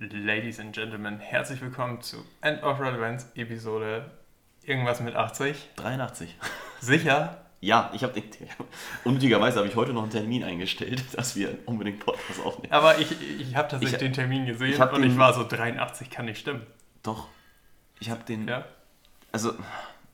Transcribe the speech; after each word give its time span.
Ladies 0.00 0.60
and 0.60 0.72
Gentlemen, 0.72 1.18
herzlich 1.18 1.60
willkommen 1.60 2.00
zu 2.00 2.24
End 2.40 2.62
of 2.62 2.78
Relevance 2.78 3.26
Episode 3.34 4.08
irgendwas 4.62 5.00
mit 5.00 5.16
80. 5.16 5.56
83. 5.76 6.36
Sicher? 6.80 7.42
Ja, 7.60 7.90
ich 7.92 8.04
habe 8.04 8.14
unnötigerweise 9.02 9.58
habe 9.58 9.66
ich 9.66 9.74
heute 9.74 9.92
noch 9.92 10.02
einen 10.04 10.12
Termin 10.12 10.44
eingestellt, 10.44 11.02
dass 11.16 11.34
wir 11.34 11.58
unbedingt 11.66 11.98
Podcast 11.98 12.38
aufnehmen. 12.44 12.72
Aber 12.72 12.98
ich, 13.00 13.10
ich 13.40 13.56
habe 13.56 13.66
tatsächlich 13.66 13.94
Ich- 13.94 13.98
den 13.98 14.12
Termin 14.12 14.46
gesehen 14.46 14.74
ich 14.74 14.80
und 14.80 14.92
den- 15.02 15.10
ich 15.10 15.18
war 15.18 15.34
so 15.34 15.42
83 15.42 16.08
kann 16.08 16.26
nicht 16.26 16.38
stimmen. 16.38 16.64
Doch. 17.02 17.26
Ich 17.98 18.10
habe 18.10 18.22
den. 18.22 18.46
Ja? 18.46 18.64
Also, 19.32 19.54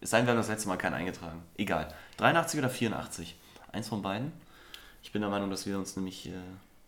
es 0.00 0.08
sei 0.08 0.16
denn, 0.20 0.26
wir 0.26 0.30
haben 0.30 0.38
das 0.38 0.48
letzte 0.48 0.68
Mal 0.68 0.78
keinen 0.78 0.94
eingetragen. 0.94 1.42
Egal. 1.58 1.92
83 2.16 2.60
oder 2.60 2.70
84? 2.70 3.36
Eins 3.72 3.88
von 3.88 4.00
beiden. 4.00 4.32
Ich 5.02 5.12
bin 5.12 5.20
der 5.20 5.30
Meinung, 5.30 5.50
dass 5.50 5.66
wir 5.66 5.76
uns 5.76 5.96
nämlich, 5.96 6.28
äh, 6.30 6.32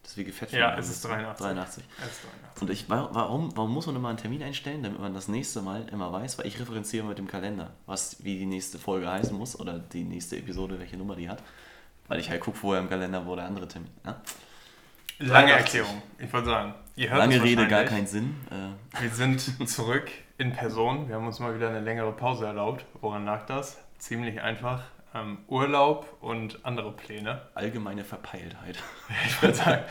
dass 0.07 0.17
wir 0.17 0.25
gefetzt 0.25 0.53
Ja, 0.53 0.79
es 0.79 0.89
ist 0.89 1.05
83. 1.05 1.45
83. 1.45 1.85
Es 2.01 2.07
ist 2.13 2.23
83. 2.25 2.63
Und 2.63 2.71
ich, 2.71 2.89
wa- 2.89 3.09
warum, 3.13 3.57
warum 3.57 3.75
muss 3.75 3.87
man 3.87 3.97
immer 3.97 4.09
einen 4.09 4.19
Termin 4.19 4.41
einstellen, 4.43 4.83
damit 4.85 5.01
man 5.01 5.13
das 5.15 5.27
nächste 5.27 5.63
Mal 5.63 5.87
immer 5.91 6.13
weiß? 6.13 6.39
Weil 6.39 6.47
ich 6.47 6.61
referenziere 6.61 7.05
mit 7.05 7.19
dem 7.19 7.27
Kalender, 7.27 7.71
was 7.87 8.23
wie 8.25 8.39
die 8.39 8.47
nächste 8.47 8.79
Folge 8.79 9.11
heißen 9.11 9.37
muss 9.37 9.59
oder 9.59 9.79
die 9.81 10.05
nächste 10.05 10.37
Episode, 10.37 10.79
welche 10.79 10.97
Nummer 10.97 11.17
die 11.17 11.29
hat. 11.29 11.43
Weil 12.09 12.21
ich 12.21 12.31
halt 12.31 12.41
gucke 12.41 12.57
vorher 12.57 12.81
im 12.83 12.89
Kalender, 12.89 13.27
wo 13.27 13.35
der 13.35 13.47
andere 13.47 13.67
Termin. 13.67 13.91
Ja? 14.05 14.21
Lange 15.19 15.49
83. 15.53 15.81
Erklärung. 15.81 16.03
Ich 16.19 16.33
wollte 16.33 16.47
sagen, 16.51 16.75
ihr 16.95 17.09
hört 17.11 17.19
Lange 17.19 17.43
Rede, 17.43 17.67
gar 17.67 17.85
keinen 17.85 18.07
Sinn. 18.07 18.37
Äh, 18.51 19.03
Wir 19.03 19.11
sind 19.11 19.69
zurück 19.69 20.11
in 20.39 20.53
Person. 20.53 21.09
Wir 21.09 21.17
haben 21.17 21.27
uns 21.27 21.41
mal 21.41 21.55
wieder 21.55 21.69
eine 21.71 21.81
längere 21.81 22.13
Pause 22.13 22.47
erlaubt. 22.47 22.85
Woran 23.01 23.25
lag 23.25 23.47
das? 23.47 23.79
Ziemlich 23.99 24.41
einfach. 24.41 24.83
Ähm, 25.21 25.39
Urlaub 25.49 26.17
und 26.21 26.59
andere 26.65 26.93
Pläne. 26.93 27.43
allgemeine 27.55 28.05
Verpeiltheit. 28.05 28.79
Ich 29.27 29.41
würde 29.43 29.55
sagen, 29.55 29.83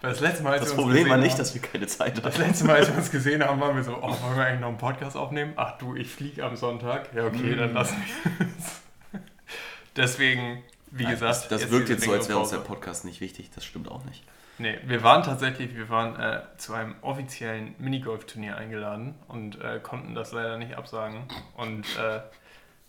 das 0.00 0.20
letzte 0.20 0.42
Mal, 0.42 0.54
als 0.54 0.62
Das 0.62 0.70
wir 0.70 0.78
uns 0.78 0.82
Problem 0.82 1.08
war 1.10 1.16
gesehen 1.16 1.22
nicht, 1.22 1.32
haben- 1.32 1.38
dass 1.38 1.54
wir 1.54 1.62
keine 1.62 1.86
Zeit 1.86 2.18
Das 2.18 2.24
hatten. 2.24 2.40
letzte 2.48 2.64
Mal, 2.64 2.76
als 2.76 2.88
wir 2.88 2.96
uns 2.96 3.10
gesehen 3.18 3.44
haben, 3.44 3.60
waren 3.60 3.76
wir 3.76 3.84
so, 3.84 3.96
oh, 3.96 4.02
wollen 4.22 4.36
wir 4.36 4.44
eigentlich 4.46 4.60
noch 4.60 4.68
einen 4.68 4.78
Podcast 4.78 5.16
aufnehmen? 5.16 5.52
Ach 5.56 5.78
du, 5.78 5.94
ich 5.94 6.08
fliege 6.08 6.44
am 6.44 6.56
Sonntag. 6.56 7.14
Ja, 7.14 7.26
okay, 7.26 7.54
Mm. 7.54 7.58
dann 7.58 7.74
lassen 7.74 7.96
wir 8.36 8.46
es. 8.56 8.82
Deswegen, 9.96 10.62
wie 10.90 11.04
gesagt, 11.04 11.50
das, 11.50 11.60
das 11.62 11.70
wirkt 11.70 11.88
jetzt 11.88 12.04
so, 12.04 12.12
als 12.12 12.28
wäre 12.28 12.38
uns 12.38 12.50
der. 12.50 12.58
Podcast 12.58 13.04
nicht 13.04 13.20
wichtig. 13.20 13.50
Das 13.54 13.64
stimmt 13.64 13.88
auch 13.90 14.04
nicht. 14.04 14.24
Nee, 14.58 14.78
wir 14.84 15.02
waren 15.02 15.22
tatsächlich, 15.22 15.74
wir 15.76 15.88
waren 15.88 16.18
äh, 16.18 16.40
zu 16.56 16.74
einem 16.74 16.94
offiziellen 17.02 17.74
Minigolf-Turnier 17.78 18.56
eingeladen 18.56 19.14
und 19.28 19.60
äh, 19.60 19.80
konnten 19.82 20.14
das 20.14 20.32
leider 20.32 20.56
nicht 20.58 20.74
absagen. 20.76 21.24
Und 21.56 21.84
äh, 21.98 22.20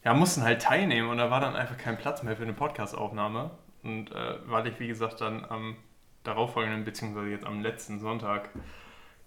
ja, 0.03 0.13
mussten 0.13 0.43
halt 0.43 0.61
teilnehmen 0.61 1.09
und 1.09 1.17
da 1.17 1.31
war 1.31 1.39
dann 1.39 1.55
einfach 1.55 1.77
kein 1.77 1.97
Platz 1.97 2.23
mehr 2.23 2.35
für 2.35 2.43
eine 2.43 2.53
Podcast-Aufnahme. 2.53 3.51
Und 3.83 4.11
äh, 4.11 4.35
weil 4.45 4.67
ich, 4.67 4.79
wie 4.79 4.87
gesagt, 4.87 5.21
dann 5.21 5.45
am 5.45 5.75
darauffolgenden, 6.23 6.85
beziehungsweise 6.85 7.29
jetzt 7.29 7.45
am 7.45 7.61
letzten 7.61 7.99
Sonntag 7.99 8.49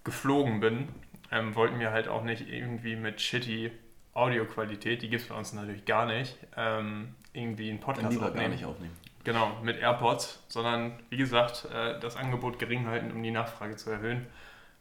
geflogen 0.03 0.59
bin, 0.59 0.87
ähm, 1.31 1.55
wollten 1.55 1.79
wir 1.79 1.91
halt 1.91 2.07
auch 2.07 2.23
nicht 2.23 2.47
irgendwie 2.49 2.95
mit 2.95 3.21
shitty 3.21 3.71
Audioqualität, 4.13 5.03
die 5.03 5.09
gibt 5.09 5.23
es 5.23 5.29
bei 5.29 5.35
uns 5.35 5.53
natürlich 5.53 5.85
gar 5.85 6.07
nicht, 6.07 6.37
ähm, 6.55 7.13
irgendwie 7.33 7.69
einen 7.69 7.79
Podcast 7.79 8.11
lieber 8.11 8.27
aufnehmen. 8.27 8.41
gar 8.41 8.49
nicht 8.49 8.65
aufnehmen. 8.65 8.97
Genau, 9.23 9.51
mit 9.61 9.77
AirPods, 9.77 10.43
sondern 10.47 10.93
wie 11.09 11.17
gesagt, 11.17 11.67
äh, 11.71 11.99
das 11.99 12.15
Angebot 12.15 12.57
gering 12.57 12.87
halten, 12.87 13.11
um 13.11 13.21
die 13.21 13.29
Nachfrage 13.29 13.75
zu 13.75 13.91
erhöhen. 13.91 14.25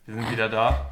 Wir 0.07 0.15
sind 0.15 0.31
wieder 0.31 0.49
da 0.49 0.91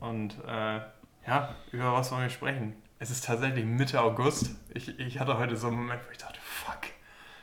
und 0.00 0.36
äh, 0.46 0.80
ja, 1.26 1.54
über 1.72 1.92
was 1.94 2.12
wollen 2.12 2.22
wir 2.22 2.30
sprechen? 2.30 2.74
Es 2.98 3.10
ist 3.10 3.24
tatsächlich 3.24 3.64
Mitte 3.64 4.00
August. 4.00 4.50
Ich, 4.72 4.98
ich 4.98 5.20
hatte 5.20 5.36
heute 5.36 5.56
so 5.56 5.66
einen 5.66 5.76
Moment, 5.76 6.00
wo 6.06 6.10
ich 6.10 6.18
dachte, 6.18 6.38
fuck, 6.42 6.80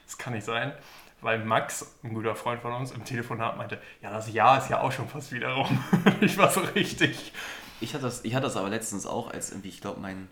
das 0.05 0.17
kann 0.17 0.33
nicht 0.33 0.45
sein. 0.45 0.73
Weil 1.21 1.45
Max, 1.45 1.95
ein 2.03 2.13
guter 2.13 2.35
Freund 2.35 2.61
von 2.61 2.73
uns, 2.73 2.91
im 2.91 3.05
Telefonat 3.05 3.57
meinte, 3.57 3.79
ja, 4.01 4.09
das 4.09 4.33
Jahr 4.33 4.57
ist 4.57 4.69
ja 4.69 4.81
auch 4.81 4.91
schon 4.91 5.07
fast 5.07 5.31
wieder 5.31 5.53
rum. 5.53 5.83
ich 6.21 6.37
war 6.37 6.49
so 6.49 6.61
richtig. 6.61 7.33
Ich 7.81 7.93
hatte 7.93 8.05
das, 8.05 8.25
ich 8.25 8.33
hatte 8.33 8.45
das 8.45 8.57
aber 8.57 8.69
letztens 8.69 9.05
auch, 9.05 9.31
als 9.31 9.51
irgendwie, 9.51 9.69
ich 9.69 9.79
glaube, 9.79 10.01
mein, 10.01 10.27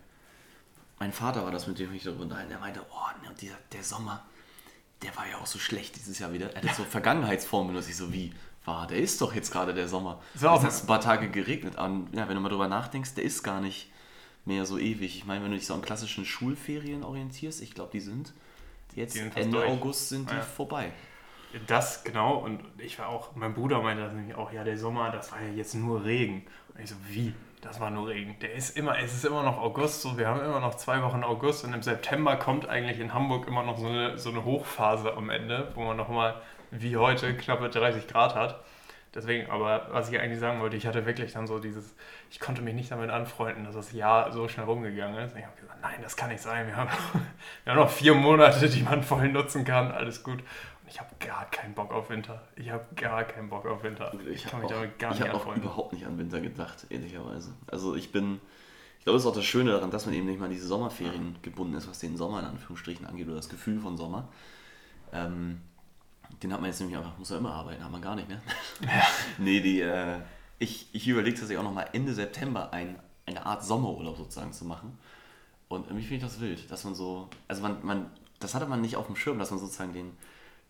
mein 0.98 1.12
Vater 1.12 1.44
war 1.44 1.52
das, 1.52 1.66
mit 1.66 1.78
dem 1.78 1.94
ich 1.94 2.02
darüber 2.02 2.24
unterhalten. 2.24 2.50
Der 2.50 2.58
meinte, 2.58 2.84
oh, 2.90 3.24
ne, 3.26 3.32
dieser, 3.40 3.56
der 3.72 3.84
Sommer, 3.84 4.24
der 5.02 5.16
war 5.16 5.28
ja 5.28 5.38
auch 5.38 5.46
so 5.46 5.60
schlecht 5.60 5.96
dieses 5.96 6.18
Jahr 6.18 6.32
wieder. 6.32 6.52
Er 6.54 6.62
hatte 6.62 6.74
so 6.74 6.84
Vergangenheitsformen 6.90 7.68
benutzt. 7.68 7.88
Ich 7.88 7.96
so, 7.96 8.12
wie 8.12 8.34
war? 8.64 8.88
Der 8.88 8.98
ist 8.98 9.20
doch 9.20 9.34
jetzt 9.34 9.52
gerade 9.52 9.72
der 9.72 9.86
Sommer. 9.86 10.20
So, 10.34 10.48
es 10.48 10.62
hat 10.62 10.82
ein 10.82 10.86
paar 10.86 11.00
Tage 11.00 11.30
geregnet. 11.30 11.78
Und 11.78 12.12
ja, 12.12 12.28
wenn 12.28 12.34
du 12.34 12.40
mal 12.40 12.48
drüber 12.48 12.68
nachdenkst, 12.68 13.14
der 13.14 13.24
ist 13.24 13.44
gar 13.44 13.60
nicht 13.60 13.91
mehr 14.44 14.64
so 14.66 14.78
ewig. 14.78 15.16
Ich 15.16 15.24
meine, 15.24 15.44
wenn 15.44 15.50
du 15.52 15.56
dich 15.56 15.66
so 15.66 15.74
an 15.74 15.82
klassischen 15.82 16.24
Schulferien 16.24 17.04
orientierst, 17.04 17.62
ich 17.62 17.74
glaube, 17.74 17.90
die 17.92 18.00
sind 18.00 18.32
jetzt 18.94 19.14
Die 19.14 19.20
sind 19.20 19.36
Ende 19.36 19.58
durch. 19.58 19.70
August 19.70 20.08
sind 20.08 20.30
die 20.30 20.34
Ja. 20.34 20.40
vorbei. 20.42 20.90
Das 21.66 22.02
genau, 22.02 22.36
und 22.38 22.60
ich 22.78 22.98
war 22.98 23.08
auch, 23.08 23.36
mein 23.36 23.52
Bruder 23.52 23.82
meinte 23.82 24.02
das 24.02 24.14
nämlich 24.14 24.34
auch, 24.34 24.52
ja, 24.52 24.64
der 24.64 24.78
Sommer, 24.78 25.10
das 25.10 25.32
war 25.32 25.42
ja 25.42 25.50
jetzt 25.52 25.74
nur 25.74 26.02
Regen. 26.04 26.46
Und 26.74 26.80
ich 26.82 26.88
so, 26.88 26.96
wie? 27.08 27.34
Das 27.60 27.78
war 27.78 27.90
nur 27.90 28.08
Regen. 28.08 28.36
Der 28.40 28.54
ist 28.54 28.76
immer, 28.76 28.98
es 28.98 29.12
ist 29.14 29.24
immer 29.24 29.42
noch 29.42 29.58
August, 29.58 30.00
so, 30.02 30.16
wir 30.18 30.26
haben 30.28 30.40
immer 30.40 30.60
noch 30.60 30.76
zwei 30.76 31.02
Wochen 31.02 31.22
August 31.22 31.64
und 31.64 31.74
im 31.74 31.82
September 31.82 32.36
kommt 32.36 32.68
eigentlich 32.68 32.98
in 32.98 33.12
Hamburg 33.14 33.46
immer 33.46 33.62
noch 33.62 33.78
so 33.78 33.86
eine, 33.86 34.18
so 34.18 34.30
eine 34.30 34.44
Hochphase 34.44 35.14
am 35.14 35.28
Ende, 35.30 35.70
wo 35.74 35.84
man 35.84 35.96
nochmal, 35.96 36.40
wie 36.70 36.96
heute, 36.96 37.36
knappe 37.36 37.68
30 37.68 38.08
Grad 38.08 38.34
hat. 38.34 38.64
Deswegen, 39.14 39.50
aber 39.50 39.88
was 39.90 40.10
ich 40.10 40.18
eigentlich 40.18 40.40
sagen 40.40 40.60
wollte, 40.60 40.76
ich 40.76 40.86
hatte 40.86 41.04
wirklich 41.04 41.32
dann 41.32 41.46
so 41.46 41.58
dieses, 41.58 41.94
ich 42.30 42.40
konnte 42.40 42.62
mich 42.62 42.74
nicht 42.74 42.90
damit 42.90 43.10
anfreunden, 43.10 43.64
dass 43.64 43.74
das 43.74 43.92
Jahr 43.92 44.32
so 44.32 44.48
schnell 44.48 44.64
rumgegangen 44.64 45.18
ist. 45.22 45.32
Und 45.32 45.40
ich 45.40 45.44
habe 45.44 45.60
gesagt, 45.60 45.78
nein, 45.82 46.00
das 46.02 46.16
kann 46.16 46.30
nicht 46.30 46.40
sein. 46.40 46.66
Wir 46.66 46.76
haben, 46.76 46.88
wir 47.64 47.72
haben 47.72 47.80
noch 47.80 47.90
vier 47.90 48.14
Monate, 48.14 48.70
die 48.70 48.82
man 48.82 49.02
voll 49.02 49.28
nutzen 49.28 49.64
kann, 49.64 49.92
alles 49.92 50.22
gut. 50.22 50.40
Und 50.40 50.88
ich 50.88 50.98
habe 50.98 51.10
gar 51.20 51.44
keinen 51.50 51.74
Bock 51.74 51.92
auf 51.92 52.08
Winter. 52.08 52.42
Ich 52.56 52.70
habe 52.70 52.86
gar 52.96 53.24
keinen 53.24 53.50
Bock 53.50 53.66
auf 53.66 53.82
Winter. 53.82 54.12
Ich 54.30 54.44
kann 54.44 54.52
habe 54.52 54.62
mich 54.62 54.72
auch, 54.72 54.80
damit 54.80 54.98
gar 54.98 55.12
ich 55.12 55.18
nicht 55.18 55.28
hab 55.28 55.34
auch 55.34 55.40
anfreunden. 55.40 55.62
überhaupt 55.64 55.92
nicht 55.92 56.06
an 56.06 56.16
Winter 56.16 56.40
gedacht, 56.40 56.86
ehrlicherweise. 56.88 57.54
Also 57.66 57.94
ich 57.94 58.12
bin, 58.12 58.40
ich 58.98 59.04
glaube, 59.04 59.16
das 59.16 59.24
ist 59.24 59.30
auch 59.30 59.36
das 59.36 59.44
Schöne 59.44 59.72
daran, 59.72 59.90
dass 59.90 60.06
man 60.06 60.14
eben 60.14 60.24
nicht 60.24 60.38
mal 60.38 60.46
an 60.46 60.52
diese 60.52 60.66
Sommerferien 60.66 61.36
gebunden 61.42 61.74
ist, 61.74 61.86
was 61.86 61.98
den 61.98 62.16
Sommer 62.16 62.40
in 62.40 62.46
Anführungsstrichen 62.46 63.04
angeht, 63.04 63.26
oder 63.26 63.36
das 63.36 63.50
Gefühl 63.50 63.78
von 63.78 63.98
Sommer. 63.98 64.28
Ähm, 65.12 65.60
den 66.42 66.52
hat 66.52 66.60
man 66.60 66.68
jetzt 66.70 66.80
nämlich 66.80 66.96
einfach, 66.98 67.16
muss 67.18 67.30
ja 67.30 67.36
immer 67.38 67.52
arbeiten, 67.54 67.82
hat 67.84 67.90
man 67.90 68.02
gar 68.02 68.16
nicht, 68.16 68.28
ne? 68.28 68.40
nee, 69.38 69.60
die, 69.60 69.80
äh, 69.80 70.18
ich, 70.58 70.88
ich 70.92 71.06
überlege 71.08 71.34
tatsächlich 71.36 71.58
auch 71.58 71.62
nochmal 71.68 71.88
Ende 71.92 72.12
September 72.14 72.72
ein, 72.72 72.98
eine 73.26 73.46
Art 73.46 73.64
Sommerurlaub 73.64 74.16
sozusagen 74.16 74.52
zu 74.52 74.64
machen. 74.64 74.98
Und 75.68 75.86
irgendwie 75.86 76.02
finde 76.06 76.16
ich 76.26 76.32
das 76.32 76.40
wild, 76.40 76.70
dass 76.70 76.84
man 76.84 76.94
so, 76.94 77.28
also 77.48 77.62
man, 77.62 77.78
man, 77.84 78.10
das 78.40 78.54
hatte 78.54 78.66
man 78.66 78.80
nicht 78.80 78.96
auf 78.96 79.06
dem 79.06 79.16
Schirm, 79.16 79.38
dass 79.38 79.50
man 79.50 79.58
sozusagen 79.60 79.92
den 79.92 80.16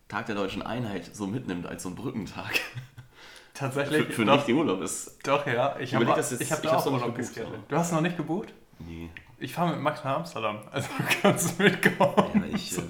Tag 0.07 0.27
der 0.27 0.35
deutschen 0.35 0.61
Einheit 0.61 1.13
so 1.15 1.27
mitnimmt 1.27 1.65
als 1.65 1.83
so 1.83 1.89
einen 1.89 1.95
Brückentag. 1.95 2.59
Tatsächlich, 3.53 4.07
Für, 4.07 4.13
für 4.13 4.25
doch, 4.25 4.35
nicht 4.35 4.47
den 4.47 4.57
Urlaub 4.57 4.81
ist. 4.81 5.17
doch, 5.27 5.45
ja. 5.45 5.77
Ich 5.79 5.93
habe 5.93 6.05
das 6.05 6.31
jetzt- 6.31 6.41
ich 6.41 6.51
hab 6.51 6.63
ich 6.63 6.69
auch 6.69 6.83
noch 6.85 6.93
Urlaub 6.93 7.15
gebucht, 7.15 7.39
aber- 7.39 7.57
Du 7.67 7.75
hast 7.77 7.91
noch 7.91 8.01
nicht 8.01 8.17
gebucht? 8.17 8.53
Nee. 8.79 9.09
Ich 9.43 9.53
fahre 9.53 9.71
mit 9.71 9.81
Max 9.81 10.03
nach 10.03 10.15
Amsterdam. 10.17 10.59
Also 10.71 10.87
du 10.97 11.03
kannst 11.21 11.59
mitkommen. 11.59 12.45
Ja, 12.49 12.55
ich, 12.55 12.77
äh, 12.77 12.81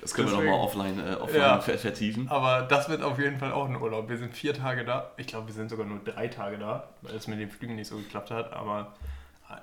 das 0.00 0.12
können 0.12 0.28
wir 0.28 0.32
Deswegen- 0.36 0.50
nochmal 0.50 0.66
offline, 0.66 0.98
äh, 0.98 1.14
offline 1.14 1.40
Ja. 1.40 1.60
ver- 1.60 1.78
vertiefen. 1.78 2.28
Aber 2.28 2.62
das 2.62 2.88
wird 2.88 3.02
auf 3.02 3.18
jeden 3.20 3.38
Fall 3.38 3.52
auch 3.52 3.66
ein 3.68 3.76
Urlaub. 3.80 4.08
Wir 4.08 4.18
sind 4.18 4.34
vier 4.34 4.52
Tage 4.52 4.84
da. 4.84 5.12
Ich 5.16 5.28
glaube, 5.28 5.46
wir 5.46 5.54
sind 5.54 5.70
sogar 5.70 5.86
nur 5.86 6.00
drei 6.00 6.26
Tage 6.28 6.58
da, 6.58 6.88
weil 7.02 7.14
es 7.14 7.28
mit 7.28 7.38
den 7.38 7.50
Flügen 7.50 7.76
nicht 7.76 7.86
so 7.88 7.96
geklappt 7.96 8.32
hat. 8.32 8.52
Aber 8.52 8.94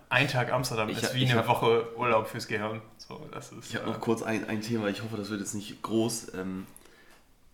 ein 0.09 0.27
Tag 0.29 0.53
Amsterdam 0.53 0.87
Ich 0.87 1.03
ist 1.03 1.13
wie 1.13 1.25
eine 1.29 1.39
hab- 1.39 1.47
Woche 1.49 1.85
Urlaub 1.97 2.27
fürs 2.27 2.47
Gehirn. 2.47 2.81
So, 2.97 3.27
das 3.33 3.51
ist, 3.51 3.69
Ich 3.71 3.75
habe 3.75 3.87
äh, 3.89 3.93
noch 3.93 3.99
kurz 3.99 4.23
ein, 4.23 4.47
ein 4.47 4.61
Thema, 4.61 4.87
ich 4.87 5.03
hoffe, 5.03 5.17
das 5.17 5.29
wird 5.29 5.41
jetzt 5.41 5.53
nicht 5.55 5.81
groß, 5.81 6.35
ähm, 6.35 6.67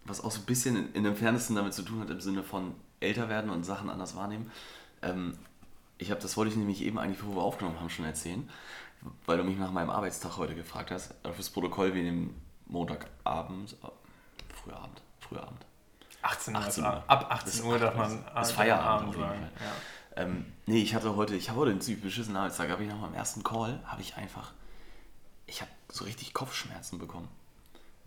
was 0.06 0.24
auch 0.24 0.30
so 0.32 0.40
ein 0.42 0.46
bisschen 0.46 0.76
in, 0.76 0.94
in 0.94 1.04
dem 1.04 1.16
Fernsten 1.16 1.56
damit 1.56 1.74
zu 1.74 1.82
tun 1.82 2.02
hat, 2.02 2.10
im 2.12 2.22
Sinne 2.22 2.44
von 2.44 2.76
älter 3.00 3.30
werden 3.30 3.50
und 3.50 3.64
Sachen 3.64 3.90
anders 3.90 4.16
wahrnehmen. 4.16 4.52
Ähm, 5.02 5.38
ich 5.98 6.12
habe, 6.12 6.22
das 6.22 6.38
wollte 6.38 6.52
ich 6.52 6.58
nämlich 6.58 6.82
eben 6.84 7.00
eigentlich, 7.00 7.20
bevor 7.20 7.36
wir 7.36 7.42
aufgenommen 7.44 7.80
haben, 7.80 7.90
schon 7.90 8.06
erzählen, 8.06 8.50
weil 9.26 9.38
du 9.38 9.44
mich 9.44 9.58
nach 9.58 9.72
meinem 9.72 9.90
Arbeitstag 9.90 10.38
heute 10.38 10.56
gefragt 10.56 10.92
hast. 10.92 11.14
Fürs 11.34 11.50
Protokoll, 11.50 11.94
wir 11.94 12.04
nehmen 12.04 12.40
Montagabend, 12.68 13.74
äh, 13.84 13.88
früher 14.64 14.78
Abend, 14.78 15.02
früher 15.20 15.44
Abend. 15.44 15.66
18 16.22 16.56
Uhr. 16.56 16.62
18 16.62 16.84
ist- 16.84 16.90
Uhr. 16.90 17.04
Ab 17.08 17.28
18 17.30 17.50
Ist 17.50 17.64
Uhr 17.64 17.80
darf 17.80 17.96
man 17.96 18.12
Ist 18.20 18.28
Abend 18.28 18.48
Feierabend 18.52 19.10
auf 19.10 19.16
jeden. 19.16 19.28
Fall. 19.28 19.52
Ja. 20.16 20.24
Ähm, 20.24 20.46
nee, 20.66 20.82
ich 20.82 20.96
hatte 20.96 21.16
heute, 21.16 21.36
ich 21.36 21.50
habe 21.50 21.60
heute 21.60 21.72
einen 21.72 21.82
ziemlich 21.82 22.04
beschissenen 22.04 22.38
Arbeitstag, 22.38 22.70
habe 22.70 22.84
ich 22.84 22.90
nach 22.90 22.98
meinem 23.00 23.14
ersten 23.14 23.44
Call, 23.44 23.80
habe 23.86 24.02
ich 24.02 24.18
einfach, 24.18 24.52
ich 25.46 25.62
habe 25.62 25.72
so 25.90 26.06
richtig 26.06 26.34
Kopfschmerzen 26.34 26.98
bekommen. 26.98 27.28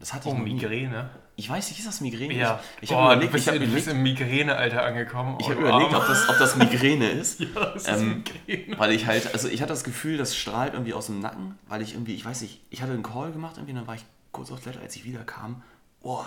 Das 0.00 0.14
hatte 0.14 0.28
ich 0.28 0.34
Oh, 0.34 0.38
noch 0.38 0.44
nie. 0.44 0.54
Migräne. 0.54 1.10
Ich 1.36 1.48
weiß 1.48 1.68
nicht, 1.70 1.78
ist 1.78 1.86
das 1.86 2.00
Migräne? 2.00 2.34
Ja. 2.34 2.60
Ich, 2.78 2.84
ich 2.84 2.96
oh, 2.96 2.96
habe 2.96 3.12
überlegt, 3.12 3.32
du 3.32 3.32
bist, 3.34 3.46
ich 3.46 3.54
habe 3.54 3.64
du 3.64 3.72
bist 3.72 3.88
im 3.88 4.02
Migränealter 4.02 4.82
angekommen. 4.82 5.36
ich 5.40 5.48
hab 5.48 5.56
du 5.56 5.60
überlegt 5.60 5.94
ob, 5.94 6.06
das, 6.06 6.28
ob 6.28 6.38
das 6.38 6.56
Migräne 6.56 7.10
ist. 7.10 7.40
Ja, 7.54 7.66
das 7.66 7.82
ist 7.82 7.88
Ähm, 7.88 8.24
Migräne. 8.46 8.78
Weil 8.78 8.92
ich 8.92 9.06
halt, 9.06 9.32
also 9.32 9.48
ich 9.48 9.60
hatte 9.60 9.72
das 9.72 9.84
Gefühl, 9.84 10.16
das 10.16 10.34
strahlt 10.34 10.72
irgendwie 10.72 10.94
aus 10.94 11.06
dem 11.06 11.20
Nacken, 11.20 11.58
weil 11.68 11.82
ich 11.82 11.92
irgendwie, 11.92 12.14
ich 12.14 12.24
weiß 12.24 12.40
nicht, 12.40 12.60
ich 12.70 12.80
hatte 12.82 12.92
einen 12.92 13.02
Call 13.02 13.32
gemacht 13.32 13.56
irgendwie, 13.58 13.74
dann 13.74 13.86
war 13.86 13.94
ich 13.94 14.04
kurz 14.32 14.50
auf 14.50 14.60
Toilette, 14.60 14.80
als 14.82 14.96
ich 14.96 15.04
wieder 15.04 15.22
kam. 15.24 15.62
Boah, 16.02 16.26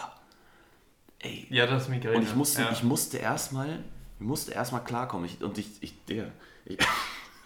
ey. 1.20 1.48
Ja, 1.50 1.66
das 1.66 1.84
ist 1.84 1.90
Migräne. 1.90 2.18
Und 2.18 2.24
ich 2.24 2.36
musste, 2.36 2.62
ja. 2.62 2.72
ich 2.72 2.84
musste 2.84 3.18
erstmal, 3.18 3.84
ich 4.20 4.26
musste 4.26 4.52
erstmal 4.52 4.84
klarkommen. 4.84 5.26
Ich, 5.26 5.44
und 5.44 5.58
ich, 5.58 5.68
ich, 5.82 6.06
der, 6.06 6.32
ich, 6.66 6.78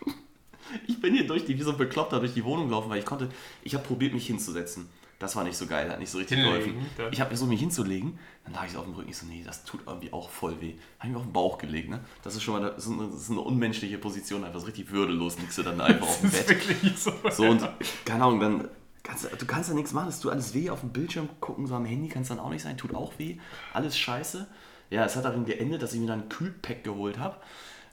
ich 0.88 1.00
bin 1.00 1.14
hier 1.14 1.26
durch 1.26 1.46
die, 1.46 1.58
wie 1.58 1.64
so 1.64 1.72
ein 1.72 1.78
Bekloppter 1.78 2.20
durch 2.20 2.34
die 2.34 2.44
Wohnung 2.44 2.68
gelaufen, 2.68 2.90
weil 2.90 3.00
ich 3.00 3.06
konnte, 3.06 3.30
ich 3.64 3.74
habe 3.76 3.86
probiert, 3.86 4.14
mich 4.14 4.28
hinzusetzen. 4.28 4.90
Das 5.20 5.36
war 5.36 5.44
nicht 5.44 5.58
so 5.58 5.66
geil, 5.66 5.90
hat 5.90 6.00
nicht 6.00 6.12
so 6.12 6.20
richtig 6.20 6.38
geholfen. 6.40 6.86
Ich 7.12 7.20
habe 7.20 7.30
versucht, 7.30 7.50
mich 7.50 7.60
hinzulegen, 7.60 8.20
dann 8.46 8.54
lag 8.54 8.66
ich 8.66 8.74
so 8.74 8.80
auf 8.80 8.86
dem 8.86 8.94
Rücken. 8.94 9.10
Ich 9.10 9.18
so, 9.18 9.26
nee, 9.26 9.44
das 9.44 9.64
tut 9.64 9.82
irgendwie 9.88 10.14
auch 10.14 10.30
voll 10.30 10.62
weh. 10.62 10.76
Habe 11.00 11.08
ich 11.08 11.10
mir 11.10 11.18
auf 11.18 11.24
den 11.24 11.34
Bauch 11.34 11.58
gelegt, 11.58 11.90
ne? 11.90 12.02
Das 12.22 12.36
ist 12.36 12.44
schon 12.44 12.62
mal 12.62 12.72
das 12.72 12.86
ist 12.86 12.92
eine, 12.92 13.08
das 13.08 13.22
ist 13.22 13.32
eine 13.32 13.42
unmenschliche 13.42 13.98
Position, 13.98 14.44
einfach 14.44 14.60
so 14.60 14.68
richtig 14.68 14.92
würdelos 14.92 15.40
liegst 15.40 15.58
du 15.58 15.64
dann 15.64 15.82
einfach 15.82 16.08
auf 16.08 16.22
dem 16.22 16.30
Bett. 16.30 17.00
so. 17.00 17.12
So 17.32 17.46
und, 17.46 17.68
keine 18.06 18.26
Ahnung, 18.26 18.40
dann 18.40 18.70
kannst 19.02 19.26
du, 19.26 19.46
kannst 19.46 19.70
da 19.70 19.74
nichts 19.74 19.94
machen, 19.94 20.10
es 20.10 20.20
tut 20.20 20.32
alles 20.32 20.54
weh, 20.54 20.70
auf 20.70 20.82
dem 20.82 20.90
Bildschirm 20.90 21.30
gucken, 21.40 21.66
so 21.66 21.76
am 21.76 21.86
Handy 21.86 22.10
kann 22.10 22.22
es 22.22 22.28
dann 22.28 22.40
auch 22.40 22.50
nicht 22.50 22.62
sein, 22.62 22.78
tut 22.78 22.94
auch 22.94 23.14
weh, 23.18 23.38
alles 23.74 23.98
scheiße. 23.98 24.48
Ja, 24.90 25.04
es 25.04 25.16
hat 25.16 25.26
darin 25.26 25.46
geendet, 25.46 25.82
dass 25.82 25.94
ich 25.94 26.00
mir 26.00 26.08
dann 26.08 26.24
ein 26.24 26.30
Kühlpack 26.30 26.84
geholt 26.84 27.18
habe, 27.18 27.38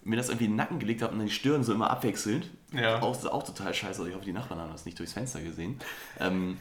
mir 0.05 0.17
das 0.17 0.29
irgendwie 0.29 0.44
in 0.44 0.53
den 0.53 0.56
Nacken 0.56 0.79
gelegt 0.79 1.03
habe 1.03 1.12
und 1.12 1.19
dann 1.19 1.27
die 1.27 1.32
Stirn 1.32 1.65
so 1.65 1.73
immer 1.73 1.91
abwechselnd. 1.91 2.50
Ja. 2.73 3.00
Auch, 3.00 3.15
das 3.15 3.25
ist 3.25 3.31
auch 3.31 3.43
total 3.43 3.73
scheiße, 3.73 4.06
ich 4.09 4.15
hoffe, 4.15 4.25
die 4.25 4.32
Nachbarn 4.32 4.61
haben 4.61 4.70
das 4.70 4.85
nicht 4.85 4.99
durchs 4.99 5.15
Fenster 5.15 5.41
gesehen. 5.41 5.79
Ähm, 6.20 6.59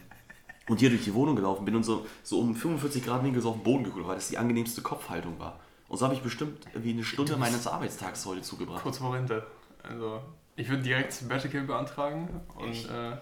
und 0.70 0.80
hier 0.80 0.90
durch 0.90 1.04
die 1.04 1.14
Wohnung 1.14 1.36
gelaufen 1.36 1.66
bin 1.66 1.76
und 1.76 1.84
so, 1.84 2.06
so 2.24 2.40
um 2.40 2.56
45 2.56 3.04
Grad 3.06 3.24
Winkel 3.24 3.42
so 3.42 3.50
auf 3.50 3.56
den 3.58 3.64
Boden 3.64 3.84
geguckt, 3.84 4.08
weil 4.08 4.16
das 4.16 4.30
die 4.30 4.38
angenehmste 4.38 4.82
Kopfhaltung 4.82 5.40
war. 5.40 5.60
Und 5.90 5.98
so 5.98 6.06
habe 6.06 6.16
ich 6.16 6.22
bestimmt 6.22 6.66
irgendwie 6.74 6.92
eine 6.94 7.04
Stunde 7.04 7.38
meines 7.38 7.68
Arbeitstags 7.68 8.26
heute 8.26 8.42
zugebracht. 8.42 8.82
Kurz 8.82 8.98
vor 8.98 9.14
Rente. 9.14 9.46
Also, 9.84 10.22
ich 10.56 10.70
würde 10.70 10.82
direkt 10.84 11.12
Sabbatical 11.14 11.62
beantragen. 11.62 12.42
Und, 12.56 12.90
äh, 12.90 13.18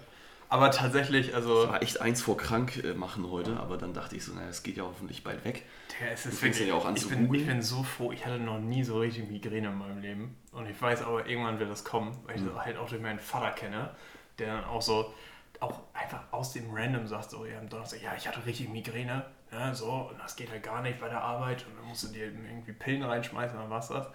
aber 0.48 0.70
tatsächlich, 0.70 1.34
also, 1.34 1.68
war 1.70 1.82
echt 1.82 2.00
eins 2.02 2.22
vor 2.22 2.38
krank 2.38 2.82
äh, 2.84 2.94
machen 2.94 3.30
heute, 3.30 3.58
aber 3.58 3.78
dann 3.78 3.94
dachte 3.94 4.16
ich 4.16 4.24
so, 4.24 4.34
naja, 4.34 4.50
es 4.50 4.64
geht 4.64 4.78
ja 4.78 4.84
hoffentlich 4.84 5.24
bald 5.24 5.44
weg. 5.44 5.66
der, 6.00 6.12
es 6.12 6.26
ist 6.26 6.40
fängst 6.40 6.60
wirklich, 6.60 6.68
ja 6.70 6.76
auch 6.76 6.86
an 6.86 6.96
ich, 6.96 7.02
zu 7.04 7.10
bin, 7.10 7.34
ich 7.34 7.48
bin 7.48 7.62
so 7.62 7.84
froh, 7.84 8.12
ich 8.12 8.26
hatte 8.26 8.38
noch 8.38 8.60
nie 8.60 8.84
so 8.84 9.00
richtig 9.00 9.30
Migräne 9.30 9.70
in 9.70 9.78
meinem 9.78 10.00
Leben. 10.00 10.38
Und 10.52 10.68
ich 10.70 10.80
weiß 10.82 11.04
aber, 11.04 11.26
irgendwann 11.26 11.58
wird 11.60 11.72
das 11.72 11.84
kommen, 11.84 12.16
weil 12.26 12.36
ich 12.36 12.42
Mhm. 12.42 12.50
das 12.54 12.66
halt 12.66 12.78
auch 12.78 12.90
durch 12.90 13.02
meinen 13.02 13.20
Vater 13.20 13.52
kenne, 13.52 13.92
der 14.40 14.56
dann 14.56 14.66
auch 14.66 14.82
so, 14.82 15.14
auch 15.62 15.80
einfach 15.94 16.24
aus 16.32 16.54
dem 16.54 16.66
Random 16.72 17.08
sagt, 17.08 17.32
so, 17.32 17.46
ja, 17.46 17.60
am 17.60 17.70
Donnerstag, 17.70 18.02
ja, 18.02 18.14
ich 18.18 18.28
hatte 18.28 18.46
richtig 18.46 18.68
Migräne, 18.70 19.26
ne, 19.52 19.74
so, 19.74 20.10
und 20.12 20.20
das 20.20 20.36
geht 20.36 20.50
halt 20.52 20.64
gar 20.64 20.82
nicht 20.82 21.00
bei 21.00 21.08
der 21.08 21.22
Arbeit 21.22 21.66
und 21.68 21.78
dann 21.78 21.88
musst 21.88 22.04
du 22.04 22.08
dir 22.08 22.26
irgendwie 22.26 22.74
Pillen 22.74 23.04
reinschmeißen, 23.04 23.58
dann 23.58 23.70
war's 23.70 23.88
das. 23.88 24.08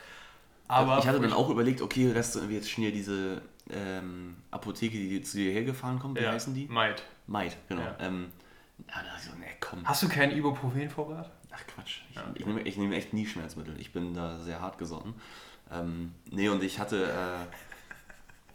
Aber 0.68 0.98
ich 0.98 1.06
hatte 1.06 1.20
dann 1.20 1.32
auch 1.32 1.48
überlegt, 1.48 1.80
okay, 1.80 2.06
lässt 2.08 2.34
du 2.34 2.40
irgendwie 2.40 2.56
jetzt 2.56 2.68
schnell 2.68 2.90
diese 2.90 3.40
ähm, 3.70 4.36
Apotheke, 4.50 4.96
die 4.98 5.22
zu 5.22 5.38
dir 5.38 5.52
hergefahren 5.52 6.00
kommt, 6.00 6.18
wie 6.18 6.24
ja, 6.24 6.32
heißen 6.32 6.52
die? 6.52 6.66
Might. 6.66 7.04
Maid, 7.28 7.56
genau. 7.68 7.82
Ja. 7.82 7.96
Ähm, 8.00 8.32
ja, 8.88 8.94
da 8.94 9.18
so, 9.18 9.30
nee, 9.38 9.46
komm. 9.60 9.84
Hast 9.84 10.02
du 10.02 10.08
keinen 10.08 10.36
Ibuprofen-Vorrat? 10.36 11.30
Ach 11.52 11.66
Quatsch. 11.68 12.00
Ich, 12.10 12.16
Ja, 12.16 12.24
ich, 12.34 12.44
nehme, 12.44 12.62
ich 12.62 12.76
nehme 12.76 12.96
echt 12.96 13.12
nie 13.12 13.24
Schmerzmittel. 13.24 13.80
Ich 13.80 13.92
bin 13.92 14.14
da 14.14 14.38
sehr 14.40 14.60
hart 14.60 14.78
gesotten. 14.78 15.14
Ähm, 15.70 16.12
nee, 16.30 16.48
und 16.48 16.62
ich 16.62 16.78
hatte. 16.78 17.04
Äh, 17.04 17.46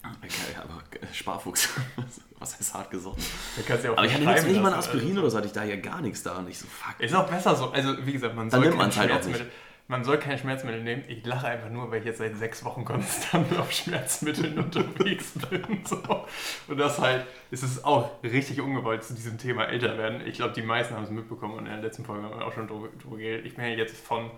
okay, 0.03 0.57
aber 0.61 0.81
Sparfuchs. 1.13 1.69
Was 2.39 2.57
heißt 2.57 2.73
hart 2.73 2.91
ja 2.91 2.99
auch 2.99 3.97
Aber 3.97 4.05
ich 4.05 4.13
hatte 4.13 4.23
jetzt 4.23 4.47
nicht 4.47 4.61
mal 4.61 4.73
ein 4.73 4.79
Aspirin 4.79 5.09
also. 5.09 5.21
oder 5.21 5.29
so, 5.29 5.37
hatte 5.37 5.47
ich 5.47 5.53
da 5.53 5.63
ja 5.63 5.75
gar 5.75 6.01
nichts 6.01 6.23
da. 6.23 6.37
Und 6.37 6.49
ich 6.49 6.57
so, 6.57 6.65
fuck. 6.67 6.99
Ist 6.99 7.13
auch 7.13 7.29
besser 7.29 7.55
so. 7.55 7.69
Also, 7.69 8.03
wie 8.05 8.13
gesagt, 8.13 8.35
man 8.35 8.49
Dann 8.49 8.61
soll 8.61 8.69
nimmt 8.69 8.71
kein 8.73 8.85
man's 8.87 8.97
halt 8.97 9.09
Schmerzmittel. 9.11 9.51
Man 9.87 10.03
soll 10.03 10.17
kein 10.17 10.37
Schmerzmittel 10.37 10.81
nehmen. 10.81 11.03
Ich 11.07 11.23
lache 11.25 11.47
einfach 11.47 11.69
nur, 11.69 11.91
weil 11.91 11.99
ich 11.99 12.05
jetzt 12.05 12.17
seit 12.17 12.35
sechs 12.37 12.63
Wochen 12.63 12.83
konstant 12.83 13.55
auf 13.59 13.71
Schmerzmitteln 13.71 14.57
unterwegs 14.57 15.33
bin. 15.49 15.81
So. 15.85 16.25
Und 16.67 16.77
das 16.77 16.97
halt, 16.99 17.27
es 17.51 17.61
ist 17.61 17.83
auch 17.85 18.23
richtig 18.23 18.61
ungewollt 18.61 19.03
zu 19.03 19.13
diesem 19.13 19.37
Thema 19.37 19.65
älter 19.65 19.97
werden. 19.97 20.25
Ich 20.25 20.35
glaube, 20.35 20.53
die 20.53 20.61
meisten 20.61 20.95
haben 20.95 21.03
es 21.03 21.09
mitbekommen 21.11 21.55
und 21.55 21.65
in 21.65 21.73
der 21.73 21.81
letzten 21.81 22.05
Folge 22.05 22.23
haben 22.23 22.39
wir 22.39 22.45
auch 22.47 22.53
schon 22.53 22.67
drüber 22.67 22.89
geredet. 23.17 23.45
Ich 23.45 23.55
bin 23.55 23.65
ja 23.65 23.71
jetzt 23.71 23.97
von 23.97 24.31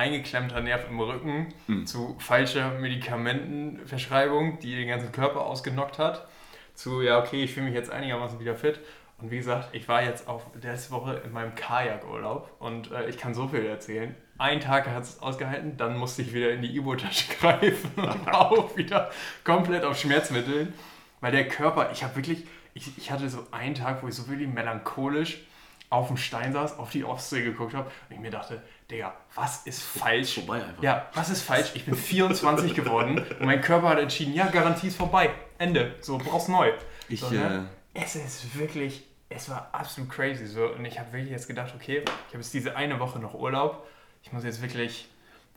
eingeklemmter 0.00 0.60
Nerv 0.62 0.88
im 0.88 0.98
Rücken 0.98 1.48
Hm. 1.66 1.86
zu 1.86 2.16
falscher 2.18 2.70
Medikamentenverschreibung, 2.78 4.58
die 4.60 4.74
den 4.74 4.88
ganzen 4.88 5.12
Körper 5.12 5.42
ausgenockt 5.42 5.98
hat, 5.98 6.26
zu, 6.74 7.02
ja, 7.02 7.18
okay, 7.18 7.44
ich 7.44 7.52
fühle 7.52 7.66
mich 7.66 7.74
jetzt 7.74 7.90
einigermaßen 7.90 8.40
wieder 8.40 8.54
fit. 8.54 8.80
Und 9.18 9.30
wie 9.30 9.36
gesagt, 9.36 9.68
ich 9.74 9.86
war 9.86 10.02
jetzt 10.02 10.26
auf 10.28 10.42
letzte 10.62 10.92
Woche 10.92 11.20
in 11.26 11.32
meinem 11.32 11.54
Kajakurlaub 11.54 12.50
und 12.58 12.90
äh, 12.90 13.06
ich 13.10 13.18
kann 13.18 13.34
so 13.34 13.48
viel 13.48 13.66
erzählen. 13.66 14.14
Ein 14.38 14.60
Tag 14.60 14.88
hat 14.88 15.02
es 15.02 15.20
ausgehalten, 15.20 15.76
dann 15.76 15.98
musste 15.98 16.22
ich 16.22 16.32
wieder 16.32 16.50
in 16.52 16.62
die 16.62 16.74
Ibo-Tasche 16.74 17.34
greifen 17.38 17.90
und 17.96 18.28
auch 18.32 18.74
wieder 18.78 19.10
komplett 19.44 19.84
auf 19.84 19.98
Schmerzmitteln. 19.98 20.72
Weil 21.20 21.32
der 21.32 21.46
Körper, 21.46 21.90
ich 21.92 22.02
habe 22.02 22.16
wirklich, 22.16 22.46
ich, 22.72 22.96
ich 22.96 23.10
hatte 23.10 23.28
so 23.28 23.46
einen 23.50 23.74
Tag, 23.74 24.02
wo 24.02 24.08
ich 24.08 24.14
so 24.14 24.26
wirklich 24.28 24.48
melancholisch 24.48 25.42
auf 25.90 26.06
dem 26.06 26.16
Stein 26.16 26.54
saß, 26.54 26.78
auf 26.78 26.88
die 26.90 27.04
Ostsee 27.04 27.42
geguckt 27.42 27.74
habe 27.74 27.90
und 28.08 28.14
ich 28.14 28.20
mir 28.20 28.30
dachte, 28.30 28.62
Digga, 28.90 29.14
was 29.34 29.66
ist 29.66 29.82
falsch? 29.82 30.34
vorbei 30.34 30.64
einfach. 30.64 30.82
Ja, 30.82 31.08
was 31.14 31.30
ist 31.30 31.42
falsch? 31.42 31.70
Ich 31.74 31.84
bin 31.84 31.94
24 31.94 32.74
geworden 32.74 33.18
und 33.18 33.42
mein 33.46 33.60
Körper 33.60 33.90
hat 33.90 33.98
entschieden, 33.98 34.34
ja, 34.34 34.46
Garantie 34.48 34.88
ist 34.88 34.96
vorbei. 34.96 35.30
Ende. 35.58 35.94
So, 36.00 36.18
brauchst 36.18 36.48
neu. 36.48 36.72
Ich, 37.08 37.20
so, 37.20 37.28
äh, 37.28 37.38
ne? 37.38 37.68
Es 37.94 38.16
ist 38.16 38.58
wirklich, 38.58 39.06
es 39.28 39.48
war 39.48 39.68
absolut 39.72 40.10
crazy. 40.10 40.46
So. 40.46 40.66
Und 40.72 40.84
ich 40.84 40.98
habe 40.98 41.12
wirklich 41.12 41.30
jetzt 41.30 41.46
gedacht, 41.46 41.72
okay, 41.74 41.98
ich 42.02 42.34
habe 42.34 42.38
jetzt 42.42 42.52
diese 42.54 42.76
eine 42.76 42.98
Woche 42.98 43.18
noch 43.18 43.34
Urlaub. 43.34 43.86
Ich 44.22 44.32
muss 44.32 44.44
jetzt 44.44 44.60
wirklich 44.62 45.08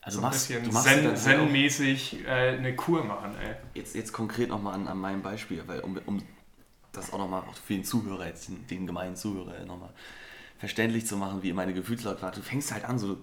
Also 0.01 0.19
so 0.19 0.25
ein 0.25 0.29
machst- 0.31 0.47
bisschen 0.49 0.71
machst 0.73 0.87
zen, 0.87 1.15
zen-mäßig 1.15 2.25
äh, 2.25 2.57
eine 2.57 2.75
Kur 2.75 3.03
machen, 3.03 3.35
ey. 3.41 3.55
jetzt, 3.73 3.95
jetzt 3.95 4.13
konkret 4.13 4.49
nochmal 4.49 4.75
an, 4.75 4.87
an 4.87 4.97
meinem 4.97 5.21
Beispiel, 5.21 5.63
weil 5.67 5.79
um, 5.81 5.99
um 6.05 6.21
das 6.91 7.11
auch 7.11 7.17
nochmal 7.17 7.41
auch 7.41 7.55
für 7.55 7.73
den 7.73 7.83
Zuhörer, 7.83 8.27
jetzt 8.27 8.47
den, 8.47 8.67
den 8.67 8.85
gemeinen 8.87 9.15
Zuhörer 9.15 9.65
nochmal 9.65 9.89
verständlich 10.63 11.05
zu 11.05 11.17
machen, 11.17 11.43
wie 11.43 11.51
meine 11.51 11.73
Gefühlslage 11.73 12.21
war. 12.21 12.31
Du 12.31 12.41
fängst 12.41 12.71
halt 12.71 12.85
an, 12.85 12.97
so 12.97 13.17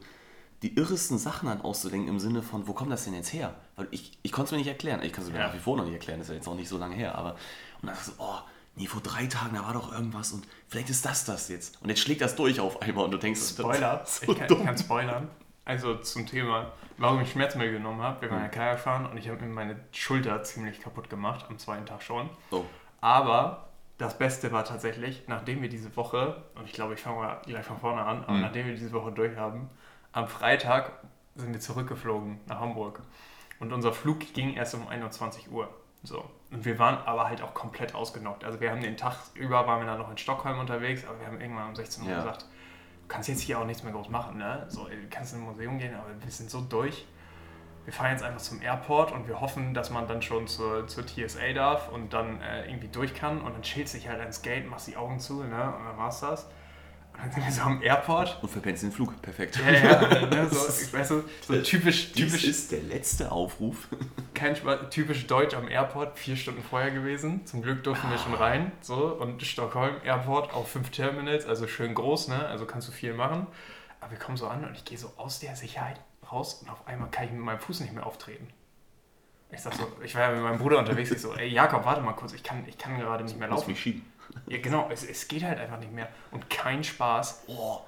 die 0.60 0.76
irresten 0.76 1.16
Sachen 1.16 1.48
an 1.48 1.62
auszudenken 1.62 2.06
im 2.10 2.20
Sinne 2.20 2.42
von, 2.42 2.68
wo 2.68 2.74
kommt 2.74 2.92
das 2.92 3.04
denn 3.04 3.14
jetzt 3.14 3.32
her? 3.32 3.54
Weil 3.76 3.88
ich, 3.92 4.18
ich 4.22 4.30
konnte 4.30 4.48
es 4.48 4.52
mir 4.52 4.58
nicht 4.58 4.66
erklären. 4.66 5.00
Ich 5.02 5.14
kann 5.14 5.24
es 5.24 5.30
mir 5.30 5.38
Ja. 5.38 5.46
nach 5.46 5.54
wie 5.54 5.58
vor 5.58 5.74
noch 5.78 5.84
nicht 5.86 5.94
erklären, 5.94 6.18
das 6.18 6.26
ist 6.28 6.32
ja 6.32 6.36
jetzt 6.36 6.48
auch 6.48 6.54
nicht 6.54 6.68
so 6.68 6.76
lange 6.76 6.96
her. 6.96 7.14
Aber 7.14 7.36
und 7.80 7.86
dann 7.88 7.96
so, 7.96 8.12
oh, 8.18 8.36
nee, 8.76 8.84
vor 8.86 9.00
drei 9.00 9.24
Tagen, 9.26 9.54
da 9.54 9.62
war 9.64 9.72
doch 9.72 9.90
irgendwas 9.90 10.32
und 10.32 10.46
vielleicht 10.68 10.90
ist 10.90 11.06
das 11.06 11.24
das 11.24 11.48
jetzt. 11.48 11.80
Und 11.82 11.88
jetzt 11.88 12.00
schlägt 12.02 12.20
das 12.20 12.36
durch 12.36 12.60
auf 12.60 12.82
einmal 12.82 13.06
und 13.06 13.10
du 13.12 13.16
denkst, 13.16 13.40
Spoiler, 13.40 13.96
das 14.00 14.18
ist 14.18 14.20
so 14.26 14.32
ich, 14.32 14.38
kann, 14.38 14.48
dumm. 14.48 14.58
ich 14.60 14.66
kann 14.66 14.76
spoilern. 14.76 15.28
Also 15.64 15.94
zum 15.96 16.26
Thema, 16.26 16.72
warum 16.98 17.22
ich 17.22 17.30
Schmerzmittel 17.32 17.72
genommen 17.72 18.02
habe. 18.02 18.20
Wir 18.20 18.30
waren 18.30 18.40
ja 18.40 18.44
Hm. 18.44 18.50
Kajak 18.52 18.80
fahren 18.80 19.06
und 19.06 19.16
ich 19.16 19.30
habe 19.30 19.40
mir 19.40 19.48
meine 19.54 19.76
Schulter 19.92 20.42
ziemlich 20.42 20.78
kaputt 20.80 21.08
gemacht, 21.08 21.46
am 21.48 21.56
zweiten 21.58 21.86
Tag 21.86 22.02
schon. 22.02 22.28
Oh, 22.50 22.64
Aber 23.00 23.69
das 24.00 24.16
Beste 24.18 24.50
war 24.50 24.64
tatsächlich, 24.64 25.24
nachdem 25.28 25.60
wir 25.62 25.68
diese 25.68 25.94
Woche, 25.96 26.42
und 26.54 26.64
ich 26.64 26.72
glaube, 26.72 26.94
ich 26.94 27.00
fange 27.00 27.16
mal 27.16 27.40
gleich 27.44 27.64
von 27.64 27.78
vorne 27.78 28.02
an, 28.02 28.22
aber 28.24 28.32
Mhm. 28.34 28.40
nachdem 28.40 28.66
wir 28.66 28.74
diese 28.74 28.92
Woche 28.92 29.12
durch 29.12 29.36
haben, 29.36 29.68
am 30.12 30.26
Freitag 30.26 30.92
sind 31.36 31.52
wir 31.52 31.60
zurückgeflogen 31.60 32.40
nach 32.46 32.60
Hamburg. 32.60 33.02
Und 33.60 33.72
unser 33.72 33.92
Flug 33.92 34.20
ging 34.32 34.54
erst 34.54 34.74
um 34.74 34.88
21 34.88 35.50
Uhr. 35.50 35.68
So. 36.02 36.24
Und 36.50 36.64
wir 36.64 36.78
waren 36.78 36.96
aber 37.04 37.28
halt 37.28 37.42
auch 37.42 37.52
komplett 37.52 37.94
ausgenockt. 37.94 38.42
Also 38.44 38.58
wir 38.60 38.70
haben 38.70 38.80
den 38.80 38.96
Tag 38.96 39.16
über, 39.34 39.66
waren 39.66 39.80
wir 39.80 39.86
dann 39.86 39.98
noch 39.98 40.10
in 40.10 40.16
Stockholm 40.16 40.58
unterwegs, 40.58 41.04
aber 41.06 41.20
wir 41.20 41.26
haben 41.26 41.38
irgendwann 41.40 41.68
um 41.68 41.76
16 41.76 42.04
Uhr 42.04 42.10
Ja. 42.10 42.16
gesagt, 42.16 42.42
du 43.02 43.08
kannst 43.08 43.28
jetzt 43.28 43.42
hier 43.42 43.58
auch 43.58 43.66
nichts 43.66 43.82
mehr 43.82 43.92
groß 43.92 44.08
machen, 44.08 44.38
ne? 44.38 44.64
So, 44.68 44.86
du 44.86 44.94
kannst 45.10 45.34
in 45.34 45.40
ein 45.40 45.44
Museum 45.44 45.78
gehen, 45.78 45.94
aber 45.94 46.06
wir 46.22 46.30
sind 46.30 46.50
so 46.50 46.62
durch. 46.62 47.06
Wir 47.84 47.92
fahren 47.92 48.12
jetzt 48.12 48.22
einfach 48.22 48.40
zum 48.40 48.60
Airport 48.62 49.12
und 49.12 49.26
wir 49.26 49.40
hoffen, 49.40 49.74
dass 49.74 49.90
man 49.90 50.06
dann 50.06 50.22
schon 50.22 50.46
zur, 50.46 50.86
zur 50.86 51.06
TSA 51.06 51.52
darf 51.54 51.88
und 51.90 52.12
dann 52.12 52.40
äh, 52.40 52.66
irgendwie 52.66 52.88
durch 52.88 53.14
kann 53.14 53.40
und 53.40 53.54
dann 53.54 53.62
chillst 53.62 53.94
dich 53.94 54.08
halt 54.08 54.20
ans 54.20 54.42
Gate, 54.42 54.68
machst 54.68 54.86
die 54.86 54.96
Augen 54.96 55.18
zu, 55.18 55.42
ne? 55.42 55.74
Und 55.76 55.84
dann 55.84 55.96
war's 55.96 56.20
das. 56.20 56.44
Und 57.14 57.24
dann 57.24 57.32
sind 57.32 57.44
wir 57.44 57.52
so 57.52 57.62
am 57.62 57.82
Airport. 57.82 58.38
und 58.42 58.48
verpennst 58.48 58.82
den 58.82 58.92
Flug, 58.92 59.20
perfekt. 59.22 59.58
Ja, 59.58 59.72
ja, 59.72 60.26
ne? 60.26 60.48
so, 60.48 60.68
ich 60.68 60.92
weiß 60.92 61.08
so, 61.08 61.24
so 61.46 61.60
typisch, 61.62 62.12
Dies 62.12 62.26
typisch, 62.26 62.44
ist 62.44 62.72
der 62.72 62.82
letzte 62.82 63.32
Aufruf. 63.32 63.88
kein 64.34 64.54
Spaß, 64.54 64.90
typisch 64.90 65.26
deutsch 65.26 65.54
am 65.54 65.68
Airport, 65.68 66.18
vier 66.18 66.36
Stunden 66.36 66.62
vorher 66.62 66.90
gewesen. 66.90 67.46
Zum 67.46 67.62
Glück 67.62 67.82
durften 67.82 68.10
wir 68.10 68.18
schon 68.18 68.34
rein. 68.34 68.72
So, 68.82 69.06
und 69.06 69.42
Stockholm 69.42 69.96
Airport 70.04 70.52
auf 70.52 70.70
fünf 70.70 70.90
Terminals, 70.90 71.46
also 71.46 71.66
schön 71.66 71.94
groß, 71.94 72.28
ne? 72.28 72.46
Also 72.46 72.66
kannst 72.66 72.88
du 72.88 72.92
viel 72.92 73.14
machen. 73.14 73.46
Aber 74.00 74.12
wir 74.12 74.18
kommen 74.18 74.36
so 74.36 74.46
an 74.46 74.64
und 74.64 74.74
ich 74.74 74.84
gehe 74.84 74.96
so 74.96 75.12
aus 75.16 75.40
der 75.40 75.56
Sicherheit 75.56 76.00
raus 76.32 76.62
und 76.62 76.70
auf 76.70 76.86
einmal 76.86 77.10
kann 77.10 77.24
ich 77.24 77.30
mit 77.32 77.40
meinem 77.40 77.60
Fuß 77.60 77.80
nicht 77.80 77.92
mehr 77.92 78.06
auftreten. 78.06 78.48
Ich 79.52 79.60
sag 79.60 79.74
so, 79.74 79.90
ich 80.04 80.14
war 80.14 80.22
ja 80.22 80.30
mit 80.30 80.42
meinem 80.42 80.58
Bruder 80.58 80.78
unterwegs, 80.78 81.10
ich 81.10 81.20
so, 81.20 81.34
ey 81.34 81.48
Jakob, 81.48 81.84
warte 81.84 82.02
mal 82.02 82.12
kurz, 82.12 82.32
ich 82.32 82.42
kann, 82.42 82.64
ich 82.68 82.78
kann 82.78 82.98
gerade 82.98 83.24
nicht 83.24 83.38
mehr 83.38 83.48
laufen. 83.48 83.70
mich 83.70 83.80
schieben. 83.80 84.04
Ja, 84.46 84.58
genau, 84.58 84.88
es, 84.92 85.04
es 85.04 85.26
geht 85.26 85.42
halt 85.42 85.58
einfach 85.58 85.78
nicht 85.78 85.92
mehr. 85.92 86.08
Und 86.30 86.48
kein 86.48 86.84
Spaß. 86.84 87.44
Oh, 87.48 87.80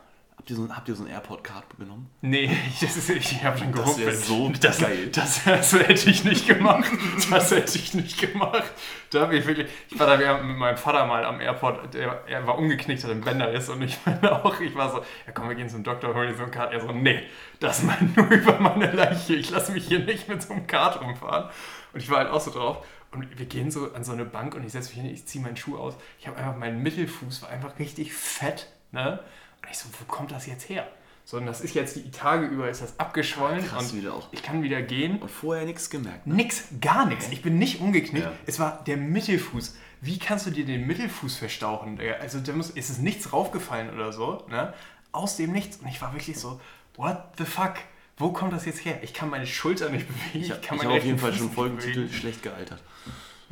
habt 0.42 0.50
ihr 0.50 0.56
so, 0.56 0.62
ein- 0.64 0.76
habt 0.76 0.88
ihr 0.88 0.94
so 0.96 1.04
ein 1.04 1.10
Airport-Card 1.10 1.64
genommen? 1.78 2.10
Nee, 2.20 2.50
das 2.80 2.96
ist, 2.96 3.10
ich 3.10 3.44
habe 3.44 3.56
schon 3.58 3.70
Das 3.72 3.80
gehumpelt. 3.84 4.06
wär 4.08 4.14
so 4.16 4.48
das, 4.60 4.78
geil. 4.78 5.08
Das, 5.12 5.44
das 5.44 5.72
hätte 5.72 6.10
ich 6.10 6.24
nicht 6.24 6.46
gemacht. 6.48 6.90
Das 7.30 7.50
hätte 7.52 7.78
ich 7.78 7.94
nicht 7.94 8.20
gemacht. 8.20 8.64
Da 9.10 9.20
habe 9.22 9.36
ich 9.36 9.46
wirklich. 9.46 9.68
Ich 9.88 9.98
war 10.00 10.06
da 10.16 10.42
mit 10.42 10.56
meinem 10.58 10.76
Vater 10.76 11.06
mal 11.06 11.24
am 11.24 11.40
Airport. 11.40 11.94
Der, 11.94 12.24
er 12.26 12.46
war 12.46 12.58
umgeknickt, 12.58 13.04
hat 13.04 13.10
einen 13.12 13.20
Bänderriss. 13.20 13.68
Und 13.68 13.82
ich 13.82 13.96
meine 14.04 14.32
auch, 14.44 14.58
ich 14.60 14.74
war 14.74 14.90
so, 14.90 14.98
ja 15.26 15.32
komm, 15.32 15.48
wir 15.48 15.54
gehen 15.54 15.68
zum 15.68 15.84
Doktor, 15.84 16.12
holen 16.14 16.28
dir 16.30 16.36
so 16.36 16.42
ein 16.42 16.50
Kart. 16.50 16.72
Er 16.72 16.80
so, 16.80 16.90
nee, 16.90 17.22
das 17.60 17.84
meint 17.84 18.16
nur 18.16 18.26
über 18.28 18.58
meine 18.58 18.90
Leiche. 18.90 19.34
Ich 19.34 19.50
lasse 19.50 19.70
mich 19.72 19.86
hier 19.86 20.00
nicht 20.00 20.28
mit 20.28 20.42
so 20.42 20.54
einem 20.54 20.66
Kart 20.66 21.00
rumfahren. 21.00 21.50
Und 21.92 22.00
ich 22.02 22.10
war 22.10 22.18
halt 22.18 22.30
auch 22.30 22.40
so 22.40 22.50
drauf. 22.50 22.84
Und 23.12 23.38
wir 23.38 23.46
gehen 23.46 23.70
so 23.70 23.92
an 23.92 24.02
so 24.02 24.12
eine 24.12 24.24
Bank 24.24 24.54
und 24.56 24.64
ich 24.64 24.72
setze 24.72 24.88
mich 24.88 24.98
hin, 25.02 25.14
ich 25.14 25.26
ziehe 25.26 25.44
meinen 25.44 25.56
Schuh 25.56 25.76
aus. 25.76 25.94
Ich 26.18 26.26
habe 26.26 26.38
einfach, 26.38 26.56
mein 26.56 26.82
Mittelfuß 26.82 27.42
war 27.42 27.50
einfach 27.50 27.78
richtig 27.78 28.12
fett. 28.14 28.68
Ne? 28.90 29.20
Und 29.62 29.70
ich 29.70 29.78
so, 29.78 29.88
wo 29.98 30.04
kommt 30.06 30.32
das 30.32 30.46
jetzt 30.46 30.68
her? 30.68 30.86
So, 31.24 31.36
und 31.36 31.46
das 31.46 31.60
ist 31.60 31.74
jetzt 31.74 31.96
die 31.96 32.10
Tage 32.10 32.46
über, 32.46 32.68
ist 32.68 32.82
das 32.82 32.98
abgeschwollen 32.98 33.64
Krass, 33.64 33.92
und 33.92 33.98
wieder 33.98 34.14
auch. 34.14 34.28
ich 34.32 34.42
kann 34.42 34.62
wieder 34.62 34.82
gehen. 34.82 35.20
Und 35.20 35.30
vorher 35.30 35.64
nichts 35.64 35.88
gemerkt. 35.88 36.26
Ne? 36.26 36.34
Nix, 36.34 36.64
gar 36.80 37.06
nichts. 37.06 37.28
Ich 37.30 37.42
bin 37.42 37.58
nicht 37.58 37.80
umgeknickt. 37.80 38.26
Ja. 38.26 38.32
Es 38.46 38.58
war 38.58 38.82
der 38.84 38.96
Mittelfuß. 38.96 39.76
Wie 40.00 40.18
kannst 40.18 40.46
du 40.46 40.50
dir 40.50 40.64
den 40.64 40.86
Mittelfuß 40.86 41.36
verstauchen? 41.36 42.00
Also 42.20 42.40
da 42.40 42.52
muss, 42.52 42.70
ist 42.70 42.90
es 42.90 42.98
nichts 42.98 43.32
raufgefallen 43.32 43.94
oder 43.94 44.12
so, 44.12 44.44
ne? 44.50 44.74
Aus 45.12 45.36
dem 45.36 45.52
Nichts. 45.52 45.76
Und 45.76 45.86
ich 45.88 46.02
war 46.02 46.12
wirklich 46.12 46.38
so, 46.38 46.60
what 46.96 47.18
the 47.38 47.44
fuck? 47.44 47.74
Wo 48.16 48.32
kommt 48.32 48.52
das 48.52 48.64
jetzt 48.66 48.84
her? 48.84 48.98
Ich 49.02 49.14
kann 49.14 49.30
meine 49.30 49.46
Schulter 49.46 49.90
nicht 49.90 50.08
bewegen. 50.08 50.28
Ich, 50.32 50.50
Ich, 50.50 50.58
ich, 50.60 50.70
habe 50.70 50.88
auf 50.88 51.04
jeden 51.04 51.18
Fall 51.18 51.32
schon 51.32 51.50
Folgentitel 51.52 52.10
schlecht 52.12 52.42
gealtert. 52.42 52.82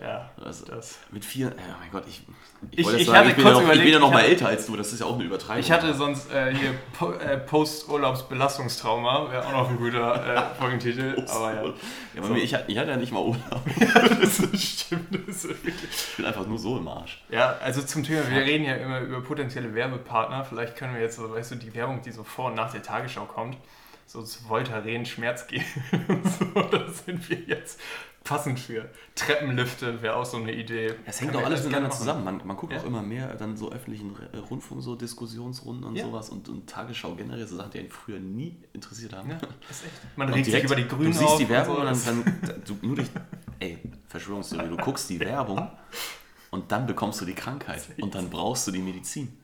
Ja, 0.03 0.31
Also, 0.43 0.65
das. 0.65 0.99
Mit 1.11 1.25
vier, 1.25 1.53
oh 1.55 1.61
mein 1.79 1.91
Gott, 1.93 2.05
ich, 2.09 2.23
Ich- 2.71 2.87
wollte 2.87 3.01
ich 3.01 3.07
sagen, 3.07 3.19
hatte 3.19 3.29
ich 3.31 3.35
bin, 3.37 3.45
kurz 3.45 3.57
ja 3.59 3.63
noch, 3.63 3.69
ich 3.73 3.79
bin 3.81 3.89
überlegt, 3.89 3.93
ja 3.93 3.99
noch 3.99 4.07
ich 4.09 4.13
mal 4.15 4.19
hatte- 4.23 4.31
älter 4.31 4.49
als 4.49 4.67
du, 4.67 4.77
das 4.77 4.93
ist 4.95 5.01
ja 5.01 5.07
auch 5.07 5.15
eine 5.15 5.25
Übertreibung. 5.25 5.61
Ich 5.61 5.71
hatte 5.71 5.93
sonst 5.95 6.31
äh, 6.33 6.55
hier 6.55 6.75
po 6.99 7.13
äh, 7.13 7.37
Post-Urlaubs-Belastungstrauma, 7.37 9.31
wäre 9.31 9.47
auch 9.47 9.53
noch 9.53 9.69
ein 9.71 9.77
guter 9.77 10.37
äh, 10.37 10.55
Folgentitel. 10.59 11.23
aber 11.29 11.55
ja. 11.55 11.65
ja, 12.15 12.23
So. 12.23 12.33
mir, 12.33 12.39
ich, 12.41 12.57
ich 12.67 12.79
hatte 12.79 12.91
ja 12.91 12.97
nicht 12.97 13.13
mal 13.13 13.21
Urlaub. 13.21 13.63
das 14.21 14.63
stimmt. 14.63 15.29
Das 15.29 15.45
ist 15.45 15.51
Ich 15.65 16.17
bin 16.17 16.25
einfach 16.25 16.47
nur 16.47 16.59
so 16.59 16.79
im 16.79 16.89
Arsch. 16.89 17.23
Ja, 17.31 17.57
also 17.63 17.83
zum 17.83 18.03
Thema, 18.05 18.29
wir 18.31 18.41
reden 18.43 18.65
ja 18.65 18.75
immer 18.77 19.01
über 19.01 19.21
potenzielle 19.21 19.75
Werbepartner. 19.75 20.45
Vielleicht 20.45 20.77
können 20.77 20.95
wir 20.95 21.03
jetzt 21.03 21.17
so, 21.17 21.31
weißt 21.31 21.51
du, 21.53 21.55
die 21.57 21.75
Werbung, 21.75 22.01
die 22.03 22.11
so 22.13 22.25
vor 22.25 22.47
und 22.47 22.55
nach 22.55 22.73
der 22.73 22.83
Tagesschau 22.83 23.25
kommt, 23.27 23.57
so 24.07 24.23
zu 24.23 24.49
Voltaren 24.49 25.05
Schmerz 25.07 25.47
gehen. 25.47 25.65
so, 26.39 26.61
da 26.63 26.89
sind 26.89 27.29
wir 27.29 27.39
jetzt 27.47 27.79
passend 28.25 28.61
für. 28.61 28.89
Treppenlifte 29.15 30.03
wäre 30.03 30.17
auch 30.17 30.25
so 30.25 30.37
eine 30.37 30.53
Idee. 30.53 30.95
Es 31.07 31.21
hängt 31.21 31.35
doch 31.35 31.41
wir 31.41 31.47
alles 31.47 31.65
miteinander 31.65 31.91
zusammen. 31.91 32.25
Man, 32.25 32.41
man 32.47 32.57
guckt 32.57 32.73
Ja. 32.73 32.79
auch 32.81 32.85
immer 32.85 33.03
mehr 33.03 33.35
dann 33.35 33.57
so 33.57 33.73
öffentlichen 33.73 34.15
äh, 34.33 34.37
Rundfunk, 34.37 34.83
so 34.83 34.95
Diskussionsrunden 34.95 35.85
und 35.85 35.97
Ja. 35.97 36.05
sowas 36.05 36.29
und, 36.31 36.49
und 36.49 36.69
Tagesschau 36.69 37.15
generell, 37.15 37.47
so 37.47 37.57
Sachen, 37.57 37.71
die 37.73 37.79
einen 37.81 37.91
früher 37.91 38.21
nie 38.21 38.57
interessiert 38.73 39.13
haben. 39.15 39.31
Ja, 39.31 39.37
ist 39.71 39.85
echt. 39.85 40.17
Man 40.17 40.29
Und 40.29 40.35
regt 40.35 40.45
sich 40.45 40.53
direkt, 40.55 40.67
über 40.71 40.77
die 40.77 40.87
Grünen 40.89 41.13
Du 41.13 41.19
siehst 41.19 41.39
die 41.39 41.49
Werbung 41.49 41.77
und 41.79 41.87
und, 41.89 41.95
so. 41.95 42.11
dann, 42.11 42.25
dann 42.47 42.63
du, 42.81 42.87
nur 42.87 42.97
durch, 42.97 43.09
ey, 43.59 43.79
Verschwörungstheorie, 44.09 44.69
du 44.69 44.77
guckst 44.77 45.09
die 45.11 45.19
Werbung 45.21 45.69
und 46.51 46.71
dann 46.71 46.87
bekommst 46.87 47.21
du 47.21 47.25
die 47.25 47.35
Krankheit 47.35 47.83
und 48.01 48.15
dann 48.15 48.29
brauchst 48.31 48.67
du 48.67 48.71
die 48.73 48.81
Medizin. 48.83 49.37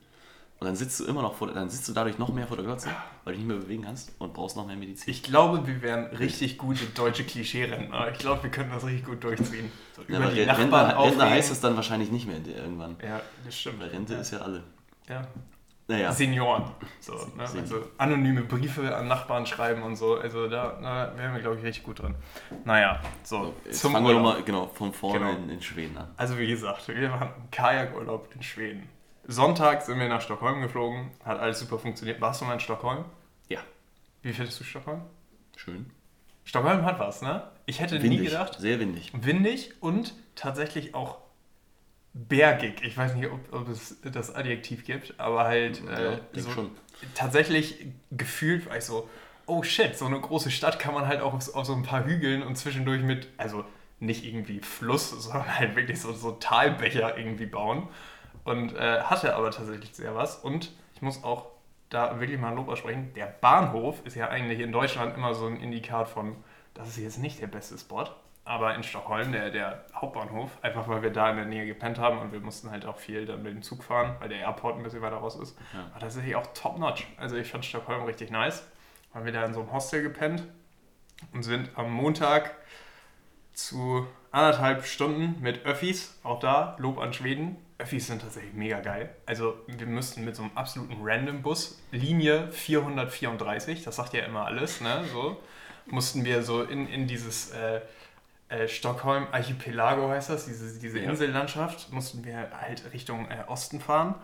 Und 0.59 0.65
dann 0.65 0.75
sitzt 0.75 0.99
du 0.99 1.05
immer 1.05 1.21
noch 1.21 1.35
vor, 1.35 1.47
dann 1.53 1.69
sitzt 1.69 1.87
du 1.87 1.93
dadurch 1.93 2.17
noch 2.17 2.33
mehr 2.33 2.47
vor 2.47 2.57
der 2.57 2.65
Glotze, 2.65 2.89
weil 3.23 3.33
du 3.33 3.39
dich 3.39 3.47
nicht 3.47 3.47
mehr 3.47 3.63
bewegen 3.63 3.83
kannst 3.83 4.11
und 4.17 4.33
brauchst 4.33 4.57
noch 4.57 4.65
mehr 4.65 4.75
Medizin. 4.75 5.11
Ich 5.11 5.21
glaube, 5.21 5.67
wir 5.67 5.81
wären 5.83 6.05
richtig 6.05 6.57
gute 6.57 6.85
deutsche 6.87 7.23
Klischee-Rentner. 7.23 8.11
Ich 8.11 8.17
glaube, 8.17 8.41
wir 8.43 8.49
könnten 8.49 8.73
das 8.73 8.83
richtig 8.83 9.05
gut 9.05 9.23
durchziehen. 9.23 9.71
So 9.95 10.01
über 10.01 10.31
die 10.31 10.41
Rentner, 10.41 10.65
Nachbarn 10.65 11.03
Rentner 11.03 11.29
heißt 11.29 11.51
es 11.51 11.61
dann 11.61 11.75
wahrscheinlich 11.75 12.11
nicht 12.11 12.27
mehr 12.27 12.39
irgendwann. 12.45 12.95
Ja, 13.03 13.21
das 13.45 13.59
stimmt. 13.59 13.81
Weil 13.81 13.89
Rente 13.89 14.13
ja. 14.15 14.19
ist 14.19 14.31
ja 14.31 14.39
alle. 14.39 14.63
Ja. 15.07 15.27
Naja, 15.89 16.11
Senioren. 16.11 16.63
So, 16.99 17.13
ne? 17.13 17.43
Also 17.43 17.81
anonyme 17.97 18.41
Briefe 18.41 18.93
an 18.93 19.07
Nachbarn 19.07 19.45
schreiben 19.45 19.83
und 19.83 19.95
so. 19.95 20.15
Also 20.15 20.49
da, 20.49 20.77
da 20.81 21.17
wären 21.17 21.33
wir, 21.33 21.41
glaube 21.41 21.57
ich, 21.57 21.63
richtig 21.63 21.83
gut 21.83 21.99
drin. 21.99 22.15
Naja, 22.65 22.99
so. 23.23 23.53
zum 23.71 23.93
fangen 23.93 24.05
wir 24.07 24.15
nochmal 24.15 24.43
genau, 24.43 24.67
von 24.73 24.91
vorne 24.91 25.19
Genau. 25.19 25.31
in, 25.31 25.49
in 25.49 25.61
Schweden 25.61 25.97
an. 25.97 26.09
Also 26.17 26.37
wie 26.37 26.47
gesagt, 26.47 26.89
wir 26.89 26.95
im 26.95 27.49
Kajakurlaub 27.51 28.27
in 28.35 28.43
Schweden. 28.43 28.89
Sonntag 29.27 29.81
sind 29.81 29.99
wir 29.99 30.07
nach 30.07 30.21
Stockholm 30.21 30.61
geflogen. 30.61 31.11
Hat 31.23 31.39
alles 31.39 31.59
super 31.59 31.77
funktioniert. 31.79 32.21
Warst 32.21 32.41
du 32.41 32.45
mal 32.45 32.53
in 32.53 32.59
Stockholm? 32.59 33.05
Ja, 33.49 33.59
Wie 34.21 34.33
findest 34.33 34.59
du 34.59 34.63
Stockholm? 34.63 35.01
schön. 35.55 35.89
Stockholm 36.45 36.85
hat 36.85 36.97
was, 36.99 37.21
ne? 37.21 37.43
Ich 37.65 37.79
hätte 37.81 37.95
nie 37.95 38.03
Windig, 38.03 38.25
gedacht. 38.29 38.55
sehr 38.59 38.79
windig. 38.79 39.11
Windig 39.13 39.73
und 39.81 40.13
tatsächlich 40.35 40.95
auch 40.95 41.17
bergig. 42.13 42.81
Ich 42.83 42.95
weiß 42.97 43.15
nicht, 43.15 43.29
ob, 43.29 43.53
ob 43.53 43.67
es 43.67 43.97
das 44.01 44.33
Adjektiv 44.33 44.85
gibt, 44.85 45.19
aber 45.19 45.43
halt 45.43 45.81
Ja, 45.85 46.13
äh, 46.13 46.19
so 46.33 46.49
schon. 46.51 46.71
tatsächlich 47.15 47.87
gefühlt 48.11 48.65
war 48.69 48.77
ich 48.77 48.85
so, 48.85 49.09
oh 49.45 49.61
shit, 49.63 49.97
so 49.97 50.05
eine 50.05 50.19
große 50.21 50.49
Stadt 50.51 50.79
kann 50.79 50.93
man 50.93 51.05
halt 51.07 51.19
auch 51.21 51.33
auf, 51.33 51.53
auf 51.53 51.65
so 51.65 51.73
ein 51.73 51.83
paar 51.83 52.05
Hügeln 52.05 52.43
und 52.43 52.55
zwischendurch 52.55 53.01
mit, 53.01 53.27
also 53.37 53.65
nicht 53.99 54.23
irgendwie 54.23 54.59
Fluss, 54.61 55.09
sondern 55.09 55.57
halt 55.59 55.75
wirklich 55.75 55.99
so, 55.99 56.13
so 56.13 56.31
Talbecher 56.33 57.17
irgendwie 57.17 57.45
bauen. 57.47 57.87
Und 58.47 58.73
äh, 58.75 59.01
hatte 59.01 59.35
aber 59.35 59.51
tatsächlich 59.51 59.93
sehr 59.93 60.15
was. 60.15 60.37
Und 60.37 60.71
ich 60.95 61.01
muss 61.01 61.23
auch 61.23 61.47
da 61.89 62.19
wirklich 62.19 62.39
mal 62.39 62.49
ein 62.49 62.55
Lob 62.55 62.69
aussprechen. 62.69 63.11
Der 63.13 63.25
Bahnhof 63.25 64.05
ist 64.05 64.15
ja 64.15 64.29
eigentlich 64.29 64.59
in 64.61 64.71
Deutschland 64.71 65.15
immer 65.17 65.33
so 65.33 65.47
ein 65.47 65.57
Indikat 65.57 66.07
von, 66.07 66.35
das 66.73 66.87
ist 66.87 66.97
jetzt 66.97 67.17
nicht 67.19 67.41
der 67.41 67.47
beste 67.47 67.77
Spot. 67.77 68.05
Aber 68.45 68.73
in 68.75 68.83
Stockholm, 68.83 69.33
der, 69.33 69.49
der 69.49 69.83
Hauptbahnhof, 69.93 70.49
einfach 70.61 70.87
weil 70.87 71.01
wir 71.01 71.09
da 71.11 71.29
in 71.29 71.35
der 71.35 71.45
Nähe 71.45 71.65
gepennt 71.65 71.99
haben 71.99 72.19
und 72.19 72.31
wir 72.31 72.39
mussten 72.39 72.71
halt 72.71 72.85
auch 72.85 72.95
viel 72.95 73.25
dann 73.25 73.43
mit 73.43 73.51
dem 73.53 73.61
Zug 73.61 73.83
fahren, 73.83 74.15
weil 74.19 74.29
der 74.29 74.39
Airport 74.39 74.77
ein 74.77 74.83
bisschen 74.83 75.01
weiter 75.01 75.17
raus 75.17 75.35
ist, 75.35 75.57
Ja. 75.73 75.79
war 75.91 75.99
tatsächlich 75.99 76.37
auch 76.37 76.47
top-notch. 76.53 77.05
Also 77.17 77.35
ich 77.35 77.51
fand 77.51 77.65
Stockholm 77.65 78.03
richtig 78.05 78.31
nice. 78.31 78.65
Haben 79.13 79.25
wir 79.25 79.33
da 79.33 79.43
in 79.43 79.53
so 79.53 79.59
einem 79.59 79.73
Hostel 79.73 80.01
gepennt 80.03 80.43
und 81.33 81.43
sind 81.43 81.69
am 81.75 81.91
Montag 81.91 82.55
zu 83.53 84.07
anderthalb 84.31 84.85
Stunden 84.85 85.41
mit 85.41 85.65
Öffis, 85.65 86.17
auch 86.23 86.39
da, 86.39 86.75
Lob 86.79 86.99
an 86.99 87.11
Schweden. 87.11 87.57
Öffis 87.79 88.07
sind 88.07 88.21
tatsächlich 88.21 88.53
mega 88.53 88.79
geil. 88.79 89.09
Also 89.25 89.55
wir 89.67 89.87
müssten 89.87 90.25
mit 90.25 90.35
so 90.35 90.43
einem 90.43 90.51
absoluten 90.55 90.97
Random-Bus, 91.01 91.79
Linie 91.91 92.51
434, 92.51 93.83
das 93.83 93.95
sagt 93.97 94.13
ja 94.13 94.23
immer 94.25 94.45
alles, 94.45 94.81
ne, 94.81 95.03
so, 95.11 95.37
mussten 95.85 96.25
wir 96.25 96.43
so 96.43 96.63
in, 96.63 96.87
in 96.87 97.07
dieses 97.07 97.51
äh, 97.51 97.81
äh, 98.49 98.67
Stockholm 98.67 99.27
Archipelago 99.31 100.09
heißt 100.09 100.29
das, 100.29 100.45
diese, 100.45 100.79
diese 100.79 100.99
Ja. 100.99 101.09
Insellandschaft, 101.09 101.91
mussten 101.91 102.23
wir 102.25 102.49
halt 102.59 102.93
Richtung 102.93 103.29
äh, 103.29 103.43
Osten 103.47 103.79
fahren. 103.79 104.15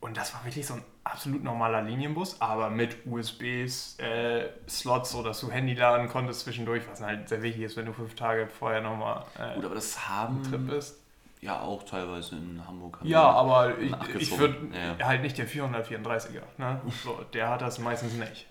Und 0.00 0.18
das 0.18 0.34
war 0.34 0.44
wirklich 0.44 0.66
so 0.66 0.74
ein 0.74 0.82
absolut 1.02 1.42
normaler 1.42 1.80
Linienbus, 1.80 2.38
aber 2.38 2.68
mit 2.68 3.06
USBs, 3.06 3.98
äh, 3.98 4.50
so 4.66 5.22
dass 5.22 5.40
du 5.40 5.50
Handy 5.50 5.72
laden 5.72 6.08
konntest 6.08 6.40
zwischendurch, 6.40 6.82
was 6.90 7.00
halt 7.00 7.28
sehr 7.30 7.42
wichtig 7.42 7.62
ist, 7.62 7.76
wenn 7.78 7.86
du 7.86 7.94
fünf 7.94 8.14
Tage 8.14 8.46
vorher 8.46 8.82
nochmal 8.82 9.24
äh, 9.38 9.54
Gut, 9.54 9.64
aber 9.64 9.74
das 9.74 10.06
haben 10.06 10.42
Trip 10.42 10.66
bist. 10.66 11.00
Ja 11.44 11.60
auch 11.60 11.82
teilweise 11.84 12.36
in 12.36 12.60
Hamburg. 12.66 12.98
haben 13.00 13.06
Ja, 13.06 13.30
aber 13.30 13.78
ich, 13.78 13.92
ich 14.18 14.38
würde 14.38 14.56
Ja. 14.72 15.06
halt 15.06 15.22
nicht 15.22 15.36
der 15.38 15.48
434er. 15.48 16.42
Ne? 16.58 16.80
So, 17.02 17.20
der 17.32 17.50
hat 17.50 17.60
das 17.60 17.78
meistens 17.78 18.14
nicht. 18.14 18.46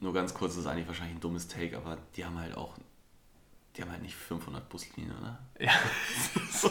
Nur 0.00 0.12
ganz 0.12 0.32
kurz, 0.34 0.54
das 0.54 0.64
ist 0.64 0.70
eigentlich 0.70 0.86
wahrscheinlich 0.86 1.16
ein 1.16 1.20
dummes 1.20 1.48
Take, 1.48 1.76
aber 1.76 1.96
die 2.14 2.24
haben 2.24 2.38
halt 2.38 2.56
auch, 2.56 2.74
die 3.76 3.82
haben 3.82 3.90
halt 3.90 4.02
nicht 4.02 4.14
500 4.14 4.68
Buslinien, 4.68 5.12
oder? 5.18 5.38
Ja, 5.58 5.72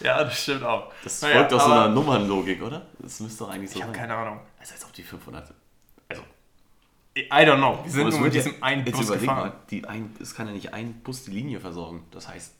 ja 0.00 0.24
das 0.24 0.40
stimmt 0.42 0.62
auch. 0.62 0.92
Das 1.02 1.20
Naja, 1.22 1.36
folgt 1.38 1.54
aus 1.54 1.64
so 1.64 1.70
einer 1.72 1.88
Nummernlogik, 1.88 2.62
oder? 2.62 2.86
Das 3.00 3.18
müsste 3.20 3.44
doch 3.44 3.50
eigentlich 3.50 3.70
so 3.70 3.78
Ich 3.78 3.82
habe 3.82 3.92
sein. 3.92 4.02
keine 4.02 4.14
Ahnung. 4.14 4.40
Also 4.60 4.74
als 4.74 4.84
ob 4.84 4.92
die 4.92 5.02
500... 5.02 5.52
Also, 6.08 6.22
I 7.16 7.22
don't 7.30 7.56
know. 7.56 7.80
Wir 7.82 7.90
sind 7.90 8.10
nur 8.10 8.20
mit 8.20 8.34
diesem 8.34 8.62
einen 8.62 8.84
jetzt 8.86 8.96
Bus 8.98 9.10
gefahren. 9.10 9.52
die 9.70 9.84
ein, 9.86 10.14
es 10.20 10.34
kann 10.34 10.46
ja 10.46 10.52
nicht 10.52 10.74
ein 10.74 11.00
Bus 11.00 11.24
die 11.24 11.30
Linie 11.32 11.58
versorgen. 11.60 12.04
Das 12.10 12.28
heißt, 12.28 12.54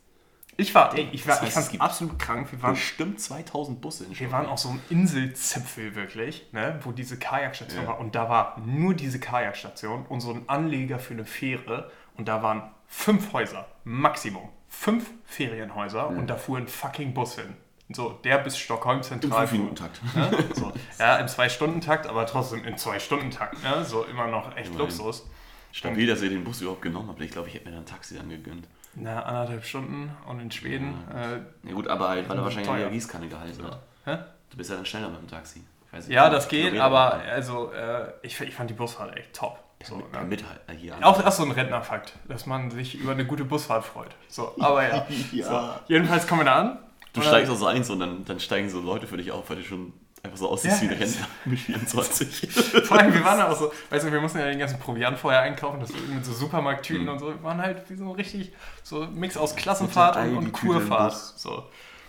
Ich 0.58 0.74
war, 0.74 0.94
ey, 0.96 1.08
ich, 1.12 1.26
war, 1.26 1.34
Das 1.34 1.42
heißt, 1.42 1.42
ich 1.42 1.48
es 1.48 1.54
fand's 1.54 1.70
gibt 1.70 1.82
absolut 1.82 2.18
krank. 2.18 2.50
Wir 2.50 2.62
waren 2.62 2.74
bestimmt 2.74 3.20
2000 3.20 3.80
Busse 3.80 4.04
in 4.04 4.18
Wir 4.18 4.32
waren 4.32 4.46
auf 4.46 4.58
so 4.58 4.70
einem 4.70 4.80
Inselzipfel 4.88 5.94
wirklich, 5.94 6.46
ne, 6.52 6.80
wo 6.82 6.92
diese 6.92 7.18
Kajakstation 7.18 7.82
Ja. 7.82 7.88
war. 7.88 8.00
Und 8.00 8.14
da 8.14 8.28
war 8.28 8.58
nur 8.64 8.94
diese 8.94 9.20
Kajakstation 9.20 10.06
und 10.06 10.20
so 10.20 10.32
ein 10.32 10.48
Anleger 10.48 10.98
für 10.98 11.14
eine 11.14 11.24
Fähre. 11.24 11.90
Und 12.16 12.28
da 12.28 12.42
waren 12.42 12.62
fünf 12.86 13.32
Häuser, 13.32 13.66
Maximum. 13.84 14.48
Fünf 14.68 15.10
Ferienhäuser 15.24 16.08
und 16.08 16.26
da 16.28 16.36
fuhr 16.36 16.58
ein 16.58 16.68
fucking 16.68 17.14
Bus 17.14 17.36
hin. 17.36 17.54
So, 17.90 18.10
der 18.24 18.38
bis 18.38 18.58
Stockholm 18.58 18.98
Im 18.98 19.02
zentral 19.04 19.46
fuhr. 19.46 19.58
5-Minuten-Takt. 19.58 20.00
Ne? 20.16 20.44
So. 20.54 20.72
Ja, 20.98 21.16
im 21.18 21.28
Zwei-Stunden-Takt, 21.28 22.06
aber 22.08 22.26
trotzdem 22.26 22.64
im 22.64 22.76
Zwei-Stunden-Takt. 22.76 23.62
Ne? 23.62 23.84
So 23.84 24.04
immer 24.04 24.26
noch 24.26 24.48
echt 24.56 24.68
Immerhin. 24.70 24.78
Luxus. 24.78 25.24
Stabil, 25.70 26.06
dass 26.06 26.20
ihr 26.22 26.30
den 26.30 26.42
Bus 26.42 26.60
überhaupt 26.62 26.82
genommen 26.82 27.08
habt. 27.10 27.20
Ich 27.20 27.30
glaube, 27.30 27.48
ich 27.48 27.54
hätte 27.54 27.66
mir 27.66 27.72
dann 27.72 27.82
ein 27.82 27.86
Taxi 27.86 28.16
dann 28.16 28.28
gegönnt. 28.28 28.66
Na, 28.98 29.22
anderthalb 29.24 29.64
Stunden 29.64 30.10
und 30.26 30.40
in 30.40 30.50
Schweden. 30.50 30.94
Äh, 31.14 31.68
Ja 31.68 31.74
gut, 31.74 31.86
aber 31.86 32.08
halt, 32.08 32.28
weil 32.28 32.36
er 32.38 32.42
wahrscheinlich 32.44 32.68
in 32.68 32.74
Teuer. 32.74 32.82
der 32.84 32.90
Gießkanne 32.90 33.28
gehalten 33.28 33.64
hat. 33.64 33.80
hä? 34.06 34.18
Du 34.50 34.56
bist 34.56 34.70
ja 34.70 34.76
dann 34.76 34.86
schneller 34.86 35.10
mit 35.10 35.20
dem 35.20 35.28
Taxi. 35.28 35.62
Nicht, 35.92 36.08
Ja, 36.08 36.30
das 36.30 36.48
geht, 36.48 36.72
Kilometer- 36.72 36.84
aber 36.84 37.12
also 37.14 37.72
äh, 37.72 38.06
ich, 38.22 38.40
ich 38.40 38.54
fand 38.54 38.70
die 38.70 38.74
Busfahrt 38.74 39.14
echt 39.16 39.34
top. 39.34 39.58
So, 39.84 39.96
ne? 39.96 40.04
mit 40.26 40.42
äh, 40.42 40.72
hier 40.74 40.96
an. 40.96 41.04
Auch 41.04 41.20
das 41.20 41.34
ist 41.34 41.36
so 41.36 41.44
ein 41.44 41.50
Rentnerfakt, 41.50 42.14
dass 42.26 42.46
man 42.46 42.70
sich 42.70 42.94
über 42.94 43.12
eine 43.12 43.26
gute 43.26 43.44
Busfahrt 43.44 43.84
freut. 43.84 44.08
So, 44.28 44.54
aber 44.58 44.88
ja. 44.88 45.06
Ja. 45.32 45.44
So, 45.46 45.92
jedenfalls 45.92 46.26
kommen 46.26 46.40
wir 46.40 46.44
da 46.46 46.54
an. 46.60 46.78
Du 47.12 47.20
steigst 47.22 47.50
aus 47.50 47.58
so 47.60 47.66
eins 47.66 47.88
und 47.90 48.00
dann, 48.00 48.24
dann 48.24 48.40
steigen 48.40 48.68
so 48.70 48.80
Leute 48.80 49.06
für 49.06 49.16
dich 49.18 49.30
auf, 49.32 49.48
weil 49.50 49.56
du 49.58 49.62
schon 49.64 49.92
einfach 50.26 50.38
so 50.38 50.50
aussiehst 50.50 50.82
Ja. 50.82 50.90
wie 50.90 50.94
ein 50.94 50.98
Rentner 51.00 51.26
mit 51.46 51.58
24. 51.58 52.50
Vor 52.84 52.98
allem, 52.98 53.12
wir 53.14 53.24
waren 53.24 53.40
auch 53.40 53.56
so, 53.56 53.72
weißt 53.90 54.06
du, 54.06 54.12
wir 54.12 54.20
mussten 54.20 54.38
ja 54.38 54.46
den 54.46 54.58
ganzen 54.58 54.78
Proviant 54.78 55.18
vorher 55.18 55.40
einkaufen, 55.40 55.80
das 55.80 55.90
mit 55.92 56.24
so 56.24 56.32
Supermarkttüten 56.32 57.04
Mhm. 57.04 57.08
und 57.12 57.18
so. 57.18 57.28
Wir 57.28 57.42
waren 57.42 57.60
halt 57.60 57.88
wie 57.90 57.94
so 57.96 58.10
richtig 58.12 58.52
so 58.82 59.02
ein 59.02 59.14
Mix 59.14 59.36
aus 59.36 59.56
Klassenfahrt 59.56 60.16
und, 60.16 60.36
und 60.36 60.52
Kurfahrt. 60.52 61.14
So. 61.14 61.64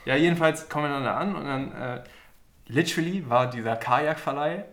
Ja, 0.06 0.16
jedenfalls 0.16 0.70
kommen 0.70 0.86
wir 0.86 0.90
dann 0.94 1.04
da 1.04 1.18
an 1.18 1.36
und 1.36 1.46
dann 1.46 1.72
äh, 1.72 2.04
literally 2.68 3.30
war 3.30 3.50
dieser 3.50 3.76
Kajakverleih, 3.76 4.66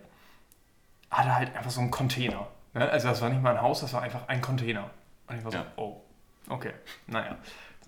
hatte 1.11 1.35
halt 1.35 1.55
einfach 1.55 1.71
so 1.71 1.81
einen 1.81 1.91
Container. 1.91 2.47
Ne? 2.73 2.89
Also 2.89 3.07
das 3.07 3.21
war 3.21 3.29
nicht 3.29 3.41
mal 3.41 3.51
ein 3.55 3.61
Haus, 3.61 3.81
das 3.81 3.93
war 3.93 4.01
einfach 4.01 4.27
ein 4.27 4.41
Container. 4.41 4.89
Und 5.27 5.37
ich 5.37 5.43
war 5.43 5.51
so, 5.51 5.57
Ja. 5.57 5.65
oh, 5.77 6.01
okay, 6.49 6.71
naja. 7.07 7.37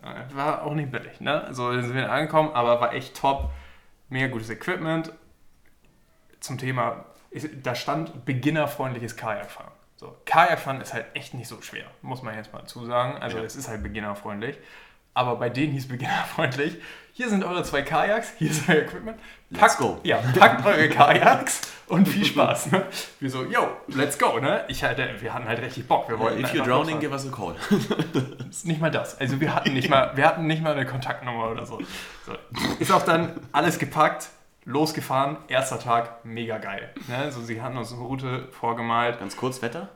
Äh, 0.03 0.35
War 0.35 0.61
auch 0.63 0.73
nicht 0.75 0.91
billig, 0.91 1.19
ne? 1.21 1.43
Also 1.45 1.71
sind 1.81 1.95
wir 1.95 2.11
angekommen, 2.11 2.51
aber 2.53 2.79
war 2.79 2.93
echt 2.93 3.17
top. 3.19 3.49
Mega 4.09 4.27
gutes 4.27 4.49
Equipment. 4.51 5.11
Zum 6.39 6.57
Thema 6.57 7.05
ist, 7.29 7.47
da 7.63 7.75
stand 7.75 8.25
beginnerfreundliches 8.25 9.15
Kajakfahren. 9.17 9.71
So, 9.97 10.15
Kajakfahren 10.25 10.79
ist 10.81 10.93
halt 10.93 11.05
echt 11.15 11.33
nicht 11.33 11.47
so 11.47 11.61
schwer, 11.61 11.85
muss 12.01 12.21
man 12.21 12.35
jetzt 12.35 12.53
mal 12.53 12.59
dazu 12.59 12.85
sagen. 12.85 13.17
Also 13.21 13.37
Ja. 13.37 13.43
es 13.43 13.55
ist 13.55 13.67
halt 13.67 13.81
beginnerfreundlich. 13.83 14.57
Aber 15.13 15.37
bei 15.37 15.49
denen 15.49 15.73
hieß 15.73 15.87
beginnerfreundlich, 15.87 16.77
hier 17.13 17.27
sind 17.29 17.43
eure 17.43 17.63
zwei 17.63 17.81
Kajaks, 17.81 18.33
hier 18.37 18.51
ist 18.51 18.69
euer 18.69 18.75
Equipment. 18.83 19.19
Let's 19.49 19.75
go. 19.77 19.99
Ja, 20.03 20.17
packt 20.37 20.63
eure 20.63 20.87
Kajaks 20.89 21.61
und 21.87 22.07
viel 22.07 22.23
Spaß. 22.31 22.71
Ne? 22.71 22.85
Wir 23.19 23.31
so, 23.31 23.43
yo, 23.45 23.67
let's 23.87 24.19
go. 24.19 24.37
Ne? 24.37 24.63
Ich 24.67 24.83
hatte, 24.83 25.15
wir 25.19 25.33
hatten 25.33 25.47
halt 25.47 25.59
richtig 25.59 25.87
Bock. 25.87 26.07
Wir 26.07 26.19
wollten 26.19 26.41
If 26.43 26.51
you're 26.53 26.61
einfach 26.61 26.65
drowning, 26.67 26.99
give 26.99 27.11
us 27.11 27.25
a 27.27 27.35
call. 27.35 27.55
Ist 28.47 28.67
nicht 28.67 28.79
mal 28.79 28.91
das. 28.91 29.19
Also 29.19 29.39
wir 29.39 29.55
hatten 29.55 29.73
nicht 29.73 29.89
mal, 29.89 30.15
wir 30.15 30.27
hatten 30.27 30.45
nicht 30.45 30.61
mal 30.61 30.73
eine 30.73 30.85
Kontaktnummer 30.85 31.49
oder 31.49 31.65
so. 31.65 31.81
so. 32.27 32.35
Ist 32.77 32.91
auch 32.91 33.01
dann 33.03 33.39
alles 33.51 33.79
gepackt, 33.79 34.29
losgefahren, 34.67 35.37
erster 35.47 35.79
Tag, 35.79 36.25
mega 36.25 36.57
geil. 36.57 36.93
Ne? 37.07 37.31
So, 37.31 37.41
sie 37.41 37.61
hatten 37.61 37.77
uns 37.77 37.93
eine 37.93 38.01
Route 38.01 38.49
vorgemalt, 38.51 39.19
Ganz 39.19 39.35
kurz, 39.37 39.61
Wetter? 39.61 39.89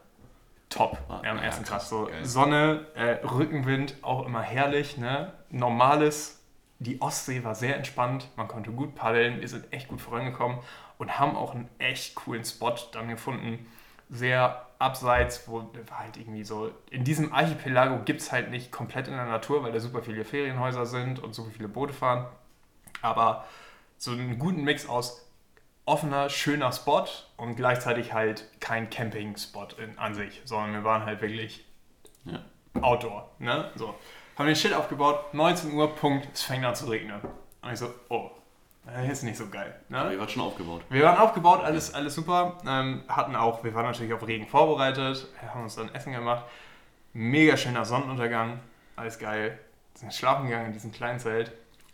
top. 0.69 0.97
Ah, 1.09 1.19
Ja, 1.25 1.31
am 1.31 1.37
ja, 1.37 1.43
ersten 1.43 1.65
Tag 1.65 1.81
so 1.81 2.05
geil. 2.05 2.23
Sonne, 2.23 2.85
äh, 2.95 3.25
Rückenwind, 3.27 3.95
auch 4.01 4.25
immer 4.25 4.41
herrlich. 4.41 4.97
Ne? 4.97 5.33
Normales, 5.49 6.41
die 6.79 7.01
Ostsee 7.01 7.43
war 7.43 7.53
sehr 7.55 7.75
entspannt, 7.75 8.29
man 8.37 8.47
konnte 8.47 8.71
gut 8.71 8.95
paddeln, 8.95 9.41
wir 9.41 9.47
sind 9.49 9.71
echt 9.73 9.89
gut 9.89 9.99
vorangekommen 9.99 10.59
und 10.97 11.19
haben 11.19 11.35
auch 11.35 11.53
einen 11.53 11.67
echt 11.77 12.15
coolen 12.15 12.45
Spot 12.45 12.73
dann 12.93 13.09
gefunden. 13.09 13.67
Sehr 14.09 14.65
abseits, 14.79 15.47
wo 15.49 15.69
war 15.89 15.99
halt 15.99 16.15
irgendwie 16.15 16.45
so, 16.45 16.71
in 16.89 17.03
diesem 17.03 17.33
Archipelago 17.33 18.03
gibt 18.05 18.21
es 18.21 18.31
halt 18.31 18.49
nicht 18.49 18.71
komplett 18.71 19.09
in 19.09 19.13
der 19.15 19.25
Natur, 19.25 19.63
weil 19.63 19.73
da 19.73 19.79
super 19.81 20.01
viele 20.01 20.23
Ferienhäuser 20.23 20.85
sind 20.85 21.19
und 21.19 21.35
super 21.35 21.51
viele 21.51 21.67
Boote 21.67 21.93
fahren. 21.93 22.25
Aber 23.01 23.45
so 24.01 24.11
einen 24.11 24.39
guten 24.39 24.63
Mix 24.63 24.89
aus 24.89 25.27
offener, 25.85 26.27
schöner 26.29 26.71
Spot 26.71 27.05
und 27.37 27.55
gleichzeitig 27.55 28.13
halt 28.13 28.47
kein 28.59 28.89
Camping-Spot 28.89 29.67
in, 29.77 29.97
an 29.99 30.15
sich, 30.15 30.41
sondern 30.43 30.73
wir 30.73 30.83
waren 30.83 31.05
halt 31.05 31.21
wirklich 31.21 31.63
Ja. 32.25 32.39
Outdoor. 32.81 33.29
Ne? 33.37 33.69
So. 33.75 33.93
Haben 34.37 34.47
den 34.47 34.55
Shit 34.55 34.73
aufgebaut, 34.73 35.33
19 35.35 35.73
Uhr, 35.73 35.95
Punkt, 35.95 36.27
es 36.33 36.41
fängt 36.41 36.65
an 36.65 36.73
zu 36.73 36.87
regnen. 36.87 37.21
Und 37.61 37.73
ich 37.73 37.77
so, 37.77 37.93
oh, 38.09 38.31
das 38.85 39.07
ist 39.07 39.23
nicht 39.23 39.37
so 39.37 39.47
geil. 39.49 39.79
Aber 39.91 40.05
Ne? 40.05 40.13
ihr 40.13 40.19
wart 40.19 40.31
schon 40.31 40.41
aufgebaut. 40.41 40.81
Wir 40.89 41.03
waren 41.03 41.19
aufgebaut, 41.19 41.63
alles, 41.63 41.93
alles 41.93 42.15
super. 42.15 42.57
Ähm, 42.65 43.03
hatten 43.07 43.35
auch, 43.35 43.63
wir 43.63 43.75
waren 43.75 43.85
natürlich 43.85 44.13
auf 44.13 44.25
Regen 44.25 44.47
vorbereitet, 44.47 45.27
haben 45.53 45.61
uns 45.61 45.75
dann 45.75 45.93
Essen 45.93 46.13
gemacht. 46.13 46.45
Mega 47.13 47.55
schöner 47.55 47.85
Sonnenuntergang, 47.85 48.61
alles 48.95 49.19
geil. 49.19 49.59
Sind 49.93 50.11
schlafen 50.11 50.45
gegangen 50.47 50.67
in 50.67 50.73
diesem 50.73 50.91
kleinen 50.91 51.19
Zelt. 51.19 51.51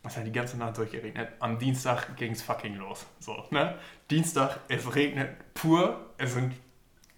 Es 0.08 0.18
hat 0.18 0.26
die 0.26 0.32
ganze 0.32 0.58
Nacht 0.58 0.78
durchgeregnet. 0.78 1.30
Am 1.40 1.60
Dienstag 1.60 2.16
ging 2.16 2.32
es 2.32 2.42
fucking 2.42 2.76
los. 2.76 3.06
So, 3.20 3.44
ne? 3.52 3.76
Dienstag, 4.10 4.60
es 4.70 4.96
regnet 4.96 5.54
pur. 5.54 6.14
Es 6.18 6.34
sind 6.34 6.54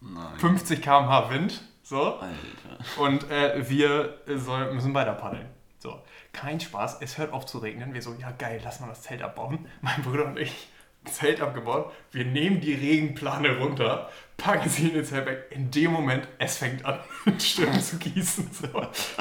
Nein. 0.02 0.40
50 0.40 0.82
km/h 0.82 1.30
Wind. 1.30 1.62
So. 1.84 2.20
Alter. 2.20 3.02
Und 3.02 3.30
äh, 3.32 3.70
wir 3.70 4.20
soll, 4.36 4.74
müssen 4.74 4.94
weiter 4.94 5.14
paddeln. 5.14 5.48
So, 5.80 6.02
kein 6.34 6.60
Spaß, 6.60 6.98
es 7.02 7.18
hört 7.18 7.32
auf 7.32 7.46
zu 7.46 7.60
regnen. 7.60 7.94
Wir 7.94 8.02
so, 8.02 8.14
ja 8.20 8.32
geil, 8.32 8.60
lass 8.64 8.80
mal 8.80 8.88
das 8.88 9.02
Zelt 9.02 9.22
abbauen. 9.22 9.66
Mein 9.82 10.02
Bruder 10.02 10.26
und 10.26 10.38
ich, 10.38 10.68
Zelt 11.06 11.40
abgebaut. 11.42 11.94
Wir 12.12 12.26
nehmen 12.26 12.60
die 12.60 12.74
Regenplane 12.74 13.58
runter, 13.58 14.10
packen 14.36 14.70
sie 14.70 14.90
in 14.90 14.96
den 14.96 15.06
Zeltbag. 15.06 15.50
In 15.50 15.72
dem 15.72 15.92
Moment, 15.92 16.28
es 16.38 16.58
fängt 16.58 16.84
an, 16.86 17.00
Stimmen 17.40 17.80
zu 17.80 17.98
gießen. 17.98 18.50
So, 18.52 18.68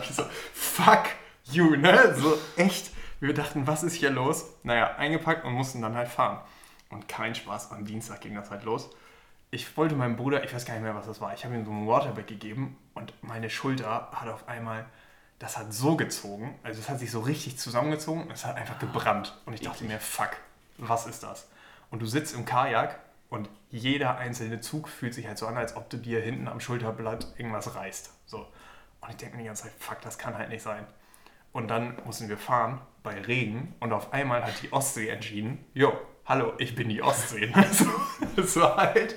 ich 0.03 0.09
so, 0.11 0.25
fuck 0.53 1.05
you, 1.45 1.77
ne? 1.77 2.15
So, 2.17 2.37
echt. 2.57 2.91
Wir 3.21 3.35
dachten, 3.35 3.67
was 3.67 3.83
ist 3.83 3.95
hier 3.95 4.11
los? 4.11 4.47
Naja, 4.63 4.95
eingepackt 4.97 5.45
und 5.45 5.53
mussten 5.53 5.83
dann 5.83 5.97
halt 5.97 6.09
fahren. 6.09 6.41
Und 6.91 7.09
kein 7.09 7.35
Spaß, 7.35 7.73
am 7.73 7.85
Dienstag 7.85 8.21
ging 8.21 8.35
das 8.35 8.51
halt 8.51 8.65
los 8.65 8.91
ich 9.51 9.77
wollte 9.77 9.95
meinem 9.95 10.17
Bruder, 10.17 10.45
ich 10.45 10.55
weiß 10.55 10.65
gar 10.65 10.75
nicht 10.75 10.83
mehr, 10.83 10.95
was 10.95 11.07
das 11.07 11.21
war, 11.21 11.33
ich 11.33 11.45
habe 11.45 11.55
ihm 11.55 11.65
so 11.65 11.71
ein 11.71 11.87
Waterback 11.87 12.27
gegeben 12.27 12.77
und 12.95 13.13
meine 13.23 13.49
Schulter 13.49 14.09
hat 14.13 14.29
auf 14.29 14.47
einmal, 14.49 14.85
das 15.39 15.57
hat 15.57 15.73
so 15.73 15.97
gezogen, 15.97 16.59
also 16.63 16.81
es 16.81 16.89
hat 16.89 16.99
sich 16.99 17.11
so 17.11 17.21
richtig 17.21 17.59
zusammengezogen 17.59 18.31
es 18.31 18.45
hat 18.45 18.57
einfach 18.57 18.79
gebrannt. 18.79 19.39
Und 19.47 19.55
ich 19.55 19.61
dachte 19.61 19.85
mir, 19.85 20.01
fuck, 20.01 20.37
was 20.77 21.07
ist 21.07 21.23
das? 21.23 21.49
Und 21.91 22.03
du 22.03 22.07
sitzt 22.07 22.35
im 22.35 22.45
Kajak 22.45 22.99
und 23.31 23.49
jeder 23.71 24.19
einzelne 24.19 24.61
Zug 24.61 24.89
fühlt 24.89 25.15
sich 25.15 25.27
halt 25.27 25.39
so 25.39 25.47
an, 25.47 25.57
als 25.57 25.77
ob 25.77 25.89
du 25.91 25.97
dir 25.97 26.21
hinten 26.21 26.49
am 26.49 26.61
Schulterblatt 26.61 27.35
irgendwas 27.39 27.75
reißt. 27.75 28.11
So. 28.27 28.47
Und 29.01 29.11
ich 29.11 29.17
denke 29.17 29.37
mir 29.37 29.43
die 29.43 29.47
ganze 29.47 29.65
Zeit, 29.65 29.73
fuck, 29.79 30.01
das 30.03 30.19
kann 30.19 30.37
halt 30.37 30.49
nicht 30.49 30.63
sein. 30.63 30.85
Und 31.53 31.69
dann 31.69 31.97
mussten 32.05 32.29
wir 32.29 32.39
fahren 32.39 32.81
bei 33.03 33.21
Regen 33.21 33.75
und 33.81 33.93
auf 33.93 34.13
einmal 34.13 34.45
hat 34.45 34.63
die 34.63 34.73
Ostsee 34.73 35.09
entschieden, 35.09 35.65
jo, 35.75 35.93
hallo, 36.27 36.53
ich 36.59 36.75
bin 36.75 36.89
die 36.89 37.03
Ostsee. 37.03 37.53
Also, 37.55 37.87
das 38.37 38.57
war 38.57 38.77
halt, 38.77 39.17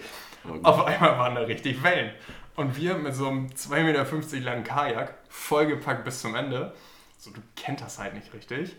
auf 0.64 0.86
einmal 0.86 1.18
waren 1.18 1.36
da 1.36 1.42
richtig 1.42 1.84
Wellen. 1.84 2.12
Und 2.56 2.76
wir 2.78 2.96
mit 2.96 3.16
so 3.16 3.28
einem 3.28 3.48
2,50 3.48 3.84
Meter 3.84 4.40
langen 4.46 4.64
Kajak, 4.64 5.16
vollgepackt 5.30 6.04
bis 6.04 6.22
zum 6.22 6.36
Ende. 6.36 6.74
So, 7.18 7.32
du 7.32 7.42
kennst 7.56 7.84
das 7.84 8.00
halt 8.00 8.14
nicht 8.14 8.34
richtig. 8.34 8.76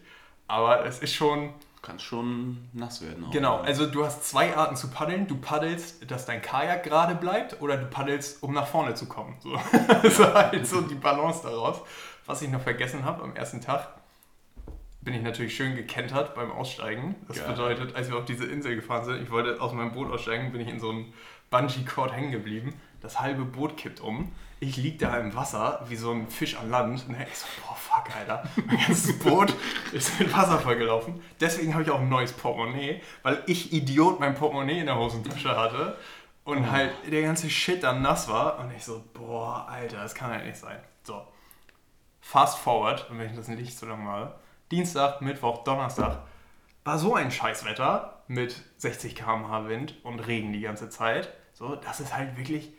Aber 0.48 0.84
es 0.84 0.98
ist 0.98 1.14
schon, 1.14 1.54
Kann 1.80 1.98
schon 1.98 2.68
nass 2.72 3.00
werden. 3.02 3.24
Auch. 3.24 3.30
genau, 3.30 3.58
also 3.58 3.86
du 3.86 4.04
hast 4.04 4.24
zwei 4.24 4.56
Arten 4.56 4.76
zu 4.76 4.90
paddeln. 4.90 5.26
Du 5.26 5.36
paddelst, 5.36 6.10
dass 6.10 6.26
dein 6.26 6.42
Kajak 6.42 6.82
gerade 6.82 7.14
bleibt 7.14 7.60
oder 7.62 7.76
du 7.76 7.86
paddelst, 7.86 8.42
um 8.42 8.52
nach 8.52 8.66
vorne 8.66 8.94
zu 8.94 9.06
kommen. 9.06 9.36
So, 9.40 9.58
das 10.02 10.18
war 10.18 10.50
halt 10.50 10.66
so 10.66 10.80
die 10.80 10.94
Balance 10.94 11.40
daraus. 11.42 11.80
Was 12.26 12.42
ich 12.42 12.50
noch 12.50 12.60
vergessen 12.60 13.04
habe 13.04 13.22
am 13.22 13.34
ersten 13.34 13.60
Tag, 13.60 13.88
bin 15.00 15.14
ich 15.14 15.22
natürlich 15.22 15.56
schön 15.56 15.74
gekentert 15.74 16.34
beim 16.34 16.52
Aussteigen. 16.52 17.16
Das 17.26 17.38
Geil. 17.38 17.48
bedeutet, 17.48 17.96
als 17.96 18.08
wir 18.08 18.16
auf 18.16 18.24
diese 18.24 18.46
Insel 18.46 18.76
gefahren 18.76 19.04
sind, 19.04 19.22
ich 19.22 19.30
wollte 19.30 19.60
aus 19.60 19.72
meinem 19.72 19.92
Boot 19.92 20.10
aussteigen, 20.10 20.52
bin 20.52 20.60
ich 20.60 20.68
in 20.68 20.78
so 20.78 20.90
einem 20.90 21.12
Bungee-Cord 21.50 22.12
hängen 22.12 22.30
geblieben. 22.30 22.74
Das 23.00 23.20
halbe 23.20 23.44
Boot 23.44 23.76
kippt 23.76 24.00
um. 24.00 24.30
Ich 24.60 24.76
lieg 24.76 25.00
da 25.00 25.18
im 25.18 25.34
Wasser 25.34 25.84
wie 25.88 25.96
so 25.96 26.12
ein 26.12 26.28
Fisch 26.28 26.56
an 26.56 26.70
Land. 26.70 27.04
Und 27.08 27.20
ich 27.20 27.36
so, 27.36 27.46
boah, 27.66 27.74
fuck, 27.74 28.16
Alter. 28.16 28.44
Mein 28.64 28.78
ganzes 28.78 29.18
Boot 29.24 29.52
ist 29.92 30.20
mit 30.20 30.32
Wasser 30.32 30.60
vollgelaufen. 30.60 31.20
Deswegen 31.40 31.74
habe 31.74 31.82
ich 31.82 31.90
auch 31.90 32.00
ein 32.00 32.08
neues 32.08 32.32
Portemonnaie, 32.32 33.02
weil 33.24 33.42
ich 33.46 33.72
Idiot 33.72 34.20
mein 34.20 34.36
Portemonnaie 34.36 34.78
in 34.78 34.86
der 34.86 34.96
Hosentasche 34.96 35.56
hatte. 35.56 35.98
Und 36.44 36.70
halt 36.70 36.92
der 37.10 37.22
ganze 37.22 37.50
Shit 37.50 37.82
dann 37.82 38.02
nass 38.02 38.28
war. 38.28 38.60
Und 38.60 38.72
ich 38.72 38.84
so, 38.84 39.02
boah, 39.12 39.66
Alter, 39.68 39.96
das 39.98 40.14
kann 40.14 40.30
halt 40.30 40.46
nicht 40.46 40.58
sein. 40.58 40.78
So, 41.02 41.22
fast 42.22 42.58
forward, 42.58 43.06
wenn 43.10 43.28
ich 43.28 43.36
das 43.36 43.48
nicht 43.48 43.76
so 43.76 43.84
lange 43.84 44.04
mache. 44.04 44.34
Dienstag, 44.70 45.20
Mittwoch, 45.20 45.64
Donnerstag 45.64 46.20
war 46.84 46.98
so 46.98 47.14
ein 47.14 47.30
Scheißwetter 47.30 48.22
mit 48.28 48.62
60 48.78 49.14
km/h 49.14 49.68
Wind 49.68 49.96
und 50.04 50.20
Regen 50.20 50.52
die 50.54 50.62
ganze 50.62 50.88
Zeit, 50.88 51.30
so 51.52 51.76
dass 51.76 52.00
es 52.00 52.16
halt 52.16 52.38
wirklich 52.38 52.72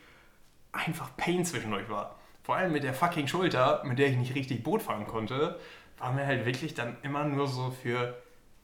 einfach 0.71 1.15
Pain 1.15 1.45
zwischendurch 1.45 1.87
war. 1.89 2.15
Vor 2.41 2.55
allem 2.55 2.71
mit 2.71 2.83
der 2.83 2.93
fucking 2.93 3.27
Schulter, 3.27 3.83
mit 3.85 3.99
der 3.99 4.07
ich 4.07 4.17
nicht 4.17 4.33
richtig 4.33 4.63
Boot 4.63 4.81
fahren 4.81 5.05
konnte, 5.05 5.59
waren 5.99 6.17
wir 6.17 6.25
halt 6.25 6.45
wirklich 6.45 6.73
dann 6.73 6.97
immer 7.03 7.23
nur 7.25 7.47
so 7.47 7.69
für 7.69 8.17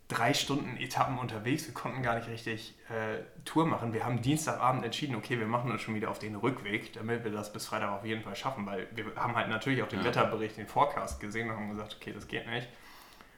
drei 0.09 0.33
Stunden 0.33 0.75
Etappen 0.77 1.17
unterwegs. 1.17 1.65
Wir 1.67 1.73
konnten 1.73 2.01
gar 2.03 2.15
nicht 2.15 2.27
richtig 2.27 2.73
äh, 2.89 3.19
Tour 3.45 3.65
machen. 3.65 3.93
Wir 3.93 4.03
haben 4.03 4.21
Dienstagabend 4.21 4.83
entschieden, 4.83 5.15
okay, 5.15 5.39
wir 5.39 5.45
machen 5.47 5.71
uns 5.71 5.81
schon 5.81 5.95
wieder 5.95 6.09
auf 6.09 6.19
den 6.19 6.35
Rückweg, 6.35 6.91
damit 6.93 7.23
wir 7.23 7.31
das 7.31 7.53
bis 7.53 7.67
Freitag 7.67 7.91
auf 7.91 8.03
jeden 8.03 8.23
Fall 8.23 8.35
schaffen, 8.35 8.65
weil 8.65 8.87
wir 8.91 9.05
haben 9.15 9.35
halt 9.35 9.47
natürlich 9.49 9.81
auch 9.83 9.87
den 9.87 9.99
Ja. 9.99 10.05
Wetterbericht, 10.05 10.57
den 10.57 10.67
Forecast 10.67 11.19
gesehen 11.21 11.49
und 11.49 11.55
haben 11.55 11.69
gesagt, 11.69 11.95
okay, 12.01 12.11
das 12.11 12.27
geht 12.27 12.47
nicht. 12.49 12.67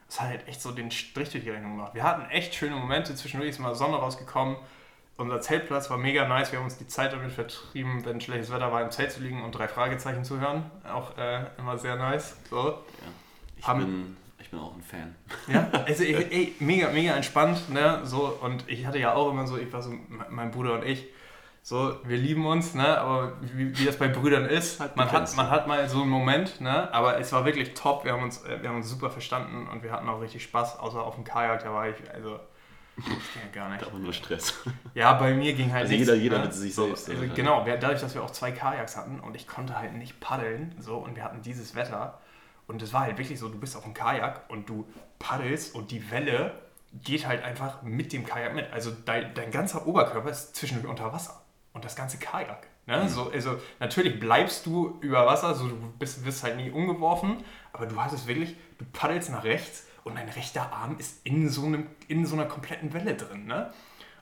Das 0.08 0.22
hat 0.22 0.30
halt 0.30 0.48
echt 0.48 0.62
so 0.62 0.72
den 0.72 0.92
Strich 0.92 1.30
durch 1.30 1.44
die 1.44 1.50
Rechnung 1.50 1.76
gemacht. 1.78 1.94
Wir 1.94 2.04
hatten 2.04 2.30
echt 2.32 2.56
schöne 2.56 2.76
Momente, 2.76 3.16
zwischendurch 3.16 3.52
ist 3.52 3.60
mal 3.60 3.76
Sonne 3.76 3.98
rausgekommen. 3.98 4.56
Unser 5.18 5.42
Zeltplatz 5.42 5.90
war 5.90 5.98
mega 5.98 6.28
nice. 6.28 6.52
Wir 6.52 6.60
haben 6.60 6.66
uns 6.66 6.78
die 6.78 6.88
Zeit 6.88 7.12
damit 7.14 7.32
vertrieben, 7.34 8.04
wenn 8.06 8.20
schlechtes 8.22 8.50
Wetter 8.52 8.72
war, 8.72 8.82
im 8.82 8.92
Zelt 8.92 9.12
zu 9.12 9.22
liegen 9.22 9.44
und 9.44 9.52
drei 9.52 9.68
Fragezeichen 9.68 10.24
zu 10.24 10.40
hören. 10.40 10.72
Auch 10.90 11.18
äh, 11.18 11.46
immer 11.58 11.78
sehr 11.78 11.96
nice. 11.98 12.38
So. 12.50 12.80
Ich, 13.58 13.68
Haben- 13.68 13.80
bin, 13.86 14.18
ich 14.42 14.50
bin 14.50 14.60
auch 14.60 14.76
ein 14.76 14.82
Fan. 14.82 15.16
Ja, 15.48 15.70
also 15.86 16.04
ey, 16.04 16.16
ey, 16.30 16.56
mega, 16.60 16.90
mega 16.90 17.14
entspannt, 17.16 17.70
ne? 17.70 18.02
So, 18.04 18.38
und 18.42 18.68
ich 18.68 18.86
hatte 18.86 19.00
ja 19.00 19.14
auch 19.14 19.30
immer 19.32 19.48
so, 19.48 19.58
ich 19.58 19.72
war 19.72 19.82
so, 19.82 19.92
me- 19.92 20.26
mein 20.30 20.52
Bruder 20.52 20.74
und 20.76 20.86
ich, 20.86 21.06
so, 21.64 21.96
wir 22.04 22.18
lieben 22.18 22.46
uns, 22.46 22.74
ne? 22.74 22.98
Aber 22.98 23.34
wie, 23.42 23.78
wie 23.78 23.86
das 23.86 23.98
bei 23.98 24.08
Brüdern 24.08 24.46
ist, 24.46 24.80
Halt 24.80 24.96
man, 24.98 25.12
hat, 25.12 25.36
man 25.36 25.50
hat 25.50 25.68
mal 25.68 25.88
so 25.88 26.02
einen 26.02 26.10
Moment, 26.10 26.60
ne? 26.60 26.92
Aber 26.94 27.20
es 27.20 27.32
war 27.32 27.46
wirklich 27.46 27.74
top, 27.76 28.04
wir 28.04 28.14
haben 28.14 28.24
uns, 28.24 28.44
äh, 28.46 28.62
wir 28.62 28.70
haben 28.70 28.78
uns 28.78 28.90
super 28.90 29.10
verstanden 29.12 29.68
und 29.70 29.84
wir 29.84 29.92
hatten 29.92 30.10
auch 30.10 30.20
richtig 30.22 30.44
Spaß, 30.44 30.80
außer 30.80 31.02
auf 31.04 31.16
dem 31.16 31.24
Kajak, 31.24 31.64
da 31.64 31.72
war 31.74 31.88
ich, 31.88 31.96
also, 32.14 32.40
ich 32.98 33.06
ging 33.06 33.16
ja 33.54 33.62
gar 33.62 33.70
nicht. 33.70 33.84
Aber 33.86 33.98
nur 34.00 34.12
Stress. 34.14 34.54
Ja, 34.96 35.14
bei 35.14 35.34
mir 35.34 35.54
ging 35.54 35.72
halt 35.72 35.84
Also 35.84 35.94
nichts, 35.94 36.08
jeder- 36.08 36.20
jeder 36.22 36.38
ne? 36.40 36.46
mit 36.46 36.54
sich 36.54 36.74
so, 36.76 36.86
selbst, 36.88 37.10
Also 37.10 37.24
oder? 37.24 37.34
genau, 37.34 37.64
dadurch, 37.66 38.02
dass 38.02 38.14
wir 38.16 38.24
auch 38.24 38.32
zwei 38.32 38.52
Kajaks 38.52 38.98
hatten 38.98 39.20
und 39.20 39.36
ich 39.36 39.48
konnte 39.48 39.78
halt 39.78 39.94
nicht 39.94 40.20
paddeln, 40.20 40.76
so, 40.80 40.98
und 40.98 41.16
wir 41.16 41.24
hatten 41.24 41.42
dieses 41.44 41.76
Wetter. 41.76 42.20
Und 42.72 42.82
es 42.82 42.94
war 42.94 43.02
halt 43.02 43.18
wirklich 43.18 43.38
so, 43.38 43.50
du 43.50 43.60
bist 43.60 43.76
auf 43.76 43.84
dem 43.84 43.94
Kajak 43.94 44.50
und 44.50 44.70
du 44.70 44.88
paddelst 45.20 45.76
und 45.76 45.92
die 45.92 46.10
Welle 46.10 46.54
geht 47.04 47.28
halt 47.28 47.44
einfach 47.44 47.82
mit 47.82 48.14
dem 48.14 48.26
Kajak 48.26 48.56
mit. 48.56 48.72
Also 48.72 48.92
dein, 49.06 49.34
dein 49.34 49.52
ganzer 49.52 49.86
Oberkörper 49.88 50.30
ist 50.30 50.56
zwischendurch 50.56 50.90
unter 50.90 51.12
Wasser. 51.12 51.42
Und 51.74 51.86
das 51.86 51.96
ganze 51.96 52.18
Kajak. 52.18 52.68
Mhm. 52.86 52.94
Ne? 52.94 53.10
So, 53.10 53.30
also 53.32 53.60
natürlich 53.80 54.20
bleibst 54.20 54.66
du 54.66 54.98
über 55.02 55.26
Wasser, 55.26 55.54
so 55.54 55.68
du 55.68 55.76
bist, 56.00 56.26
wirst 56.26 56.44
halt 56.44 56.58
nie 56.58 56.72
umgeworfen, 56.72 57.44
aber 57.74 57.86
du 57.86 58.02
hast 58.02 58.14
es 58.14 58.26
wirklich, 58.28 58.56
du 58.78 58.86
paddelst 58.94 59.32
nach 59.32 59.44
rechts 59.44 59.86
und 60.04 60.16
dein 60.16 60.30
rechter 60.30 60.72
Arm 60.72 60.98
ist 60.98 61.26
in 61.26 61.50
so, 61.50 61.66
einem, 61.66 61.88
in 62.08 62.26
so 62.26 62.36
einer 62.36 62.46
kompletten 62.46 62.94
Welle 62.94 63.16
drin. 63.16 63.46
Ne? 63.46 63.72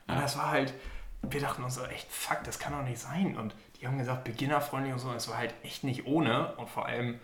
Und 0.06 0.20
das 0.20 0.36
war 0.36 0.50
halt, 0.50 0.74
wir 1.22 1.40
dachten 1.40 1.62
uns 1.62 1.76
so 1.76 1.84
echt, 1.84 2.10
fuck, 2.10 2.42
das 2.44 2.58
kann 2.58 2.72
doch 2.72 2.82
nicht 2.82 2.98
sein. 2.98 3.36
Und 3.36 3.54
die 3.80 3.86
haben 3.86 3.98
gesagt, 3.98 4.24
beginnerfreundlich 4.24 4.92
und 4.92 4.98
so, 4.98 5.12
es 5.12 5.28
war 5.28 5.38
halt 5.38 5.54
echt 5.62 5.84
nicht 5.84 6.06
ohne. 6.06 6.54
Und 6.56 6.68
vor 6.68 6.86
allem 6.86 7.20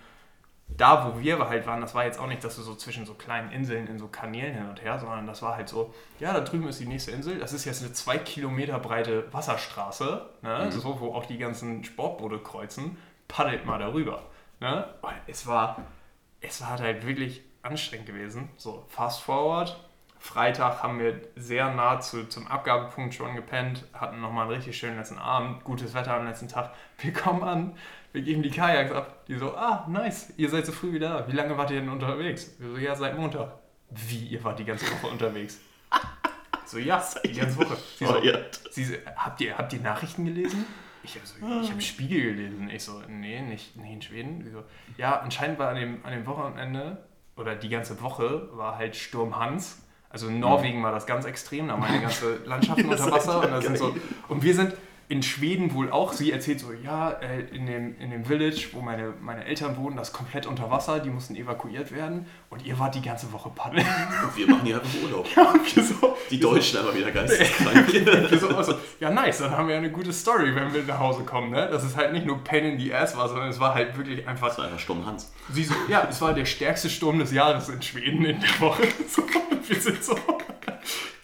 da, 0.69 1.07
wo 1.07 1.21
wir 1.21 1.39
halt 1.49 1.67
waren, 1.67 1.81
das 1.81 1.95
war 1.95 2.05
jetzt 2.05 2.19
auch 2.19 2.27
nicht, 2.27 2.45
dass 2.45 2.57
du 2.57 2.63
so 2.63 2.75
zwischen 2.75 3.07
so 3.07 3.15
kleinen 3.15 3.51
Inseln 3.51 3.87
in 3.87 3.99
so 3.99 4.09
Kanälen 4.09 4.55
hin 4.55 4.69
und 4.69 4.83
her, 4.83 4.99
sondern 4.99 5.27
das 5.27 5.41
war 5.43 5.57
halt 5.57 5.69
so, 5.69 5.95
ja, 6.19 6.33
da 6.33 6.41
drüben 6.41 6.69
ist 6.69 6.81
die 6.81 6.87
nächste 6.87 7.13
Insel, 7.13 7.39
das 7.39 7.53
ist 7.53 7.65
jetzt 7.65 7.83
eine 7.83 7.93
zwei 7.93 8.19
Kilometer 8.19 8.79
breite 8.79 9.33
Wasserstraße, 9.33 10.29
ne? 10.43 10.65
Mhm. 10.67 10.71
so, 10.73 11.01
wo 11.01 11.15
auch 11.15 11.27
die 11.27 11.39
ganzen 11.39 11.85
Sportboote 11.85 12.39
kreuzen, 12.39 12.99
paddelt 13.29 13.65
mal 13.65 13.79
darüber. 13.79 14.23
Ne? 14.61 14.87
Und 15.03 15.15
es 15.27 15.47
war, 15.47 15.83
es 16.41 16.61
war 16.61 16.79
halt 16.79 17.07
wirklich 17.07 17.43
anstrengend 17.63 18.07
gewesen. 18.07 18.49
So, 18.57 18.85
fast 18.89 19.23
forward, 19.23 19.79
Freitag 20.19 20.83
haben 20.83 20.99
wir 20.99 21.21
sehr 21.37 21.73
nah 21.73 22.01
zu, 22.01 22.29
zum 22.29 22.47
Abgabepunkt 22.47 23.15
schon 23.15 23.37
gepennt, 23.37 23.85
hatten 23.93 24.21
nochmal 24.21 24.45
einen 24.45 24.57
richtig 24.57 24.77
schönen 24.77 24.97
letzten 24.97 25.19
Abend, 25.19 25.63
gutes 25.65 25.95
Wetter 25.95 26.15
am 26.15 26.27
letzten 26.27 26.49
Tag. 26.49 26.73
Wir 26.99 27.13
kommen 27.13 27.43
an, 27.43 27.77
wir 28.17 28.23
geben 28.23 28.43
die 28.43 28.51
Kajaks 28.51 28.93
ab. 28.93 29.27
Die 29.27 29.35
so, 29.35 29.55
ah, 29.55 29.85
nice, 29.89 30.33
ihr 30.39 30.49
seid 30.49 30.65
so 30.65 30.73
früh 30.73 30.95
wieder 30.95 31.11
da. 31.11 31.29
Wie 31.29 31.37
lange 31.37 31.57
wart 31.59 31.71
ihr 31.71 31.81
denn 31.81 31.91
unterwegs? 31.91 32.57
Wir 32.59 32.71
so, 32.71 32.77
ja, 32.79 32.95
seit 32.97 33.19
Montag. 33.19 33.53
Wie, 33.91 34.29
ihr 34.29 34.43
wart 34.43 34.59
die 34.59 34.65
ganze 34.65 34.87
Woche 34.91 35.09
unterwegs? 35.09 35.61
So, 36.69 36.79
ja, 36.79 37.01
die 37.25 37.33
ganze 37.33 37.59
Woche. 37.59 37.77
Sie 37.97 38.05
so, 38.05 38.15
sie 38.73 38.85
so, 38.87 38.95
habt, 39.15 39.41
ihr, 39.41 39.57
habt 39.57 39.73
ihr 39.73 39.79
Nachrichten 39.79 40.25
gelesen? 40.25 40.67
Ich 41.05 41.15
habe 41.15 41.25
so, 41.25 41.37
ich 41.63 41.71
hab 41.71 41.81
Spiegel 41.81 42.35
gelesen. 42.35 42.69
Ich 42.69 42.83
so, 42.83 43.01
nee, 43.07 43.41
nicht, 43.41 43.77
nicht 43.77 43.93
in 43.93 44.03
Schweden. 44.03 44.43
Sie 44.43 44.51
so, 44.51 44.65
ja, 44.97 45.21
anscheinend 45.21 45.61
war 45.61 45.69
an 45.69 45.77
dem, 45.77 46.05
an 46.05 46.11
dem 46.11 46.27
Wochenende 46.27 47.07
oder 47.37 47.55
die 47.55 47.69
ganze 47.69 48.01
Woche 48.03 48.49
war 48.51 48.79
halt 48.79 48.97
Sturm 48.97 49.39
Hans. 49.39 49.81
Also 50.11 50.27
in 50.27 50.41
Norwegen 50.41 50.83
war 50.83 50.91
das 50.91 51.07
ganz 51.07 51.25
extrem, 51.25 51.69
da 51.69 51.75
waren 51.75 51.83
meine 51.83 52.01
ganze 52.01 52.37
Landschaften 52.47 52.89
unter 52.89 53.13
Wasser. 53.13 53.69
Und, 53.69 53.79
so, 53.79 53.95
und 54.27 54.43
wir 54.43 54.55
sind, 54.55 54.75
in 55.09 55.23
Schweden 55.23 55.73
wohl 55.73 55.91
auch. 55.91 56.13
Sie 56.13 56.33
erzählt 56.33 56.61
so, 56.61 56.73
ja, 56.73 57.11
äh, 57.11 57.43
in 57.55 57.67
dem, 57.67 57.99
in 58.01 58.11
dem 58.11 58.25
Village, 58.25 58.69
wo 58.73 58.81
meine, 58.81 59.15
meine 59.21 59.45
Eltern 59.45 59.77
wohnen, 59.77 59.97
das 59.97 60.09
ist 60.09 60.15
komplett 60.15 60.47
unter 60.47 60.71
Wasser, 60.71 60.99
die 60.99 61.11
mussten 61.11 61.37
evakuiert 61.37 61.93
werden 61.93 62.27
und 62.51 62.65
ihr 62.67 62.79
wart 62.79 62.95
die 62.95 63.03
ganze 63.03 63.33
Woche 63.33 63.51
paddeln. 63.51 63.87
Und 64.23 64.37
wir 64.37 64.47
machen 64.49 64.65
hier 64.65 64.77
einfach 64.77 65.03
Urlaub. 65.03 65.27
Ja, 65.37 65.55
so, 65.83 66.17
die 66.31 66.41
Deutschen 66.41 66.81
so, 66.81 66.89
aber 66.89 66.97
wieder 66.97 67.11
geisteskrank. 67.11 67.89
so, 68.41 68.49
also, 68.49 68.75
ja, 68.99 69.11
nice, 69.11 69.39
dann 69.39 69.51
haben 69.51 69.69
wir 69.69 69.77
eine 69.77 69.91
gute 69.91 70.13
Story, 70.13 70.55
wenn 70.55 70.73
wir 70.73 70.83
nach 70.85 70.99
Hause 70.99 71.25
kommen. 71.25 71.51
Ne? 71.51 71.69
Dass 71.69 71.85
es 71.85 71.97
halt 71.97 72.13
nicht 72.13 72.27
nur 72.27 72.43
Pain 72.43 72.65
in 72.65 72.79
the 72.79 72.93
Ass 72.93 73.17
war, 73.17 73.29
sondern 73.29 73.49
es 73.49 73.61
war 73.61 73.75
halt 73.75 73.97
wirklich 73.97 74.27
einfach... 74.27 74.49
Es 74.49 74.59
war 74.59 74.65
einfach 74.65 74.79
Sturm 74.79 75.05
Hans. 75.07 75.33
Sie 75.53 75.65
so, 75.65 75.75
ja, 75.89 76.07
es 76.11 76.21
war 76.21 76.35
der 76.35 76.45
stärkste 76.45 76.91
Sturm 76.91 77.19
des 77.19 77.33
Jahres 77.33 77.69
in 77.69 77.83
Schweden 77.83 78.25
in 78.25 78.41
der 78.41 78.61
Woche. 78.61 78.83
So, 79.09 79.23
wir 79.69 79.81
sind 79.81 80.03
so 80.03 80.17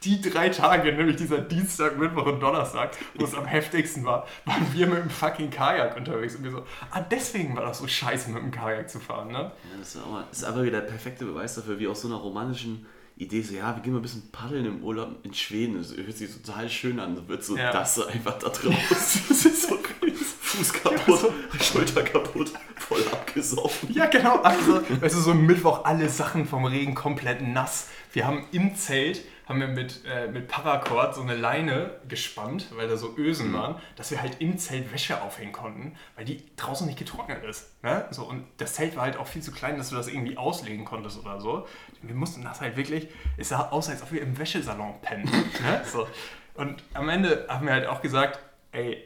die 0.05 0.21
drei 0.21 0.49
Tage, 0.49 0.93
nämlich 0.93 1.17
dieser 1.17 1.39
Dienstag, 1.39 1.99
Mittwoch 1.99 2.27
und 2.27 2.41
Donnerstag, 2.41 2.97
wo 3.15 3.25
es 3.25 3.35
am 3.35 3.47
heftigsten 3.47 4.05
war, 4.05 4.27
waren 4.45 4.67
wir 4.73 4.87
mit 4.87 4.99
dem 4.99 5.11
fucking 5.11 5.51
Kajak 5.51 5.97
unterwegs. 5.97 6.37
Und 6.37 6.45
wir 6.45 6.51
so, 6.51 6.67
ah, 6.91 7.01
deswegen 7.01 7.57
war 7.57 7.65
das 7.65 7.79
so 7.79 7.87
scheiße, 7.87 8.31
mit 8.31 8.43
dem 8.43 8.51
Kajak 8.51 8.91
zu 8.91 9.01
fahren, 9.01 9.29
ne? 9.29 9.39
Ja, 9.39 9.79
das 9.79 9.95
ist, 9.95 10.03
aber, 10.03 10.25
ist 10.31 10.45
aber 10.45 10.63
wieder 10.65 10.81
der 10.81 10.89
perfekte 10.89 11.25
Beweis 11.25 11.55
dafür, 11.55 11.79
wie 11.79 11.89
aus 11.89 12.03
so 12.03 12.09
einer 12.09 12.17
romantischen 12.17 12.87
Idee, 13.17 13.43
so, 13.43 13.55
ja, 13.55 13.77
wir 13.77 13.83
gehen 13.83 13.93
mal 13.93 13.99
ein 13.99 14.03
bisschen 14.03 14.31
paddeln 14.33 14.65
im 14.65 14.83
Urlaub 14.83 15.17
in 15.23 15.35
Schweden. 15.35 15.77
Das 15.77 15.95
hört 15.97 16.17
sich 16.17 16.31
total 16.35 16.69
schön 16.69 16.99
an. 16.99 17.15
So 17.15 17.29
wird 17.29 17.45
so 17.45 17.57
ja. 17.57 17.71
das 17.71 18.05
einfach 18.07 18.39
da 18.39 18.49
draus. 18.49 18.75
das 18.89 19.45
ist 19.45 19.69
so 19.69 19.79
Fuß 20.53 20.73
kaputt, 20.73 21.21
so. 21.21 21.33
Schulter 21.59 22.03
kaputt, 22.03 22.53
voll 22.77 23.03
abgesoffen. 23.11 23.93
Ja, 23.95 24.07
genau. 24.07 24.43
Also, 24.43 24.83
weißt 25.01 25.15
du, 25.15 25.21
so 25.21 25.33
Mittwoch 25.33 25.85
alle 25.85 26.11
Sachen 26.11 26.47
vom 26.47 26.67
Regen 26.67 26.95
komplett 26.95 27.41
nass. 27.41 27.89
Wir 28.13 28.27
haben 28.27 28.45
im 28.53 28.77
Zelt 28.77 29.23
haben 29.53 29.61
wir 29.61 29.69
mit, 29.69 30.05
äh, 30.07 30.29
mit 30.29 30.49
Paracord 30.49 31.15
so 31.15 31.21
eine 31.21 31.35
Leine 31.35 31.91
gespannt, 32.09 32.69
weil 32.75 32.89
da 32.89 32.97
so 32.97 33.15
Ösen 33.17 33.51
mhm. 33.51 33.55
waren, 33.55 33.77
dass 33.97 34.11
wir 34.11 34.23
halt 34.23 34.41
im 34.41 34.57
Zelt 34.57 34.93
Wäsche 34.93 35.21
aufhängen 35.21 35.53
konnten, 35.53 35.95
weil 36.17 36.25
die 36.25 36.43
draußen 36.57 36.87
nicht 36.87 36.99
getrocknet 36.99 37.45
ist. 37.45 37.83
Ne? 37.83 38.07
So, 38.11 38.25
und 38.25 38.47
das 38.57 38.75
Zelt 38.75 38.97
war 38.97 39.03
halt 39.03 39.19
auch 39.19 39.27
viel 39.27 39.43
zu 39.43 39.53
klein, 39.53 39.77
dass 39.77 39.91
du 39.91 39.97
das 39.97 40.09
irgendwie 40.09 40.39
auslegen 40.39 40.85
konntest 40.85 41.19
oder 41.19 41.41
so. 41.41 41.67
Wir 42.01 42.15
mussten 42.15 42.43
das 42.43 42.63
halt 42.63 42.77
wirklich, 42.77 43.09
es 43.37 43.51
sah 43.51 43.69
aus, 43.69 43.91
als 43.91 44.03
ob 44.03 44.11
wir 44.13 44.23
im 44.23 44.39
Wäschesalon 44.39 45.01
pennen. 45.03 45.25
ne? 45.63 45.83
so. 45.85 46.09
Und 46.55 46.83
am 46.95 47.09
Ende 47.09 47.47
haben 47.49 47.67
wir 47.67 47.75
halt 47.75 47.87
auch 47.87 48.01
gesagt, 48.01 48.39
ey, 48.73 49.03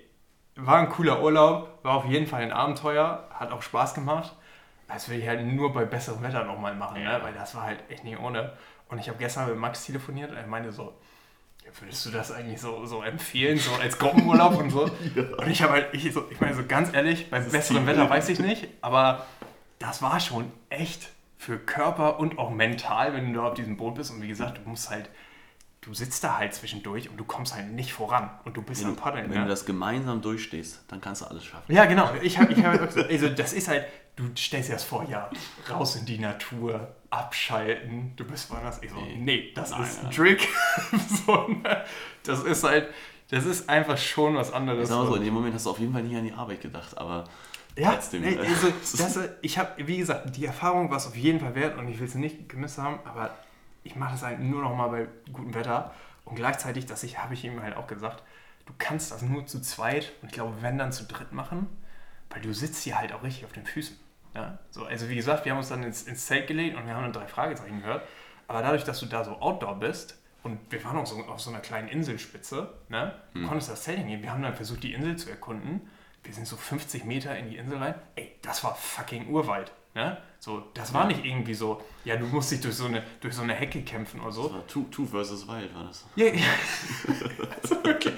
war 0.55 0.79
ein 0.79 0.89
cooler 0.89 1.23
Urlaub, 1.23 1.81
war 1.83 1.95
auf 1.95 2.07
jeden 2.07 2.27
Fall 2.27 2.43
ein 2.43 2.53
Abenteuer, 2.53 3.29
hat 3.35 3.51
auch 3.51 3.63
Spaß 3.63 3.95
gemacht. 3.95 4.33
Das 4.89 5.09
will 5.09 5.19
ich 5.19 5.27
halt 5.27 5.45
nur 5.45 5.73
bei 5.73 5.85
besserem 5.85 6.23
Wetter 6.23 6.45
nochmal 6.45 6.75
machen, 6.75 7.03
ja. 7.03 7.19
ne? 7.19 7.25
weil 7.25 7.35
das 7.35 7.55
war 7.57 7.65
halt 7.65 7.81
echt 7.91 8.05
nicht 8.05 8.21
ohne. 8.21 8.53
Und 8.89 8.99
ich 8.99 9.09
habe 9.09 9.19
gestern 9.19 9.49
mit 9.49 9.59
Max 9.59 9.85
telefoniert 9.85 10.31
und 10.31 10.37
er 10.37 10.47
meinte 10.47 10.73
so, 10.73 10.95
würdest 11.81 12.07
du 12.07 12.11
das 12.11 12.33
eigentlich 12.33 12.61
so, 12.61 12.87
so 12.87 13.03
empfehlen, 13.03 13.59
so 13.59 13.73
als 13.75 13.99
Gruppenurlaub 13.99 14.57
und 14.57 14.71
so? 14.71 14.87
ja. 15.15 15.23
Und 15.37 15.49
ich 15.49 15.63
habe 15.63 15.73
halt, 15.75 15.89
ich, 15.93 16.13
so, 16.13 16.25
ich 16.31 16.41
meine 16.41 16.55
so 16.55 16.65
ganz 16.67 16.93
ehrlich, 16.95 17.31
bei 17.31 17.41
besserem 17.41 17.87
Wetter 17.87 18.09
weiß 18.09 18.29
ich 18.29 18.39
nicht, 18.39 18.69
aber 18.81 19.27
das 19.79 20.03
war 20.03 20.21
schon 20.21 20.51
echt 20.71 21.11
für 21.37 21.59
Körper 21.59 22.19
und 22.19 22.39
auch 22.39 22.51
mental, 22.51 23.13
wenn 23.13 23.33
du 23.33 23.41
da 23.41 23.49
auf 23.49 23.55
diesem 23.55 23.77
Boot 23.77 23.97
bist. 23.97 24.11
Und 24.11 24.23
wie 24.23 24.29
gesagt, 24.29 24.59
du 24.59 24.69
musst 24.69 24.91
halt, 24.91 25.11
du 25.83 25.93
sitzt 25.93 26.25
da 26.25 26.39
halt 26.39 26.55
zwischendurch 26.55 27.11
und 27.11 27.19
du 27.19 27.25
kommst 27.25 27.55
halt 27.55 27.71
nicht 27.73 27.93
voran 27.93 28.31
und 28.45 28.57
du 28.57 28.63
bist 28.63 28.83
wenn 28.83 28.91
am 28.91 28.97
Paddeln. 28.97 29.29
Wenn 29.29 29.37
ja? 29.37 29.43
du 29.43 29.49
das 29.49 29.67
gemeinsam 29.67 30.23
durchstehst, 30.23 30.85
dann 30.89 31.01
kannst 31.01 31.23
du 31.23 31.27
alles 31.27 31.45
schaffen. 31.45 31.73
Ja, 31.73 31.85
genau. 31.85 32.11
Ich 32.23 32.39
habe, 32.39 32.53
ich 32.53 32.65
hab, 32.65 32.81
also 32.81 33.29
das 33.29 33.53
ist 33.53 33.69
halt, 33.69 33.87
du 34.17 34.25
stellst 34.37 34.71
dir 34.71 34.73
das 34.73 34.85
vor, 34.85 35.07
ja, 35.09 35.31
raus 35.69 35.97
in 35.97 36.07
die 36.07 36.19
Natur, 36.19 36.95
abschalten, 37.17 38.13
du 38.17 38.25
bist 38.25 38.51
woanders. 38.51 38.83
Ich 38.83 38.91
so, 38.91 38.97
nee, 38.97 39.17
nee 39.17 39.53
das 39.55 39.71
nein, 39.71 39.83
ist 39.83 40.05
ein 40.05 40.11
Trick. 40.11 40.49
so, 41.27 41.49
ne? 41.49 41.85
Das 42.23 42.43
ist 42.43 42.65
halt, 42.65 42.89
das 43.29 43.45
ist 43.45 43.69
einfach 43.69 43.99
schon 43.99 44.37
was 44.37 44.53
anderes. 44.53 44.85
Ich 44.85 44.89
sag 44.89 44.99
mal 44.99 45.07
so, 45.07 45.15
in 45.17 45.25
dem 45.25 45.35
Moment 45.35 45.55
hast 45.55 45.67
du 45.67 45.71
auf 45.71 45.79
jeden 45.79 45.93
Fall 45.93 46.03
nicht 46.03 46.17
an 46.17 46.25
die 46.25 46.33
Arbeit 46.33 46.61
gedacht, 46.61 46.97
aber 46.99 47.25
ja, 47.77 47.93
trotzdem. 47.93 48.23
Nee, 48.23 48.39
also, 48.39 48.69
das, 48.99 49.19
ich 49.43 49.59
habe, 49.59 49.87
wie 49.87 49.99
gesagt, 49.99 50.37
die 50.37 50.47
Erfahrung 50.47 50.91
war 50.91 50.97
es 50.97 51.07
auf 51.07 51.17
jeden 51.17 51.41
Fall 51.41 51.55
wert 51.55 51.79
und 51.79 51.89
ich 51.89 51.99
will 51.99 52.07
es 52.07 52.15
nicht 52.15 52.49
gemisst 52.49 52.79
haben, 52.79 52.99
aber 53.05 53.35
ich 53.85 53.97
mache 53.97 54.13
das 54.13 54.23
halt 54.23 54.41
nur 54.41 54.63
noch 54.63 54.75
mal 54.75 54.89
bei 54.89 55.09
gutem 55.33 55.55
Wetter 55.55 55.93
und 56.25 56.37
gleichzeitig, 56.37 56.87
das 56.87 57.05
habe 57.17 57.35
ich 57.35 57.45
ihm 57.45 57.63
halt 57.63 57.77
auch 57.77 57.87
gesagt, 57.87 58.23
du 58.67 58.73
kannst 58.79 59.13
das 59.13 59.23
nur 59.23 59.47
zu 59.47 59.61
zweit 59.61 60.13
und 60.23 60.29
ich 60.29 60.35
glaube, 60.35 60.55
wenn 60.61 60.79
dann 60.79 60.93
zu 60.93 61.05
dritt 61.05 61.33
machen, 61.33 61.67
weil 62.31 62.41
du 62.41 62.53
sitzt 62.53 62.83
hier 62.83 62.99
halt 62.99 63.13
auch 63.13 63.23
richtig 63.23 63.45
auf 63.45 63.53
den 63.53 63.65
Füßen. 63.65 63.97
Ja? 64.37 64.59
So, 64.71 64.85
also 64.85 65.09
wie 65.09 65.17
gesagt, 65.17 65.45
wir 65.45 65.53
haben 65.53 65.59
uns 65.59 65.71
dann 65.71 65.83
ins, 65.83 66.03
ins 66.03 66.27
Zelt 66.27 66.47
gelegt 66.47 66.77
und 66.77 66.87
wir 66.87 66.95
haben 66.95 67.03
dann 67.03 67.13
drei 67.13 67.27
Fragezeichen 67.27 67.81
gehört. 67.81 68.07
Aber 68.47 68.61
dadurch, 68.61 68.85
dass 68.85 69.01
du 69.01 69.07
da 69.07 69.25
so 69.25 69.33
Outdoor 69.41 69.77
bist 69.81 70.19
und 70.43 70.61
wir 70.71 70.85
waren 70.85 70.99
auch 70.99 71.07
so 71.07 71.17
auf 71.25 71.41
so 71.41 71.51
einer 71.51 71.61
kleinen 71.61 71.89
Inselspitze, 71.89 72.75
ne? 72.89 73.15
du 73.33 73.41
hm. 73.41 73.49
konntest 73.49 73.71
das 73.71 73.83
Zelt 73.83 73.99
hingehen. 73.99 74.23
Wir 74.23 74.31
haben 74.31 74.43
dann 74.43 74.55
versucht, 74.55 74.83
die 74.83 74.93
Insel 74.93 75.17
zu 75.17 75.31
erkunden. 75.31 75.89
Wir 76.23 76.35
sind 76.35 76.47
so 76.47 76.57
50 76.57 77.05
Meter 77.05 77.37
in 77.37 77.51
die 77.51 77.57
Insel 77.57 77.79
rein. 77.79 77.95
Ey, 78.15 78.37
das 78.43 78.63
war 78.63 78.75
fucking 78.75 79.29
Urwald. 79.29 79.73
Ne? 79.95 80.19
So, 80.47 80.63
das 80.75 80.95
war 80.95 81.09
nicht 81.09 81.25
irgendwie 81.25 81.55
so, 81.55 81.83
ja, 82.05 82.15
du 82.15 82.25
musst 82.27 82.53
dich 82.53 82.61
durch 82.61 82.77
so 82.77 82.85
eine, 82.85 83.03
durch 83.19 83.35
so 83.35 83.43
eine 83.43 83.53
Hecke 83.53 83.83
kämpfen 83.83 84.21
oder 84.21 84.31
so. 84.31 84.45
Das 84.45 84.53
war 84.53 84.67
Two, 84.69 84.85
two 84.93 85.05
versus 85.05 85.49
Wild, 85.49 85.75
war 85.75 85.83
das. 85.83 86.07
Ja, 86.15 86.27
ja. 86.27 86.45
also 87.63 87.83
wirklich. 87.83 88.15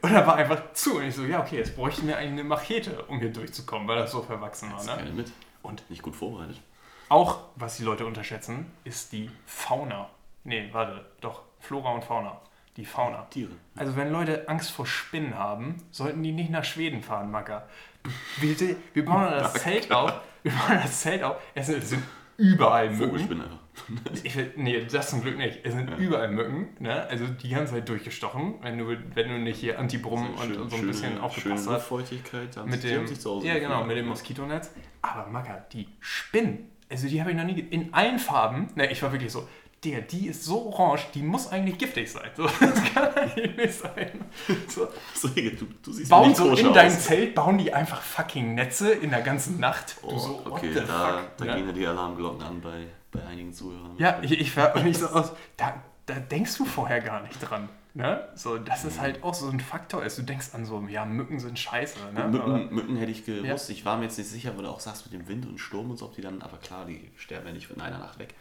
Und 0.00 0.14
da 0.14 0.26
war 0.26 0.36
einfach 0.36 0.72
zu. 0.72 0.96
Und 0.96 1.04
ich 1.04 1.14
so, 1.14 1.24
ja, 1.24 1.42
okay, 1.42 1.58
jetzt 1.58 1.76
bräuchten 1.76 2.08
wir 2.08 2.16
eine 2.16 2.42
Machete, 2.42 3.02
um 3.02 3.18
hier 3.18 3.30
durchzukommen, 3.30 3.86
weil 3.86 3.98
das 3.98 4.12
so 4.12 4.22
verwachsen 4.22 4.72
war. 4.72 4.82
Ne? 4.82 5.12
mit. 5.12 5.30
Und 5.60 5.84
nicht 5.90 6.00
gut 6.00 6.16
vorbereitet. 6.16 6.58
Auch, 7.10 7.40
was 7.56 7.76
die 7.76 7.84
Leute 7.84 8.06
unterschätzen, 8.06 8.72
ist 8.84 9.12
die 9.12 9.30
Fauna. 9.44 10.08
Nee, 10.44 10.70
warte, 10.72 11.04
doch, 11.20 11.42
Flora 11.60 11.90
und 11.90 12.02
Fauna. 12.02 12.40
Die 12.78 12.86
Fauna. 12.86 13.26
Tiere. 13.28 13.52
Also 13.74 13.94
wenn 13.94 14.10
Leute 14.10 14.48
Angst 14.48 14.70
vor 14.70 14.86
Spinnen 14.86 15.34
haben, 15.34 15.82
sollten 15.90 16.22
die 16.22 16.32
nicht 16.32 16.48
nach 16.48 16.64
Schweden 16.64 17.02
fahren, 17.02 17.30
Macker. 17.30 17.68
Wir, 18.38 18.56
wir 18.94 19.04
bauen 19.04 19.30
das 19.32 19.52
Zelt 19.62 19.92
auf. 19.92 20.14
Bauen 20.50 20.78
das 20.82 21.00
Zelt 21.00 21.22
auf. 21.22 21.36
Es 21.54 21.66
sind, 21.66 21.78
es 21.78 21.90
sind 21.90 22.02
überall 22.36 22.90
Mücken. 22.90 23.42
Ich 24.22 24.36
nee, 24.56 24.84
das 24.84 25.10
zum 25.10 25.22
Glück 25.22 25.36
nicht. 25.36 25.60
Es 25.62 25.74
sind 25.74 25.90
ja. 25.90 25.96
überall 25.96 26.30
Mücken, 26.30 26.68
ne? 26.78 27.06
also 27.08 27.26
die 27.26 27.50
ganze 27.50 27.74
Zeit 27.74 27.88
durchgestochen, 27.88 28.54
wenn 28.62 28.78
du, 28.78 28.96
wenn 29.14 29.28
du 29.28 29.38
nicht 29.38 29.58
hier 29.58 29.78
Antibrum 29.78 30.28
also 30.38 30.62
und, 30.62 30.70
so 30.70 30.76
ein 30.76 30.86
bisschen 30.86 31.18
aufgepasst 31.18 31.68
hast. 31.68 31.86
Feuchtigkeit, 31.86 32.56
mit 32.66 32.82
dem, 32.84 33.06
Ja, 33.42 33.58
genau, 33.58 33.84
mit 33.84 33.96
dem 33.96 34.06
Moskitonetz. 34.06 34.72
Aber 35.02 35.30
Macker, 35.30 35.66
die 35.72 35.88
Spinnen, 36.00 36.70
also 36.90 37.08
die 37.08 37.20
habe 37.20 37.30
ich 37.30 37.36
noch 37.36 37.44
nie 37.44 37.60
in 37.60 37.92
allen 37.92 38.18
Farben. 38.18 38.68
Ne, 38.74 38.90
ich 38.90 39.02
war 39.02 39.12
wirklich 39.12 39.32
so, 39.32 39.46
der, 39.90 40.02
die 40.02 40.28
ist 40.28 40.44
so 40.44 40.66
orange, 40.66 41.06
die 41.14 41.22
muss 41.22 41.50
eigentlich 41.50 41.78
giftig 41.78 42.10
sein. 42.10 42.30
So, 42.36 42.44
das 42.60 42.84
kann 42.92 43.14
eigentlich 43.14 43.56
nicht 43.56 43.74
sein. 43.74 44.24
So. 44.68 44.88
Du, 45.22 45.66
du 45.82 45.92
siehst 45.92 46.10
bauen 46.10 46.34
so 46.34 46.52
in 46.54 46.72
dein 46.72 46.90
Zelt, 46.90 47.34
bauen 47.34 47.58
die 47.58 47.72
einfach 47.72 48.02
fucking 48.02 48.54
Netze 48.54 48.90
in 48.90 49.10
der 49.10 49.22
ganzen 49.22 49.60
Nacht. 49.60 49.96
Oh, 50.02 50.18
so, 50.18 50.42
okay, 50.50 50.72
da, 50.74 51.22
da 51.36 51.44
ja? 51.44 51.54
gehen 51.54 51.66
ja 51.66 51.72
die 51.72 51.86
Alarmglocken 51.86 52.42
an 52.42 52.60
bei, 52.60 52.86
bei 53.12 53.24
einigen 53.24 53.52
Zuhörern. 53.52 53.92
Ja, 53.98 54.18
ich, 54.22 54.32
ich 54.32 54.56
war 54.56 54.80
nicht 54.82 54.98
so 54.98 55.06
aus, 55.06 55.32
da, 55.56 55.74
da 56.06 56.14
denkst 56.14 56.56
du 56.58 56.64
vorher 56.64 57.00
gar 57.00 57.22
nicht 57.22 57.38
dran. 57.38 57.68
Ne? 57.94 58.28
So, 58.34 58.58
dass 58.58 58.84
es 58.84 59.00
halt 59.00 59.22
auch 59.22 59.32
so 59.32 59.48
ein 59.48 59.58
Faktor 59.58 60.04
ist. 60.04 60.18
Du 60.18 60.22
denkst 60.22 60.48
an 60.52 60.66
so, 60.66 60.84
ja, 60.86 61.06
Mücken 61.06 61.40
sind 61.40 61.58
scheiße. 61.58 61.98
Ne? 62.12 62.28
Mücken, 62.28 62.74
Mücken 62.74 62.96
hätte 62.96 63.10
ich 63.10 63.24
gewusst. 63.24 63.70
Ja. 63.70 63.74
Ich 63.74 63.86
war 63.86 63.96
mir 63.96 64.04
jetzt 64.04 64.18
nicht 64.18 64.28
sicher, 64.28 64.52
wo 64.54 64.60
du 64.60 64.68
auch 64.68 64.80
sagst 64.80 65.10
mit 65.10 65.14
dem 65.14 65.26
Wind 65.28 65.46
und 65.46 65.58
Sturm 65.58 65.90
und 65.90 65.96
so, 65.96 66.04
ob 66.04 66.14
die 66.14 66.20
dann, 66.20 66.42
aber 66.42 66.58
klar, 66.58 66.84
die 66.84 67.10
sterben 67.16 67.46
ja 67.46 67.52
nicht 67.54 67.70
in 67.70 67.80
einer 67.80 67.98
Nacht 67.98 68.18
weg. 68.18 68.34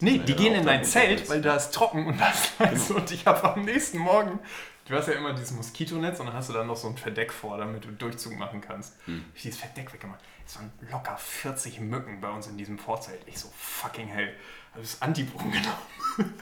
Nee, 0.00 0.18
die 0.18 0.34
gehen 0.34 0.54
in 0.54 0.66
dein 0.66 0.84
Zelt, 0.84 1.28
weil 1.30 1.40
da 1.40 1.56
ist 1.56 1.72
trocken 1.72 2.06
und 2.06 2.20
das 2.20 2.52
genau. 2.58 3.00
und 3.00 3.10
ich 3.10 3.26
habe 3.26 3.54
am 3.54 3.64
nächsten 3.64 3.98
Morgen 3.98 4.40
du 4.88 4.94
hast 4.94 5.08
ja 5.08 5.14
immer 5.14 5.32
dieses 5.32 5.52
Moskitonetz 5.52 6.20
und 6.20 6.26
dann 6.26 6.34
hast 6.34 6.48
du 6.48 6.52
dann 6.52 6.66
noch 6.66 6.76
so 6.76 6.88
ein 6.88 6.96
Verdeck 6.96 7.32
vor, 7.32 7.58
damit 7.58 7.84
du 7.84 7.90
Durchzug 7.90 8.36
machen 8.36 8.60
kannst. 8.60 8.94
Hm. 9.06 9.24
Ich 9.34 9.42
dieses 9.42 9.58
Verdeck 9.58 9.92
weggemacht. 9.92 10.20
Es 10.46 10.56
waren 10.56 10.70
locker 10.90 11.16
40 11.16 11.80
Mücken 11.80 12.20
bei 12.20 12.30
uns 12.30 12.46
in 12.46 12.58
diesem 12.58 12.78
Vorzelt. 12.78 13.20
Ich 13.26 13.38
so 13.38 13.48
fucking 13.56 14.08
hell. 14.08 14.34
Habe 14.72 14.82
das 14.82 15.00
Antibron 15.00 15.50
genommen. 15.50 15.74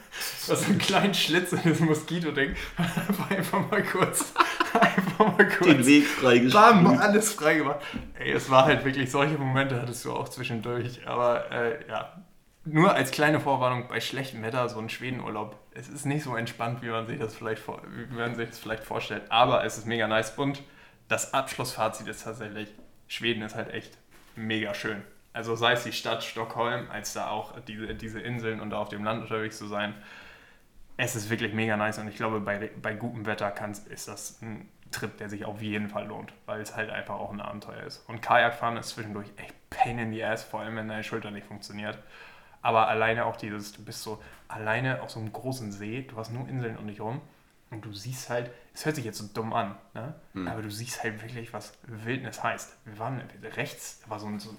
Das 0.47 0.61
ist 0.61 0.69
ein 0.69 0.79
kleinen 0.79 1.15
Schlitz 1.15 1.53
in 1.53 1.61
das 1.65 1.81
Moskito-Ding. 1.81 2.55
Einfach 3.31 3.71
mal 3.71 3.83
kurz. 3.83 4.35
Einfach 4.75 5.39
mal 5.39 5.49
kurz. 5.49 5.67
Den 5.67 5.87
Weg 5.87 6.07
freigeschaltet. 6.07 6.85
Bam, 6.85 6.99
alles 6.99 7.33
freigemacht. 7.33 7.81
Ey, 8.19 8.33
es 8.33 8.51
war 8.51 8.67
halt 8.67 8.85
wirklich, 8.85 9.11
solche 9.11 9.39
Momente 9.39 9.81
hattest 9.81 10.05
du 10.05 10.13
auch 10.13 10.29
zwischendurch. 10.29 11.07
Aber 11.07 11.51
äh, 11.51 11.89
ja, 11.89 12.22
nur 12.65 12.95
als 12.95 13.11
kleine 13.11 13.41
Vorwarnung 13.41 13.89
bei 13.89 14.01
schlechtem 14.01 14.43
Wetter, 14.43 14.69
so 14.69 14.79
ein 14.79 14.89
Schwedenurlaub, 14.89 15.59
es 15.75 15.89
ist 15.89 16.05
nicht 16.05 16.23
so 16.23 16.37
entspannt, 16.37 16.83
wie 16.83 16.89
man 16.89 17.07
sich 17.07 17.19
das 17.19 17.35
vielleicht, 17.35 17.63
wie 17.67 18.15
man 18.15 18.35
sich 18.35 18.49
das 18.51 18.59
vielleicht 18.59 18.85
vorstellt. 18.85 19.23
Aber 19.31 19.65
es 19.65 19.79
ist 19.79 19.87
mega 19.87 20.07
nice. 20.07 20.33
Und 20.39 20.63
das 21.09 21.35
Abschlussfazit 21.35 22.07
ist 22.09 22.25
tatsächlich, 22.25 22.69
Schweden 23.09 23.43
ist 23.43 23.55
halt 23.55 23.71
echt 23.73 23.99
mega 24.37 24.75
schön. 24.75 25.03
Also 25.33 25.57
sei 25.57 25.73
es 25.73 25.85
die 25.85 25.93
Stadt 25.93 26.23
Stockholm, 26.23 26.91
als 26.91 27.15
da 27.15 27.29
auch 27.29 27.59
diese, 27.61 27.95
diese 27.95 28.21
Inseln 28.21 28.61
und 28.61 28.71
da 28.71 28.79
auf 28.79 28.91
dem 28.91 29.03
Land 29.03 29.23
unterwegs 29.23 29.59
zu 29.59 29.67
sein. 29.67 29.95
Es 30.99 31.17
ist 31.17 31.31
wirklich 31.31 31.55
mega 31.55 31.77
nice 31.77 31.99
und 31.99 32.09
ich 32.09 32.17
glaube, 32.17 32.41
bei, 32.41 32.71
bei 32.81 32.95
gutem 32.95 33.25
Wetter 33.25 33.51
kann, 33.51 33.73
ist 33.73 34.09
das 34.09 34.41
ein 34.43 34.69
Trip, 34.91 35.17
der 35.17 35.31
sich 35.31 35.47
auf 35.47 35.63
jeden 35.63 35.89
Fall 35.89 36.07
lohnt, 36.07 36.35
weil 36.45 36.61
es 36.61 36.77
halt 36.77 36.91
einfach 36.91 37.15
auch 37.15 37.33
ein 37.33 37.41
Abenteuer 37.41 37.83
ist. 37.83 38.07
Und 38.09 38.21
Kajakfahren 38.21 38.77
ist 38.77 38.91
zwischendurch 38.91 39.29
echt 39.39 39.55
pain 39.71 39.99
in 39.99 40.13
the 40.13 40.23
ass, 40.23 40.45
vor 40.45 40.61
allem 40.61 40.77
wenn 40.77 40.89
deine 40.89 41.03
Schulter 41.03 41.31
nicht 41.31 41.47
funktioniert. 41.47 41.99
Aber 42.63 42.89
alleine 42.89 43.27
auch 43.27 43.37
dieses, 43.37 43.73
du 43.73 43.85
bist 43.85 44.03
so 44.03 44.23
alleine 44.49 45.03
auf 45.03 45.11
so 45.11 45.21
einem 45.21 45.33
großen 45.33 45.73
See, 45.73 46.03
du 46.03 46.17
hast 46.17 46.33
nur 46.33 46.49
Inseln 46.49 46.79
um 46.79 46.87
dich 46.87 47.01
rum 47.01 47.21
und 47.71 47.85
du 47.85 47.93
siehst 47.93 48.31
halt, 48.31 48.51
es 48.73 48.87
hört 48.87 48.97
sich 48.97 49.05
jetzt 49.05 49.19
so 49.19 49.27
dumm 49.35 49.53
an, 49.53 49.77
ne? 49.95 50.15
Hm. 50.35 50.47
aber 50.47 50.63
du 50.63 50.71
siehst 50.71 51.03
halt 51.03 51.21
wirklich, 51.23 51.53
was 51.53 51.73
Wildnis 51.87 52.43
heißt. 52.43 52.77
Wir 52.85 52.99
waren 52.99 53.23
rechts, 53.57 54.03
war 54.07 54.21
so 54.21 54.27
ein, 54.27 54.39
so, 54.39 54.55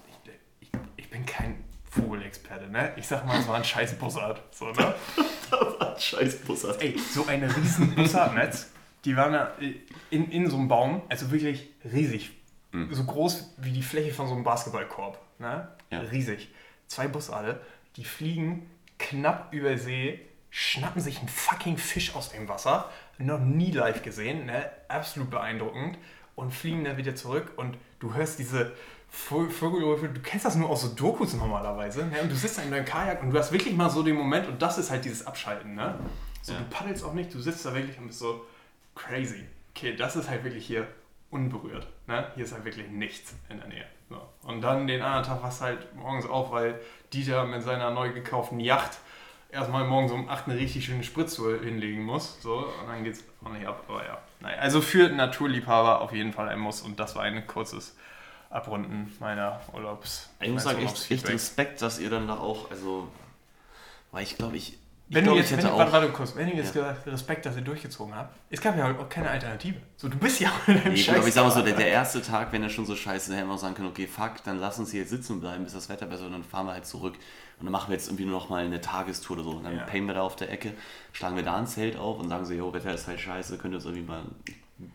ich, 0.60 0.68
ich, 0.68 0.80
ich 0.96 1.10
bin 1.10 1.24
kein 1.24 1.64
Vogelexperte, 1.90 2.68
ne? 2.68 2.92
Ich 2.96 3.06
sag 3.06 3.24
mal, 3.24 3.38
es 3.38 3.48
war 3.48 3.56
ein 3.56 3.64
scheiß 3.64 3.94
Bussard. 3.94 4.42
So, 4.52 4.66
ne? 4.66 4.74
das 5.50 5.80
war 5.80 5.94
ein 5.94 6.00
scheiß 6.00 6.40
Bussard. 6.40 6.82
Ey, 6.82 6.98
so 6.98 7.26
ein 7.26 7.42
riesen 7.44 7.94
Bussardnetz, 7.94 8.70
die 9.04 9.16
waren 9.16 9.32
da 9.32 9.52
in, 10.10 10.30
in 10.30 10.50
so 10.50 10.56
einem 10.56 10.68
Baum, 10.68 11.02
also 11.08 11.30
wirklich 11.30 11.70
riesig. 11.84 12.32
Hm. 12.72 12.92
So 12.92 13.04
groß 13.04 13.54
wie 13.58 13.72
die 13.72 13.82
Fläche 13.82 14.12
von 14.12 14.26
so 14.26 14.34
einem 14.34 14.44
Basketballkorb. 14.44 15.18
Ne? 15.38 15.68
Ja. 15.90 16.00
Riesig. 16.00 16.48
Zwei 16.88 17.08
Bussarde 17.08 17.60
die 17.96 18.04
fliegen 18.04 18.70
knapp 18.98 19.52
über 19.52 19.76
See, 19.78 20.20
schnappen 20.50 21.02
sich 21.02 21.18
einen 21.18 21.28
fucking 21.28 21.76
Fisch 21.78 22.14
aus 22.14 22.30
dem 22.30 22.48
Wasser, 22.48 22.90
noch 23.18 23.40
nie 23.40 23.70
live 23.70 24.02
gesehen, 24.02 24.46
ne? 24.46 24.70
absolut 24.88 25.30
beeindruckend, 25.30 25.98
und 26.36 26.52
fliegen 26.52 26.84
dann 26.84 26.96
wieder 26.96 27.14
zurück 27.14 27.52
und 27.56 27.76
du 28.00 28.14
hörst 28.14 28.38
diese 28.38 28.72
Vogelrufe, 29.08 30.08
du 30.08 30.20
kennst 30.20 30.44
das 30.44 30.56
nur 30.56 30.68
aus 30.68 30.82
so 30.82 30.88
Dokus 30.88 31.34
normalerweise, 31.34 32.06
ne? 32.06 32.22
und 32.22 32.30
du 32.30 32.34
sitzt 32.34 32.58
da 32.58 32.62
in 32.62 32.70
deinem 32.70 32.84
Kajak 32.84 33.22
und 33.22 33.30
du 33.30 33.38
hast 33.38 33.52
wirklich 33.52 33.74
mal 33.74 33.90
so 33.90 34.02
den 34.02 34.16
Moment, 34.16 34.48
und 34.48 34.60
das 34.60 34.78
ist 34.78 34.90
halt 34.90 35.04
dieses 35.04 35.26
Abschalten, 35.26 35.74
ne? 35.74 35.98
So, 36.42 36.52
ja. 36.52 36.58
du 36.58 36.64
paddelst 36.66 37.02
auch 37.04 37.14
nicht, 37.14 37.32
du 37.32 37.40
sitzt 37.40 37.64
da 37.64 37.74
wirklich 37.74 37.96
und 37.98 38.08
bist 38.08 38.18
so 38.18 38.44
crazy. 38.94 39.44
Okay, 39.74 39.96
das 39.96 40.14
ist 40.14 40.28
halt 40.28 40.44
wirklich 40.44 40.66
hier 40.66 40.86
unberührt. 41.30 41.88
Ne? 42.06 42.30
Hier 42.34 42.44
ist 42.44 42.52
halt 42.52 42.64
wirklich 42.64 42.88
nichts 42.88 43.34
in 43.48 43.58
der 43.58 43.68
Nähe. 43.68 43.86
So. 44.08 44.20
Und 44.42 44.60
dann 44.60 44.86
den 44.86 45.02
anderen 45.02 45.24
Tag 45.24 45.42
wachst 45.42 45.60
halt 45.60 45.94
morgens 45.96 46.26
auf, 46.26 46.50
weil 46.50 46.80
Dieter 47.12 47.44
mit 47.44 47.62
seiner 47.62 47.90
neu 47.90 48.12
gekauften 48.12 48.60
Yacht 48.60 48.98
erstmal 49.50 49.84
morgens 49.84 50.12
um 50.12 50.28
8 50.28 50.48
eine 50.48 50.58
richtig 50.58 50.84
schöne 50.84 51.04
Spritztour 51.04 51.60
hinlegen 51.60 52.02
muss. 52.02 52.40
So, 52.42 52.56
und 52.58 52.88
dann 52.88 53.04
geht's 53.04 53.24
auch 53.42 53.50
nicht 53.50 53.66
ab. 53.66 53.84
Aber 53.88 54.04
ja. 54.04 54.18
Naja, 54.40 54.58
also 54.58 54.80
für 54.82 55.08
Naturliebhaber 55.08 56.00
auf 56.00 56.12
jeden 56.12 56.32
Fall 56.32 56.48
ein 56.48 56.58
Muss. 56.58 56.82
Und 56.82 57.00
das 57.00 57.16
war 57.16 57.22
ein 57.22 57.46
kurzes 57.46 57.96
Abrunden 58.50 59.12
meiner 59.20 59.60
Urlaubs. 59.72 60.30
Ich 60.40 60.50
muss 60.50 60.64
sagen, 60.64 60.84
echt, 60.84 61.10
echt 61.10 61.28
Respekt, 61.28 61.80
dass 61.82 61.98
ihr 61.98 62.10
dann 62.10 62.28
da 62.28 62.36
auch, 62.36 62.70
also, 62.70 63.08
weil 64.12 64.22
ich 64.22 64.36
glaube, 64.36 64.56
ich 64.56 64.78
wenn 65.08 65.24
glaub, 65.24 65.34
du 65.34 65.40
jetzt, 65.40 65.56
wenn, 65.56 65.66
auch, 65.66 65.92
warte, 65.92 66.08
kurz, 66.10 66.34
wenn 66.34 66.48
du 66.48 66.56
jetzt 66.56 66.74
ja. 66.74 66.96
Respekt, 67.06 67.44
dass 67.44 67.56
ihr 67.56 67.62
durchgezogen 67.62 68.14
habt, 68.14 68.34
es 68.48 68.60
gab 68.60 68.76
ja 68.76 68.90
auch 68.90 69.08
keine 69.08 69.28
Alternative. 69.28 69.76
So, 69.96 70.08
du 70.08 70.16
bist 70.16 70.40
ja 70.40 70.48
auch 70.48 70.68
in 70.68 70.78
einem 70.78 70.94
nee, 70.94 70.96
Scheiß. 70.96 71.26
Ich 71.26 71.34
sag 71.34 71.44
mal 71.44 71.50
so, 71.50 71.60
der, 71.60 71.74
der, 71.74 71.88
erste 71.88 72.22
Tag, 72.22 72.52
wenn 72.52 72.62
er 72.62 72.70
schon 72.70 72.86
so 72.86 72.96
scheiße 72.96 73.16
ist, 73.16 73.28
dann 73.28 73.36
hätten 73.36 73.48
wir 73.48 73.54
auch 73.54 73.58
sagen 73.58 73.74
können, 73.74 73.88
okay, 73.88 74.06
fuck, 74.06 74.42
dann 74.44 74.58
lass 74.58 74.78
uns 74.78 74.92
hier 74.92 75.00
jetzt 75.00 75.10
sitzen 75.10 75.40
bleiben, 75.40 75.64
bis 75.64 75.74
das 75.74 75.90
Wetter 75.90 76.06
besser 76.06 76.22
wird, 76.22 76.32
und 76.32 76.40
dann 76.40 76.44
fahren 76.44 76.66
wir 76.66 76.72
halt 76.72 76.86
zurück. 76.86 77.14
Und 77.60 77.66
dann 77.66 77.72
machen 77.72 77.90
wir 77.90 77.96
jetzt 77.96 78.08
irgendwie 78.08 78.24
nur 78.24 78.40
noch 78.40 78.48
mal 78.48 78.64
eine 78.64 78.80
Tagestour 78.80 79.36
oder 79.36 79.44
so. 79.44 79.50
Und 79.50 79.64
dann 79.64 79.76
ja. 79.76 79.84
payen 79.84 80.06
wir 80.06 80.14
da 80.14 80.22
auf 80.22 80.36
der 80.36 80.50
Ecke, 80.50 80.72
schlagen 81.12 81.36
wir 81.36 81.42
da 81.42 81.56
ein 81.56 81.66
Zelt 81.66 81.96
auf 81.96 82.18
und 82.18 82.30
sagen 82.30 82.46
so, 82.46 82.54
jo, 82.54 82.72
Wetter 82.72 82.94
ist 82.94 83.06
halt 83.06 83.20
scheiße, 83.20 83.58
könnt 83.58 83.74
ihr 83.74 83.76
uns 83.76 83.84
irgendwie 83.84 84.06
mal 84.06 84.22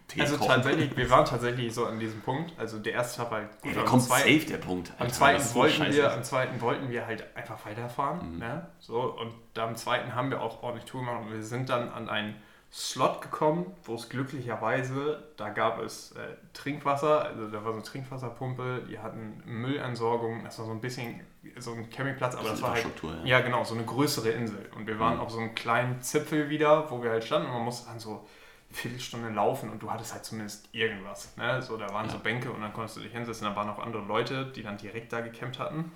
Tee 0.07 0.21
also 0.21 0.37
kochen. 0.37 0.49
tatsächlich, 0.49 0.95
wir 0.95 1.09
waren 1.09 1.25
tatsächlich 1.25 1.73
so 1.73 1.85
an 1.85 1.99
diesem 1.99 2.21
Punkt. 2.21 2.53
Also 2.57 2.79
der 2.79 2.93
erste 2.93 3.21
Tag 3.21 3.31
war 3.31 3.39
halt 3.39 3.61
gut. 3.61 3.75
Ja, 3.75 3.83
kommt 3.83 4.03
zwei, 4.03 4.19
safe 4.19 4.45
der 4.45 4.57
Punkt. 4.57 4.91
Alter, 4.91 5.03
am, 5.03 5.09
zweiten 5.11 5.53
wollten 5.55 5.93
wir, 5.93 6.13
am 6.13 6.23
zweiten 6.23 6.61
wollten 6.61 6.89
wir 6.89 7.05
halt 7.05 7.25
einfach 7.35 7.65
weiterfahren. 7.65 8.33
Mhm. 8.33 8.39
Ne? 8.39 8.67
So, 8.79 9.01
und 9.01 9.33
am 9.57 9.75
zweiten 9.75 10.15
haben 10.15 10.29
wir 10.29 10.41
auch 10.41 10.63
ordentlich 10.63 10.89
Tour 10.89 11.01
gemacht 11.01 11.21
und 11.23 11.33
wir 11.33 11.43
sind 11.43 11.69
dann 11.69 11.89
an 11.89 12.09
einen 12.09 12.35
Slot 12.71 13.21
gekommen, 13.21 13.65
wo 13.83 13.95
es 13.95 14.09
glücklicherweise, 14.09 15.23
da 15.37 15.49
gab 15.49 15.81
es 15.81 16.11
äh, 16.11 16.35
Trinkwasser, 16.53 17.25
also 17.25 17.47
da 17.47 17.63
war 17.63 17.71
so 17.71 17.79
eine 17.79 17.83
Trinkwasserpumpe, 17.83 18.83
die 18.87 18.99
hatten 18.99 19.41
Müllentsorgung, 19.43 20.43
das 20.43 20.59
war 20.59 20.67
so 20.67 20.71
ein 20.71 20.79
bisschen 20.79 21.21
so 21.57 21.73
ein 21.73 21.89
Campingplatz, 21.89 22.35
aber 22.35 22.49
das, 22.49 22.59
das 22.59 22.61
war 22.61 22.73
halt, 22.73 22.85
ja. 23.01 23.25
ja. 23.25 23.39
genau, 23.41 23.63
so 23.63 23.73
eine 23.73 23.85
größere 23.85 24.29
Insel. 24.29 24.69
Und 24.75 24.85
wir 24.85 24.99
waren 24.99 25.15
mhm. 25.15 25.21
auf 25.21 25.31
so 25.31 25.39
einem 25.39 25.55
kleinen 25.55 26.01
Zipfel 26.01 26.49
wieder, 26.49 26.91
wo 26.91 27.01
wir 27.01 27.09
halt 27.09 27.23
standen 27.23 27.47
und 27.47 27.53
man 27.53 27.63
musste 27.63 27.89
dann 27.89 27.99
so 27.99 28.27
Viertelstunde 28.71 29.29
laufen 29.29 29.69
und 29.69 29.81
du 29.81 29.91
hattest 29.91 30.13
halt 30.13 30.25
zumindest 30.25 30.69
irgendwas. 30.73 31.35
Ne? 31.37 31.61
So, 31.61 31.77
da 31.77 31.91
waren 31.93 32.05
ja. 32.05 32.11
so 32.11 32.19
Bänke 32.19 32.51
und 32.51 32.61
dann 32.61 32.71
konntest 32.71 32.97
du 32.97 33.01
dich 33.01 33.11
hinsetzen. 33.11 33.47
Da 33.47 33.55
waren 33.55 33.69
auch 33.69 33.79
andere 33.79 34.03
Leute, 34.03 34.45
die 34.45 34.61
dann 34.61 34.77
direkt 34.77 35.11
da 35.11 35.21
gecampt 35.21 35.59
hatten. 35.59 35.91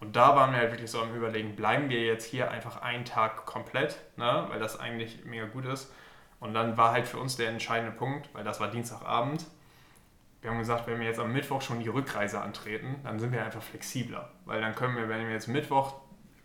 Und 0.00 0.16
da 0.16 0.36
waren 0.36 0.52
wir 0.52 0.58
halt 0.58 0.72
wirklich 0.72 0.90
so 0.90 1.00
am 1.00 1.14
Überlegen, 1.14 1.56
bleiben 1.56 1.88
wir 1.88 2.04
jetzt 2.04 2.26
hier 2.26 2.50
einfach 2.50 2.82
einen 2.82 3.04
Tag 3.04 3.46
komplett, 3.46 3.98
ne? 4.16 4.44
weil 4.48 4.58
das 4.58 4.78
eigentlich 4.78 5.24
mega 5.24 5.46
gut 5.46 5.64
ist. 5.64 5.92
Und 6.38 6.52
dann 6.52 6.76
war 6.76 6.92
halt 6.92 7.06
für 7.08 7.18
uns 7.18 7.36
der 7.36 7.48
entscheidende 7.48 7.96
Punkt, 7.96 8.28
weil 8.34 8.44
das 8.44 8.60
war 8.60 8.70
Dienstagabend. 8.70 9.46
Wir 10.42 10.50
haben 10.50 10.58
gesagt, 10.58 10.86
wenn 10.86 11.00
wir 11.00 11.06
jetzt 11.06 11.18
am 11.18 11.32
Mittwoch 11.32 11.62
schon 11.62 11.80
die 11.80 11.88
Rückreise 11.88 12.40
antreten, 12.40 12.96
dann 13.04 13.18
sind 13.18 13.32
wir 13.32 13.42
einfach 13.44 13.62
flexibler. 13.62 14.30
Weil 14.44 14.60
dann 14.60 14.74
können 14.74 14.96
wir, 14.96 15.08
wenn 15.08 15.26
wir 15.26 15.32
jetzt 15.32 15.48
Mittwoch 15.48 15.94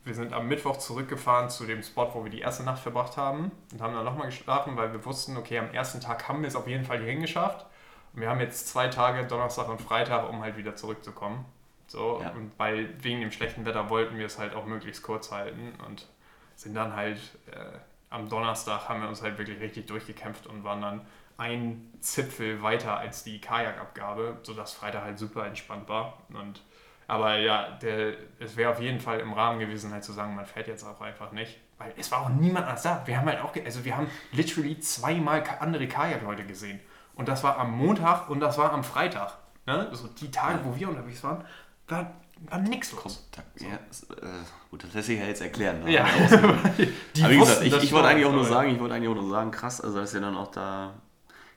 wir 0.03 0.15
sind 0.15 0.33
am 0.33 0.47
Mittwoch 0.47 0.77
zurückgefahren 0.77 1.49
zu 1.49 1.65
dem 1.65 1.83
Spot, 1.83 2.09
wo 2.13 2.23
wir 2.23 2.31
die 2.31 2.39
erste 2.39 2.63
Nacht 2.63 2.81
verbracht 2.81 3.17
haben 3.17 3.51
und 3.71 3.81
haben 3.81 3.93
dann 3.93 4.05
nochmal 4.05 4.27
geschlafen, 4.27 4.75
weil 4.75 4.91
wir 4.93 5.05
wussten, 5.05 5.37
okay, 5.37 5.59
am 5.59 5.71
ersten 5.71 6.01
Tag 6.01 6.27
haben 6.27 6.41
wir 6.41 6.47
es 6.47 6.55
auf 6.55 6.67
jeden 6.67 6.85
Fall 6.85 6.99
hierhin 6.99 7.21
geschafft. 7.21 7.65
Und 8.13 8.21
wir 8.21 8.29
haben 8.29 8.39
jetzt 8.39 8.67
zwei 8.67 8.87
Tage, 8.87 9.25
Donnerstag 9.27 9.69
und 9.69 9.79
Freitag, 9.79 10.27
um 10.29 10.41
halt 10.41 10.57
wieder 10.57 10.75
zurückzukommen. 10.75 11.45
So, 11.87 12.21
ja. 12.21 12.31
und 12.31 12.51
weil 12.57 12.89
wegen 13.03 13.19
dem 13.21 13.31
schlechten 13.31 13.65
Wetter 13.65 13.89
wollten 13.89 14.17
wir 14.17 14.25
es 14.25 14.39
halt 14.39 14.55
auch 14.55 14.65
möglichst 14.65 15.03
kurz 15.03 15.31
halten 15.31 15.73
und 15.87 16.07
sind 16.55 16.73
dann 16.73 16.95
halt 16.95 17.19
äh, 17.51 17.79
am 18.09 18.29
Donnerstag 18.29 18.87
haben 18.89 19.01
wir 19.01 19.09
uns 19.09 19.21
halt 19.21 19.37
wirklich 19.37 19.59
richtig 19.59 19.87
durchgekämpft 19.87 20.45
und 20.45 20.63
waren 20.63 20.81
dann 20.81 21.01
ein 21.37 21.91
Zipfel 22.01 22.61
weiter 22.61 22.97
als 22.97 23.23
die 23.23 23.41
Kajakabgabe, 23.41 24.37
sodass 24.43 24.73
Freitag 24.73 25.03
halt 25.03 25.17
super 25.17 25.45
entspannt 25.47 25.89
war. 25.89 26.17
Und 26.29 26.61
aber 27.07 27.37
ja, 27.37 27.71
der, 27.81 28.13
es 28.39 28.55
wäre 28.55 28.71
auf 28.71 28.79
jeden 28.79 28.99
Fall 28.99 29.19
im 29.19 29.33
Rahmen 29.33 29.59
gewesen, 29.59 29.91
halt 29.91 30.03
zu 30.03 30.13
sagen, 30.13 30.35
man 30.35 30.45
fährt 30.45 30.67
jetzt 30.67 30.83
auch 30.83 31.01
einfach 31.01 31.31
nicht. 31.31 31.59
Weil 31.77 31.93
es 31.97 32.11
war 32.11 32.21
auch 32.21 32.29
niemand 32.29 32.67
anders 32.67 32.83
da. 32.83 33.01
Wir 33.05 33.17
haben 33.17 33.27
halt 33.27 33.41
auch, 33.41 33.55
also 33.65 33.83
wir 33.83 33.97
haben 33.97 34.07
literally 34.31 34.79
zweimal 34.79 35.43
andere 35.59 35.87
Kajak-Leute 35.87 36.45
gesehen. 36.45 36.79
Und 37.15 37.27
das 37.27 37.43
war 37.43 37.57
am 37.57 37.71
Montag 37.71 38.29
und 38.29 38.39
das 38.39 38.57
war 38.57 38.71
am 38.71 38.83
Freitag. 38.83 39.37
Ne? 39.65 39.87
Also 39.89 40.07
die 40.07 40.31
Tage, 40.31 40.59
wo 40.63 40.75
wir 40.75 40.89
unterwegs 40.89 41.23
waren, 41.23 41.43
war, 41.87 42.11
war 42.49 42.59
nichts 42.59 42.91
los. 42.93 43.27
So. 43.55 43.65
Ja, 43.65 43.75
äh, 43.75 44.27
gut, 44.69 44.83
das 44.83 44.93
lässt 44.93 45.07
sich 45.07 45.19
ja 45.19 45.25
jetzt 45.25 45.41
erklären. 45.41 45.83
Ne? 45.83 45.91
Ja. 45.91 46.05
Aber 46.05 46.57
wie 46.77 47.37
gesagt, 47.37 47.63
ich, 47.63 47.83
ich 47.83 47.91
wollte 47.91 48.07
eigentlich 48.07 48.25
auch 48.25 48.31
nur 48.31 48.45
sagen, 48.45 48.69
ich 48.69 48.79
wollte 48.79 48.95
eigentlich 48.95 49.09
auch 49.09 49.15
nur 49.15 49.29
sagen, 49.29 49.51
krass, 49.51 49.81
also 49.81 49.99
dass 49.99 50.13
ihr 50.13 50.21
dann 50.21 50.37
auch 50.37 50.51
da 50.51 50.93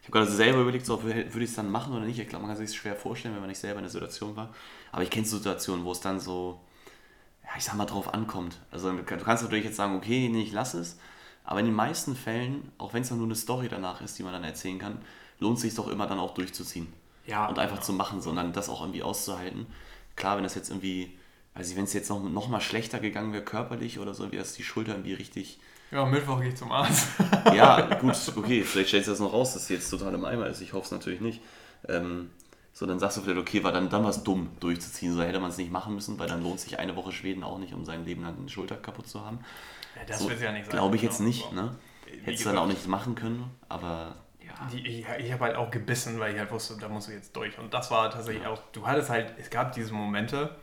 ich 0.05 0.09
habe 0.09 0.19
gerade 0.19 0.31
selber 0.31 0.61
überlegt, 0.61 0.85
so, 0.85 1.03
würde 1.03 1.23
ich 1.23 1.49
es 1.49 1.57
dann 1.57 1.71
machen 1.71 1.95
oder 1.95 2.05
nicht. 2.05 2.19
Ich 2.19 2.29
glaube, 2.29 2.43
man 2.43 2.51
kann 2.51 2.59
sich 2.59 2.69
es 2.69 2.75
schwer 2.75 2.95
vorstellen, 2.95 3.33
wenn 3.33 3.41
man 3.41 3.49
nicht 3.49 3.59
selber 3.59 3.79
in 3.79 3.85
der 3.85 3.91
Situation 3.91 4.37
war. 4.37 4.55
Aber 4.93 5.03
ich 5.03 5.09
kenne 5.09 5.25
Situationen, 5.25 5.83
wo 5.87 5.93
es 5.93 6.01
dann 6.01 6.21
so, 6.21 6.61
ja, 7.43 7.49
ich 7.57 7.65
sag 7.65 7.75
mal, 7.77 7.87
drauf 7.87 8.13
ankommt. 8.13 8.61
Also 8.71 8.93
du 8.93 9.03
kannst 9.03 9.43
natürlich 9.43 9.65
jetzt 9.65 9.77
sagen, 9.77 9.97
okay, 9.97 10.29
nee, 10.29 10.43
ich 10.43 10.53
lasse 10.53 10.79
es. 10.79 10.99
Aber 11.43 11.61
in 11.61 11.65
den 11.65 11.75
meisten 11.75 12.17
Fällen, 12.17 12.71
auch 12.77 12.93
wenn 12.93 13.01
es 13.01 13.09
dann 13.09 13.17
nur 13.17 13.27
eine 13.27 13.35
Story 13.35 13.69
danach 13.71 14.03
ist, 14.03 14.19
die 14.19 14.25
man 14.25 14.35
dann 14.35 14.45
erzählen 14.45 14.79
kann, 14.79 14.99
lohnt 15.39 15.57
es 15.57 15.63
sich 15.63 15.75
doch 15.75 15.89
immer 15.89 16.07
dann 16.07 16.19
auch 16.19 16.35
durchzuziehen. 16.35 16.93
Ja, 17.25 17.47
und 17.47 17.59
einfach 17.59 17.77
genau. 17.77 17.87
zu 17.87 17.93
machen, 17.95 18.21
sondern 18.21 18.53
das 18.53 18.69
auch 18.69 18.83
irgendwie 18.83 19.03
auszuhalten. 19.03 19.67
Klar, 20.17 20.37
wenn 20.37 20.45
das 20.45 20.55
jetzt 20.55 20.69
irgendwie, 20.69 21.19
also 21.55 21.77
wenn 21.77 21.85
es 21.85 21.95
jetzt 21.95 22.11
noch, 22.11 22.23
noch 22.23 22.49
mal 22.49 22.61
schlechter 22.61 23.01
gegangen 23.01 23.33
wäre 23.33 23.43
körperlich 23.43 23.99
oder 23.99 24.13
so, 24.13 24.31
wie 24.33 24.37
das 24.37 24.53
die 24.53 24.65
Schulter 24.65 24.93
irgendwie 24.93 25.15
richtig 25.15 25.61
ja, 25.95 26.05
Mittwoch 26.05 26.41
gehe 26.41 26.49
ich 26.49 26.57
zum 26.57 26.73
Arzt. 26.73 27.09
ja, 27.55 27.95
gut, 27.95 28.17
okay, 28.37 28.63
vielleicht 28.63 28.89
stellst 28.89 29.07
du 29.07 29.13
das 29.13 29.21
noch 29.21 29.33
raus, 29.33 29.55
dass 29.55 29.63
es 29.63 29.69
jetzt 29.69 29.91
total 29.91 30.15
im 30.15 30.25
Eimer 30.25 30.49
ist. 30.49 30.61
Ich 30.61 30.73
hoffe 30.73 30.87
es 30.87 30.91
natürlich 30.91 31.21
nicht. 31.21 31.41
Ähm, 31.89 32.31
so, 32.73 32.87
dann 32.87 32.99
sagst 32.99 33.17
du 33.17 33.21
vielleicht, 33.23 33.39
okay, 33.39 33.63
war 33.63 33.71
dann, 33.71 33.89
dann 33.89 34.05
was 34.05 34.25
dumm 34.25 34.51
durchzuziehen. 34.59 35.15
So 35.15 35.23
hätte 35.23 35.39
man 35.39 35.51
es 35.51 35.57
nicht 35.57 35.71
machen 35.71 35.95
müssen, 35.95 36.19
weil 36.19 36.29
dann 36.29 36.43
lohnt 36.43 36.59
sich 36.59 36.79
eine 36.79 36.97
Woche 36.97 37.13
Schweden 37.13 37.45
auch 37.45 37.59
nicht, 37.59 37.73
um 37.73 37.85
sein 37.85 38.05
Leben 38.05 38.23
lang 38.23 38.37
eine 38.37 38.49
Schulter 38.49 38.77
kaputt 38.77 39.09
zu 39.09 39.25
haben. 39.25 39.39
Ja, 39.95 40.03
das 40.07 40.19
so, 40.19 40.29
wird 40.29 40.41
ja 40.41 40.51
nicht 40.51 40.67
sein. 40.67 40.73
Glaube 40.73 40.97
ich 40.97 41.03
jetzt 41.03 41.19
genau. 41.19 41.29
nicht, 41.29 41.53
ne? 41.53 41.77
Hättest 42.25 42.45
du 42.45 42.49
dann 42.51 42.59
auch 42.59 42.67
nicht 42.67 42.87
machen 42.87 43.15
können, 43.15 43.51
aber 43.69 44.17
die, 44.73 44.87
ich, 44.87 45.07
ich 45.19 45.33
habe 45.33 45.45
halt 45.45 45.57
auch 45.57 45.71
gebissen, 45.71 46.19
weil 46.21 46.33
ich 46.33 46.39
halt 46.39 46.51
wusste, 46.51 46.77
da 46.79 46.89
muss 46.89 47.09
ich 47.09 47.15
jetzt 47.15 47.35
durch. 47.35 47.59
Und 47.59 47.75
das 47.75 47.91
war 47.91 48.11
tatsächlich 48.11 48.47
auch, 48.47 48.61
du 48.73 48.87
hattest 48.87 49.11
halt, 49.11 49.35
es 49.39 49.51
gab 49.51 49.73
diese 49.73 49.93
Momente, 49.93 50.57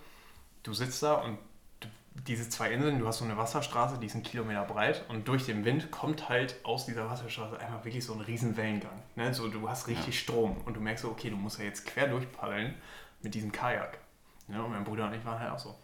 du 0.63 0.73
sitzt 0.73 1.03
da 1.03 1.15
und 1.15 1.37
du, 1.37 1.39
diese 2.27 2.49
zwei 2.49 2.71
Inseln, 2.71 2.99
du 2.99 3.07
hast 3.07 3.19
so 3.19 3.25
eine 3.25 3.37
Wasserstraße, 3.37 3.97
die 3.97 4.05
ist 4.05 4.15
einen 4.15 4.23
Kilometer 4.23 4.63
breit 4.63 5.05
und 5.07 5.27
durch 5.27 5.45
den 5.45 5.63
Wind 5.63 5.91
kommt 5.91 6.29
halt 6.29 6.55
aus 6.63 6.85
dieser 6.85 7.09
Wasserstraße 7.09 7.57
einfach 7.59 7.85
wirklich 7.85 8.05
so 8.05 8.13
ein 8.13 8.21
riesen 8.21 8.57
Wellengang. 8.57 9.01
Ne? 9.15 9.33
So, 9.33 9.47
du 9.47 9.67
hast 9.69 9.87
richtig 9.87 10.19
Strom 10.19 10.57
und 10.65 10.75
du 10.75 10.81
merkst 10.81 11.03
so, 11.03 11.09
okay, 11.09 11.29
du 11.29 11.37
musst 11.37 11.59
ja 11.59 11.65
jetzt 11.65 11.85
quer 11.85 12.07
durchpaddeln 12.07 12.75
mit 13.21 13.33
diesem 13.33 13.51
Kajak. 13.51 13.97
Ne? 14.47 14.61
Und 14.61 14.71
mein 14.71 14.83
Bruder 14.83 15.07
und 15.07 15.13
ich 15.13 15.23
waren 15.25 15.39
halt 15.39 15.51
auch 15.51 15.59
so. 15.59 15.75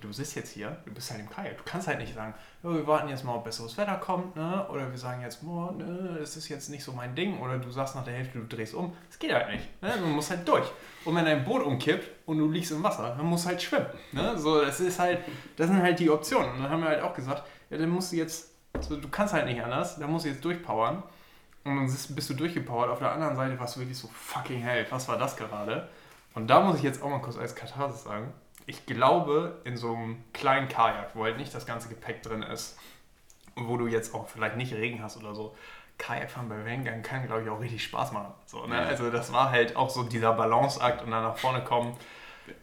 Du 0.00 0.12
sitzt 0.12 0.34
jetzt 0.34 0.52
hier, 0.52 0.76
du 0.84 0.92
bist 0.92 1.10
halt 1.10 1.20
im 1.20 1.30
Kajak. 1.30 1.56
Du 1.56 1.62
kannst 1.64 1.86
halt 1.86 1.98
nicht 1.98 2.14
sagen, 2.14 2.34
ja, 2.62 2.70
wir 2.70 2.86
warten 2.86 3.08
jetzt 3.08 3.24
mal, 3.24 3.34
ob 3.34 3.44
besseres 3.44 3.76
Wetter 3.76 3.96
kommt, 3.96 4.34
ne? 4.36 4.66
Oder 4.68 4.90
wir 4.90 4.98
sagen 4.98 5.22
jetzt, 5.22 5.44
boah, 5.44 5.72
ne, 5.72 6.16
das 6.18 6.36
ist 6.36 6.48
jetzt 6.48 6.70
nicht 6.70 6.82
so 6.82 6.92
mein 6.92 7.14
Ding. 7.14 7.38
Oder 7.40 7.58
du 7.58 7.70
sagst 7.70 7.94
nach 7.94 8.04
der 8.04 8.14
Hälfte, 8.14 8.38
du 8.38 8.46
drehst 8.46 8.74
um. 8.74 8.92
Das 9.08 9.18
geht 9.18 9.32
halt 9.32 9.48
nicht. 9.48 9.82
Ne? 9.82 9.92
Du 9.98 10.06
musst 10.06 10.30
halt 10.30 10.46
durch. 10.46 10.66
Und 11.04 11.14
wenn 11.14 11.24
dein 11.24 11.44
Boot 11.44 11.62
umkippt 11.62 12.08
und 12.26 12.38
du 12.38 12.50
liegst 12.50 12.72
im 12.72 12.82
Wasser, 12.82 13.14
dann 13.16 13.26
musst 13.26 13.44
du 13.44 13.50
halt 13.50 13.62
schwimmen. 13.62 13.86
Ne? 14.12 14.38
So, 14.38 14.60
das 14.60 14.80
ist 14.80 14.98
halt, 14.98 15.20
das 15.56 15.68
sind 15.68 15.82
halt 15.82 15.98
die 15.98 16.10
Optionen. 16.10 16.50
Und 16.52 16.62
dann 16.62 16.70
haben 16.70 16.82
wir 16.82 16.88
halt 16.88 17.02
auch 17.02 17.14
gesagt, 17.14 17.42
ja, 17.70 17.78
dann 17.78 17.90
musst 17.90 18.12
du 18.12 18.16
jetzt, 18.16 18.50
so, 18.80 18.96
du 18.96 19.08
kannst 19.08 19.34
halt 19.34 19.46
nicht 19.46 19.62
anders, 19.62 19.98
dann 19.98 20.10
musst 20.10 20.24
du 20.24 20.30
jetzt 20.30 20.44
durchpowern. 20.44 21.02
Und 21.64 21.76
dann 21.76 21.86
bist 21.86 22.30
du 22.30 22.34
durchgepowert. 22.34 22.90
Auf 22.90 22.98
der 22.98 23.12
anderen 23.12 23.36
Seite 23.36 23.58
warst 23.58 23.76
du 23.76 23.80
wirklich 23.80 23.98
so 23.98 24.08
fucking 24.08 24.60
hell. 24.60 24.86
Was 24.90 25.08
war 25.08 25.18
das 25.18 25.36
gerade? 25.36 25.88
Und 26.34 26.48
da 26.48 26.60
muss 26.60 26.76
ich 26.76 26.82
jetzt 26.82 27.02
auch 27.02 27.10
mal 27.10 27.20
kurz 27.20 27.36
als 27.36 27.54
Katharsis 27.54 28.04
sagen, 28.04 28.32
ich 28.66 28.86
glaube, 28.86 29.60
in 29.64 29.76
so 29.76 29.94
einem 29.94 30.22
kleinen 30.32 30.68
Kajak, 30.68 31.10
wo 31.14 31.24
halt 31.24 31.36
nicht 31.36 31.54
das 31.54 31.66
ganze 31.66 31.88
Gepäck 31.88 32.22
drin 32.22 32.42
ist 32.42 32.78
und 33.54 33.68
wo 33.68 33.76
du 33.76 33.86
jetzt 33.86 34.14
auch 34.14 34.28
vielleicht 34.28 34.56
nicht 34.56 34.72
Regen 34.74 35.02
hast 35.02 35.16
oder 35.16 35.34
so, 35.34 35.54
Kajakfahren 35.98 36.48
bei 36.48 36.64
Wellengang 36.64 37.02
kann, 37.02 37.26
glaube 37.26 37.42
ich, 37.42 37.48
auch 37.50 37.60
richtig 37.60 37.84
Spaß 37.84 38.12
machen. 38.12 38.32
So, 38.46 38.66
ne? 38.66 38.76
Ja. 38.76 38.82
Also 38.82 39.10
das 39.10 39.32
war 39.32 39.50
halt 39.50 39.76
auch 39.76 39.90
so 39.90 40.02
dieser 40.04 40.32
Balanceakt 40.32 41.02
und 41.04 41.10
dann 41.10 41.22
nach 41.22 41.36
vorne 41.36 41.62
kommen. 41.62 41.96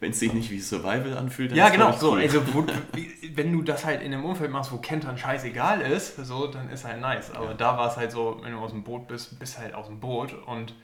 Wenn 0.01 0.11
es 0.11 0.19
sich 0.19 0.33
nicht 0.33 0.51
wie 0.51 0.59
Survival 0.59 1.17
anfühlt, 1.17 1.51
dann 1.51 1.57
Ja, 1.57 1.67
ist 1.67 1.73
genau. 1.73 1.91
So, 1.93 2.11
cool. 2.11 2.19
also 2.21 2.53
wo, 2.53 2.65
wenn 3.33 3.53
du 3.53 3.61
das 3.61 3.85
halt 3.85 4.01
in 4.01 4.13
einem 4.13 4.25
Umfeld 4.25 4.51
machst, 4.51 4.71
wo 4.73 4.77
Kentern 4.77 5.17
scheißegal 5.17 5.79
ist, 5.81 6.17
so, 6.17 6.47
dann 6.47 6.69
ist 6.69 6.83
halt 6.83 6.99
nice. 6.99 7.33
Aber 7.33 7.49
Ja. 7.49 7.53
da 7.53 7.77
war 7.77 7.89
es 7.89 7.95
halt 7.95 8.11
so, 8.11 8.39
wenn 8.41 8.51
du 8.51 8.59
aus 8.59 8.71
dem 8.71 8.83
Boot 8.83 9.07
bist, 9.07 9.39
bist 9.39 9.57
halt 9.57 9.73
aus 9.73 9.85
dem 9.87 9.99
Boot 10.01 10.33
und 10.47 10.75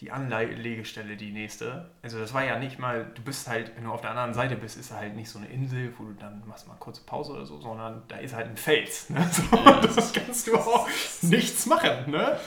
die 0.00 0.12
Anlegestelle 0.12 1.16
die 1.16 1.32
nächste. 1.32 1.90
Also 2.02 2.18
das 2.20 2.32
war 2.32 2.44
ja 2.44 2.58
nicht 2.58 2.78
mal, 2.78 3.10
du 3.14 3.22
bist 3.22 3.48
halt, 3.48 3.72
wenn 3.76 3.84
du 3.84 3.90
auf 3.90 4.00
der 4.00 4.10
anderen 4.10 4.32
Seite 4.32 4.54
bist, 4.54 4.76
ist 4.78 4.92
halt 4.92 5.16
nicht 5.16 5.28
so 5.28 5.38
eine 5.38 5.48
Insel, 5.48 5.92
wo 5.98 6.04
du 6.04 6.12
dann 6.12 6.42
machst 6.46 6.68
mal 6.68 6.74
kurze 6.74 7.02
Pause 7.02 7.32
oder 7.32 7.46
so, 7.46 7.60
sondern 7.60 8.02
da 8.06 8.16
ist 8.16 8.34
halt 8.34 8.46
ein 8.46 8.56
Fels. 8.56 9.10
Ne? 9.10 9.28
So, 9.32 9.56
das 9.56 10.12
kannst 10.12 10.46
du 10.46 10.56
auch 10.56 10.88
nichts 11.22 11.66
machen. 11.66 12.10
Ne? 12.10 12.38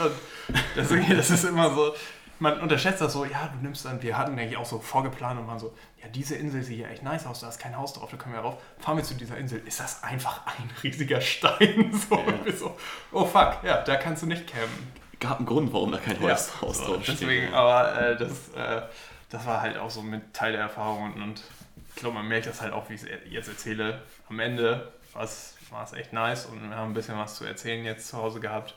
Deswegen, 0.76 1.10
das 1.16 1.30
ist 1.30 1.44
immer 1.44 1.74
so, 1.74 1.94
man 2.40 2.60
unterschätzt 2.60 3.02
das 3.02 3.14
so, 3.14 3.26
ja, 3.26 3.50
du 3.54 3.62
nimmst 3.62 3.86
dann, 3.86 4.02
wir 4.02 4.18
hatten 4.18 4.38
eigentlich 4.40 4.58
auch 4.58 4.66
so 4.66 4.80
vorgeplant 4.80 5.40
und 5.40 5.48
waren 5.48 5.60
so, 5.60 5.76
ja, 6.02 6.08
diese 6.10 6.36
Insel 6.36 6.64
sieht 6.64 6.80
ja 6.80 6.88
echt 6.88 7.04
nice 7.04 7.28
aus, 7.28 7.42
da 7.42 7.50
ist 7.50 7.60
kein 7.60 7.78
Haus 7.78 7.94
drauf, 7.94 8.10
da 8.10 8.18
können 8.18 8.34
wir 8.34 8.42
rauf. 8.42 8.58
Fahren 8.80 8.98
wir 8.98 9.04
zu 9.04 9.14
dieser 9.14 9.38
Insel, 9.38 9.62
ist 9.66 9.80
das 9.80 10.04
einfach 10.04 10.46
ein 10.48 10.70
riesiger 10.84 11.22
Stein. 11.22 11.92
So, 12.10 12.16
Ja. 12.16 12.52
so 12.54 12.78
oh 13.12 13.26
fuck, 13.26 13.58
ja, 13.64 13.82
da 13.84 13.96
kannst 13.98 14.24
du 14.24 14.28
nicht 14.28 14.48
campen. 14.48 15.01
Gab 15.22 15.38
einen 15.38 15.46
Grund, 15.46 15.72
warum 15.72 15.92
da 15.94 16.00
kein 16.00 16.22
Ja, 16.22 16.32
Haus 16.32 16.62
Haus 16.62 16.78
so, 16.80 16.86
drauf 16.96 17.04
steht. 17.04 17.22
deswegen, 17.22 17.54
aber 17.54 17.98
äh, 18.02 18.18
das, 18.18 18.50
äh, 18.56 18.82
das 19.30 19.46
war 19.46 19.62
halt 19.62 19.78
auch 19.78 19.90
so 19.90 20.02
mit 20.02 20.34
Teil 20.34 20.52
der 20.52 20.62
Erfahrung 20.62 21.14
und, 21.14 21.22
und 21.22 21.44
ich 21.90 21.96
glaube, 21.96 22.16
man 22.16 22.28
merkt 22.28 22.48
das 22.48 22.60
halt 22.62 22.74
auch, 22.74 22.90
wie 22.90 22.96
ich 22.96 23.04
es 23.04 23.08
jetzt 23.30 23.48
erzähle. 23.48 24.02
Am 24.28 24.40
Ende 24.40 24.92
war 25.14 25.24
es 25.24 25.56
echt 25.96 26.12
nice 26.12 26.46
und 26.48 26.62
wir 26.70 26.76
haben 26.76 26.92
ein 26.92 26.94
bisschen 26.94 27.18
was 27.18 27.36
zu 27.36 27.46
erzählen 27.46 27.86
jetzt 27.86 28.08
zu 28.10 28.18
Hause 28.18 28.40
gehabt. 28.42 28.76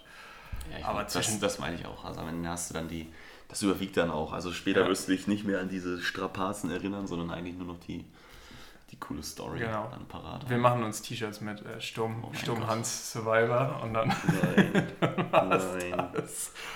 Ja, 0.71 0.79
ich 0.79 0.85
Aber 0.85 0.95
meine, 0.95 1.05
das, 1.05 1.13
zwischen- 1.15 1.41
das 1.41 1.59
meine 1.59 1.77
ich 1.77 1.87
auch. 1.87 2.05
Also 2.05 2.21
am 2.21 2.29
Ende 2.29 2.49
hast 2.49 2.71
du 2.71 2.75
dann 2.75 2.89
die, 2.89 3.13
das 3.49 3.63
überwiegt 3.63 3.97
dann 3.97 4.11
auch. 4.11 4.33
Also 4.33 4.53
später 4.53 4.83
Ja. 4.83 4.89
wirst 4.89 5.09
du 5.09 5.13
dich 5.13 5.27
nicht 5.27 5.45
mehr 5.45 5.61
an 5.61 5.69
diese 5.69 6.01
Strapazen 6.03 6.71
erinnern, 6.71 7.07
sondern 7.07 7.31
eigentlich 7.31 7.57
nur 7.57 7.67
noch 7.67 7.81
die, 7.81 8.05
die 8.95 9.01
coole 9.01 9.23
Story 9.25 9.59
Genau. 9.59 9.89
dann 9.91 10.07
parat. 10.07 10.49
Wir 10.49 10.57
machen 10.59 10.85
uns 10.85 11.03
T-Shirts 11.03 11.41
mit 11.41 11.61
äh, 11.67 11.81
Sturm, 11.81 12.25
Oh 12.25 12.33
Sturm. 12.33 12.65
Hans 12.67 13.11
Survivor 13.13 13.81
und 13.83 13.93
dann 13.95 14.09
Nein, 14.09 14.87
nein, 15.33 16.05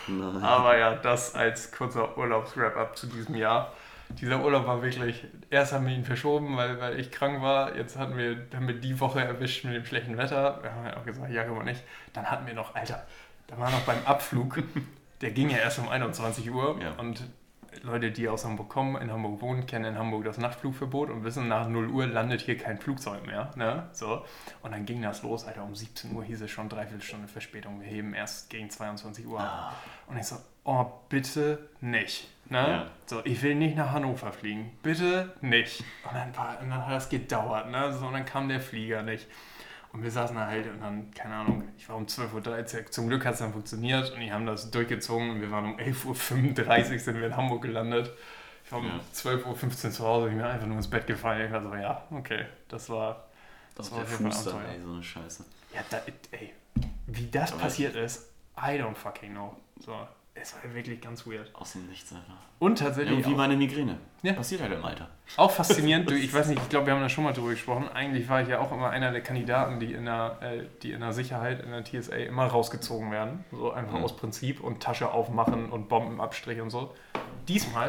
nein. 0.09 0.43
Aber 0.43 0.77
ja, 0.77 0.97
das 0.97 1.35
als 1.37 1.71
kurzer 1.71 2.19
Urlaubs-Wrap-up 2.19 2.97
zu 2.97 3.07
diesem 3.07 3.37
Jahr. 3.37 3.73
Dieser 4.21 4.43
Urlaub 4.43 4.67
war 4.67 4.83
wirklich, 4.83 5.27
erst 5.51 5.73
haben 5.73 5.87
wir 5.87 5.95
ihn 5.95 6.05
verschoben, 6.05 6.57
weil, 6.57 6.81
weil 6.81 6.99
ich 6.99 7.11
krank 7.13 7.41
war. 7.43 7.77
Jetzt 7.77 7.97
hatten 7.97 8.17
wir, 8.17 8.47
haben 8.55 8.67
wir 8.67 8.81
die 8.81 8.99
Woche 8.99 9.21
erwischt 9.21 9.65
mit 9.65 9.75
dem 9.75 9.85
schlechten 9.85 10.17
Wetter. 10.17 10.59
Wir 10.63 10.73
haben 10.75 10.87
ja 10.87 10.97
auch 10.97 11.05
gesagt, 11.05 11.31
ja, 11.31 11.45
aber 11.47 11.63
nicht. 11.63 11.83
Dann 12.15 12.27
hatten 12.29 12.47
wir 12.47 12.55
noch, 12.55 12.75
Alter, 12.75 13.07
da 13.47 13.59
war 13.59 13.71
noch 13.71 13.83
beim 13.83 14.05
Abflug, 14.07 14.59
der 15.21 15.31
ging 15.31 15.51
ja 15.51 15.59
erst 15.59 15.79
um 15.79 15.89
21 15.89 16.51
Uhr. 16.51 16.81
Ja. 16.83 16.93
Und 16.99 17.23
Leute, 17.83 18.11
die 18.11 18.29
aus 18.29 18.45
Hamburg 18.45 18.69
kommen, 18.69 18.97
in 19.01 19.11
Hamburg 19.11 19.41
wohnen, 19.41 19.67
kennen 19.67 19.85
in 19.85 19.99
Hamburg 19.99 20.25
das 20.25 20.39
Nachtflugverbot 20.39 21.11
und 21.11 21.25
wissen, 21.25 21.49
nach 21.49 21.69
0 21.69 21.89
Uhr 21.89 22.07
landet 22.07 22.43
hier 22.43 22.57
kein 22.57 22.79
Flugzeug 22.79 23.27
mehr. 23.27 23.51
Ne? 23.57 23.89
So. 23.93 24.25
Und 24.63 24.73
dann 24.73 24.85
ging 24.85 25.03
das 25.03 25.23
los, 25.23 25.47
Alter, 25.47 25.65
um 25.65 25.75
17 25.75 26.15
Uhr 26.15 26.25
hieß 26.25 26.41
es 26.43 26.51
schon 26.51 26.69
dreiviertel 26.69 27.03
Stunde 27.03 27.29
Verspätung. 27.29 27.81
Wir 27.81 27.89
heben 27.89 28.15
erst 28.15 28.51
gegen 28.51 28.71
22 28.71 29.27
Uhr 29.27 29.41
ab. 29.41 29.73
Ah, 29.73 30.11
Und 30.11 30.19
ich 30.19 30.25
so, 30.25 30.37
oh, 30.65 30.87
bitte 31.09 31.69
nicht. 31.81 32.29
Ne? 32.51 32.59
Ja. 32.59 32.87
So, 33.07 33.21
ich 33.25 33.43
will 33.43 33.55
nicht 33.55 33.77
nach 33.77 33.93
Hannover 33.93 34.33
fliegen. 34.33 34.71
Bitte 34.83 35.35
nicht. 35.41 35.85
Und 36.05 36.15
dann, 36.15 36.37
war, 36.37 36.61
und 36.61 36.71
dann 36.71 36.87
hat 36.87 36.93
das 36.93 37.09
gedauert, 37.09 37.71
ne? 37.71 37.93
So, 37.93 38.07
und 38.07 38.15
dann 38.15 38.25
kam 38.25 38.49
der 38.49 38.61
Flieger 38.61 39.03
nicht. 39.03 39.27
Und 39.93 40.03
wir 40.03 40.11
saßen 40.11 40.37
da 40.37 40.47
halt 40.47 40.67
und 40.71 40.81
dann, 40.81 41.11
keine 41.13 41.35
Ahnung, 41.35 41.65
ich 41.77 41.89
war 41.89 41.97
um 41.97 42.05
12.13 42.05 42.77
Uhr, 42.85 42.91
zum 42.91 43.09
Glück 43.09 43.25
hat 43.25 43.35
es 43.35 43.39
dann 43.41 43.53
funktioniert 43.53 44.13
und 44.13 44.21
die 44.21 44.31
haben 44.33 44.45
das 44.47 44.71
durchgezogen 44.71 45.31
und 45.31 45.41
wir 45.41 45.51
waren 45.51 45.65
um 45.65 45.77
11.35 45.79 46.93
Uhr 46.93 46.99
sind 46.99 47.19
wir 47.19 47.27
in 47.29 47.37
Hamburg 47.37 47.63
gelandet. 47.63 48.13
Ich 48.65 48.71
war 48.73 48.81
um 48.81 48.87
Ja. 48.87 49.01
12.15 49.15 49.85
Uhr 49.87 49.91
zu 49.93 50.05
Hause, 50.07 50.29
ich 50.29 50.35
bin 50.35 50.43
einfach 50.45 50.67
nur 50.67 50.77
ins 50.77 50.89
Bett 50.91 51.07
gefallen. 51.07 51.47
Ich 51.47 51.53
war 51.53 51.63
so, 51.63 51.75
ja, 51.75 52.03
okay, 52.11 52.45
das 52.69 52.91
war, 52.91 53.29
das 53.75 53.89
das 53.89 53.93
war 53.93 54.05
der 54.05 54.09
Fuß 54.09 54.45
dann, 54.45 54.65
ey, 54.67 54.81
so 54.85 54.93
eine 54.93 55.03
Scheiße. 55.03 55.45
ja, 55.75 55.81
da, 55.89 56.01
ey, 56.33 56.53
wie 57.07 57.31
das 57.31 57.53
Aber- 57.53 57.63
passiert 57.63 57.97
ist, 57.97 58.29
I 58.59 58.73
don't 58.81 58.95
fucking 58.95 59.33
know. 59.33 59.57
So, 59.81 59.97
es 60.41 60.55
war 60.55 60.75
wirklich 60.75 61.01
ganz 61.01 61.27
weird. 61.27 61.51
Aus 61.55 61.73
dem 61.73 61.87
Nichts 61.89 62.13
einfach. 62.13 62.35
Und 62.59 62.79
tatsächlich 62.79 63.13
Irgendwie 63.13 63.33
auch, 63.35 63.37
meine 63.37 63.57
Migräne. 63.57 63.99
Ja. 64.23 64.33
Passiert 64.33 64.61
halt 64.63 64.73
im 64.73 64.85
Alter. 64.85 65.09
auch 65.37 65.51
faszinierend, 65.51 66.11
du, 66.11 66.15
ich 66.15 66.33
weiß 66.33 66.49
nicht, 66.49 66.61
ich 66.63 66.69
glaube, 66.69 66.87
wir 66.87 66.95
haben 66.95 67.01
da 67.01 67.09
schon 67.09 67.25
mal 67.25 67.33
drüber 67.33 67.51
gesprochen. 67.51 67.89
Eigentlich 67.89 68.29
war 68.29 68.43
ich 68.43 68.49
ja 68.49 68.59
auch 68.59 68.73
immer 68.73 68.91
einer 68.91 69.13
der 69.13 69.21
Kandidaten, 69.23 69.79
die 69.81 69.93
in 69.93 70.05
der, 70.07 70.39
äh, 70.41 70.65
die 70.83 70.93
in 70.93 71.01
der 71.01 71.13
Sicherheit, 71.13 71.63
in 71.63 71.71
der 71.71 71.85
TSA 71.85 72.17
immer 72.17 72.47
rausgezogen 72.47 73.11
werden. 73.11 73.45
So 73.53 73.71
einfach 73.73 73.99
Mhm. 73.99 74.05
aus 74.05 74.17
Prinzip 74.17 74.61
und 74.61 74.83
Tasche 74.83 75.11
aufmachen 75.13 75.71
und 75.71 75.89
Bombenabstrich 75.89 76.61
und 76.61 76.71
so. 76.71 76.95
Diesmal, 77.47 77.89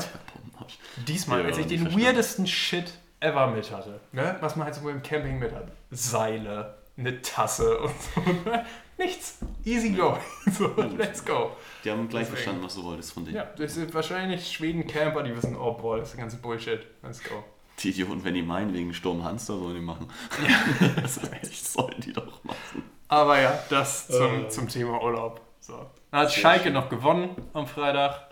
diesmal, 1.08 1.42
Ja, 1.42 1.46
als 1.48 1.58
ich 1.58 1.68
den 1.68 1.80
verstanden. 1.82 2.06
weirdesten 2.06 2.48
Shit 2.48 2.94
ever 3.20 3.48
mit 3.48 3.72
hatte, 3.72 4.00
ne? 4.12 4.38
was 4.40 4.56
man 4.56 4.66
halt 4.66 4.76
so 4.76 4.88
im 4.90 5.02
Camping 5.04 5.40
mit 5.40 5.54
hat. 5.54 5.68
Seile, 5.92 6.76
eine 6.98 7.22
Tasse 7.22 7.80
und 7.80 7.92
so. 8.16 8.22
Nichts. 8.98 9.40
Easy 9.70 9.90
go. 9.92 10.18
So, 10.52 10.74
let's 10.98 11.24
go. 11.24 11.52
Die 11.84 11.92
haben 11.92 12.08
gleich 12.10 12.22
Deswegen. 12.24 12.36
verstanden, 12.36 12.64
was 12.64 12.76
du 12.76 12.84
wolltest 12.84 13.14
von 13.14 13.24
denen. 13.26 13.38
Ja, 13.38 13.44
das 13.58 13.76
sind 13.76 13.94
wahrscheinlich 13.94 14.52
Schweden-Camper, 14.52 15.24
die 15.24 15.36
wissen, 15.36 15.56
oh 15.56 15.74
boah, 15.74 15.98
das 15.98 16.10
ist 16.10 16.16
der 16.16 16.22
ganze 16.22 16.38
Bullshit. 16.38 16.86
Let's 17.04 17.24
go. 17.24 17.44
Die 17.80 17.90
Idioten, 17.90 18.24
wenn 18.24 18.34
die 18.34 18.42
meinen, 18.42 18.74
wegen 18.74 18.94
Sturm 18.94 19.24
Hamster, 19.24 19.58
sollen 19.58 19.76
die 19.76 19.82
machen. 19.82 20.08
das 21.02 21.18
ist, 21.44 21.72
sollen 21.74 21.96
die 22.00 22.12
doch 22.14 22.44
machen. 22.44 22.84
Aber 23.08 23.40
ja, 23.40 23.58
das 23.70 24.08
zum, 24.08 24.46
Äh. 24.46 24.50
zum 24.50 24.68
Thema 24.68 25.02
Urlaub. 25.02 25.40
So. 25.62 25.86
Dann 26.12 26.22
hat 26.22 26.32
Sehr 26.32 26.42
Schalke 26.42 26.64
schön. 26.66 26.74
noch 26.74 26.90
gewonnen 26.90 27.30
am 27.54 27.68
Freitag. 27.68 28.28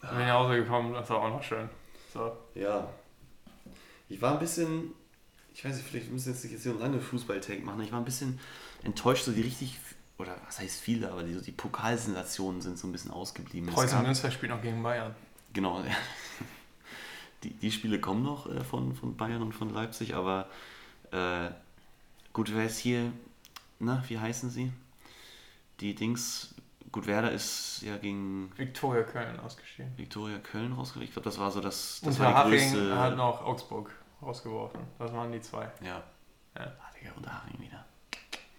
Dann 0.00 0.10
bin 0.12 0.20
ich 0.20 0.26
nach 0.26 0.38
Hause 0.40 0.56
gekommen, 0.56 0.94
das 0.94 1.08
war 1.10 1.18
auch 1.22 1.28
noch 1.30 1.42
schön. 1.42 1.68
So. 2.12 2.32
Ja. 2.54 2.88
Ich 4.08 4.20
war 4.22 4.32
ein 4.32 4.38
bisschen, 4.38 4.94
ich 5.54 5.64
weiß 5.64 5.76
nicht, 5.76 5.86
vielleicht 5.86 6.10
müssen 6.10 6.26
wir 6.26 6.32
jetzt 6.32 6.42
nicht 6.44 6.52
jetzt 6.52 6.64
so 6.64 6.70
einen 6.70 6.80
langen 6.80 7.00
Fußball-Take 7.00 7.62
machen. 7.62 7.82
Ich 7.82 7.92
war 7.92 7.98
ein 8.00 8.04
bisschen 8.04 8.40
enttäuscht, 8.84 9.24
so 9.24 9.32
die 9.32 9.42
richtig, 9.42 9.78
oder 10.18 10.36
was 10.46 10.58
heißt 10.58 10.80
viele, 10.80 11.10
aber 11.10 11.22
die, 11.22 11.40
die 11.40 11.52
Pokalsensationen 11.52 12.60
sind 12.60 12.78
so 12.78 12.88
ein 12.88 12.92
bisschen 12.92 13.12
ausgeblieben. 13.12 13.68
Preußen 13.70 14.02
Münster 14.02 14.30
spielt 14.30 14.50
noch 14.50 14.60
gegen 14.60 14.82
Bayern. 14.82 15.14
Genau. 15.52 15.80
ja. 15.80 15.86
Die, 17.44 17.50
die 17.50 17.70
Spiele 17.70 18.00
kommen 18.00 18.24
noch 18.24 18.52
äh, 18.52 18.64
von, 18.64 18.96
von 18.96 19.16
Bayern 19.16 19.42
und 19.42 19.52
von 19.52 19.72
Leipzig, 19.72 20.16
aber 20.16 20.48
äh, 21.12 21.50
gut, 22.32 22.52
wer 22.52 22.64
ist 22.64 22.78
hier, 22.78 23.12
na, 23.78 24.02
wie 24.08 24.18
heißen 24.18 24.50
sie? 24.50 24.72
Die 25.78 25.94
Dings, 25.94 26.52
gut, 26.90 27.06
Werder 27.06 27.30
ist 27.30 27.80
ja 27.82 27.96
gegen 27.96 28.50
Viktoria 28.56 29.04
Köln 29.04 29.38
ausgeschieden. 29.38 29.92
Viktoria 29.96 30.38
Köln 30.38 30.72
rausgekommen. 30.72 31.06
Ich 31.06 31.12
glaube, 31.12 31.28
das 31.28 31.38
war 31.38 31.52
so 31.52 31.60
das, 31.60 32.00
das 32.02 32.18
war 32.18 32.30
Unterhaching 32.30 32.72
die 32.72 32.76
größte... 32.76 32.98
hat 32.98 33.16
noch 33.16 33.44
Augsburg 33.44 33.92
rausgeworfen. 34.20 34.80
Das 34.98 35.12
waren 35.12 35.30
die 35.30 35.40
zwei. 35.40 35.70
Ja. 35.80 36.02
Ja. 36.56 36.72
Ah, 36.80 36.90
Digga, 36.98 37.12
Unterhaching 37.14 37.60
wieder. 37.60 37.84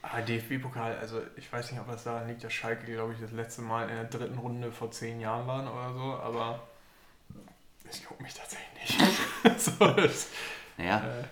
Ah, 0.02 0.22
DFB-Pokal, 0.22 0.98
also 0.98 1.22
ich 1.36 1.52
weiß 1.52 1.72
nicht, 1.72 1.82
ob 1.82 1.88
das 1.92 2.06
daran 2.06 2.28
liegt, 2.28 2.44
dass 2.44 2.54
Schalke, 2.54 2.92
glaube 2.92 3.14
ich, 3.14 3.20
das 3.20 3.32
letzte 3.32 3.62
Mal 3.62 3.90
in 3.90 3.96
der 3.96 4.06
dritten 4.06 4.38
Runde 4.38 4.72
vor 4.72 4.92
zehn 4.92 5.20
Jahren 5.20 5.46
waren 5.46 5.68
oder 5.68 5.94
so, 5.94 6.14
aber 6.24 6.62
ich 7.92 8.06
gucke 8.06 8.24
mich 8.24 8.34
tatsächlich 8.34 8.98
nicht. 8.98 9.60
so, 9.60 9.72
das, 9.92 10.28
Naja, 10.78 11.00
äh, 11.00 11.24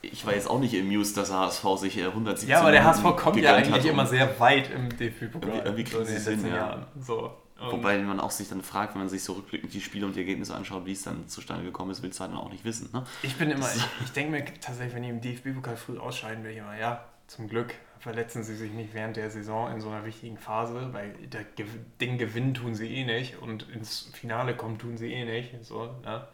ich 0.00 0.24
war 0.24 0.34
jetzt 0.34 0.48
auch 0.48 0.58
nicht 0.58 0.74
amused, 0.78 1.16
dass 1.16 1.32
HSV 1.32 1.64
sich 1.78 1.98
äh, 1.98 2.06
117 2.06 2.48
ja, 2.48 2.60
aber 2.60 2.70
der 2.70 2.84
HSV 2.84 3.02
kommt 3.16 3.36
ja 3.36 3.56
eigentlich 3.56 3.84
immer 3.84 4.06
sehr 4.06 4.38
weit 4.40 4.70
im 4.70 4.88
DFB-Pokal. 4.96 5.48
Irgendwie- 5.48 5.66
irgendwie 5.66 5.84
so 5.84 5.98
kriegen 5.98 6.04
den 6.04 6.06
sie 6.06 6.14
es 6.14 6.26
letzten 6.26 6.48
ja. 6.48 6.56
Jahren. 6.56 6.86
So. 6.98 7.32
Und 7.58 7.72
Wobei 7.72 7.98
man 7.98 8.20
auch 8.20 8.30
sich 8.30 8.48
dann 8.48 8.62
fragt, 8.62 8.94
wenn 8.94 9.00
man 9.00 9.08
sich 9.08 9.24
so 9.24 9.32
rückblickend 9.32 9.72
die 9.72 9.80
Spiele 9.80 10.04
und 10.04 10.14
die 10.14 10.20
Ergebnisse 10.20 10.54
anschaut, 10.54 10.84
wie 10.84 10.92
es 10.92 11.02
dann 11.02 11.26
zustande 11.26 11.64
gekommen 11.64 11.90
ist, 11.90 12.02
willst 12.02 12.18
du 12.18 12.24
halt 12.24 12.32
dann 12.32 12.38
auch 12.38 12.50
nicht 12.50 12.64
wissen. 12.64 12.90
Ne? 12.92 13.04
ich 13.22 13.34
bin 13.36 13.50
immer, 13.50 13.66
ich, 13.74 13.82
ich 14.04 14.12
denke 14.12 14.30
mir 14.30 14.44
tatsächlich, 14.44 14.94
wenn 14.94 15.02
die 15.02 15.08
im 15.08 15.20
DFB-Pokal 15.22 15.76
früh 15.76 15.98
ausscheiden, 15.98 16.44
wäre 16.44 16.52
ich 16.52 16.58
immer, 16.58 16.76
ja, 16.76 17.02
zum 17.26 17.48
Glück 17.48 17.74
verletzen 17.98 18.44
sie 18.44 18.54
sich 18.54 18.72
nicht 18.72 18.94
während 18.94 19.16
der 19.16 19.30
Saison 19.30 19.72
in 19.72 19.80
so 19.80 19.88
einer 19.90 20.04
wichtigen 20.04 20.36
Phase, 20.38 20.92
weil 20.92 21.12
der 21.12 21.44
Ge- 21.44 21.66
Ding 22.00 22.18
gewinnen 22.18 22.54
tun 22.54 22.74
sie 22.74 22.94
eh 22.94 23.04
nicht 23.04 23.38
und 23.38 23.68
ins 23.70 24.10
Finale 24.14 24.54
kommen 24.56 24.78
tun 24.78 24.96
sie 24.96 25.12
eh 25.12 25.24
nicht. 25.24 25.52
So, 25.64 25.86
ne? 26.04 26.26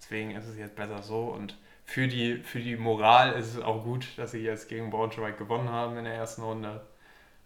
Deswegen 0.00 0.32
ist 0.32 0.46
es 0.46 0.58
jetzt 0.58 0.76
besser 0.76 1.02
so 1.02 1.24
und 1.28 1.56
für 1.84 2.08
die, 2.08 2.38
für 2.38 2.58
die 2.60 2.76
Moral 2.76 3.32
ist 3.34 3.54
es 3.54 3.62
auch 3.62 3.84
gut, 3.84 4.06
dass 4.16 4.32
sie 4.32 4.40
jetzt 4.42 4.68
gegen 4.68 4.90
Braunschweig 4.90 5.38
gewonnen 5.38 5.70
haben 5.70 5.96
in 5.96 6.04
der 6.04 6.14
ersten 6.14 6.42
Runde. 6.42 6.82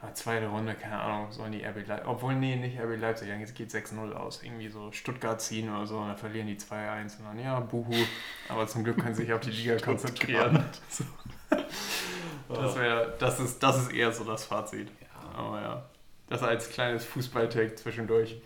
Aber 0.01 0.15
zweite 0.15 0.49
Runde, 0.49 0.75
keine 0.75 0.99
Ahnung, 0.99 1.31
sollen 1.31 1.53
die 1.53 1.63
RB 1.63 1.87
Leipzig, 1.87 2.09
obwohl, 2.09 2.35
nee, 2.35 2.57
nicht 2.57 2.81
RB 2.81 2.99
Leipzig, 2.99 3.29
jetzt 3.29 3.55
geht 3.55 3.71
6-0 3.71 4.13
aus. 4.15 4.43
Irgendwie 4.43 4.69
so 4.69 4.91
Stuttgart 4.93 5.41
ziehen 5.43 5.69
oder 5.71 5.87
so 5.87 5.99
und 5.99 6.09
dann 6.09 6.17
verlieren 6.17 6.47
die 6.47 6.57
2-1 6.57 7.19
und 7.19 7.27
dann, 7.27 7.39
ja, 7.39 7.61
buhu. 7.61 7.95
Aber 8.49 8.67
zum 8.67 8.83
Glück 8.83 8.99
können 8.99 9.15
sie 9.15 9.25
sich 9.25 9.33
auf 9.35 9.41
die 9.41 9.51
Liga 9.51 9.77
konzentrieren. 9.77 10.65
Das, 12.55 12.77
wär, 12.77 13.07
das, 13.19 13.41
ist, 13.41 13.63
das 13.63 13.83
ist 13.83 13.93
eher 13.93 14.13
so 14.13 14.25
das 14.25 14.45
Fazit. 14.45 14.89
Aber 15.37 15.61
ja, 15.61 15.83
das 16.29 16.43
als 16.43 16.71
kleines 16.71 17.05
Fußball-Take 17.05 17.75
zwischendurch. 17.77 18.37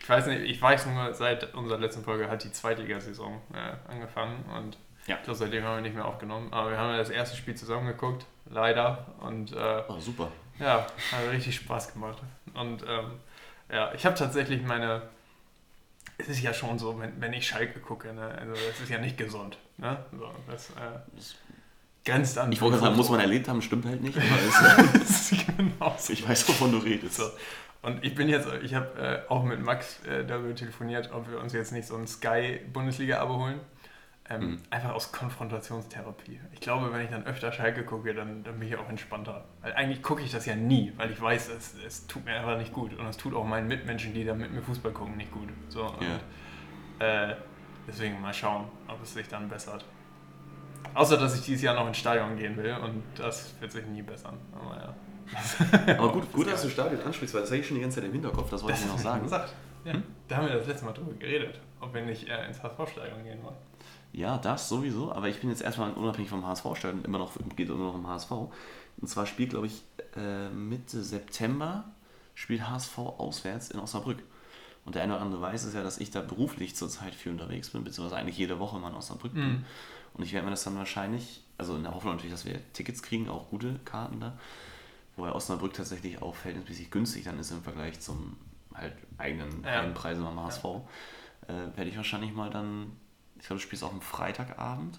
Ich 0.00 0.08
weiß 0.08 0.26
nicht, 0.26 0.42
ich 0.42 0.60
weiß 0.62 0.86
nur, 0.86 1.12
seit 1.14 1.54
unserer 1.54 1.78
letzten 1.78 2.04
Folge 2.04 2.28
hat 2.30 2.44
die 2.44 2.52
Zweitligasaison 2.52 3.40
äh, 3.52 3.90
angefangen 3.90 4.44
und 4.56 4.78
Ja. 5.06 5.16
ich 5.16 5.22
glaube, 5.24 5.36
seitdem 5.38 5.64
haben 5.64 5.76
wir 5.76 5.80
nicht 5.82 5.94
mehr 5.96 6.04
aufgenommen. 6.04 6.52
Aber 6.52 6.70
wir 6.70 6.78
haben 6.78 6.90
ja 6.92 6.98
das 6.98 7.10
erste 7.10 7.36
Spiel 7.36 7.54
zusammen 7.56 7.86
geguckt, 7.88 8.24
leider. 8.48 9.06
Und 9.20 9.52
äh, 9.52 9.82
Oh, 9.88 9.98
super. 9.98 10.30
ja, 10.60 10.86
hat 11.12 11.30
richtig 11.32 11.56
Spaß 11.56 11.92
gemacht. 11.92 12.18
Und 12.54 12.84
ähm, 12.88 13.12
ja, 13.72 13.92
ich 13.94 14.06
habe 14.06 14.14
tatsächlich 14.14 14.62
meine. 14.62 15.02
Es 16.18 16.28
ist 16.28 16.40
ja 16.40 16.54
schon 16.54 16.78
so, 16.78 16.98
wenn, 16.98 17.20
wenn 17.20 17.32
ich 17.34 17.46
Schalke 17.46 17.78
gucke, 17.80 18.12
ne? 18.14 18.26
also 18.40 18.52
das 18.54 18.80
ist 18.80 18.88
ja 18.88 18.98
nicht 18.98 19.18
gesund. 19.18 19.58
Ne? 19.76 19.98
So, 20.16 20.30
das 20.48 20.70
äh, 20.70 20.98
grenzt 22.06 22.38
an. 22.38 22.50
Ich 22.52 22.60
wollte 22.62 22.78
sagen, 22.78 22.96
muss 22.96 23.10
man 23.10 23.20
erlebt 23.20 23.48
haben, 23.48 23.60
stimmt 23.60 23.84
halt 23.84 24.02
nicht. 24.02 24.16
Genau 25.56 25.94
so. 25.98 26.12
ich 26.12 26.26
weiß, 26.26 26.48
wovon 26.48 26.72
du 26.72 26.78
redest. 26.78 27.16
So. 27.16 27.24
Und 27.82 28.04
ich 28.04 28.14
bin 28.14 28.28
jetzt, 28.28 28.48
ich 28.62 28.74
habe 28.74 29.24
äh, 29.28 29.30
auch 29.30 29.44
mit 29.44 29.60
Max 29.60 30.04
äh, 30.04 30.24
darüber 30.24 30.54
telefoniert, 30.54 31.10
ob 31.12 31.30
wir 31.30 31.40
uns 31.40 31.52
jetzt 31.52 31.72
nicht 31.72 31.86
so 31.86 31.96
ein 31.96 32.06
Sky-Bundesliga-Abo 32.06 33.36
holen. 33.36 33.60
Ähm, 34.28 34.40
Mhm. 34.40 34.58
Einfach 34.70 34.92
aus 34.92 35.12
Konfrontationstherapie. 35.12 36.40
Ich 36.52 36.60
glaube, 36.60 36.92
wenn 36.92 37.00
ich 37.02 37.10
dann 37.10 37.24
öfter 37.26 37.52
Schalke 37.52 37.84
gucke, 37.84 38.12
dann, 38.12 38.42
dann 38.42 38.58
bin 38.58 38.68
ich 38.68 38.76
auch 38.76 38.88
entspannter. 38.88 39.44
Weil 39.62 39.74
eigentlich 39.74 40.02
gucke 40.02 40.22
ich 40.22 40.32
das 40.32 40.46
ja 40.46 40.56
nie, 40.56 40.92
weil 40.96 41.12
ich 41.12 41.20
weiß, 41.20 41.48
es, 41.50 41.74
es 41.86 42.06
tut 42.08 42.24
mir 42.24 42.34
einfach 42.34 42.58
nicht 42.58 42.72
gut. 42.72 42.92
Und 42.98 43.06
es 43.06 43.16
tut 43.16 43.34
auch 43.34 43.44
meinen 43.44 43.68
Mitmenschen, 43.68 44.14
die 44.14 44.24
da 44.24 44.34
mit 44.34 44.52
mir 44.52 44.62
Fußball 44.62 44.92
gucken, 44.92 45.16
nicht 45.16 45.30
gut. 45.30 45.48
So, 45.68 45.84
und, 45.86 47.04
äh, 47.04 47.36
deswegen 47.86 48.20
mal 48.20 48.34
schauen, 48.34 48.64
ob 48.88 49.00
es 49.02 49.14
sich 49.14 49.28
dann 49.28 49.48
bessert. 49.48 49.84
Außer, 50.96 51.18
dass 51.18 51.34
ich 51.38 51.42
dieses 51.42 51.62
Jahr 51.62 51.74
noch 51.74 51.86
ins 51.86 51.98
Stadion 51.98 52.36
gehen 52.36 52.56
will 52.56 52.74
und 52.74 53.02
das 53.16 53.54
wird 53.60 53.70
sich 53.70 53.84
nie 53.86 54.02
bessern. 54.02 54.38
Aber 54.54 54.76
ja. 54.76 54.94
Aber 55.98 56.12
gut, 56.12 56.32
gut 56.32 56.46
Das 56.46 56.54
dass 56.54 56.62
du 56.62 56.70
Stadion 56.70 57.02
ansprichst, 57.02 57.34
weil 57.34 57.42
das 57.42 57.50
habe 57.50 57.60
ich 57.60 57.66
schon 57.66 57.76
die 57.76 57.82
ganze 57.82 57.96
Zeit 57.96 58.06
im 58.06 58.12
Hinterkopf, 58.12 58.48
das 58.48 58.62
wollte 58.62 58.78
ich 58.78 58.84
dir 58.84 58.92
noch 58.92 58.98
sagen. 58.98 59.22
gesagt. 59.24 59.52
Ja. 59.84 59.92
Hm? 59.92 60.02
Da 60.26 60.36
haben 60.36 60.48
wir 60.48 60.54
das 60.54 60.66
letzte 60.66 60.86
Mal 60.86 60.92
drüber 60.92 61.12
geredet, 61.12 61.60
ob 61.80 61.92
wir 61.92 62.02
nicht 62.02 62.28
äh, 62.28 62.46
ins 62.46 62.62
HSV-Stadion 62.62 63.24
gehen 63.24 63.42
wollen. 63.42 63.56
Ja, 64.12 64.38
das 64.38 64.68
sowieso, 64.68 65.12
aber 65.12 65.28
ich 65.28 65.40
bin 65.40 65.50
jetzt 65.50 65.60
erstmal 65.60 65.92
unabhängig 65.92 66.30
vom 66.30 66.46
HSV-Stadion, 66.46 67.04
immer 67.04 67.18
noch, 67.18 67.32
geht 67.54 67.68
immer 67.68 67.84
noch 67.84 67.94
um 67.94 68.08
HSV. 68.08 68.30
Und 68.30 69.08
zwar 69.08 69.26
spielt, 69.26 69.50
glaube 69.50 69.66
ich, 69.66 69.82
äh, 70.16 70.48
Mitte 70.48 71.02
September 71.02 71.84
spielt 72.34 72.68
HSV 72.68 72.96
auswärts 72.98 73.70
in 73.70 73.80
Osnabrück. 73.80 74.22
Und 74.86 74.94
der 74.94 75.02
eine 75.02 75.14
oder 75.14 75.22
andere 75.22 75.42
weiß 75.42 75.64
es 75.64 75.74
ja, 75.74 75.82
dass 75.82 75.98
ich 75.98 76.10
da 76.10 76.20
beruflich 76.20 76.76
zurzeit 76.76 77.14
viel 77.14 77.32
unterwegs 77.32 77.70
bin, 77.70 77.82
beziehungsweise 77.84 78.20
eigentlich 78.20 78.38
jede 78.38 78.58
Woche 78.60 78.78
mal 78.78 78.90
in 78.90 78.94
Osnabrück 78.94 79.34
bin. 79.34 79.48
Mhm. 79.48 79.64
Und 80.16 80.24
ich 80.24 80.32
werde 80.32 80.46
mir 80.46 80.50
das 80.50 80.64
dann 80.64 80.76
wahrscheinlich, 80.76 81.44
also 81.58 81.76
in 81.76 81.82
der 81.82 81.94
Hoffnung 81.94 82.14
natürlich, 82.14 82.32
dass 82.32 82.46
wir 82.46 82.60
Tickets 82.72 83.02
kriegen, 83.02 83.28
auch 83.28 83.50
gute 83.50 83.78
Karten 83.84 84.20
da, 84.20 84.38
wobei 85.16 85.30
Osnabrück 85.32 85.74
tatsächlich 85.74 86.22
auch 86.22 86.34
verhältnismäßig 86.34 86.90
günstig 86.90 87.24
dann 87.24 87.38
ist 87.38 87.50
im 87.50 87.62
Vergleich 87.62 88.00
zum 88.00 88.36
halt 88.74 88.94
eigenen 89.18 89.62
Ja. 89.62 89.82
Heimpreisen 89.82 90.24
beim 90.24 90.40
HSV, 90.40 90.64
äh, 91.48 91.52
werde 91.76 91.90
ich 91.90 91.96
wahrscheinlich 91.96 92.32
mal 92.32 92.50
dann, 92.50 92.92
ich 93.38 93.46
glaube, 93.46 93.60
du 93.60 93.66
spielst 93.66 93.84
auch 93.84 93.92
am 93.92 94.00
Freitagabend, 94.00 94.98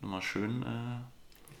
nochmal 0.00 0.22
schön, 0.22 0.62
äh, 0.62 1.00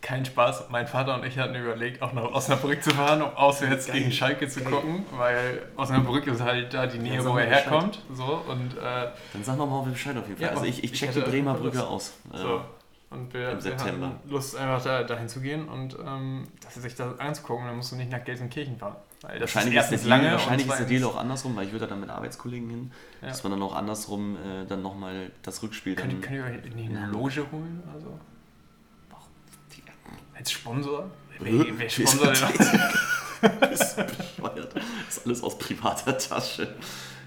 Kein 0.06 0.24
Spaß. 0.24 0.66
Mein 0.70 0.86
Vater 0.86 1.16
und 1.16 1.24
ich 1.24 1.36
hatten 1.36 1.56
überlegt, 1.56 2.00
auch 2.00 2.12
nach 2.12 2.30
Osnabrück 2.30 2.80
zu 2.80 2.90
fahren, 2.90 3.22
um 3.22 3.34
auswärts 3.34 3.86
Geil. 3.88 3.98
gegen 3.98 4.12
Schalke 4.12 4.46
zu 4.46 4.60
Geil. 4.60 4.70
gucken, 4.72 5.04
weil 5.16 5.62
Osnabrück 5.76 6.28
ist 6.28 6.40
halt 6.40 6.72
da 6.72 6.86
die 6.86 6.98
Nähe, 6.98 7.24
wo 7.24 7.32
mal 7.32 7.40
er 7.40 7.56
herkommt. 7.56 7.98
So, 8.14 8.40
und, 8.48 8.76
äh, 8.78 9.08
dann 9.32 9.42
sag 9.42 9.58
noch 9.58 9.66
mal 9.66 9.82
Bescheid 9.90 10.16
auf 10.16 10.28
jeden 10.28 10.38
Fall. 10.38 10.46
Ja, 10.46 10.52
also 10.54 10.64
ich, 10.64 10.84
ich 10.84 10.92
ich 10.92 10.98
check 11.00 11.10
die 11.12 11.20
hätte 11.20 11.28
Bremer 11.30 11.52
Lust. 11.54 11.62
Brücke 11.64 11.84
aus. 11.84 12.12
Äh, 12.32 12.36
so. 12.38 12.60
und 13.10 13.34
wir, 13.34 13.48
im 13.50 13.54
wir 13.56 13.60
September. 13.62 14.06
hatten 14.06 14.30
Lust, 14.30 14.56
einfach 14.56 14.84
da, 14.84 15.02
dahin 15.02 15.28
zu 15.28 15.40
gehen 15.40 15.66
und 15.68 15.96
ähm, 16.06 16.44
das 16.62 16.74
sich 16.74 16.94
das 16.94 17.18
anzugucken. 17.18 17.66
Dann 17.66 17.76
musst 17.76 17.90
du 17.90 17.96
nicht 17.96 18.10
nach 18.12 18.22
Gelsenkirchen 18.24 18.78
fahren. 18.78 18.94
Weil 19.22 19.40
das 19.40 19.52
Wahrscheinlich, 19.56 19.76
ist 19.80 19.88
der, 19.90 19.92
erstens 19.98 20.02
Deal, 20.08 20.20
und 20.24 20.30
wahrscheinlich 20.32 20.66
ist 20.68 20.78
der 20.78 20.86
Deal 20.86 21.04
auch 21.04 21.16
andersrum, 21.16 21.56
weil 21.56 21.66
ich 21.66 21.72
würde 21.72 21.86
da 21.86 21.90
dann 21.90 22.00
mit 22.00 22.10
Arbeitskollegen 22.10 22.70
hin, 22.70 22.92
Ja. 23.22 23.28
dass 23.28 23.42
man 23.42 23.50
dann 23.52 23.62
auch 23.62 23.74
andersrum 23.74 24.36
äh, 24.36 24.66
dann 24.68 24.82
nochmal 24.82 25.32
das 25.42 25.62
Rückspiel 25.64 25.96
Könnt, 25.96 26.12
dann... 26.12 26.20
ihr- 26.20 26.26
könnt 26.28 26.36
ihr 26.54 26.68
euch 26.68 26.74
nicht 26.76 26.90
eine 26.96 27.06
Loge 27.06 27.44
holen? 27.50 27.82
Also? 27.92 28.20
Als 30.36 30.50
Sponsor? 30.52 31.10
Wer, 31.38 31.78
wer 31.78 31.88
sponsert 31.88 32.40
denn 32.40 33.70
ist 33.72 33.96
bescheuert. 33.96 34.74
Das 34.74 35.16
ist 35.18 35.26
alles 35.26 35.42
aus 35.42 35.58
privater 35.58 36.16
Tasche. 36.16 36.74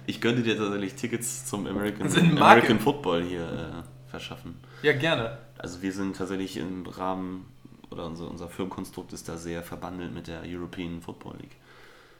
Ich 0.06 0.20
könnte 0.20 0.42
dir 0.42 0.58
tatsächlich 0.58 0.96
Tickets 0.96 1.46
zum 1.46 1.68
American, 1.68 2.04
Das 2.04 2.18
American 2.18 2.80
Football 2.80 3.24
hier 3.24 3.84
äh, 3.86 4.10
verschaffen. 4.10 4.60
Ja, 4.82 4.94
gerne. 4.94 5.38
Also 5.58 5.82
wir 5.82 5.92
sind 5.94 6.16
tatsächlich 6.18 6.58
im 6.58 6.86
Rahmen, 6.88 7.46
oder 7.92 8.06
unser, 8.06 8.30
unser 8.30 8.50
Firmenkonstrukt 8.50 9.14
ist 9.14 9.30
da 9.30 9.38
sehr 9.38 9.62
verbandelt 9.62 10.14
mit 10.14 10.28
der 10.28 10.42
European 10.46 11.02
Football 11.02 11.38
League. 11.38 11.56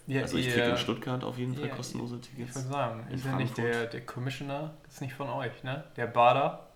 Ja, 0.06 0.22
Also 0.22 0.38
ich 0.38 0.48
ihr- 0.48 0.54
kriege 0.54 0.68
in 0.70 0.78
Stuttgart 0.78 1.24
auf 1.24 1.38
jeden 1.38 1.56
Fall 1.56 1.68
Ja, 1.70 1.76
kostenlose 1.76 2.18
Ich 2.22 2.30
Tickets. 2.30 2.56
würde 2.56 2.68
sagen, 2.70 3.08
ist 3.12 3.26
ja 3.26 3.36
nicht 3.36 3.58
der, 3.58 3.86
der 3.88 4.02
Commissioner, 4.06 4.74
ist 4.88 5.02
nicht 5.02 5.14
von 5.14 5.30
euch, 5.30 5.64
ne? 5.64 5.84
Der 5.98 6.08
Bader. 6.08 6.68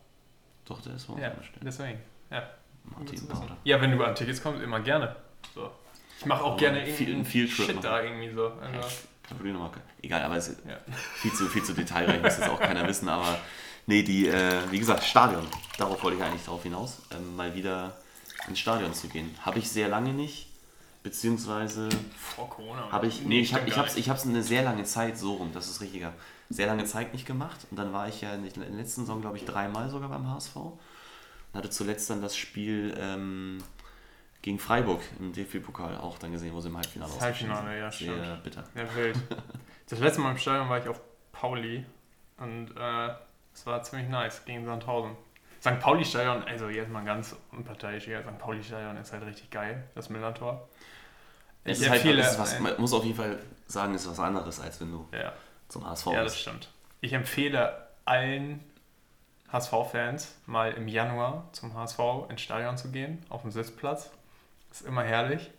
Doch, 0.66 0.82
der 0.82 0.96
ist 0.96 1.06
bei 1.08 1.14
uns 1.14 1.22
Ja, 1.22 1.32
deswegen. 1.64 2.00
Ja. 2.32 2.44
Martin 2.86 3.28
Bauder. 3.28 3.58
ja, 3.64 3.80
wenn 3.82 3.98
du 3.98 4.04
an 4.04 4.16
Tickets 4.16 4.42
kommst, 4.42 4.62
immer 4.62 4.80
gerne. 4.80 5.16
So. 5.56 5.70
Ich 6.20 6.26
mache 6.26 6.44
auch 6.44 6.52
Aber 6.52 6.58
gerne 6.58 6.86
viel- 6.86 7.08
irgendeinen 7.10 7.26
viel 7.26 7.48
Shit 7.48 7.68
machen. 7.70 7.80
da 7.82 8.02
irgendwie 8.02 8.30
so. 8.34 8.48
Also, 8.48 8.88
Kein 9.28 9.38
Problem, 9.38 9.56
aber 9.58 9.72
egal, 10.02 10.22
aber 10.24 10.36
es 10.38 10.50
ist 10.50 10.60
ja. 10.68 10.78
viel 11.16 11.32
zu, 11.34 11.48
viel 11.48 11.64
zu 11.64 11.74
detailreich, 11.74 12.22
muss 12.22 12.38
jetzt 12.38 12.50
auch 12.50 12.60
keiner 12.60 12.88
wissen, 12.88 13.08
aber 13.10 13.38
nee, 13.88 14.04
die, 14.04 14.28
äh, 14.28 14.60
wie 14.70 14.80
gesagt, 14.80 15.04
Stadion, 15.04 15.46
darauf 15.78 16.02
wollte 16.04 16.18
ich 16.18 16.24
eigentlich 16.24 16.44
darauf 16.44 16.64
hinaus, 16.64 16.98
ähm, 17.12 17.36
mal 17.36 17.54
wieder 17.56 17.96
ins 18.48 18.60
Stadion 18.60 18.94
zu 18.94 19.08
gehen. 19.08 19.34
Habe 19.42 19.60
ich 19.60 19.70
sehr 19.70 19.88
lange 19.88 20.12
nicht, 20.14 20.48
beziehungsweise 21.04 21.90
Vor 22.18 22.50
Corona. 22.50 22.92
habe 22.92 23.08
ich, 23.08 23.22
nee, 23.24 23.40
ich 23.40 23.54
habe 23.54 23.68
ich 23.68 23.78
hab's, 23.78 23.96
ich 23.96 24.10
hab's 24.10 24.26
eine 24.26 24.44
sehr 24.44 24.64
lange 24.64 24.84
Zeit, 24.84 25.18
so 25.18 25.34
rum, 25.36 25.52
das 25.54 25.70
ist 25.70 25.80
richtiger, 25.82 26.14
sehr 26.50 26.68
lange 26.68 26.86
Zeit 26.86 27.14
nicht 27.14 27.26
gemacht 27.26 27.60
und 27.72 27.78
dann 27.78 27.94
war 27.94 28.08
ich 28.08 28.22
ja 28.22 28.34
in 28.34 28.44
der 28.44 28.70
letzten 28.70 29.02
Saison, 29.02 29.22
glaube 29.22 29.38
ich, 29.38 29.46
dreimal 29.46 29.90
sogar 29.90 30.10
beim 30.10 30.28
HSV 30.30 30.56
hatte 31.54 31.70
zuletzt 31.70 32.10
dann 32.10 32.22
das 32.22 32.36
Spiel 32.36 32.96
ähm, 33.00 33.58
gegen 34.42 34.60
Freiburg 34.60 35.02
im 35.20 35.32
DFB-Pokal 35.34 35.98
auch 35.98 36.18
dann 36.18 36.32
gesehen, 36.32 36.54
wo 36.54 36.60
sie 36.62 36.70
im 36.70 36.78
Halbfinale 36.78 37.12
Das 37.14 37.22
Halbfinale, 37.22 37.80
ja, 37.80 37.92
sind. 37.92 38.08
Sehr 38.14 38.24
stimmt. 38.26 38.44
bitter. 38.44 38.64
Ja, 38.76 38.96
wild. 38.96 39.18
Das 39.90 40.00
letzte 40.00 40.22
Mal 40.22 40.32
im 40.32 40.38
Stadion 40.38 40.70
war 40.70 40.80
ich 40.80 40.88
auf 40.88 41.00
Pauli 41.34 41.86
und 42.38 42.72
äh, 42.76 43.10
es 43.54 43.66
war 43.66 43.84
ziemlich 43.84 44.08
nice 44.10 44.44
gegen 44.46 44.66
Sandhausen. 44.66 45.12
St. 45.62 45.80
Pauli-Stadion, 45.80 46.44
also 46.44 46.68
jetzt 46.70 46.90
mal 46.90 47.04
ganz 47.06 47.36
unparteiisch 47.52 48.06
hier, 48.06 48.22
St. 48.22 48.38
Pauli-Stadion 48.40 48.98
ist 48.98 49.12
halt 49.14 49.24
richtig 49.26 49.50
geil, 49.52 49.84
das 49.94 50.10
Millantor. 50.10 50.68
Es 51.64 51.78
Ich 51.80 51.84
ist 51.86 51.90
halt, 51.92 52.02
empfehle 52.02 52.22
es 52.22 52.32
ist 52.32 52.40
was, 52.40 52.54
ein- 52.56 52.64
man 52.64 52.80
muss 52.82 52.92
auf 52.94 53.04
jeden 53.04 53.16
Fall 53.16 53.40
sagen, 53.68 53.94
es 53.94 54.04
ist 54.04 54.12
was 54.12 54.20
anderes, 54.20 54.60
als 54.60 54.82
wenn 54.82 54.92
du 54.92 55.08
Ja, 55.14 55.32
zum 55.70 55.86
HSV 55.88 56.08
ja, 56.08 56.24
das 56.24 56.34
bist. 56.34 56.40
stimmt. 56.42 56.70
Ich 57.02 57.14
empfehle 57.14 57.88
allen 58.06 58.62
HSV-Fans 59.54 60.36
mal 60.48 60.72
im 60.72 60.88
Januar 60.88 61.48
zum 61.52 61.76
HSV 61.76 62.00
ins 62.30 62.42
Stadion 62.42 62.76
zu 62.76 62.92
gehen, 62.92 63.24
auf 63.30 63.44
dem 63.44 63.52
Sitzplatz. 63.52 64.10
Ist 64.72 64.82
immer 64.82 65.04
herrlich. 65.04 65.52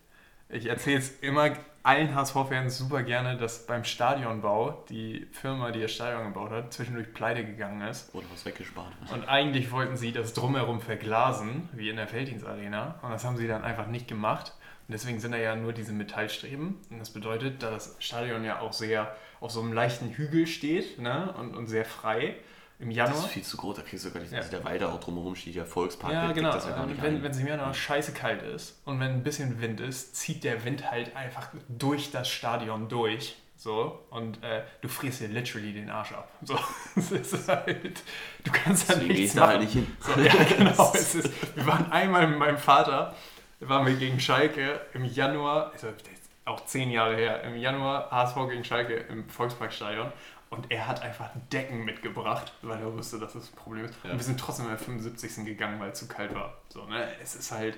Ich 0.48 0.66
erzähle 0.66 0.98
es 0.98 1.20
immer 1.20 1.52
allen 1.84 2.14
HSV-Fans 2.14 2.76
super 2.76 3.02
gerne, 3.02 3.36
dass 3.36 3.66
beim 3.66 3.84
Stadionbau 3.84 4.84
die 4.88 5.26
Firma, 5.32 5.70
die 5.70 5.80
das 5.80 5.92
Stadion 5.92 6.24
gebaut 6.24 6.50
hat, 6.50 6.72
zwischendurch 6.72 7.14
pleite 7.14 7.44
gegangen 7.44 7.82
ist. 7.82 8.12
Oder 8.14 8.26
was 8.32 8.44
weggespart. 8.44 8.92
Und 9.12 9.28
eigentlich 9.28 9.70
wollten 9.70 9.96
sie 9.96 10.10
das 10.10 10.34
drumherum 10.34 10.80
verglasen, 10.80 11.68
wie 11.72 11.88
in 11.88 11.96
der 11.96 12.08
Felddienstarena. 12.08 12.96
Und 13.02 13.10
das 13.10 13.24
haben 13.24 13.36
sie 13.36 13.46
dann 13.46 13.62
einfach 13.62 13.86
nicht 13.86 14.08
gemacht. 14.08 14.54
Und 14.88 14.92
deswegen 14.92 15.20
sind 15.20 15.32
da 15.32 15.38
ja 15.38 15.54
nur 15.56 15.72
diese 15.72 15.92
Metallstreben. 15.92 16.78
Und 16.90 16.98
das 16.98 17.10
bedeutet, 17.10 17.62
da 17.62 17.70
das 17.70 17.96
Stadion 18.00 18.44
ja 18.44 18.60
auch 18.60 18.72
sehr 18.72 19.14
auf 19.40 19.50
so 19.50 19.60
einem 19.60 19.72
leichten 19.72 20.10
Hügel 20.10 20.46
steht 20.46 20.98
ne? 20.98 21.32
und, 21.38 21.54
und 21.54 21.68
sehr 21.68 21.84
frei 21.84 22.36
im 22.84 22.90
Das 22.90 22.96
Januar. 22.96 23.24
ist 23.24 23.26
viel 23.32 23.42
zu 23.42 23.56
groß, 23.56 23.76
da 23.76 23.82
kriegst 23.82 24.04
du 24.04 24.10
gar 24.10 24.20
nicht. 24.20 24.32
Ja. 24.32 24.38
Also 24.38 24.50
der 24.50 24.64
Wald 24.64 24.82
auch 24.84 25.00
drumherum 25.00 25.34
steht, 25.34 25.56
der 25.56 25.66
Volkspark, 25.66 26.12
Ja, 26.12 26.30
genau. 26.32 26.52
das 26.52 26.66
ja 26.66 26.80
Und 26.82 27.02
wenn, 27.02 27.16
ein. 27.16 27.22
wenn 27.22 27.30
es 27.32 27.38
im 27.38 27.46
Januar 27.46 27.74
scheiße 27.74 28.12
kalt 28.12 28.42
ist 28.42 28.80
und 28.84 29.00
wenn 29.00 29.10
ein 29.12 29.22
bisschen 29.22 29.60
Wind 29.60 29.80
ist, 29.80 30.14
zieht 30.16 30.44
der 30.44 30.64
Wind 30.64 30.90
halt 30.90 31.16
einfach 31.16 31.48
durch 31.68 32.10
das 32.12 32.28
Stadion 32.28 32.88
durch. 32.88 33.36
So, 33.56 34.00
und 34.10 34.42
äh, 34.42 34.62
du 34.82 34.88
frierst 34.88 35.20
dir 35.20 35.28
literally 35.28 35.72
den 35.72 35.88
Arsch 35.88 36.12
ab. 36.12 36.28
So, 36.42 36.58
es 36.96 37.12
ist 37.12 37.48
halt, 37.48 38.02
du 38.44 38.50
kannst 38.52 38.90
da 38.90 38.94
Deswegen 38.94 39.14
nichts 39.14 39.34
machen. 39.36 39.48
halt 39.48 39.60
nicht 39.60 39.72
hin. 39.72 39.86
So, 40.00 40.20
ja, 40.20 40.32
genau. 40.56 40.92
Es 40.94 41.14
ist, 41.14 41.30
wir 41.56 41.66
waren 41.66 41.90
einmal 41.90 42.26
mit 42.26 42.38
meinem 42.38 42.58
Vater, 42.58 43.14
waren 43.60 43.86
wir 43.86 43.94
gegen 43.94 44.20
Schalke 44.20 44.80
im 44.92 45.04
Januar, 45.04 45.70
also 45.72 45.86
das 45.86 45.98
auch 46.46 46.66
zehn 46.66 46.90
Jahre 46.90 47.16
her, 47.16 47.42
im 47.44 47.56
Januar 47.56 48.10
HSV 48.10 48.36
gegen 48.50 48.64
Schalke 48.64 48.94
im 49.08 49.26
Volksparkstadion. 49.30 50.12
Und 50.56 50.70
er 50.70 50.86
hat 50.86 51.02
einfach 51.02 51.30
Decken 51.52 51.84
mitgebracht, 51.84 52.52
weil 52.62 52.80
er 52.80 52.92
wusste, 52.92 53.18
dass 53.18 53.32
das 53.32 53.50
ein 53.50 53.56
Problem 53.56 53.84
ist. 53.84 53.94
Ja. 54.04 54.10
Und 54.12 54.18
wir 54.18 54.24
sind 54.24 54.38
trotzdem 54.38 54.66
am 54.68 54.78
75. 54.78 55.44
gegangen, 55.44 55.80
weil 55.80 55.90
es 55.90 55.98
zu 55.98 56.06
kalt 56.06 56.34
war. 56.34 56.58
So, 56.68 56.84
ne? 56.86 57.08
Es 57.22 57.34
ist 57.34 57.50
halt 57.52 57.76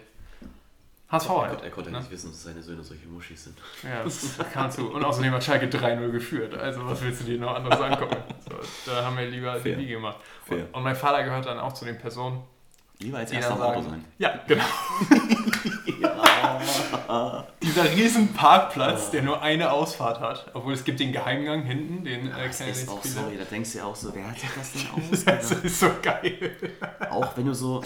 HSV 1.11 1.29
Er 1.29 1.37
halt. 1.37 1.49
konnte, 1.51 1.65
er 1.65 1.71
konnte 1.71 1.91
ne? 1.93 1.99
nicht 2.01 2.11
wissen, 2.11 2.31
dass 2.33 2.43
seine 2.43 2.63
Söhne 2.63 2.83
solche 2.83 3.07
Muschis 3.07 3.45
sind. 3.45 3.57
Ja, 3.83 4.03
das 4.05 4.37
kannst 4.53 4.79
du. 4.79 4.89
Und 4.89 5.05
außerdem 5.05 5.33
hat 5.33 5.45
Schalke 5.45 5.67
3-0 5.67 6.11
geführt. 6.11 6.55
Also 6.55 6.85
was 6.87 7.01
willst 7.03 7.21
du 7.21 7.25
dir 7.25 7.39
noch 7.39 7.55
anderes 7.55 7.81
angucken? 7.81 8.17
So, 8.49 8.91
da 8.91 9.05
haben 9.05 9.17
wir 9.17 9.27
lieber 9.27 9.55
Fair. 9.61 9.77
die 9.77 9.87
gemacht. 9.87 10.19
Und, 10.49 10.75
und 10.75 10.83
mein 10.83 10.97
Vater 10.97 11.23
gehört 11.23 11.47
dann 11.47 11.59
auch 11.61 11.73
zu 11.73 11.85
den 11.85 11.97
Personen, 11.99 12.43
Lieber 12.99 13.19
als 13.19 13.31
die 13.31 13.37
erster 13.37 13.63
Auto 13.63 13.83
sein. 13.83 14.05
ja, 14.19 14.41
genau. 14.49 14.65
Dieser 17.63 17.85
riesen 17.93 18.33
Parkplatz, 18.35 19.11
der 19.11 19.23
nur 19.23 19.43
eine 19.43 19.71
Ausfahrt 19.73 20.21
hat, 20.21 20.51
obwohl 20.55 20.73
es 20.73 20.85
gibt 20.85 21.01
den 21.01 21.13
Geheimgang 21.13 21.63
hinten, 21.65 22.05
den 22.05 22.29
äh, 22.31 22.47
Das 22.49 22.61
ist 22.61 22.89
auch, 22.89 23.03
sorry, 23.05 23.37
da 23.37 23.45
denkst 23.45 23.73
du 23.73 23.79
ja 23.79 23.85
auch 23.85 23.97
so, 23.97 24.15
wer 24.15 24.29
hat 24.31 24.39
sich 24.39 24.51
das 24.57 24.73
denn 24.73 24.83
Das 25.11 25.27
ausgedacht? 25.27 25.65
ist 25.65 25.81
so 25.81 25.91
geil. 26.03 26.57
auch 27.11 27.37
wenn 27.37 27.47
du 27.47 27.55
so, 27.55 27.83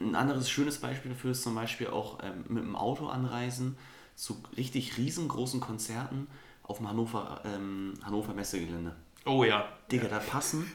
ein 0.00 0.14
anderes 0.14 0.50
schönes 0.50 0.78
Beispiel 0.78 1.12
dafür 1.12 1.32
ist 1.32 1.42
zum 1.42 1.54
Beispiel 1.54 1.88
auch 1.88 2.18
ähm, 2.22 2.44
mit 2.48 2.62
dem 2.62 2.76
Auto 2.76 3.06
anreisen 3.08 3.76
zu 4.14 4.42
richtig 4.56 4.96
riesengroßen 4.96 5.60
Konzerten 5.60 6.26
auf 6.62 6.78
dem 6.78 6.88
Hannover, 6.88 7.40
ähm, 7.44 7.94
Hannover 8.04 8.32
Messegelände. 8.34 8.94
Oh 9.24 9.44
ja. 9.44 9.68
Digga, 9.90 10.08
da 10.08 10.18
passen, 10.18 10.70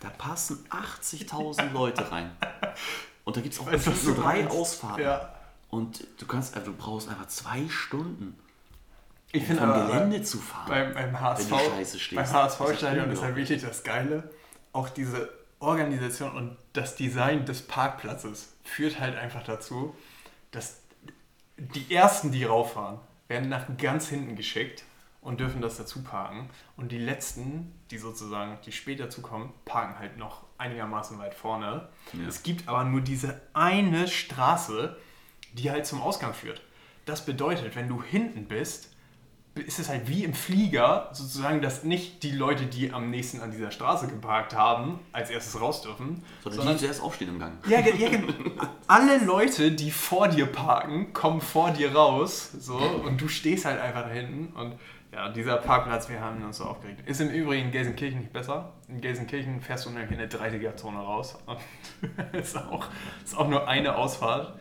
da 0.00 0.10
passen 0.10 0.64
80.000 0.70 1.72
Leute 1.72 2.10
rein. 2.10 2.32
Und 3.24 3.36
da 3.36 3.40
gibt 3.40 3.54
es 3.54 3.60
auch 3.60 3.70
du 3.70 3.90
nur 4.06 4.14
drei 4.16 4.42
meinst? 4.42 4.50
Ausfahrten. 4.56 5.04
Ja. 5.04 5.32
Und 5.70 6.06
du 6.18 6.26
kannst, 6.26 6.56
also 6.56 6.72
du 6.72 6.76
brauchst 6.76 7.08
einfach 7.08 7.28
zwei 7.28 7.68
Stunden, 7.68 8.36
Ich 9.32 9.42
um 9.42 9.46
finde 9.46 9.62
vom 9.62 9.70
aber, 9.70 9.86
Gelände 9.86 10.22
zu 10.22 10.38
fahren. 10.38 10.68
beim, 10.68 10.94
beim 10.94 11.20
HSV, 11.20 11.50
beim 12.14 12.32
HSV-Stadion 12.32 13.10
ist 13.10 13.22
halt 13.22 13.36
wirklich 13.36 13.62
das 13.62 13.84
Geile. 13.84 14.30
Auch 14.72 14.88
diese 14.88 15.30
Organisation 15.60 16.32
und 16.32 16.56
das 16.72 16.96
Design 16.96 17.44
des 17.44 17.62
Parkplatzes 17.62 18.54
führt 18.64 18.98
halt 18.98 19.16
einfach 19.16 19.44
dazu, 19.44 19.94
dass 20.50 20.80
die 21.56 21.94
ersten, 21.94 22.32
die 22.32 22.44
rauffahren, 22.44 22.98
werden 23.28 23.48
nach 23.48 23.66
ganz 23.78 24.08
hinten 24.08 24.34
geschickt 24.34 24.84
und 25.20 25.38
dürfen 25.38 25.60
das 25.60 25.76
dazu 25.76 26.02
parken. 26.02 26.48
Und 26.76 26.90
die 26.92 26.98
letzten, 26.98 27.72
die 27.90 27.98
sozusagen, 27.98 28.58
die 28.64 28.72
später 28.72 29.10
zukommen, 29.10 29.52
parken 29.64 29.98
halt 29.98 30.16
noch 30.16 30.44
einigermaßen 30.58 31.18
weit 31.18 31.34
vorne. 31.34 31.88
Ja. 32.12 32.26
Es 32.26 32.42
gibt 32.42 32.68
aber 32.68 32.84
nur 32.84 33.02
diese 33.02 33.40
eine 33.52 34.08
Straße, 34.08 34.96
die 35.54 35.70
halt 35.70 35.86
zum 35.86 36.00
Ausgang 36.00 36.34
führt. 36.34 36.60
Das 37.06 37.24
bedeutet, 37.24 37.74
wenn 37.76 37.88
du 37.88 38.02
hinten 38.02 38.44
bist, 38.46 38.88
ist 39.56 39.80
es 39.80 39.88
halt 39.88 40.06
wie 40.08 40.22
im 40.24 40.32
Flieger, 40.32 41.08
sozusagen, 41.12 41.60
dass 41.60 41.82
nicht 41.82 42.22
die 42.22 42.30
Leute, 42.30 42.66
die 42.66 42.92
am 42.92 43.10
nächsten 43.10 43.40
an 43.40 43.50
dieser 43.50 43.72
Straße 43.72 44.06
geparkt 44.06 44.54
haben, 44.54 45.00
als 45.12 45.28
erstes 45.28 45.60
raus 45.60 45.82
dürfen, 45.82 46.22
Sondern 46.44 46.74
die 46.74 46.76
zuerst 46.84 47.02
aufstehen 47.02 47.30
im 47.30 47.38
Gang. 47.40 47.52
ja, 47.66 47.80
ja, 47.80 48.08
ge- 48.08 48.22
alle 48.86 49.18
Leute, 49.24 49.72
die 49.72 49.90
vor 49.90 50.28
dir 50.28 50.46
parken, 50.46 51.12
kommen 51.12 51.40
vor 51.40 51.72
dir 51.72 51.92
raus, 51.94 52.50
so, 52.60 52.76
und 52.76 53.20
du 53.20 53.26
stehst 53.26 53.64
halt 53.64 53.80
einfach 53.80 54.02
da 54.04 54.10
hinten 54.10 54.54
und 54.54 54.76
ja, 55.12 55.28
dieser 55.28 55.56
Parkplatz, 55.56 56.08
wir 56.08 56.20
haben 56.20 56.40
uns 56.44 56.58
so 56.58 56.64
aufgeregt. 56.64 57.00
Ist 57.08 57.20
im 57.20 57.30
Übrigen 57.30 57.66
in 57.66 57.72
Gelsenkirchen 57.72 58.20
nicht 58.20 58.32
besser. 58.32 58.72
In 58.86 59.00
Gelsenkirchen 59.00 59.60
fährst 59.60 59.84
du 59.86 59.90
nämlich 59.90 60.12
in 60.12 60.18
der 60.18 60.30
30er-Zone 60.30 60.98
raus 61.00 61.36
und 61.46 61.58
ist 62.38 62.56
auch, 62.56 62.86
ist 63.24 63.36
auch 63.36 63.48
nur 63.48 63.66
eine 63.66 63.96
Ausfahrt 63.96 64.56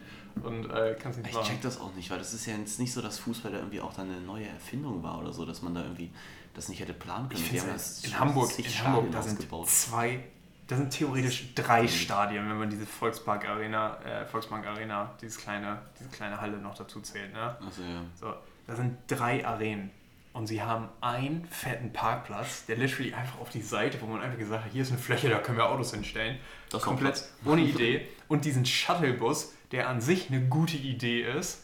und 0.45 0.69
äh, 0.69 0.95
kannst 1.01 1.17
nicht 1.19 1.29
Ich 1.29 1.33
fahren. 1.35 1.45
check 1.45 1.61
das 1.61 1.79
auch 1.79 1.93
nicht, 1.95 2.09
weil 2.09 2.17
das 2.17 2.33
ist 2.33 2.45
ja 2.45 2.55
jetzt 2.55 2.79
nicht 2.79 2.93
so, 2.93 3.01
dass 3.01 3.19
Fußball 3.19 3.51
da 3.51 3.57
irgendwie 3.59 3.81
auch 3.81 3.93
dann 3.93 4.09
eine 4.09 4.21
neue 4.21 4.47
Erfindung 4.47 5.03
war 5.03 5.19
oder 5.19 5.33
so, 5.33 5.45
dass 5.45 5.61
man 5.61 5.73
da 5.75 5.81
irgendwie 5.83 6.11
das 6.53 6.69
nicht 6.69 6.79
hätte 6.79 6.93
planen 6.93 7.29
können. 7.29 7.41
Ich 7.43 7.53
es 7.53 7.65
das 7.65 8.03
in 8.03 8.19
Hamburg, 8.19 8.57
in 8.57 8.65
Hamburg, 8.83 9.11
da 9.11 9.21
sind 9.21 9.47
zwei, 9.67 10.23
da 10.67 10.75
sind 10.77 10.91
theoretisch 10.91 11.53
drei 11.55 11.87
Stadien, 11.87 12.49
wenn 12.49 12.57
man 12.57 12.69
diese 12.69 12.85
Volkspark 12.85 13.47
Arena, 13.47 13.97
äh, 14.03 14.25
Volksbank 14.25 14.65
Arena, 14.65 15.11
dieses 15.21 15.37
kleine, 15.37 15.81
diese 15.99 16.09
kleine 16.09 16.39
Halle 16.39 16.57
noch 16.57 16.75
dazu 16.75 17.01
zählt, 17.01 17.33
ne? 17.33 17.55
Also 17.65 17.81
ja. 17.81 18.01
So, 18.19 18.33
da 18.67 18.75
sind 18.75 18.97
drei 19.07 19.45
Arenen. 19.45 19.91
Und 20.31 20.45
sie 20.45 20.61
haben 20.61 20.89
einen 21.01 21.43
fetten 21.45 21.91
Parkplatz, 21.91 22.65
der 22.67 22.77
literally 22.77 23.13
einfach 23.13 23.39
auf 23.39 23.49
die 23.49 23.63
Seite, 23.63 23.99
wo 23.99 24.05
man 24.05 24.21
einfach 24.21 24.37
gesagt 24.37 24.63
hat, 24.63 24.71
hier 24.71 24.83
ist 24.83 24.91
eine 24.91 24.99
Fläche, 24.99 25.27
da 25.27 25.39
können 25.39 25.57
wir 25.57 25.67
Autos 25.67 25.91
hinstellen. 25.91 26.37
Das 26.69 26.81
ist 26.81 26.85
komplett 26.85 27.23
ohne 27.45 27.61
Idee. 27.63 28.07
Und 28.27 28.45
diesen 28.45 28.63
Shuttlebus, 28.63 29.53
der 29.71 29.89
an 29.89 30.01
sich 30.01 30.29
eine 30.29 30.41
gute 30.47 30.77
Idee 30.77 31.21
ist, 31.23 31.63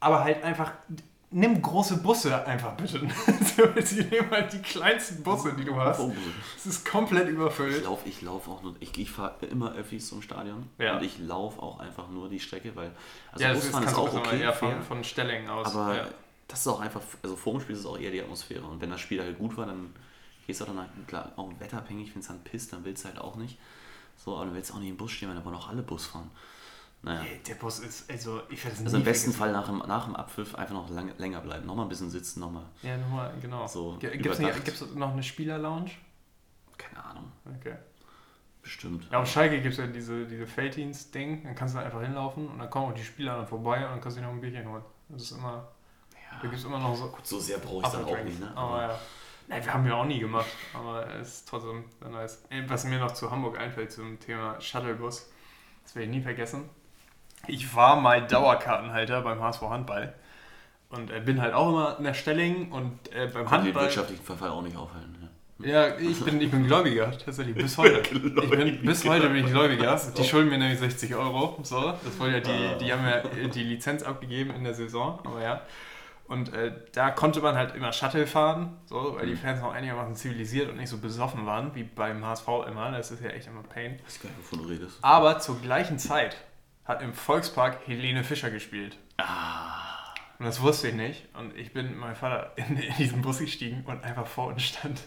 aber 0.00 0.24
halt 0.24 0.42
einfach, 0.44 0.72
nimm 1.30 1.60
große 1.60 1.98
Busse 1.98 2.46
einfach 2.46 2.72
bitte. 2.76 3.00
sie 3.84 4.04
nehmen 4.04 4.30
halt 4.30 4.52
die 4.52 4.62
kleinsten 4.62 5.22
Busse, 5.22 5.52
die 5.54 5.64
du 5.64 5.76
hast. 5.76 6.00
Oh, 6.00 6.14
Es 6.56 6.64
ist 6.66 6.84
komplett 6.88 7.26
Ich 7.28 7.34
überfüllt. 7.34 7.84
laufe 7.84 8.08
ich 8.08 8.22
lauf 8.22 8.48
auch 8.48 8.62
nur, 8.62 8.76
ich, 8.80 8.96
ich 8.96 9.10
fahre 9.10 9.34
immer 9.50 9.74
Öffis 9.74 10.08
zum 10.08 10.22
Stadion 10.22 10.68
Ja. 10.78 10.96
und 10.96 11.02
ich 11.04 11.18
laufe 11.18 11.60
auch 11.60 11.80
einfach 11.80 12.08
nur 12.08 12.28
die 12.28 12.40
Strecke, 12.40 12.74
weil, 12.76 12.92
also 13.32 13.44
ja, 13.44 13.50
ist, 13.52 13.62
Busfahren 13.62 13.84
ist 13.86 13.94
auch 13.94 14.14
okay, 14.14 14.40
eher 14.40 14.52
von, 14.52 14.70
fair, 14.70 14.82
von 14.82 15.04
Stellingen 15.04 15.50
aus. 15.50 15.74
aber 15.74 15.96
ja. 15.96 16.08
das 16.46 16.60
ist 16.60 16.66
auch 16.68 16.80
einfach, 16.80 17.02
also 17.22 17.36
vor 17.36 17.52
dem 17.54 17.60
Spiel 17.60 17.74
ist 17.74 17.80
es 17.80 17.86
auch 17.86 17.98
eher 17.98 18.10
die 18.10 18.22
Atmosphäre 18.22 18.62
und 18.64 18.80
wenn 18.80 18.90
das 18.90 19.00
Spiel 19.00 19.20
halt 19.20 19.38
gut 19.38 19.56
war, 19.56 19.66
dann 19.66 19.92
gehst 20.46 20.60
du 20.60 20.64
auch 20.64 20.68
danach, 20.68 20.86
klar, 21.06 21.32
auch 21.36 21.50
wetterabhängig, 21.58 22.14
wenn 22.14 22.20
es 22.22 22.28
dann 22.28 22.42
pisst, 22.42 22.72
dann 22.72 22.84
willst 22.86 23.04
du 23.04 23.08
halt 23.08 23.18
auch 23.18 23.36
nicht. 23.36 23.58
So, 24.16 24.34
aber 24.34 24.46
du 24.46 24.54
willst 24.54 24.72
auch 24.72 24.78
nicht 24.78 24.88
im 24.88 24.96
Bus 24.96 25.10
stehen, 25.12 25.28
weil 25.28 25.36
da 25.36 25.44
wollen 25.44 25.54
auch 25.54 25.68
alle 25.68 25.82
Bus 25.82 26.06
fahren. 26.06 26.30
Naja. 27.02 27.22
Der 27.46 27.54
Bus 27.54 27.78
ist, 27.78 28.10
also 28.10 28.42
ich 28.50 28.62
werde 28.64 28.76
es 28.76 28.84
Also 28.84 28.96
im 28.96 29.04
besten 29.04 29.32
vergessen. 29.32 29.38
Fall 29.38 29.52
nach 29.52 29.66
dem, 29.66 29.78
nach 29.78 30.04
dem 30.06 30.16
Abpfiff 30.16 30.54
einfach 30.56 30.74
noch 30.74 30.90
lang, 30.90 31.12
länger 31.18 31.40
bleiben. 31.40 31.64
Nochmal 31.66 31.86
ein 31.86 31.88
bisschen 31.88 32.10
sitzen, 32.10 32.40
nochmal. 32.40 32.64
Ja, 32.82 32.96
nochmal, 32.96 33.32
genau. 33.40 33.66
So 33.66 33.96
Gibt 34.00 34.26
es 34.26 34.94
noch 34.94 35.12
eine 35.12 35.22
Spielerlounge? 35.22 35.90
Keine 36.76 37.04
Ahnung. 37.04 37.32
Okay. 37.58 37.76
Bestimmt. 38.62 39.08
Ja, 39.10 39.20
auf 39.20 39.30
Schalke 39.30 39.60
gibt 39.60 39.72
es 39.72 39.78
ja 39.78 39.86
diese, 39.86 40.26
diese 40.26 40.46
Felddienst-Ding, 40.46 41.44
dann 41.44 41.54
kannst 41.54 41.74
du 41.74 41.78
da 41.78 41.84
einfach 41.84 42.02
hinlaufen 42.02 42.48
und 42.48 42.58
dann 42.58 42.68
kommen 42.68 42.90
auch 42.90 42.94
die 42.94 43.04
Spieler 43.04 43.36
dann 43.36 43.46
vorbei 43.46 43.76
und 43.84 43.92
dann 43.92 44.00
kannst 44.00 44.16
du 44.16 44.20
dir 44.20 44.26
noch 44.26 44.34
ein 44.34 44.40
Bierchen 44.40 44.68
holen. 44.68 44.82
Das 45.08 45.22
ist 45.22 45.30
immer, 45.30 45.68
da 46.30 46.42
gibt 46.42 46.54
es 46.54 46.64
immer 46.64 46.78
noch 46.78 46.94
so 46.94 47.08
Gut, 47.08 47.26
so 47.26 47.38
sehr 47.38 47.58
brauche 47.58 47.80
ich 47.80 47.86
es 47.86 47.92
dann 47.92 48.04
auch 48.04 48.24
nicht, 48.24 48.40
ne? 48.40 48.52
Aber 48.56 48.82
ja. 48.82 48.98
Nein, 49.46 49.64
wir 49.64 49.72
haben 49.72 49.86
ja 49.86 49.94
auch 49.94 50.04
nie 50.04 50.18
gemacht, 50.18 50.50
aber 50.74 51.08
es 51.14 51.28
ist 51.28 51.48
trotzdem 51.48 51.84
sehr 52.00 52.10
nice. 52.10 52.42
Was 52.66 52.84
mir 52.84 52.98
noch 52.98 53.12
zu 53.12 53.30
Hamburg 53.30 53.58
einfällt 53.58 53.90
zum 53.90 54.20
Thema 54.20 54.60
Shuttlebus, 54.60 55.30
das 55.84 55.94
werde 55.94 56.10
ich 56.10 56.16
nie 56.16 56.22
vergessen. 56.22 56.68
Ich 57.46 57.74
war 57.74 58.00
mal 58.00 58.26
Dauerkartenhalter 58.26 59.22
beim 59.22 59.40
HSV 59.40 59.62
Handball 59.62 60.14
und 60.90 61.10
äh, 61.10 61.20
bin 61.20 61.40
halt 61.40 61.54
auch 61.54 61.68
immer 61.68 61.96
in 61.98 62.04
der 62.04 62.14
Stelling 62.14 62.72
und 62.72 63.12
äh, 63.12 63.26
beim 63.26 63.44
den 63.44 63.50
Handball... 63.50 63.84
wirtschaftlichen 63.84 64.24
Verfall 64.24 64.50
auch 64.50 64.62
nicht 64.62 64.76
aufhalten. 64.76 65.14
Ja. 65.20 65.28
Ja, 65.60 65.98
ich 65.98 66.24
bin, 66.24 66.40
ich 66.40 66.52
bin 66.52 66.68
Gläubiger, 66.68 67.10
tatsächlich, 67.18 67.56
bis 67.56 67.76
heute. 67.76 68.00
Ich 68.00 68.10
bin, 68.50 68.80
bis 68.82 69.04
heute 69.04 69.28
bin 69.28 69.44
ich 69.44 69.50
Gläubiger. 69.50 70.00
Die 70.16 70.22
schulden 70.22 70.50
mir 70.50 70.58
nämlich 70.58 70.78
60 70.78 71.16
Euro. 71.16 71.58
So, 71.64 71.94
das 72.04 72.18
wollte 72.20 72.36
ja 72.36 72.40
die, 72.76 72.84
die 72.84 72.92
haben 72.92 73.04
ja 73.04 73.48
die 73.48 73.64
Lizenz 73.64 74.04
abgegeben 74.04 74.52
in 74.54 74.62
der 74.62 74.74
Saison, 74.74 75.18
aber 75.24 75.42
ja. 75.42 75.62
Und 76.28 76.52
äh, 76.52 76.72
da 76.92 77.10
konnte 77.10 77.40
man 77.40 77.56
halt 77.56 77.74
immer 77.74 77.92
Shuttle 77.92 78.26
fahren, 78.26 78.76
so, 78.84 79.16
weil 79.18 79.26
die 79.26 79.34
Fans 79.34 79.60
noch 79.60 79.72
einigermaßen 79.72 80.14
zivilisiert 80.14 80.70
und 80.70 80.76
nicht 80.76 80.90
so 80.90 80.98
besoffen 80.98 81.46
waren, 81.46 81.74
wie 81.74 81.82
beim 81.82 82.24
HSV 82.24 82.46
immer. 82.68 82.92
Das 82.92 83.10
ist 83.10 83.22
ja 83.22 83.30
echt 83.30 83.48
immer 83.48 83.62
Pain. 83.62 83.96
Ich 83.96 84.14
weiß 84.14 84.22
gar 84.22 84.28
nicht, 84.28 84.38
wovon 84.38 84.62
du 84.62 84.72
redest. 84.72 84.98
Aber 85.00 85.40
zur 85.40 85.58
gleichen 85.60 85.98
Zeit 85.98 86.36
hat 86.88 87.02
im 87.02 87.12
Volkspark 87.12 87.86
Helene 87.86 88.24
Fischer 88.24 88.50
gespielt. 88.50 88.96
Ah, 89.18 90.14
Und 90.38 90.46
das 90.46 90.62
wusste 90.62 90.88
ich 90.88 90.94
nicht. 90.94 91.28
Und 91.34 91.54
ich 91.56 91.72
bin 91.74 91.86
mit 91.86 91.98
meinem 91.98 92.16
Vater 92.16 92.52
in, 92.56 92.76
in 92.78 92.96
diesen 92.96 93.20
Bus 93.22 93.38
gestiegen 93.38 93.84
und 93.86 94.02
einfach 94.02 94.26
vor 94.26 94.48
uns 94.48 94.62
stand 94.64 95.00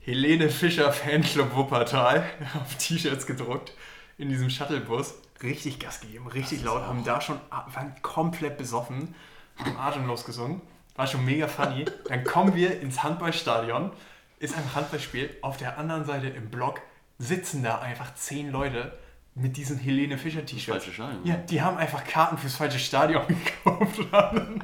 Helene 0.00 0.50
Fischer 0.50 0.92
Fanclub 0.92 1.54
Wuppertal 1.54 2.24
auf 2.60 2.74
T-Shirts 2.76 3.26
gedruckt 3.26 3.72
in 4.18 4.28
diesem 4.28 4.50
Shuttlebus. 4.50 5.14
Richtig 5.42 5.78
Gas 5.78 6.00
gegeben, 6.00 6.26
richtig 6.28 6.62
laut, 6.64 6.82
haben 6.82 7.04
da 7.04 7.20
schon, 7.20 7.38
waren 7.50 7.94
komplett 8.02 8.56
besoffen, 8.56 9.14
haben 9.58 9.76
atemlos 9.76 10.24
gesungen. 10.24 10.60
War 10.96 11.06
schon 11.06 11.24
mega 11.26 11.46
funny. 11.46 11.84
Dann 12.08 12.24
kommen 12.24 12.54
wir 12.54 12.80
ins 12.80 13.02
Handballstadion, 13.02 13.92
ist 14.38 14.56
ein 14.56 14.74
Handballspiel. 14.74 15.36
Auf 15.42 15.58
der 15.58 15.76
anderen 15.78 16.06
Seite 16.06 16.28
im 16.28 16.48
Block 16.48 16.80
sitzen 17.18 17.62
da 17.62 17.80
einfach 17.80 18.14
zehn 18.14 18.50
Leute 18.50 18.98
mit 19.38 19.58
diesen 19.58 19.78
Helene 19.78 20.16
Fischer 20.16 20.46
T-Shirts. 20.46 20.86
Ja, 21.24 21.36
die 21.36 21.60
haben 21.60 21.76
einfach 21.76 22.04
Karten 22.04 22.38
fürs 22.38 22.56
falsche 22.56 22.78
Stadion 22.78 23.22
gekauft 23.28 23.98
und 23.98 24.12
haben, 24.12 24.62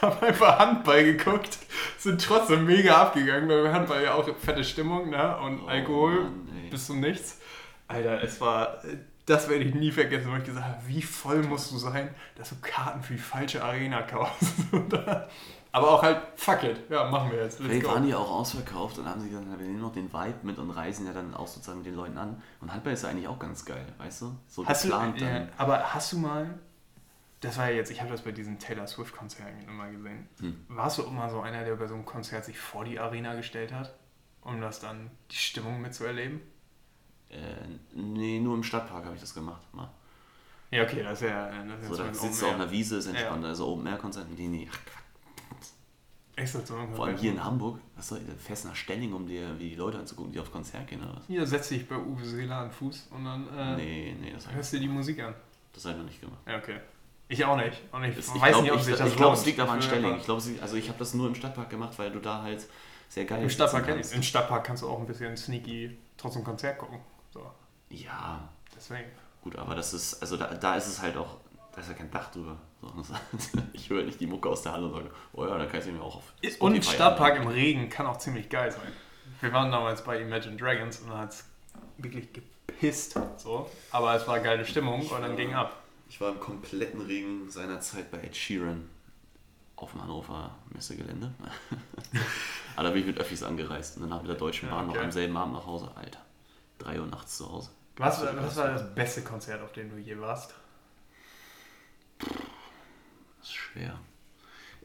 haben 0.00 0.22
einfach 0.22 0.58
Handball 0.58 1.04
geguckt, 1.04 1.58
sind 1.98 2.24
trotzdem 2.24 2.64
mega 2.64 2.96
abgegangen, 2.96 3.48
weil 3.48 3.64
wir 3.64 3.72
Handball 3.72 4.02
ja 4.02 4.14
auch 4.14 4.26
fette 4.38 4.64
Stimmung 4.64 5.10
ne? 5.10 5.38
und 5.40 5.64
Oh 5.64 5.66
Alkohol 5.66 6.24
Mann, 6.24 6.48
bis 6.70 6.86
zum 6.86 7.00
Nichts. 7.00 7.40
Alter, 7.88 8.22
es 8.22 8.40
war, 8.40 8.80
das 9.26 9.50
werde 9.50 9.64
ich 9.64 9.74
nie 9.74 9.92
vergessen, 9.92 10.32
wo 10.32 10.36
ich 10.36 10.44
gesagt 10.44 10.66
habe, 10.66 10.80
wie 10.86 11.02
voll 11.02 11.42
musst 11.42 11.70
du 11.70 11.76
sein, 11.76 12.14
dass 12.36 12.48
du 12.48 12.56
Karten 12.62 13.02
für 13.02 13.12
die 13.12 13.18
falsche 13.18 13.62
Arena 13.62 14.00
kaufst. 14.02 14.54
Aber 15.72 15.90
auch 15.92 16.02
halt, 16.02 16.20
fuck 16.34 16.64
it, 16.64 16.90
ja, 16.90 17.08
machen 17.08 17.30
wir 17.30 17.38
jetzt. 17.38 17.60
Let's 17.60 17.70
Vielleicht 17.70 17.86
go. 17.86 17.92
waren 17.92 18.04
die 18.04 18.14
auch 18.14 18.30
ausverkauft 18.30 18.98
und 18.98 19.06
haben 19.08 19.20
sie 19.20 19.28
gesagt, 19.28 19.46
wir 19.48 19.56
nehmen 19.56 19.80
noch 19.80 19.92
den 19.92 20.12
Vibe 20.12 20.38
mit 20.42 20.58
und 20.58 20.70
reisen 20.70 21.06
ja 21.06 21.12
dann 21.12 21.32
auch 21.34 21.46
sozusagen 21.46 21.78
mit 21.78 21.86
den 21.86 21.94
Leuten 21.94 22.18
an. 22.18 22.42
Und 22.60 22.72
Handball 22.72 22.92
ist 22.92 23.04
ja 23.04 23.10
eigentlich 23.10 23.28
auch 23.28 23.38
ganz 23.38 23.64
geil, 23.64 23.86
weißt 23.98 24.22
du? 24.22 24.36
So 24.48 24.66
Hast 24.66 24.84
du, 24.84 24.88
geplant 24.88 25.20
ja, 25.20 25.28
dann. 25.28 25.48
aber 25.56 25.94
hast 25.94 26.12
du 26.12 26.18
mal, 26.18 26.58
das 27.40 27.56
war 27.56 27.70
ja 27.70 27.76
jetzt, 27.76 27.90
ich 27.90 28.00
habe 28.00 28.10
das 28.10 28.22
bei 28.22 28.32
diesen 28.32 28.58
Taylor 28.58 28.86
Swift-Konzerten 28.86 29.68
immer 29.68 29.88
gesehen. 29.90 30.28
Hm. 30.40 30.64
Warst 30.68 30.98
du 30.98 31.02
immer 31.04 31.30
so 31.30 31.40
einer, 31.40 31.64
der 31.64 31.76
bei 31.76 31.86
so 31.86 31.94
einem 31.94 32.04
Konzert 32.04 32.44
sich 32.44 32.58
vor 32.58 32.84
die 32.84 32.98
Arena 32.98 33.34
gestellt 33.34 33.72
hat, 33.72 33.94
um 34.40 34.60
das 34.60 34.80
dann, 34.80 35.10
die 35.30 35.36
Stimmung 35.36 35.80
mitzuerleben? 35.80 36.40
Äh, 37.28 37.38
nee, 37.94 38.40
nur 38.40 38.56
im 38.56 38.64
Stadtpark 38.64 39.04
habe 39.04 39.14
ich 39.14 39.20
das 39.20 39.34
gemacht. 39.34 39.62
Mal. 39.72 39.88
Ja, 40.72 40.82
okay, 40.82 41.02
das 41.02 41.22
ist 41.22 41.28
ja. 41.28 41.48
Das 41.64 41.80
ist 41.80 41.88
So, 41.88 41.96
da 41.96 42.12
sitzt 42.12 42.42
du 42.42 42.46
auf 42.46 42.54
einer 42.54 42.70
Wiese, 42.70 42.96
ist 42.96 43.06
entspannt. 43.06 43.42
Ja. 43.44 43.50
Also 43.50 43.68
Open-Air-Konzerte, 43.68 44.34
die 44.34 44.48
nee. 44.48 44.68
Ach, 44.70 44.78
Quatsch. 44.84 44.99
Air. 46.40 46.44
Echt 46.44 46.52
so 46.52 46.60
zum 46.60 46.94
Vor 46.94 47.06
allem 47.06 47.16
hier 47.16 47.32
in 47.32 47.42
Hamburg, 47.44 47.80
was 47.96 48.08
soll, 48.08 48.20
du 48.20 48.32
fährst 48.36 48.64
nach 48.64 48.74
Stelling, 48.74 49.12
um 49.12 49.26
dir 49.26 49.58
wie 49.58 49.70
die 49.70 49.74
Leute 49.76 49.98
anzugucken, 49.98 50.32
die 50.32 50.40
aufs 50.40 50.50
Konzert 50.50 50.86
gehen 50.88 51.02
oder 51.02 51.16
was? 51.16 51.26
Hier 51.26 51.46
setz 51.46 51.68
dich 51.68 51.88
bei 51.88 51.96
Uwe 51.96 52.24
Seeler 52.24 52.56
an 52.58 52.70
Fuß 52.70 53.08
und 53.10 53.24
dann 53.24 53.46
äh, 53.56 53.76
Nee, 53.76 54.16
nee, 54.20 54.32
das 54.32 54.46
habe 54.46 54.56
hörst 54.56 54.72
dir 54.72 54.80
die 54.80 54.88
Musik 54.88 55.20
an. 55.22 55.34
das 55.72 55.84
hab 55.84 55.92
ich 55.92 55.98
noch 55.98 56.04
nicht 56.04 56.20
gemacht. 56.20 56.38
Ja, 56.46 56.58
okay. 56.58 56.80
Ich 57.28 57.44
auch 57.44 57.56
nicht. 57.56 57.80
Und 57.92 58.02
ich, 58.04 58.16
Das, 58.16 58.28
weiß 58.28 58.34
ich 58.34 58.40
glaube, 58.42 58.62
nicht, 58.62 58.72
ob 58.72 58.78
ich, 58.78 58.84
sich 58.86 58.96
das 58.96 59.08
ich 59.08 59.16
glaub, 59.16 59.28
lohnt. 59.28 59.38
es 59.38 59.46
liegt 59.46 59.60
aber 59.60 59.70
an 59.72 59.82
Stelling. 59.82 60.16
Ich 60.16 60.24
glaube, 60.24 60.42
also 60.60 60.76
ich 60.76 60.88
habe 60.88 60.98
das 60.98 61.14
nur 61.14 61.28
im 61.28 61.34
Stadtpark 61.36 61.70
gemacht, 61.70 61.96
weil 61.98 62.10
du 62.10 62.18
da 62.18 62.42
halt 62.42 62.66
sehr 63.08 63.24
geil 63.24 63.42
Im 63.42 63.50
Stadtpark 63.50 63.86
kannst. 63.86 64.10
ich. 64.10 64.16
Im 64.16 64.22
Stadtpark 64.22 64.64
kannst 64.64 64.82
du 64.82 64.88
auch 64.88 64.98
ein 64.98 65.06
bisschen 65.06 65.36
sneaky 65.36 65.96
trotzdem 66.16 66.42
Konzert 66.42 66.78
gucken. 66.78 66.98
So, 67.32 67.48
Ja, 67.90 68.48
deswegen. 68.74 69.10
gut, 69.42 69.54
aber 69.56 69.74
das 69.76 69.94
ist, 69.94 70.20
also 70.20 70.36
da, 70.36 70.54
da 70.54 70.74
ist 70.74 70.88
es 70.88 71.00
halt 71.00 71.16
auch, 71.16 71.36
da 71.72 71.80
ist 71.82 71.88
ja 71.88 71.94
kein 71.94 72.10
Dach 72.10 72.30
drüber. 72.32 72.56
Ich 73.72 73.90
höre 73.90 74.04
nicht 74.04 74.20
die 74.20 74.26
Mucke 74.26 74.48
aus 74.48 74.62
der 74.62 74.72
Halle 74.72 74.86
und 74.86 74.92
sage, 74.92 75.10
oh 75.32 75.46
ja, 75.46 75.58
da 75.58 75.66
kann 75.66 75.78
ich 75.78 75.84
sie 75.84 75.92
mir 75.92 76.02
auch 76.02 76.16
auf 76.16 76.32
Und 76.42 76.52
Spotify 76.52 76.94
Stadtpark 76.94 77.36
im. 77.36 77.46
Regen 77.48 77.88
kann 77.88 78.06
auch 78.06 78.18
ziemlich 78.18 78.48
geil 78.48 78.70
sein. 78.70 78.92
Wir 79.40 79.52
waren 79.52 79.70
damals 79.70 80.04
bei 80.04 80.20
Imagine 80.20 80.56
Dragons 80.56 81.00
und 81.00 81.10
da 81.10 81.18
hat 81.18 81.30
es 81.32 81.44
wirklich 81.98 82.28
gepisst. 82.32 83.18
So. 83.36 83.68
Aber 83.90 84.14
es 84.14 84.26
war 84.26 84.40
geile 84.40 84.64
Stimmung 84.64 85.06
und 85.06 85.22
dann 85.22 85.36
ging 85.36 85.54
ab. 85.54 85.76
Ich 86.08 86.20
war 86.20 86.30
im 86.30 86.40
kompletten 86.40 87.00
Regen 87.00 87.50
seiner 87.50 87.80
Zeit 87.80 88.10
bei 88.10 88.18
Ed 88.18 88.36
Sheeran 88.36 88.88
auf 89.76 89.92
dem 89.92 90.02
Hannover 90.02 90.50
Messegelände. 90.74 91.32
Aber 92.76 92.84
da 92.88 92.90
bin 92.90 93.00
ich 93.00 93.06
mit 93.06 93.18
Öffis 93.18 93.42
angereist 93.42 93.96
und 93.96 94.02
danach 94.02 94.20
mit 94.20 94.28
der 94.30 94.36
Deutschen 94.36 94.68
Ja, 94.68 94.74
Bahn 94.74 94.86
noch 94.88 94.94
okay. 94.94 95.04
am 95.04 95.10
selben 95.10 95.36
Abend 95.36 95.54
nach 95.54 95.66
Hause. 95.66 95.90
Alter, 95.94 96.20
3 96.78 97.00
Uhr 97.00 97.06
nachts 97.06 97.38
zu 97.38 97.50
Hause. 97.50 97.70
Was, 97.96 98.22
was 98.22 98.56
war 98.56 98.68
das 98.68 98.94
beste 98.94 99.22
Konzert, 99.22 99.62
auf 99.62 99.72
dem 99.72 99.90
du 99.90 99.96
je 99.96 100.18
warst? 100.18 100.54
Das 103.40 103.48
ist 103.48 103.54
schwer. 103.54 103.98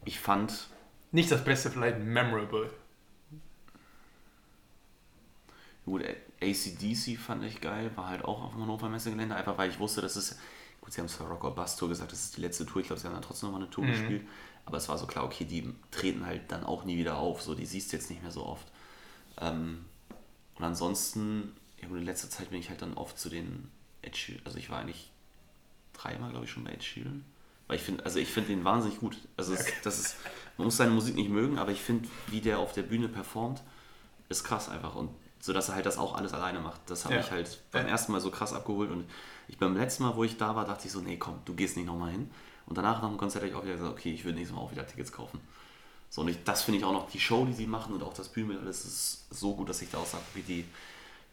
Ich 0.06 0.20
fand, 0.20 0.70
Nicht 1.12 1.32
das 1.32 1.44
beste, 1.44 1.72
vielleicht 1.72 1.98
memorable. 2.00 2.70
gut, 5.86 6.04
ACDC 6.42 7.18
fand 7.18 7.44
ich 7.44 7.62
geil, 7.62 7.92
war 7.96 8.10
halt 8.10 8.26
auch 8.26 8.44
auf 8.44 8.54
dem 8.54 8.62
Hannover 8.64 8.90
Messegelände, 8.90 9.36
einfach 9.36 9.58
weil 9.58 9.70
ich 9.70 9.80
wusste, 9.80 10.02
dass 10.02 10.16
es, 10.16 10.38
gut, 10.82 10.94
sie 10.94 11.02
haben 11.02 11.08
zwar 11.08 11.28
Rock 11.28 11.44
or 11.44 11.56
Bust 11.56 11.80
Tour 11.80 11.90
gesagt, 11.90 12.12
das 12.12 12.24
ist 12.26 12.38
die 12.38 12.42
letzte 12.42 12.66
Tour, 12.66 12.82
ich 12.82 12.88
glaube, 12.88 13.00
sie 13.00 13.08
haben 13.08 13.14
dann 13.14 13.22
trotzdem 13.22 13.50
noch 13.50 13.58
mal 13.58 13.64
eine 13.64 13.72
Tour 13.72 13.86
Mhm. 13.86 13.88
gespielt, 13.88 14.28
aber 14.66 14.78
es 14.78 14.90
war 14.90 14.98
so 14.98 15.06
klar, 15.06 15.26
okay, 15.26 15.46
die 15.46 15.74
treten 15.92 16.26
halt 16.26 16.52
dann 16.52 16.64
auch 16.64 16.86
nie 16.86 16.98
wieder 16.98 17.18
auf, 17.18 17.42
so, 17.42 17.54
die 17.56 17.66
siehst 17.66 17.92
du 17.92 17.98
jetzt 17.98 18.10
nicht 18.10 18.22
mehr 18.24 18.32
so 18.32 18.46
oft. 18.46 18.68
Ähm, 19.40 19.86
und 20.56 20.64
ansonsten, 20.66 21.56
ja 21.82 21.88
gut, 21.88 22.00
in 22.00 22.06
letzter 22.06 22.30
Zeit 22.30 22.50
bin 22.52 22.60
ich 22.60 22.70
halt 22.70 22.82
dann 22.82 22.96
oft 22.96 23.18
zu 23.20 23.30
den 23.30 23.70
Ed 24.02 24.18
Sheeran, 24.18 24.44
also 24.46 24.58
ich 24.58 24.70
war 24.70 24.80
eigentlich 24.80 25.12
dreimal, 25.94 26.32
glaube 26.32 26.46
ich, 26.46 26.52
schon 26.52 26.64
bei 26.66 26.72
Ed 26.74 26.84
Sheeran. 26.84 27.26
Weil 27.68 27.78
ich 27.78 27.84
finde, 27.84 28.06
also 28.06 28.20
ich 28.20 28.30
finde 28.30 28.50
den 28.50 28.64
wahnsinnig 28.64 29.00
gut. 29.00 29.18
Also 29.38 29.54
es, 29.54 29.66
das 29.84 30.00
ist, 30.00 30.16
man 30.58 30.66
muss 30.66 30.78
seine 30.78 30.92
Musik 30.92 31.16
nicht 31.16 31.30
mögen, 31.30 31.58
aber 31.58 31.72
ich 31.72 31.82
finde, 31.82 32.08
wie 32.28 32.42
der 32.42 32.60
auf 32.60 32.74
der 32.74 32.84
Bühne 32.84 33.08
performt, 33.10 33.62
ist 34.30 34.44
krass 34.44 34.70
einfach. 34.70 34.96
Und 34.96 35.10
so 35.40 35.54
dass 35.54 35.70
er 35.70 35.76
halt 35.76 35.86
das 35.86 35.98
auch 36.00 36.16
alles 36.16 36.34
alleine 36.34 36.60
macht. 36.60 36.82
Das 36.88 37.06
hat 37.06 37.12
Ja. 37.12 37.18
mich 37.20 37.30
halt 37.32 37.62
beim 37.72 37.86
ersten 37.88 38.12
Mal 38.12 38.22
so 38.22 38.32
krass 38.32 38.54
abgeholt. 38.54 38.90
Und 38.92 39.06
ich 39.48 39.58
beim 39.58 39.76
letzten 39.78 40.04
Mal, 40.04 40.16
wo 40.16 40.24
ich 40.24 40.38
da 40.38 40.56
war, 40.56 40.66
dachte 40.66 40.88
ich 40.88 40.92
so, 40.92 41.02
nee, 41.02 41.18
komm, 41.18 41.40
du 41.46 41.54
gehst 41.54 41.78
nicht 41.78 41.86
nochmal 41.86 42.12
hin. 42.12 42.30
Und 42.66 42.78
danach 42.78 43.02
nach 43.02 43.10
dem 43.10 43.18
Konzert 43.18 43.44
habe 43.44 43.50
ich 43.52 43.56
auch 43.56 43.64
wieder 43.64 43.76
gesagt, 43.76 43.92
okay, 43.94 44.12
ich 44.14 44.26
würde 44.26 44.38
nächstes 44.38 44.56
Mal 44.56 44.62
auch 44.64 44.72
wieder 44.72 44.88
Tickets 44.88 45.12
kaufen. 45.12 45.40
So, 46.10 46.22
und 46.22 46.30
ich, 46.30 46.44
das 46.44 46.64
finde 46.64 46.80
ich 46.80 46.86
auch 46.86 46.94
noch, 46.94 47.10
die 47.12 47.20
Show, 47.20 47.46
die 47.46 47.54
sie 47.54 47.68
machen 47.68 47.94
und 47.94 48.02
auch 48.02 48.14
das 48.14 48.30
Bühnenbild, 48.30 48.62
alles 48.62 48.86
ist 48.86 49.26
so 49.30 49.54
gut, 49.54 49.70
dass 49.70 49.82
ich 49.84 49.92
da 49.92 49.98
auch 50.00 50.06
sage, 50.06 50.24
wie 50.34 50.42
die, 50.42 50.66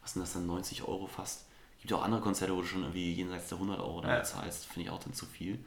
was 0.01 0.13
sind 0.13 0.21
das 0.21 0.33
dann, 0.33 0.45
90 0.45 0.83
Euro 0.83 1.07
fast. 1.07 1.45
Gibt 1.79 1.89
ja 1.91 1.97
auch 1.97 2.03
andere 2.03 2.21
Konzerte, 2.21 2.55
wo 2.55 2.61
du 2.61 2.67
schon 2.67 2.81
irgendwie 2.81 3.13
jenseits 3.13 3.49
der 3.49 3.57
100 3.57 3.79
Euro 3.79 4.01
damit 4.01 4.17
Ja. 4.17 4.23
zahlst, 4.23 4.65
finde 4.67 4.81
ich 4.81 4.89
auch 4.91 4.99
dann 4.99 5.13
zu 5.13 5.25
viel. 5.25 5.57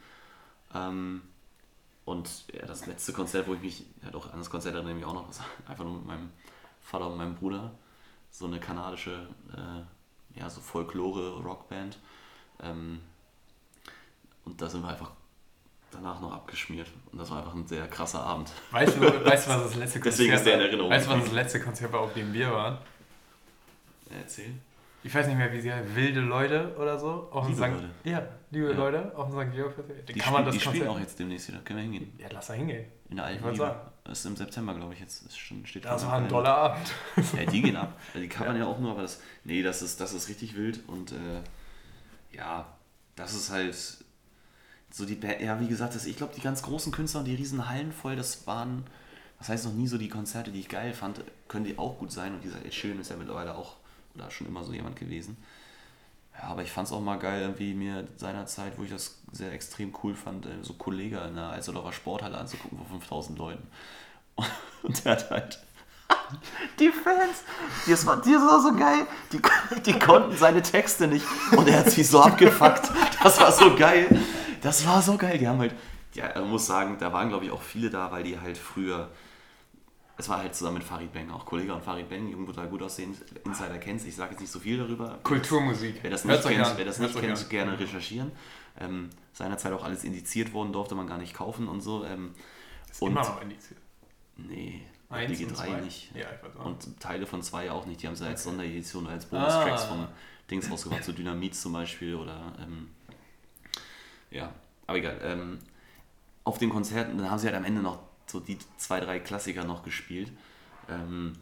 Ähm, 0.74 1.22
und 2.04 2.44
ja, 2.52 2.64
das 2.66 2.86
letzte 2.86 3.12
Konzert, 3.12 3.48
wo 3.48 3.54
ich 3.54 3.60
mich, 3.60 3.84
ja 4.02 4.10
doch, 4.10 4.32
an 4.32 4.38
das 4.38 4.50
Konzert 4.50 4.74
erinnere 4.74 4.92
ich 4.92 4.98
mich 4.98 5.06
auch 5.06 5.14
noch, 5.14 5.28
war 5.28 5.46
einfach 5.68 5.84
nur 5.84 5.94
mit 5.94 6.06
meinem 6.06 6.30
Vater 6.80 7.08
und 7.08 7.16
meinem 7.16 7.34
Bruder, 7.34 7.72
so 8.30 8.46
eine 8.46 8.60
kanadische, 8.60 9.28
äh, 9.52 10.38
ja, 10.38 10.48
so 10.48 10.60
Folklore-Rockband. 10.60 11.98
Ähm, 12.62 13.00
und 14.44 14.62
da 14.62 14.68
sind 14.68 14.82
wir 14.82 14.88
einfach 14.88 15.10
danach 15.90 16.20
noch 16.20 16.32
abgeschmiert. 16.32 16.88
Und 17.10 17.18
das 17.18 17.30
war 17.30 17.38
einfach 17.38 17.54
ein 17.54 17.66
sehr 17.66 17.88
krasser 17.88 18.22
Abend. 18.22 18.52
Weißt 18.70 18.96
du, 18.96 19.00
weißt 19.24 19.46
du 19.46 19.50
was 19.50 19.62
das 19.64 19.74
letzte 19.74 20.00
Konzert 20.00 20.18
Deswegen 20.18 20.32
ist 20.34 20.46
der 20.46 20.54
in 20.54 20.58
war? 20.60 20.66
Erinnerung 20.66 20.90
Weißt 20.90 21.06
du, 21.06 21.10
was 21.10 21.24
das 21.24 21.32
letzte 21.32 21.60
Konzert 21.60 21.92
war, 21.92 22.00
auf 22.00 22.14
dem 22.14 22.32
wir 22.32 22.52
waren? 22.52 22.78
Erzähl. 24.10 24.54
Ich 25.06 25.14
weiß 25.14 25.28
nicht 25.28 25.36
mehr, 25.36 25.52
wie 25.52 25.60
sie 25.60 25.72
heißt. 25.72 25.94
Wilde 25.94 26.20
Leute 26.20 26.74
oder 26.76 26.98
so. 26.98 27.28
Auf 27.30 27.46
Liebe 27.46 27.58
St. 27.58 27.68
Leute. 27.68 27.90
Ja, 28.02 28.28
liebe 28.50 28.70
Ja. 28.70 28.76
Leute, 28.76 29.16
auf 29.16 29.30
dem 29.30 29.48
St. 29.48 29.54
Georg 29.54 29.74
Festival. 29.74 30.02
Die, 30.02 30.12
Kann 30.14 30.32
man 30.32 30.44
das 30.44 30.54
die 30.54 30.60
spielen 30.60 30.88
auch 30.88 30.98
jetzt 30.98 31.18
demnächst 31.18 31.48
wieder. 31.48 31.60
Können 31.60 31.78
wir 31.78 31.84
hingehen. 31.84 32.12
Ja, 32.18 32.26
lass 32.32 32.48
da 32.48 32.54
hingehen. 32.54 32.86
In 33.08 33.16
der 33.16 33.26
alten 33.26 33.48
Liebe. 33.48 33.80
Das 34.02 34.18
ist 34.18 34.26
im 34.26 34.36
September, 34.36 34.74
glaube 34.74 34.94
ich, 34.94 35.00
jetzt. 35.00 35.22
Ist 35.24 35.38
schon, 35.38 35.64
steht 35.64 35.84
Das 35.84 36.04
war 36.06 36.14
ein 36.14 36.28
toller 36.28 36.56
Abend. 36.56 36.92
Ja, 37.16 37.44
die 37.44 37.62
gehen 37.62 37.76
ab. 37.76 37.98
Die 38.14 38.28
covern 38.28 38.56
ja. 38.56 38.66
auch 38.66 38.78
nur, 38.80 38.90
aber 38.92 39.02
das. 39.02 39.20
Nee, 39.44 39.62
das 39.62 39.80
ist, 39.80 40.00
das 40.00 40.12
ist 40.12 40.28
richtig 40.28 40.56
wild 40.56 40.80
und 40.88 41.12
äh, 41.12 42.36
ja, 42.36 42.66
das 43.14 43.32
ist 43.34 43.50
halt 43.50 43.76
so 44.90 45.04
die 45.04 45.18
ja, 45.40 45.60
wie 45.60 45.68
gesagt, 45.68 45.94
das, 45.94 46.06
ich 46.06 46.16
glaube, 46.16 46.32
die 46.34 46.40
ganz 46.40 46.62
großen 46.62 46.90
Künstler 46.92 47.20
und 47.20 47.26
die 47.26 47.34
riesen 47.34 47.68
Hallen 47.68 47.92
voll, 47.92 48.16
das 48.16 48.46
waren, 48.46 48.84
das 49.38 49.48
heißt 49.50 49.66
noch 49.66 49.72
nie 49.72 49.86
so 49.86 49.98
die 49.98 50.08
Konzerte, 50.08 50.50
die 50.50 50.60
ich 50.60 50.68
geil 50.68 50.94
fand, 50.94 51.22
können 51.48 51.64
die 51.64 51.78
auch 51.78 51.98
gut 51.98 52.12
sein 52.12 52.34
und 52.34 52.42
dieser 52.42 52.64
Ed 52.64 52.72
Sheeran 52.72 53.00
ist 53.00 53.10
ja 53.10 53.16
mittlerweile 53.16 53.56
auch 53.56 53.76
oder 54.16 54.30
schon 54.30 54.46
immer 54.46 54.64
so 54.64 54.72
jemand 54.72 54.96
gewesen. 54.96 55.36
Ja, 56.34 56.48
aber 56.48 56.62
ich 56.62 56.70
fand 56.70 56.88
es 56.88 56.92
auch 56.92 57.00
mal 57.00 57.18
geil, 57.18 57.42
irgendwie 57.42 57.74
mir 57.74 58.06
seinerzeit, 58.16 58.74
wo 58.76 58.82
ich 58.82 58.90
das 58.90 59.18
sehr 59.32 59.52
extrem 59.52 59.94
cool 60.02 60.14
fand, 60.14 60.46
äh, 60.46 60.50
so 60.62 60.74
Kollege 60.74 61.18
in 61.20 61.36
der 61.36 61.50
Alsterdorfer 61.50 61.92
Sporthalle 61.92 62.36
anzugucken 62.36 62.78
vor 62.78 62.86
5000 62.86 63.38
Leuten. 63.38 63.66
Und 64.82 65.04
der 65.04 65.12
hat 65.12 65.30
halt 65.30 65.58
die 66.78 66.90
Fans, 66.90 67.42
das 67.86 68.06
war, 68.06 68.16
das 68.16 68.26
war 68.26 68.60
so 68.60 68.74
geil. 68.74 69.06
Die, 69.32 69.40
die 69.82 69.98
konnten 69.98 70.36
seine 70.36 70.62
Texte 70.62 71.06
nicht. 71.06 71.26
Und 71.56 71.68
er 71.68 71.80
hat 71.80 71.90
sich 71.90 72.08
so 72.08 72.20
abgefuckt. 72.20 72.90
Das 73.22 73.40
war 73.40 73.50
so 73.50 73.74
geil. 73.74 74.08
Das 74.62 74.86
war 74.86 75.02
so 75.02 75.16
geil. 75.16 75.38
Die 75.38 75.48
haben 75.48 75.58
halt, 75.58 75.74
ja, 76.14 76.30
man 76.34 76.50
muss 76.50 76.66
sagen, 76.66 76.96
da 76.98 77.12
waren 77.12 77.28
glaube 77.28 77.46
ich 77.46 77.50
auch 77.50 77.62
viele 77.62 77.90
da, 77.90 78.10
weil 78.12 78.22
die 78.22 78.38
halt 78.38 78.58
früher, 78.58 79.10
es 80.18 80.28
war 80.28 80.38
halt 80.38 80.54
zusammen 80.54 80.78
mit 80.78 80.84
Farid 80.84 81.12
Bang, 81.12 81.30
auch 81.30 81.44
Kollege 81.44 81.74
und 81.74 81.82
Farid 81.84 82.08
Bang, 82.08 82.28
jung, 82.28 82.46
total 82.46 82.68
gut 82.68 82.82
aussehend, 82.82 83.18
Insider 83.44 83.78
kennt 83.78 84.04
Ich 84.06 84.16
sage 84.16 84.30
jetzt 84.32 84.40
nicht 84.40 84.50
so 84.52 84.58
viel 84.60 84.78
darüber. 84.78 85.18
Kulturmusik. 85.22 85.98
Wer 86.02 86.10
das 86.10 86.24
Hört's 86.24 86.44
nicht 86.46 86.58
euch 86.58 86.64
kennt, 86.64 86.78
wer 86.78 86.84
das 86.84 86.98
Hört's 86.98 87.14
nicht 87.14 87.24
kennt 87.24 87.38
an. 87.38 87.48
gerne 87.48 87.78
recherchieren. 87.78 88.32
Ähm, 88.78 89.10
seinerzeit 89.32 89.72
auch 89.72 89.84
alles 89.84 90.04
indiziert 90.04 90.52
worden, 90.52 90.72
durfte 90.72 90.94
man 90.94 91.06
gar 91.06 91.18
nicht 91.18 91.34
kaufen 91.34 91.68
und 91.68 91.80
so. 91.80 92.04
Ähm, 92.04 92.32
Ist 92.90 93.02
und 93.02 93.12
immer 93.12 93.20
noch 93.22 93.40
indiziert. 93.42 93.78
nee, 94.36 94.82
Eins 95.08 95.38
und 95.40 95.50
DG3 95.52 95.54
zwei? 95.54 95.80
nicht. 95.82 96.10
Ja. 96.14 96.26
Und 96.64 96.98
Teile 97.00 97.26
von 97.26 97.42
zwei 97.42 97.70
auch 97.70 97.86
nicht. 97.86 98.02
Die 98.02 98.06
haben 98.08 98.16
sie 98.16 98.26
als 98.26 98.40
Okay. 98.46 98.50
Sonderedition, 98.56 99.06
als 99.06 99.26
Bonustracks 99.26 99.82
Ah. 99.84 99.86
vom 99.88 100.08
Dings 100.50 100.70
rausgebracht, 100.70 101.04
so 101.04 101.12
Dynamit 101.12 101.54
zum 101.54 101.72
Beispiel 101.72 102.14
oder 102.14 102.54
ähm, 102.60 102.88
ja, 104.30 104.52
aber 104.86 104.98
egal. 104.98 105.18
Ähm, 105.22 105.58
auf 106.44 106.58
den 106.58 106.70
Konzerten, 106.70 107.16
dann 107.18 107.30
haben 107.30 107.38
sie 107.38 107.46
halt 107.46 107.56
am 107.56 107.64
Ende 107.64 107.82
noch 107.82 107.98
so 108.26 108.40
die 108.40 108.58
zwei, 108.76 109.00
drei 109.00 109.18
Klassiker 109.20 109.64
noch 109.64 109.82
gespielt. 109.82 110.32
Ähm, 110.88 111.32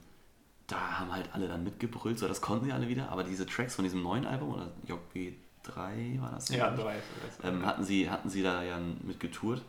da 0.67 0.99
haben 1.01 1.13
halt 1.13 1.29
alle 1.33 1.47
dann 1.49 1.63
mitgebrüllt, 1.65 2.19
so 2.19 2.27
das 2.29 2.41
konnten 2.41 2.65
sie 2.67 2.73
alle 2.73 2.89
wieder, 2.89 3.11
aber 3.11 3.23
diese 3.25 3.45
Tracks 3.47 3.75
von 3.75 3.85
diesem 3.85 4.03
neuen 4.03 4.25
Album 4.27 4.55
oder 4.55 4.69
JB3 4.89 6.21
war 6.21 6.31
das? 6.33 6.49
ja, 6.49 6.71
glaub 6.71 6.91
ich? 6.91 7.41
drei. 7.41 7.49
ähm, 7.49 7.67
hatten, 7.67 7.85
sie, 7.85 8.09
hatten 8.11 8.29
sie 8.31 8.43
da 8.43 8.63
ja 8.63 8.79
mit 9.03 9.21
getourt. 9.21 9.63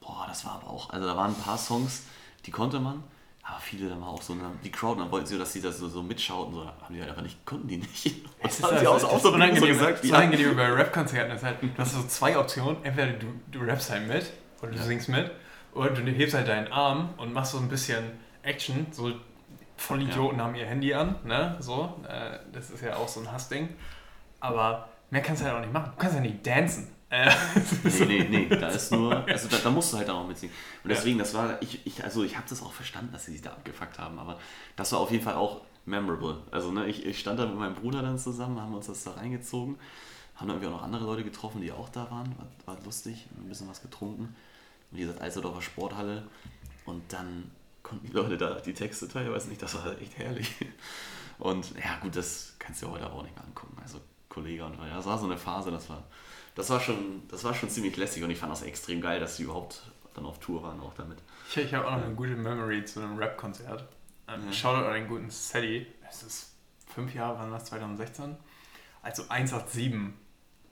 Boah, 0.00 0.26
das 0.28 0.44
war 0.44 0.52
aber 0.62 0.68
auch, 0.70 0.90
also 0.90 1.06
da 1.06 1.16
waren 1.16 1.30
ein 1.34 1.40
paar 1.42 1.58
Songs, 1.58 2.02
die 2.46 2.50
konnte 2.50 2.78
man, 2.78 3.02
aber 3.42 3.58
viele 3.60 3.88
dann 3.88 4.00
war 4.00 4.08
auch 4.08 4.22
so, 4.22 4.34
dann- 4.34 4.58
die 4.62 4.70
Crowd, 4.70 5.00
dann 5.00 5.10
wollten 5.10 5.26
sie, 5.26 5.38
dass 5.38 5.52
sie 5.52 5.60
das 5.62 5.78
so, 5.78 5.88
so 5.88 6.02
mitschauten, 6.02 6.54
so, 6.54 6.66
haben 6.66 6.94
die 6.94 7.00
halt 7.00 7.10
einfach 7.10 7.22
nicht, 7.22 7.44
konnten 7.46 7.66
die 7.68 7.78
nicht. 7.78 8.06
Es 8.40 8.58
ist 8.58 8.62
haben 8.62 8.70
das, 8.72 8.80
sie 8.80 8.84
das 8.84 9.04
aus 9.04 9.22
der 9.22 9.30
Bühne 9.30 9.58
so 9.60 9.66
gesagt, 9.66 10.04
das. 10.04 10.10
Unangenehme 10.10 10.54
bei 10.54 10.70
Rap-Konzerten 10.72 11.32
ist 11.34 11.42
halt, 11.42 11.62
du 11.62 11.68
hast 11.78 11.94
so 11.94 12.02
zwei 12.06 12.38
Optionen. 12.38 12.82
Entweder 12.84 13.12
du, 13.14 13.26
du 13.50 13.60
rappst 13.60 13.90
halt 13.90 14.06
mit 14.06 14.26
oder 14.62 14.72
du 14.72 14.76
Ja. 14.78 14.82
singst 14.84 15.08
mit 15.08 15.30
oder 15.74 15.90
du 15.90 16.10
hebst 16.10 16.34
halt 16.34 16.48
deinen 16.48 16.72
Arm 16.72 17.10
und 17.16 17.32
machst 17.32 17.52
so 17.52 17.58
ein 17.58 17.68
bisschen 17.68 18.04
Action. 18.42 18.86
So 18.90 19.12
Vollidioten 19.76 20.40
haben 20.40 20.54
ihr 20.54 20.66
Handy 20.66 20.92
an, 20.92 21.16
ne? 21.24 21.56
So, 21.60 22.02
äh, 22.08 22.38
das 22.52 22.70
ist 22.70 22.82
ja 22.82 22.96
auch 22.96 23.08
so 23.08 23.20
ein 23.20 23.30
Hassding. 23.30 23.68
Aber 24.40 24.88
mehr 25.10 25.22
kannst 25.22 25.42
du 25.42 25.46
halt 25.46 25.56
auch 25.56 25.60
nicht 25.60 25.72
machen. 25.72 25.92
Du 25.94 25.98
kannst 25.98 26.16
ja 26.16 26.20
nicht 26.20 26.46
dancen. 26.46 26.88
Äh, 27.10 27.30
nee, 27.84 28.04
nee, 28.06 28.28
nee, 28.28 28.48
da 28.48 28.68
ist 28.68 28.92
nur, 28.92 29.26
also 29.26 29.48
da, 29.48 29.56
da 29.56 29.70
musst 29.70 29.92
du 29.92 29.96
halt 29.96 30.10
auch 30.10 30.26
mitsingen. 30.26 30.54
Und 30.84 30.90
deswegen, 30.90 31.18
das 31.18 31.32
war, 31.32 31.60
ich, 31.62 31.86
ich 31.86 32.04
also 32.04 32.22
ich 32.22 32.36
habe 32.36 32.46
das 32.48 32.62
auch 32.62 32.72
verstanden, 32.72 33.12
dass 33.12 33.24
sie 33.24 33.32
sich 33.32 33.40
da 33.40 33.50
abgefuckt 33.50 33.98
haben, 33.98 34.18
aber 34.18 34.38
das 34.76 34.92
war 34.92 35.00
auf 35.00 35.10
jeden 35.10 35.24
Fall 35.24 35.34
auch 35.34 35.62
memorable. 35.86 36.42
Also 36.50 36.70
ne, 36.70 36.86
ich, 36.86 37.06
ich 37.06 37.18
stand 37.18 37.38
da 37.38 37.46
mit 37.46 37.56
meinem 37.56 37.74
Bruder 37.74 38.02
dann 38.02 38.18
zusammen, 38.18 38.60
haben 38.60 38.74
uns 38.74 38.88
das 38.88 39.04
da 39.04 39.12
reingezogen, 39.12 39.78
haben 40.36 40.48
dann 40.48 40.56
irgendwie 40.58 40.66
auch 40.66 40.78
noch 40.78 40.82
andere 40.82 41.04
Leute 41.04 41.24
getroffen, 41.24 41.62
die 41.62 41.72
auch 41.72 41.88
da 41.88 42.10
waren, 42.10 42.34
war, 42.36 42.74
war 42.74 42.84
lustig, 42.84 43.26
ein 43.38 43.48
bisschen 43.48 43.70
was 43.70 43.80
getrunken. 43.80 44.36
Wie 44.90 45.00
gesagt, 45.00 45.20
Eiserdorfer 45.20 45.62
Sporthalle 45.62 46.26
und 46.84 47.12
dann 47.12 47.50
konnten 47.82 48.06
die 48.06 48.12
Leute 48.12 48.36
da 48.36 48.54
die 48.54 48.74
Texte 48.74 49.08
teilweise 49.08 49.48
nicht, 49.48 49.62
das 49.62 49.74
war 49.74 49.98
echt 50.00 50.18
herrlich. 50.18 50.54
Und 51.38 51.72
ja 51.76 51.98
gut, 52.00 52.16
das 52.16 52.56
kannst 52.58 52.82
du 52.82 52.86
ja 52.86 52.92
heute 52.92 53.12
auch 53.12 53.22
nicht 53.22 53.34
mehr 53.34 53.44
angucken. 53.44 53.76
Also 53.80 54.00
Kollege 54.28 54.64
und 54.64 54.74
ja, 54.78 54.96
das 54.96 55.06
war 55.06 55.18
so 55.18 55.26
eine 55.26 55.36
Phase, 55.36 55.70
das 55.70 55.88
war, 55.88 56.04
das 56.54 56.68
war 56.70 56.80
schon, 56.80 57.22
das 57.28 57.44
war 57.44 57.54
schon 57.54 57.70
ziemlich 57.70 57.96
lässig 57.96 58.22
und 58.22 58.30
ich 58.30 58.38
fand 58.38 58.52
das 58.52 58.62
extrem 58.62 59.00
geil, 59.00 59.20
dass 59.20 59.36
sie 59.36 59.44
überhaupt 59.44 59.82
dann 60.14 60.26
auf 60.26 60.40
Tour 60.40 60.62
waren 60.62 60.80
auch 60.80 60.94
damit. 60.94 61.18
Ich, 61.48 61.56
ich 61.56 61.74
habe 61.74 61.86
auch 61.86 61.96
noch 61.96 62.04
eine 62.04 62.14
gute 62.14 62.34
Memory 62.34 62.84
zu 62.84 63.00
einem 63.00 63.16
Rap-Konzert. 63.18 63.84
Ähm, 64.26 64.46
ja. 64.46 64.52
Shoutout 64.52 64.86
an 64.86 64.94
den 64.94 65.08
guten 65.08 65.30
Sadie. 65.30 65.86
Es 66.08 66.22
ist 66.22 66.52
fünf 66.86 67.14
Jahre, 67.14 67.38
wann 67.38 67.50
war 67.50 67.58
das? 67.58 67.68
2016? 67.68 68.36
Also 69.02 69.24
187. 69.28 70.14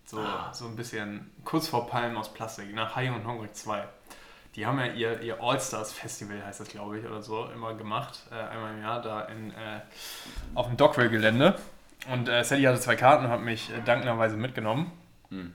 So, 0.04 0.20
ah. 0.20 0.52
so 0.54 0.66
ein 0.66 0.76
bisschen 0.76 1.32
kurz 1.44 1.66
vor 1.66 1.88
Palmen 1.88 2.16
aus 2.16 2.32
Plastik, 2.32 2.72
nach 2.72 2.94
High 2.94 3.12
und 3.12 3.26
Hungrig 3.26 3.54
2. 3.56 3.88
Die 4.56 4.64
haben 4.64 4.78
ja 4.78 4.86
ihr, 4.86 5.20
ihr 5.20 5.40
All-Stars-Festival, 5.40 6.44
heißt 6.44 6.60
das 6.60 6.68
glaube 6.68 6.98
ich, 6.98 7.04
oder 7.04 7.22
so, 7.22 7.44
immer 7.54 7.74
gemacht. 7.74 8.22
Äh, 8.30 8.34
einmal 8.34 8.74
im 8.74 8.80
Jahr 8.80 9.02
da 9.02 9.20
in, 9.22 9.50
äh, 9.50 9.80
auf 10.54 10.66
dem 10.66 10.78
Dockwell-Gelände. 10.78 11.56
Und 12.10 12.28
äh, 12.28 12.42
Sally 12.42 12.62
hatte 12.62 12.80
zwei 12.80 12.96
Karten 12.96 13.26
und 13.26 13.30
hat 13.30 13.42
mich 13.42 13.70
äh, 13.70 13.82
dankenderweise 13.84 14.36
mitgenommen. 14.36 14.90
Hm. 15.28 15.52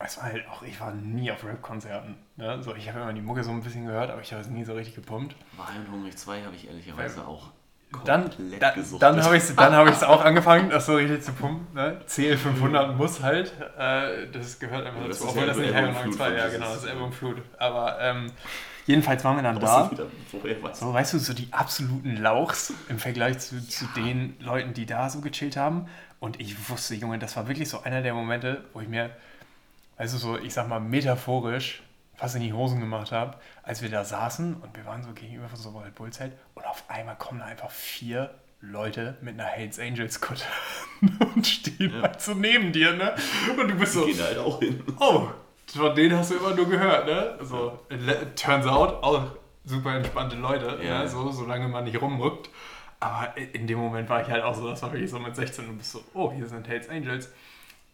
Es 0.00 0.16
war 0.16 0.24
halt 0.24 0.48
auch, 0.48 0.62
ich 0.62 0.80
war 0.80 0.92
nie 0.92 1.30
auf 1.30 1.44
Rap-Konzerten. 1.44 2.16
Ne? 2.36 2.60
So, 2.62 2.74
ich 2.74 2.88
habe 2.88 3.00
immer 3.00 3.12
die 3.12 3.20
Mucke 3.20 3.44
so 3.44 3.50
ein 3.50 3.62
bisschen 3.62 3.86
gehört, 3.86 4.10
aber 4.10 4.22
ich 4.22 4.32
habe 4.32 4.42
es 4.42 4.48
nie 4.48 4.64
so 4.64 4.72
richtig 4.72 4.96
gepumpt. 4.96 5.36
War 5.56 5.68
und 5.76 5.92
Hungrig 5.92 6.16
2 6.16 6.42
habe 6.42 6.56
ich 6.56 6.66
ehrlicherweise 6.66 7.26
auch 7.26 7.50
dann, 8.04 8.30
da, 8.60 8.74
dann 9.00 9.22
habe 9.22 9.36
ich 9.36 9.42
es 9.42 9.56
hab 9.56 9.88
ich's 9.88 10.02
auch 10.02 10.24
angefangen, 10.24 10.70
das 10.70 10.86
so 10.86 10.94
richtig 10.94 11.22
zu 11.22 11.32
pumpen. 11.32 11.66
Ne? 11.74 12.00
CL500 12.08 12.92
muss 12.92 13.20
halt, 13.20 13.52
äh, 13.78 14.28
das 14.32 14.58
gehört 14.58 14.86
einfach 14.86 15.06
dazu, 15.06 15.28
obwohl 15.28 15.46
das 15.46 15.56
nicht 15.56 15.74
Hell 15.74 15.92
2, 16.10 16.32
ja 16.32 16.48
genau, 16.48 16.66
das 16.66 16.84
ist 16.84 16.90
Ebbe 16.90 17.02
und 17.02 17.14
Flut. 17.14 17.42
Aber 17.58 17.98
ähm, 18.00 18.30
jedenfalls 18.86 19.24
waren 19.24 19.36
wir 19.36 19.42
dann 19.42 19.58
da. 19.58 19.90
So, 20.72 20.94
weißt 20.94 21.14
du, 21.14 21.18
so 21.18 21.34
die 21.34 21.48
absoluten 21.50 22.16
Lauchs 22.16 22.72
im 22.88 22.98
Vergleich 22.98 23.40
zu, 23.40 23.66
zu 23.66 23.86
den 23.96 24.36
Leuten, 24.38 24.72
die 24.72 24.86
da 24.86 25.10
so 25.10 25.20
gechillt 25.20 25.56
haben. 25.56 25.86
Und 26.20 26.38
ich 26.38 26.68
wusste, 26.68 26.94
Junge, 26.94 27.18
das 27.18 27.36
war 27.36 27.48
wirklich 27.48 27.68
so 27.68 27.82
einer 27.82 28.02
der 28.02 28.14
Momente, 28.14 28.64
wo 28.72 28.80
ich 28.80 28.88
mir, 28.88 29.10
also 29.96 30.16
so, 30.16 30.38
ich 30.38 30.54
sag 30.54 30.68
mal, 30.68 30.80
metaphorisch 30.80 31.82
fast 32.20 32.36
in 32.36 32.42
die 32.42 32.52
Hosen 32.52 32.80
gemacht 32.80 33.12
habe, 33.12 33.38
als 33.62 33.80
wir 33.80 33.88
da 33.88 34.04
saßen 34.04 34.56
und 34.56 34.76
wir 34.76 34.84
waren 34.84 35.02
so 35.02 35.12
gegenüber 35.12 35.48
von 35.48 35.58
so 35.58 35.70
Red 35.70 35.94
Bull 35.94 36.10
Zelt 36.10 36.34
und 36.54 36.66
auf 36.66 36.84
einmal 36.88 37.16
kommen 37.16 37.40
da 37.40 37.46
einfach 37.46 37.70
vier 37.70 38.34
Leute 38.60 39.16
mit 39.22 39.40
einer 39.40 39.48
Hells 39.48 39.80
Angels 39.80 40.20
Kutte 40.20 40.44
und 41.34 41.46
stehen 41.46 41.94
ja. 41.94 42.02
halt 42.02 42.20
so 42.20 42.34
neben 42.34 42.72
dir, 42.72 42.92
ne? 42.92 43.14
Und 43.58 43.68
du 43.68 43.74
bist 43.74 43.94
so. 43.94 44.04
Die 44.04 44.12
gehen 44.12 44.22
halt 44.22 44.36
auch 44.36 44.58
hin. 44.58 44.84
Oh, 44.98 45.28
von 45.74 45.94
denen 45.94 46.18
hast 46.18 46.30
du 46.30 46.36
immer 46.36 46.54
nur 46.54 46.68
gehört, 46.68 47.06
ne? 47.06 47.38
So, 47.40 47.78
turns 48.36 48.66
out, 48.66 49.02
auch 49.02 49.22
super 49.64 49.94
entspannte 49.94 50.36
Leute, 50.36 50.76
ne? 50.76 50.84
ja. 50.84 50.98
ne? 51.02 51.08
so, 51.08 51.30
solange 51.30 51.68
man 51.68 51.84
nicht 51.84 52.02
rumrückt. 52.02 52.50
Aber 53.02 53.34
in 53.34 53.66
dem 53.66 53.78
Moment 53.78 54.10
war 54.10 54.20
ich 54.20 54.28
halt 54.28 54.44
auch 54.44 54.54
so, 54.54 54.68
das 54.68 54.82
war 54.82 54.92
wirklich 54.92 55.10
so 55.10 55.18
mit 55.18 55.34
16 55.34 55.66
und 55.66 55.78
bist 55.78 55.92
so, 55.92 56.04
oh, 56.12 56.30
hier 56.30 56.46
sind 56.46 56.68
Hells 56.68 56.86
Angels 56.90 57.30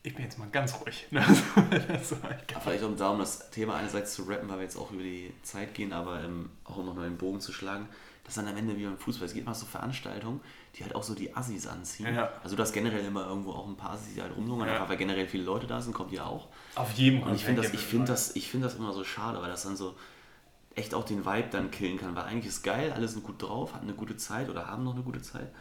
ich 0.07 0.15
bin 0.15 0.25
jetzt 0.25 0.39
mal 0.39 0.49
ganz 0.51 0.81
ruhig. 0.81 1.09
das 1.11 2.15
Vielleicht 2.63 2.85
um 2.85 2.97
da 2.97 3.11
um 3.11 3.19
das 3.19 3.51
Thema 3.51 3.75
einerseits 3.75 4.15
zu 4.15 4.23
rappen, 4.23 4.49
weil 4.49 4.59
wir 4.59 4.63
jetzt 4.63 4.77
auch 4.77 4.93
über 4.93 5.03
die 5.03 5.33
Zeit 5.43 5.75
gehen, 5.75 5.93
aber 5.93 6.23
ähm, 6.23 6.51
auch 6.65 6.77
um 6.77 6.87
noch 6.87 6.97
einen 6.97 7.17
Bogen 7.17 7.41
zu 7.41 7.53
schlagen, 7.53 7.89
dass 8.23 8.35
dann 8.37 8.47
am 8.47 8.57
Ende 8.57 8.77
wie 8.77 8.85
beim 8.85 8.99
Fußball, 8.99 9.27
es 9.27 9.35
geht 9.35 9.45
mal 9.45 9.55
so 9.55 9.67
Veranstaltungen, 9.67 10.41
die 10.77 10.85
halt 10.85 10.95
auch 10.95 11.03
so 11.03 11.17
die 11.17 11.35
Assis 11.35 11.67
anziehen. 11.67 12.15
Ja. 12.15 12.31
Also 12.45 12.55
du 12.55 12.63
hast 12.63 12.73
generell 12.73 13.05
immer 13.05 13.27
irgendwo 13.27 13.51
auch 13.51 13.67
ein 13.67 13.77
paar 13.77 13.91
Assis, 13.95 14.15
die 14.15 14.23
halt 14.23 14.37
rumlungern, 14.37 14.69
ja. 14.69 14.89
weil 14.89 14.97
generell 14.97 15.27
viele 15.27 15.43
Leute 15.43 15.67
da 15.67 15.81
sind, 15.81 15.93
kommt 15.93 16.13
ihr 16.13 16.25
auch. 16.25 16.47
Auf 16.77 16.93
jeden 16.93 17.23
Fall. 17.23 17.31
Und 17.31 17.35
ich 17.35 17.45
finde 17.45 17.63
das, 17.63 17.73
find 17.73 18.09
das, 18.09 18.31
find 18.31 18.65
das 18.65 18.77
immer 18.77 18.93
so 18.93 19.03
schade, 19.03 19.43
weil 19.43 19.51
das 19.51 19.65
dann 19.65 19.77
so 19.77 19.97
echt 20.77 20.95
auch 20.95 21.05
den 21.05 21.27
Vibe 21.27 21.49
dann 21.51 21.73
killen 21.73 21.99
kann, 21.99 22.15
weil 22.15 22.25
eigentlich 22.25 22.47
ist 22.47 22.63
geil, 22.63 22.93
alle 22.93 23.09
sind 23.09 23.25
gut 23.25 23.43
drauf, 23.43 23.75
hatten 23.75 23.87
eine 23.87 23.97
gute 23.97 24.17
Zeit 24.17 24.51
oder 24.51 24.69
haben 24.69 24.85
noch 24.85 24.95
eine 24.95 25.03
gute 25.03 25.23
Zeit. 25.23 25.53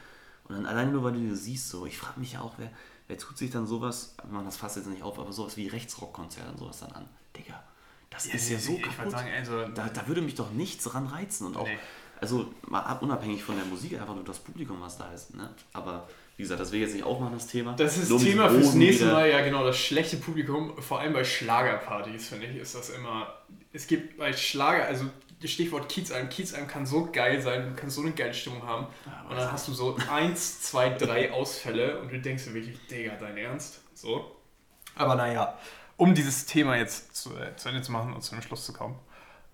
Und 0.43 0.55
dann 0.55 0.67
alleine 0.67 0.91
nur, 0.91 1.03
weil 1.03 1.13
du 1.13 1.35
siehst, 1.35 1.69
so, 1.69 1.87
ich 1.87 1.97
frage 1.97 2.19
mich 2.19 2.33
ja 2.33 2.41
auch, 2.41 2.53
wer, 2.57 2.69
wer 3.07 3.17
tut 3.17 3.37
sich 3.37 3.51
dann 3.51 3.67
sowas, 3.67 4.15
man 4.29 4.45
das 4.45 4.57
fasst 4.57 4.77
jetzt 4.77 4.87
nicht 4.87 5.03
auf, 5.03 5.19
aber 5.19 5.31
sowas 5.31 5.57
wie 5.57 5.67
Rechtsrockkonzerte 5.67 6.51
und 6.51 6.57
sowas 6.57 6.79
dann 6.79 6.91
an? 6.91 7.09
Digga, 7.35 7.63
das 8.09 8.27
ja, 8.27 8.33
ist 8.35 8.49
ja 8.49 8.59
so 8.59 8.77
kaputt. 8.77 9.11
Sagen, 9.11 9.29
also, 9.35 9.67
da, 9.67 9.89
da 9.89 10.07
würde 10.07 10.21
mich 10.21 10.35
doch 10.35 10.51
nichts 10.51 10.93
ran 10.93 11.07
reizen 11.07 11.47
und 11.47 11.57
auch, 11.57 11.67
nee. 11.67 11.77
also 12.19 12.53
mal 12.67 12.97
unabhängig 13.01 13.43
von 13.43 13.55
der 13.55 13.65
Musik, 13.65 13.99
einfach 13.99 14.15
nur 14.15 14.23
das 14.23 14.39
Publikum, 14.39 14.79
was 14.81 14.97
da 14.97 15.11
ist. 15.11 15.35
Ne? 15.35 15.49
Aber 15.73 16.07
wie 16.37 16.43
gesagt, 16.43 16.59
das 16.59 16.71
will 16.71 16.79
ich 16.79 16.87
jetzt 16.87 16.95
nicht 16.95 17.05
aufmachen, 17.05 17.33
das 17.33 17.47
Thema. 17.47 17.73
Das 17.73 17.97
ist 17.97 18.11
das 18.11 18.21
Thema 18.21 18.49
fürs 18.49 18.73
nächste 18.73 19.05
Mal, 19.05 19.29
ja 19.29 19.41
genau, 19.41 19.63
das 19.63 19.77
schlechte 19.77 20.17
Publikum, 20.17 20.81
vor 20.81 20.99
allem 20.99 21.13
bei 21.13 21.23
Schlagerpartys, 21.23 22.27
finde 22.27 22.47
ich, 22.47 22.57
ist 22.57 22.75
das 22.75 22.89
immer, 22.89 23.33
es 23.71 23.87
gibt 23.87 24.17
bei 24.17 24.33
Schlager, 24.33 24.85
also 24.85 25.05
Stichwort 25.43 25.89
Kiezalm. 25.89 26.29
Kiezalm 26.29 26.67
kann 26.67 26.86
so 26.86 27.09
geil 27.11 27.41
sein, 27.41 27.69
du 27.69 27.75
kannst 27.75 27.95
so 27.95 28.01
eine 28.01 28.11
geile 28.11 28.33
Stimmung 28.33 28.63
haben. 28.63 28.88
Ja, 29.05 29.25
und 29.29 29.38
dann 29.38 29.51
hast 29.51 29.67
du 29.67 29.73
so 29.73 29.97
eins, 30.09 30.61
zwei, 30.61 30.89
drei 30.89 31.31
Ausfälle 31.31 31.99
und 31.99 32.11
du 32.11 32.19
denkst 32.19 32.45
dir 32.45 32.53
wirklich, 32.53 32.79
Digga, 32.88 33.15
dein 33.19 33.38
Ernst? 33.38 33.81
So. 33.93 34.36
Aber 34.95 35.15
naja, 35.15 35.57
um 35.97 36.13
dieses 36.13 36.45
Thema 36.45 36.77
jetzt 36.77 37.15
zu, 37.15 37.36
äh, 37.38 37.55
zu 37.55 37.69
Ende 37.69 37.81
zu 37.81 37.91
machen 37.91 38.13
und 38.13 38.21
zu 38.21 38.33
einem 38.33 38.41
Schluss 38.41 38.65
zu 38.65 38.73
kommen. 38.73 38.97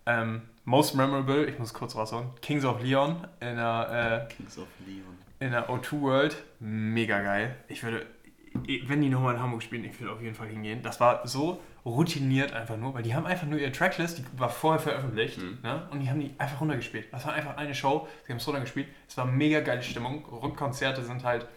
Ähm, 0.05 0.41
most 0.65 0.95
memorable, 0.95 1.45
ich 1.45 1.59
muss 1.59 1.73
kurz 1.73 1.95
raushauen, 1.95 2.29
Kings 2.41 2.65
of 2.65 2.81
Leon 2.81 3.27
in 3.39 3.55
der, 3.55 4.27
äh, 4.29 4.33
Kings 4.33 4.57
of 4.57 4.67
Leon. 4.85 5.17
In 5.39 5.51
der 5.51 5.69
O2 5.69 6.01
World. 6.01 6.43
Mega 6.59 7.21
geil. 7.21 7.55
Ich 7.67 7.83
würde, 7.83 8.05
wenn 8.53 9.01
die 9.01 9.09
nochmal 9.09 9.35
in 9.35 9.41
Hamburg 9.41 9.63
spielen, 9.63 9.83
ich 9.85 9.99
würde 9.99 10.13
auf 10.13 10.21
jeden 10.21 10.35
Fall 10.35 10.47
hingehen. 10.47 10.83
Das 10.83 10.99
war 10.99 11.27
so 11.27 11.59
routiniert 11.85 12.53
einfach 12.53 12.77
nur, 12.77 12.93
weil 12.93 13.03
die 13.03 13.15
haben 13.15 13.25
einfach 13.25 13.47
nur 13.47 13.59
ihre 13.59 13.71
Tracklist, 13.71 14.19
die 14.19 14.25
war 14.37 14.49
vorher 14.49 14.79
veröffentlicht, 14.79 15.39
mhm. 15.39 15.59
ne? 15.63 15.87
und 15.91 15.99
die 15.99 16.09
haben 16.09 16.19
die 16.19 16.33
einfach 16.37 16.61
runtergespielt. 16.61 17.11
Das 17.11 17.25
war 17.25 17.33
einfach 17.33 17.57
eine 17.57 17.73
Show, 17.73 18.07
sie 18.25 18.33
haben 18.33 18.37
es 18.37 18.47
runtergespielt. 18.47 18.87
Es 19.07 19.17
war 19.17 19.25
mega 19.25 19.61
geile 19.61 19.81
Stimmung. 19.81 20.25
Rockkonzerte 20.25 21.03
sind 21.03 21.23
halt 21.23 21.47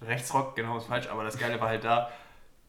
Rechtsrock, 0.00 0.56
genau 0.56 0.78
ist 0.78 0.86
falsch, 0.86 1.08
aber 1.08 1.24
das 1.24 1.38
Geile 1.38 1.60
war 1.60 1.68
halt 1.68 1.84
da, 1.84 2.10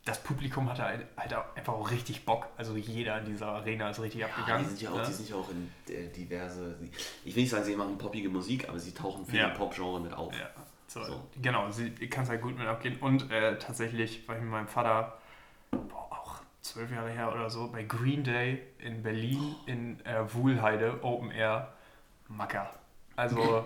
das 0.06 0.22
Publikum 0.22 0.70
hatte 0.70 0.84
halt, 0.84 1.06
halt 1.18 1.36
einfach 1.56 1.74
auch 1.74 1.90
richtig 1.90 2.26
Bock. 2.26 2.48
Also 2.58 2.76
jeder 2.76 3.20
in 3.20 3.26
dieser 3.26 3.48
Arena 3.48 3.90
ist 3.90 4.00
richtig 4.00 4.22
ja, 4.22 4.28
abgegangen. 4.28 4.64
Die 4.64 4.70
sind 4.70 4.82
ja 4.82 4.92
auch, 4.92 4.98
ne? 4.98 5.04
die 5.08 5.14
sind 5.14 5.30
ja 5.30 5.36
auch 5.36 5.50
in 5.50 5.94
äh, 5.94 6.08
diverse, 6.10 6.76
ich 7.24 7.36
will 7.36 7.42
nicht 7.42 7.50
sagen, 7.50 7.64
sie 7.64 7.76
machen 7.76 7.98
poppige 7.98 8.30
Musik, 8.30 8.70
aber 8.70 8.78
sie 8.78 8.94
tauchen 8.94 9.26
viel 9.26 9.40
ja. 9.40 9.50
Pop-Genre 9.50 10.00
mit 10.02 10.14
auf. 10.14 10.32
Ja. 10.34 10.50
So, 10.88 11.04
so. 11.04 11.24
Genau, 11.42 11.72
sie 11.72 11.90
kann 12.08 12.24
es 12.24 12.30
halt 12.30 12.42
gut 12.42 12.58
mit 12.58 12.68
abgehen. 12.68 13.00
Und 13.00 13.32
äh, 13.32 13.58
tatsächlich 13.58 14.28
war 14.28 14.36
ich 14.36 14.42
mit 14.42 14.52
meinem 14.52 14.68
Vater 14.68 15.18
boah, 15.72 16.08
zwölf 16.66 16.92
Jahre 16.92 17.10
her 17.10 17.32
oder 17.32 17.50
so, 17.50 17.68
bei 17.68 17.84
Green 17.84 18.24
Day 18.24 18.62
in 18.80 19.04
Berlin 19.04 19.56
in 19.68 20.00
äh, 20.06 20.34
Wuhlheide, 20.34 21.00
Open 21.04 21.32
Air, 21.32 21.74
Macker. 22.28 22.70
Also, 23.16 23.66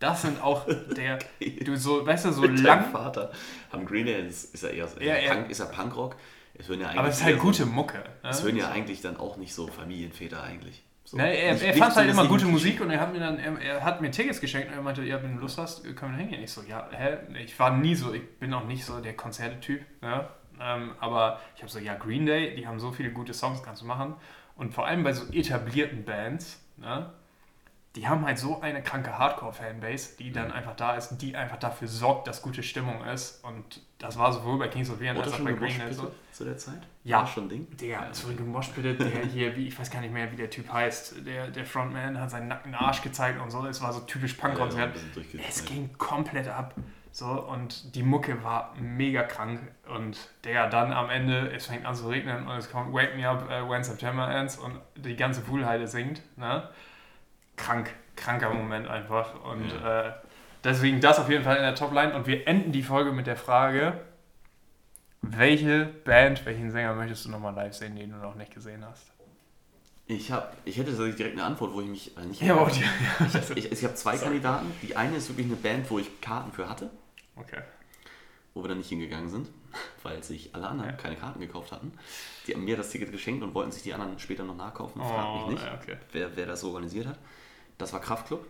das 0.00 0.22
sind 0.22 0.42
auch 0.42 0.66
der, 0.96 1.20
du 1.64 1.76
so, 1.76 2.04
weißt 2.04 2.26
du, 2.26 2.32
so 2.32 2.42
Mit 2.42 2.60
lang. 2.60 2.90
Vater. 2.90 3.30
Am 3.70 3.86
Green 3.86 4.06
Day 4.06 4.26
ist, 4.26 4.54
ist 4.54 4.64
er 4.64 4.72
eher, 4.72 4.88
ja, 5.00 5.16
ja. 5.16 5.34
Punk, 5.34 5.50
ist 5.50 5.60
er 5.60 5.66
Punkrock. 5.66 6.16
Es 6.54 6.68
ja 6.68 6.90
aber 6.96 7.08
es 7.08 7.18
ist 7.18 7.24
halt 7.24 7.38
gute 7.38 7.64
Mucke. 7.64 7.98
Ne? 7.98 8.28
Es 8.28 8.42
hören 8.42 8.56
ja 8.56 8.70
eigentlich 8.70 9.00
dann 9.00 9.16
auch 9.16 9.36
nicht 9.36 9.54
so 9.54 9.68
Familienväter 9.68 10.42
eigentlich. 10.42 10.82
So. 11.04 11.16
Na, 11.16 11.24
er, 11.24 11.60
er 11.60 11.74
fand 11.74 11.96
halt 11.96 12.10
immer 12.10 12.26
gute 12.26 12.44
Musik 12.44 12.80
und 12.80 12.90
er 12.90 13.00
hat 13.00 13.12
mir 13.12 13.20
dann, 13.20 13.38
er, 13.38 13.58
er, 13.58 13.84
hat 13.84 14.00
mir 14.00 14.10
Tickets 14.10 14.40
geschenkt 14.40 14.68
und 14.68 14.74
er 14.74 14.82
meinte, 14.82 15.02
ja, 15.02 15.22
wenn 15.22 15.36
du 15.36 15.40
Lust 15.40 15.58
hast, 15.58 15.82
können 15.96 16.12
wir 16.12 16.18
hingehen. 16.18 16.42
Ich 16.42 16.52
so, 16.52 16.62
ja, 16.62 16.88
hä? 16.92 17.18
Ich 17.42 17.58
war 17.58 17.76
nie 17.76 17.94
so, 17.94 18.12
ich 18.12 18.38
bin 18.38 18.52
auch 18.52 18.66
nicht 18.66 18.84
so 18.84 19.00
der 19.00 19.14
Konzerte-Typ, 19.14 19.80
ja. 20.02 20.28
Ähm, 20.62 20.92
aber 21.00 21.40
ich 21.56 21.62
habe 21.62 21.70
so, 21.70 21.78
ja, 21.78 21.94
Green 21.94 22.26
Day, 22.26 22.54
die 22.54 22.66
haben 22.66 22.78
so 22.78 22.92
viele 22.92 23.10
gute 23.10 23.34
Songs, 23.34 23.62
kannst 23.62 23.82
du 23.82 23.86
machen. 23.86 24.14
Und 24.56 24.74
vor 24.74 24.86
allem 24.86 25.02
bei 25.02 25.12
so 25.12 25.32
etablierten 25.32 26.04
Bands, 26.04 26.62
ne, 26.76 27.10
die 27.94 28.08
haben 28.08 28.24
halt 28.24 28.38
so 28.38 28.60
eine 28.60 28.82
kranke 28.82 29.18
Hardcore-Fanbase, 29.18 30.16
die 30.18 30.32
dann 30.32 30.48
mhm. 30.48 30.54
einfach 30.54 30.74
da 30.76 30.96
ist 30.96 31.18
die 31.18 31.36
einfach 31.36 31.58
dafür 31.58 31.88
sorgt, 31.88 32.26
dass 32.26 32.40
gute 32.40 32.62
Stimmung 32.62 33.04
ist. 33.04 33.44
Und 33.44 33.82
das 33.98 34.18
war 34.18 34.32
sowohl 34.32 34.58
bei 34.58 34.68
Kings 34.68 34.88
of 34.90 34.98
Leon 34.98 35.18
als 35.18 35.32
auch 35.32 35.40
bei 35.40 35.52
Green 35.52 35.78
Day 35.78 35.92
so. 35.92 36.10
Zu 36.32 36.44
der 36.44 36.56
Zeit? 36.56 36.80
Ja. 37.04 37.18
War 37.18 37.26
schon 37.26 37.44
ein 37.44 37.48
Ding? 37.50 37.76
Der, 37.76 37.88
ja, 37.88 38.12
zurück 38.12 38.38
im 38.38 38.50
Mosh 38.50 38.70
bitte, 38.70 38.94
der 38.94 39.26
hier, 39.32 39.54
wie, 39.56 39.68
ich 39.68 39.78
weiß 39.78 39.90
gar 39.90 40.00
nicht 40.00 40.12
mehr, 40.12 40.32
wie 40.32 40.36
der 40.36 40.48
Typ 40.48 40.72
heißt, 40.72 41.26
der, 41.26 41.48
der 41.48 41.66
Frontman 41.66 42.18
hat 42.18 42.30
seinen 42.30 42.48
nackten 42.48 42.74
Arsch 42.74 43.02
gezeigt 43.02 43.40
und 43.40 43.50
so. 43.50 43.66
Es 43.66 43.82
war 43.82 43.92
so 43.92 44.00
typisch 44.00 44.34
Punk-Konzert. 44.34 44.96
Ja, 45.32 45.40
es 45.46 45.64
ging 45.64 45.90
komplett 45.98 46.48
ab. 46.48 46.74
So, 47.14 47.26
und 47.26 47.94
die 47.94 48.02
Mucke 48.02 48.42
war 48.42 48.74
mega 48.80 49.22
krank. 49.22 49.60
Und 49.94 50.16
der 50.44 50.68
dann 50.70 50.92
am 50.92 51.10
Ende, 51.10 51.52
es 51.52 51.66
fängt 51.66 51.84
an 51.84 51.94
zu 51.94 52.08
regnen 52.08 52.46
und 52.48 52.56
es 52.56 52.70
kommt 52.70 52.92
Wake 52.94 53.14
Me 53.16 53.28
Up 53.28 53.44
uh, 53.44 53.68
When 53.68 53.84
September 53.84 54.34
Ends 54.34 54.56
und 54.56 54.80
die 54.96 55.14
ganze 55.14 55.42
Fuhlheide 55.42 55.86
singt. 55.86 56.22
Ne? 56.38 56.66
Krank, 57.56 57.90
kranker 58.16 58.54
Moment 58.54 58.88
einfach. 58.88 59.44
Und 59.44 59.70
ja. 59.70 60.08
äh, 60.08 60.12
deswegen 60.64 61.02
das 61.02 61.18
auf 61.18 61.28
jeden 61.28 61.44
Fall 61.44 61.56
in 61.56 61.62
der 61.62 61.74
Topline. 61.74 62.14
Und 62.14 62.26
wir 62.26 62.48
enden 62.48 62.72
die 62.72 62.82
Folge 62.82 63.12
mit 63.12 63.26
der 63.26 63.36
Frage: 63.36 64.00
welche 65.20 65.84
Band, 65.84 66.46
welchen 66.46 66.70
Sänger 66.70 66.94
möchtest 66.94 67.26
du 67.26 67.30
nochmal 67.30 67.54
live 67.54 67.74
sehen, 67.74 67.94
den 67.94 68.10
du 68.10 68.16
noch 68.16 68.36
nicht 68.36 68.54
gesehen 68.54 68.86
hast? 68.86 69.12
Ich, 70.06 70.32
hab, 70.32 70.56
ich 70.64 70.78
hätte 70.78 70.92
direkt 70.92 71.38
eine 71.38 71.44
Antwort, 71.44 71.74
wo 71.74 71.80
ich 71.82 71.88
mich 71.88 72.16
äh, 72.16 72.24
nicht. 72.24 72.40
Ja, 72.40 72.56
aber 72.56 72.70
die, 72.70 72.82
Ich, 73.54 73.66
ich, 73.66 73.72
ich 73.72 73.84
habe 73.84 73.94
zwei 73.94 74.16
Sorry. 74.16 74.30
Kandidaten. 74.30 74.72
Die 74.80 74.96
eine 74.96 75.16
ist 75.16 75.28
wirklich 75.28 75.46
eine 75.46 75.56
Band, 75.56 75.90
wo 75.90 75.98
ich 75.98 76.20
Karten 76.22 76.52
für 76.52 76.68
hatte, 76.68 76.90
Okay. 77.36 77.62
wo 78.54 78.62
wir 78.62 78.68
dann 78.68 78.78
nicht 78.78 78.88
hingegangen 78.90 79.30
sind, 79.30 79.48
weil 80.02 80.22
sich 80.22 80.54
alle 80.54 80.68
anderen 80.68 80.90
Ja. 80.90 80.96
keine 80.96 81.16
Karten 81.16 81.40
gekauft 81.40 81.72
hatten. 81.72 81.92
Die 82.46 82.54
haben 82.54 82.64
mir 82.64 82.76
das 82.76 82.90
Ticket 82.90 83.10
geschenkt 83.10 83.42
und 83.42 83.54
wollten 83.54 83.72
sich 83.72 83.82
die 83.82 83.94
anderen 83.94 84.18
später 84.18 84.44
noch 84.44 84.56
nachkaufen. 84.56 85.00
Frag 85.00 85.34
mich 85.34 85.42
Oh, 85.46 85.50
nicht, 85.52 85.64
ja, 85.64 85.74
okay. 85.80 85.96
wer, 86.12 86.36
wer 86.36 86.46
das 86.46 86.60
so 86.60 86.68
organisiert 86.68 87.06
hat. 87.06 87.18
Das 87.78 87.92
war 87.94 88.00
Kraftklub, 88.00 88.46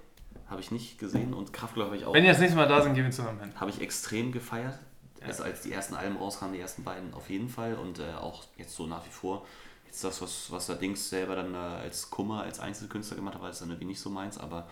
habe 0.49 0.61
ich 0.61 0.71
nicht 0.73 0.99
gesehen 0.99 1.33
und 1.33 1.53
Kraftklub 1.53 1.87
habe 1.87 1.97
ich 1.97 2.05
auch 2.05 2.13
Wenn 2.15 2.23
die 2.25 2.29
das 2.29 2.41
nächste 2.41 2.57
Mal 2.57 2.67
da 2.67 2.83
sind, 2.83 2.95
gehen 2.95 3.05
wir 3.05 3.11
zusammen 3.13 3.39
hin. 3.41 3.53
habe 3.61 3.71
ich 3.71 3.81
extrem 3.81 4.33
gefeiert. 4.33 4.79
Ja. 5.21 5.27
Also 5.29 5.45
als 5.45 5.61
die 5.63 5.73
ersten 5.73 5.95
Alben 5.95 6.17
rauskamen, 6.17 6.53
die 6.55 6.61
ersten 6.61 6.83
beiden 6.83 7.15
auf 7.15 7.31
jeden 7.31 7.49
Fall 7.49 7.75
und 7.77 8.01
äh, 8.01 8.13
auch 8.15 8.43
jetzt 8.57 8.75
so 8.75 8.87
nach 8.89 9.07
wie 9.07 9.11
vor. 9.11 9.47
Jetzt 9.87 10.03
das, 10.03 10.21
was, 10.21 10.51
was 10.51 10.67
der 10.67 10.75
Dings 10.77 11.09
selber 11.11 11.37
dann 11.37 11.55
äh, 11.55 11.59
als 11.59 12.11
Kummer, 12.11 12.43
als 12.43 12.59
Einzelkünstler 12.59 13.17
gemacht 13.17 13.35
hat, 13.37 13.43
war 13.43 13.49
das 13.51 13.61
dann 13.61 13.69
irgendwie 13.69 13.85
nicht 13.87 14.01
so 14.01 14.11
meins, 14.11 14.37
aber 14.39 14.69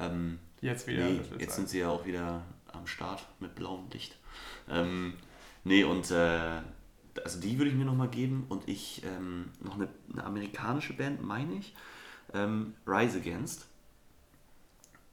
ähm, 0.00 0.40
Jetzt 0.60 0.88
wieder. 0.88 1.04
nee, 1.04 1.20
jetzt 1.38 1.50
sein. 1.50 1.50
sind 1.50 1.68
sie 1.68 1.78
ja 1.80 1.88
auch 1.90 2.04
wieder 2.04 2.42
am 2.76 2.86
Start 2.86 3.26
mit 3.40 3.54
blauem 3.54 3.88
Licht. 3.90 4.16
Ähm, 4.68 5.14
nee, 5.64 5.84
und 5.84 6.10
äh, 6.10 6.62
also 7.24 7.40
die 7.40 7.58
würde 7.58 7.70
ich 7.70 7.76
mir 7.76 7.84
nochmal 7.84 8.08
geben 8.08 8.46
und 8.48 8.68
ich, 8.68 9.02
ähm, 9.04 9.50
noch 9.60 9.74
eine, 9.74 9.88
eine 10.12 10.24
amerikanische 10.24 10.92
Band, 10.92 11.22
meine 11.22 11.54
ich, 11.54 11.74
ähm, 12.34 12.74
Rise 12.86 13.18
Against. 13.18 13.66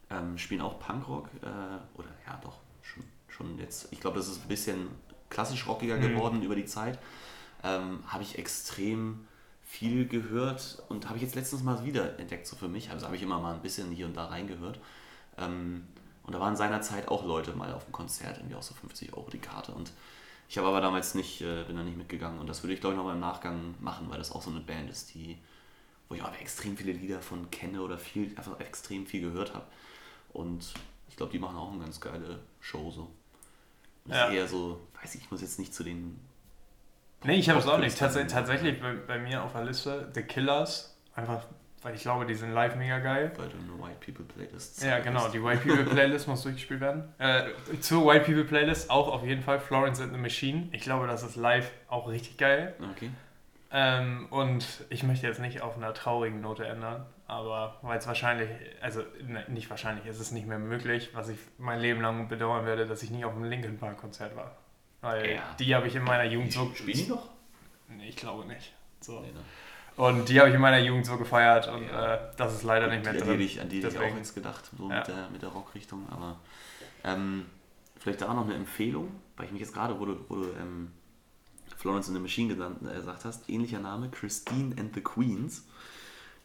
Ähm, 0.09 0.38
spielen 0.38 0.61
auch 0.61 0.80
Punkrock, 0.80 1.30
äh, 1.41 1.97
oder 1.97 2.09
ja 2.28 2.39
doch, 2.43 2.57
schon, 2.82 3.03
schon 3.28 3.57
jetzt, 3.57 3.88
ich 3.91 3.99
glaube, 3.99 4.18
das 4.18 4.28
ist 4.28 4.43
ein 4.43 4.47
bisschen 4.47 4.88
klassisch 5.30 5.66
rockiger 5.68 5.97
Mhm. 5.97 6.01
geworden 6.01 6.43
über 6.43 6.55
die 6.55 6.66
Zeit. 6.66 6.99
Ähm, 7.64 7.99
habe 8.07 8.24
ich 8.24 8.38
extrem 8.38 9.26
viel 9.64 10.07
gehört 10.07 10.84
und 10.89 11.07
habe 11.07 11.18
ich 11.18 11.24
jetzt 11.24 11.36
letztens 11.36 11.64
mal 11.64 11.84
wieder 11.86 12.20
entdeckt, 12.20 12.45
so 12.45 12.55
für 12.55 12.68
mich. 12.68 12.91
Also 12.91 13.05
habe 13.05 13.16
ich 13.16 13.24
immer 13.24 13.39
mal 13.39 13.55
ein 13.55 13.61
bisschen 13.61 13.89
hier 13.91 14.05
und 14.05 14.16
da 14.16 14.26
reingehört. 14.26 14.80
Ähm, 15.38 15.88
und 16.24 16.34
da 16.34 16.40
waren 16.40 16.56
seinerzeit 16.56 17.08
auch 17.10 17.26
Leute 17.26 17.54
mal 17.54 17.74
auf 17.74 17.84
dem 17.86 17.92
Konzert, 17.92 18.38
irgendwie 18.38 18.56
auch 18.56 18.64
so 18.64 18.74
50 18.74 19.14
Euro 19.14 19.30
die 19.30 19.40
Karte. 19.40 19.74
Und 19.74 19.92
ich 20.50 20.58
habe 20.58 20.68
aber 20.68 20.82
damals 20.82 21.16
nicht, 21.16 21.42
äh, 21.42 21.64
bin 21.64 21.76
da 21.76 21.84
nicht 21.84 21.98
mitgegangen. 21.98 22.40
Und 22.40 22.48
das 22.48 22.64
würde 22.64 22.74
ich, 22.74 22.80
glaube 22.82 22.94
ich, 22.94 22.98
nochmal 22.98 23.16
im 23.16 23.22
Nachgang 23.22 23.76
machen, 23.80 24.10
weil 24.10 24.18
das 24.18 24.32
auch 24.32 24.42
so 24.42 24.50
eine 24.52 24.60
Band 24.62 24.90
ist, 24.90 25.14
die, 25.14 25.38
wo 26.08 26.16
ich 26.16 26.22
auch 26.22 26.34
extrem 26.40 26.78
viele 26.78 26.92
Lieder 26.94 27.22
von 27.22 27.50
kenne 27.52 27.82
oder 27.82 27.98
viel, 27.98 28.38
einfach 28.38 28.60
extrem 28.60 29.06
viel 29.06 29.22
gehört 29.22 29.54
habe. 29.54 29.66
Und 30.32 30.74
ich 31.10 31.16
glaube, 31.16 31.32
die 31.32 31.40
machen 31.40 31.58
auch 31.58 31.72
eine 31.72 31.80
ganz 31.84 32.00
geile 32.00 32.40
Show 32.60 32.92
so. 32.92 33.10
Und 34.06 34.12
Ja. 34.14 34.28
ist 34.28 34.34
eher 34.34 34.48
so, 34.48 34.80
weiß 35.02 35.16
ich, 35.16 35.22
ich 35.22 35.32
muss 35.32 35.42
jetzt 35.42 35.60
nicht 35.60 35.74
zu 35.74 35.84
den. 35.84 36.20
Nee, 37.24 37.36
ich 37.36 37.50
habe 37.50 37.60
es 37.60 37.68
auch 37.68 37.78
nicht. 37.78 37.98
Tats 37.98 38.16
tatsächlich 38.32 38.82
bei, 38.82 38.94
bei 38.94 39.18
mir 39.20 39.44
auf 39.44 39.54
der 39.54 39.64
Liste 39.66 40.12
The 40.14 40.24
Killers. 40.24 40.96
Einfach, 41.16 41.46
weil 41.84 41.96
ich 41.96 42.02
glaube, 42.02 42.26
die 42.26 42.34
sind 42.34 42.52
live 42.54 42.76
mega 42.76 43.00
geil. 43.00 43.32
Weil 43.38 43.50
du 43.50 43.58
eine 43.58 43.84
White 43.84 44.00
People 44.06 44.26
Playlist 44.26 44.84
Ja, 44.84 45.00
genau. 45.00 45.28
Die 45.28 45.44
White 45.44 45.62
People 45.68 45.84
Playlist 45.86 46.28
muss 46.28 46.44
durchgespielt 46.44 46.80
werden. 46.82 47.14
Äh, 47.20 47.50
zur 47.82 48.06
White 48.06 48.26
People 48.26 48.46
Playlist 48.46 48.90
auch 48.90 49.08
auf 49.10 49.24
jeden 49.26 49.42
Fall 49.42 49.60
Florence 49.60 50.00
and 50.02 50.14
the 50.14 50.20
Machine. 50.20 50.70
Ich 50.72 50.82
glaube, 50.82 51.08
das 51.08 51.24
ist 51.24 51.36
live 51.36 51.70
auch 51.88 52.08
richtig 52.08 52.38
geil. 52.38 52.74
Okay. 52.96 53.10
Ähm, 53.72 54.28
und 54.30 54.66
ich 54.90 55.04
möchte 55.04 55.26
jetzt 55.28 55.40
nicht 55.40 55.62
auf 55.62 55.76
einer 55.78 55.94
traurigen 55.96 56.42
Note 56.42 56.64
ändern, 56.66 57.08
aber 57.26 57.80
weil 57.82 57.98
es 57.98 58.06
wahrscheinlich, 58.06 58.48
also 58.82 59.02
ne, 59.26 59.44
nicht 59.48 59.68
wahrscheinlich, 59.72 60.06
es 60.06 60.20
ist 60.20 60.32
nicht 60.32 60.46
mehr 60.46 60.60
möglich, 60.60 61.10
was 61.14 61.30
ich 61.30 61.40
mein 61.58 61.80
Leben 61.80 62.00
lang 62.02 62.28
bedauern 62.28 62.68
werde, 62.68 62.86
dass 62.86 63.02
ich 63.02 63.10
nie 63.10 63.26
auf 63.26 63.34
einem 63.36 63.46
Linkin 63.46 63.80
Park 63.80 63.98
Konzert 63.98 64.36
war. 64.36 64.56
Weil 65.02 65.36
Ja. 65.36 65.42
die 65.60 65.74
habe 65.74 65.88
ich 65.88 65.96
in 65.96 66.04
meiner 66.04 66.24
Jugend 66.26 66.54
so. 66.54 66.72
Spielen 66.76 66.98
die 66.98 67.08
noch? 67.08 67.30
Nee, 67.90 68.10
ich 68.10 68.16
glaube 68.16 68.46
nicht. 68.46 68.74
So. 69.02 69.20
Nee, 69.22 69.32
ne? 69.32 69.40
Und 69.96 70.28
die 70.30 70.39
habe 70.39 70.50
ich 70.50 70.56
in 70.56 70.62
meiner 70.62 70.80
Jugend 70.80 71.06
so 71.06 71.18
gefeiert 71.18 71.68
und 71.68 71.84
Ja. 71.88 72.16
äh, 72.16 72.20
das 72.38 72.56
ist 72.56 72.64
leider 72.64 72.88
nicht 72.88 73.02
mehr 73.04 73.12
an 73.12 73.18
die 73.18 73.22
drin. 73.24 73.32
hätte 73.34 73.44
ich, 73.44 73.62
an 73.62 73.70
die 73.70 73.80
ich 73.80 73.98
auch 74.00 74.16
jetzt 74.18 74.34
gedacht, 74.34 74.70
so 74.78 74.89
Ja. 74.89 74.98
mit, 75.00 75.08
der, 75.08 75.30
mit 75.30 75.41
der 75.41 75.50
Rockrichtung. 75.50 76.08
Aber 76.10 76.39
ähm, 77.04 77.46
vielleicht 78.00 78.22
da 78.22 78.34
noch 78.34 78.46
eine 78.46 78.56
Empfehlung, 78.56 79.12
weil 79.38 79.46
ich 79.48 79.52
mich 79.52 79.62
jetzt 79.62 79.74
gerade, 79.74 80.00
wo 80.00 80.06
du, 80.06 80.18
wo 80.30 80.36
du 80.36 80.44
ähm, 80.60 80.91
Florence 81.78 82.08
in 82.08 82.14
the 82.16 82.20
Machine 82.20 82.54
genannt, 82.54 82.78
äh, 82.89 82.96
gesagt 82.96 83.26
hast, 83.26 83.50
ähnlicher 83.50 83.80
Name, 83.80 84.10
Christine 84.10 84.76
and 84.80 84.94
the 84.96 85.02
Queens. 85.02 85.64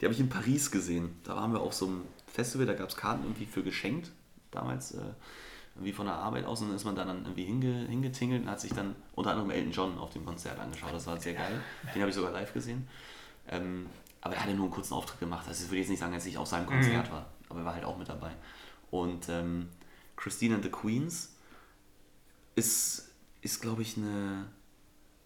Die 0.00 0.04
habe 0.04 0.12
ich 0.14 0.20
in 0.20 0.28
Paris 0.28 0.70
gesehen. 0.70 1.16
Da 1.24 1.34
waren 1.36 1.52
wir 1.52 1.60
auf 1.60 1.72
so 1.74 1.86
einem 1.86 2.04
Festival, 2.26 2.66
da 2.66 2.74
gab 2.74 2.88
es 2.88 2.96
Karten 2.96 3.24
irgendwie 3.24 3.46
für 3.46 3.62
geschenkt, 3.62 4.12
damals 4.50 4.92
äh, 4.92 4.98
irgendwie 5.74 5.92
von 5.92 6.06
der 6.06 6.16
Arbeit 6.16 6.44
aus. 6.44 6.60
Und 6.60 6.68
dann 6.68 6.76
ist 6.76 6.84
man 6.84 6.94
da 6.96 7.04
dann 7.04 7.22
irgendwie 7.22 7.44
hinge, 7.44 7.86
hingetingelt 7.88 8.42
und 8.42 8.50
hat 8.50 8.60
sich 8.60 8.72
dann 8.74 8.94
unter 9.14 9.30
anderem 9.30 9.50
Elton 9.50 9.72
John 9.72 9.98
auf 9.98 10.10
dem 10.10 10.24
Konzert 10.26 10.58
angeschaut. 10.58 10.92
Das 10.92 11.06
war 11.06 11.16
sehr 11.18 11.34
geil. 11.34 11.60
Den 11.94 12.02
habe 12.02 12.10
ich 12.10 12.14
sogar 12.14 12.30
live 12.32 12.52
gesehen. 12.52 12.86
Ähm, 13.48 13.86
aber 14.20 14.34
er 14.34 14.42
hatte 14.42 14.54
nur 14.54 14.66
einen 14.66 14.74
kurzen 14.74 14.94
Auftritt 14.94 15.20
gemacht. 15.20 15.46
Also 15.48 15.64
ich 15.64 15.70
würde 15.70 15.80
jetzt 15.80 15.88
nicht 15.88 16.00
sagen, 16.00 16.12
dass 16.12 16.26
ich 16.26 16.38
auf 16.38 16.48
seinem 16.48 16.66
Konzert 16.66 17.10
war, 17.10 17.26
aber 17.48 17.60
er 17.60 17.64
war 17.64 17.74
halt 17.74 17.84
auch 17.84 17.96
mit 17.96 18.08
dabei. 18.08 18.32
Und 18.90 19.28
ähm, 19.28 19.68
Christine 20.16 20.56
and 20.56 20.64
the 20.64 20.70
Queens 20.70 21.34
ist, 22.54 23.10
ist 23.40 23.60
glaube 23.60 23.82
ich, 23.82 23.96
eine 23.96 24.46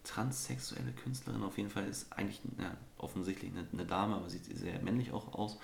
transsexuelle 0.03 0.91
Künstlerin 0.91 1.43
auf 1.43 1.57
jeden 1.57 1.69
Fall. 1.69 1.87
Ist 1.87 2.11
eigentlich 2.13 2.41
ja, 2.59 2.75
offensichtlich 2.97 3.51
eine, 3.51 3.67
eine 3.71 3.85
Dame, 3.85 4.15
aber 4.15 4.29
sieht 4.29 4.45
sehr 4.45 4.81
männlich 4.81 5.11
auch 5.11 5.33
aus. 5.33 5.57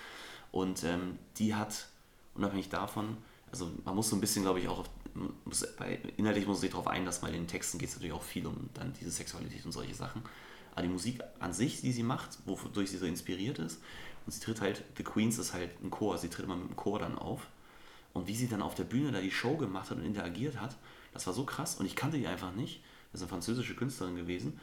Und 0.51 0.83
ähm, 0.83 1.19
die 1.37 1.53
hat, 1.55 1.87
unabhängig 2.35 2.69
davon, 2.69 3.17
also 3.51 3.71
man 3.85 3.95
muss 3.95 4.09
so 4.09 4.15
ein 4.15 4.21
bisschen, 4.21 4.43
glaube 4.43 4.59
ich, 4.59 4.67
auch 4.67 4.79
auf, 4.79 4.89
muss, 5.45 5.65
bei, 5.77 5.99
inhaltlich 6.17 6.45
muss 6.45 6.57
man 6.57 6.61
sich 6.61 6.71
darauf 6.71 6.87
einlassen, 6.87 7.23
weil 7.23 7.35
in 7.35 7.43
den 7.43 7.47
Texten 7.47 7.77
geht 7.77 7.89
es 7.89 7.95
natürlich 7.95 8.13
auch 8.13 8.23
viel 8.23 8.45
um 8.47 8.69
dann 8.73 8.93
diese 8.99 9.11
Sexualität 9.11 9.65
und 9.65 9.71
solche 9.71 9.95
Sachen. 9.95 10.23
Aber 10.79 10.87
die 10.87 10.93
Musik 10.93 11.19
an 11.39 11.51
sich, 11.51 11.81
die 11.81 11.91
sie 11.91 12.03
macht, 12.03 12.37
wodurch 12.45 12.89
sie 12.89 12.97
so 12.97 13.05
inspiriert 13.05 13.59
ist, 13.59 13.81
und 14.25 14.31
sie 14.31 14.39
tritt 14.39 14.61
halt, 14.61 14.85
The 14.95 15.03
Queens 15.03 15.37
ist 15.37 15.51
halt 15.53 15.71
ein 15.83 15.89
Chor, 15.89 16.17
sie 16.17 16.29
tritt 16.29 16.45
immer 16.45 16.55
mit 16.55 16.69
dem 16.69 16.77
Chor 16.77 16.99
dann 16.99 17.17
auf. 17.17 17.47
Und 18.13 18.27
wie 18.27 18.35
sie 18.35 18.47
dann 18.47 18.61
auf 18.61 18.75
der 18.75 18.85
Bühne 18.85 19.11
da 19.11 19.19
die 19.19 19.29
Show 19.29 19.57
gemacht 19.57 19.89
hat 19.89 19.97
und 19.97 20.05
interagiert 20.05 20.57
hat, 20.57 20.77
das 21.11 21.27
war 21.27 21.33
so 21.33 21.43
krass. 21.43 21.75
Und 21.75 21.85
ich 21.85 21.97
kannte 21.97 22.17
die 22.17 22.27
einfach 22.27 22.53
nicht. 22.55 22.81
Das 23.11 23.19
ist 23.19 23.25
eine 23.25 23.29
französische 23.29 23.75
Künstlerin 23.75 24.15
gewesen. 24.15 24.57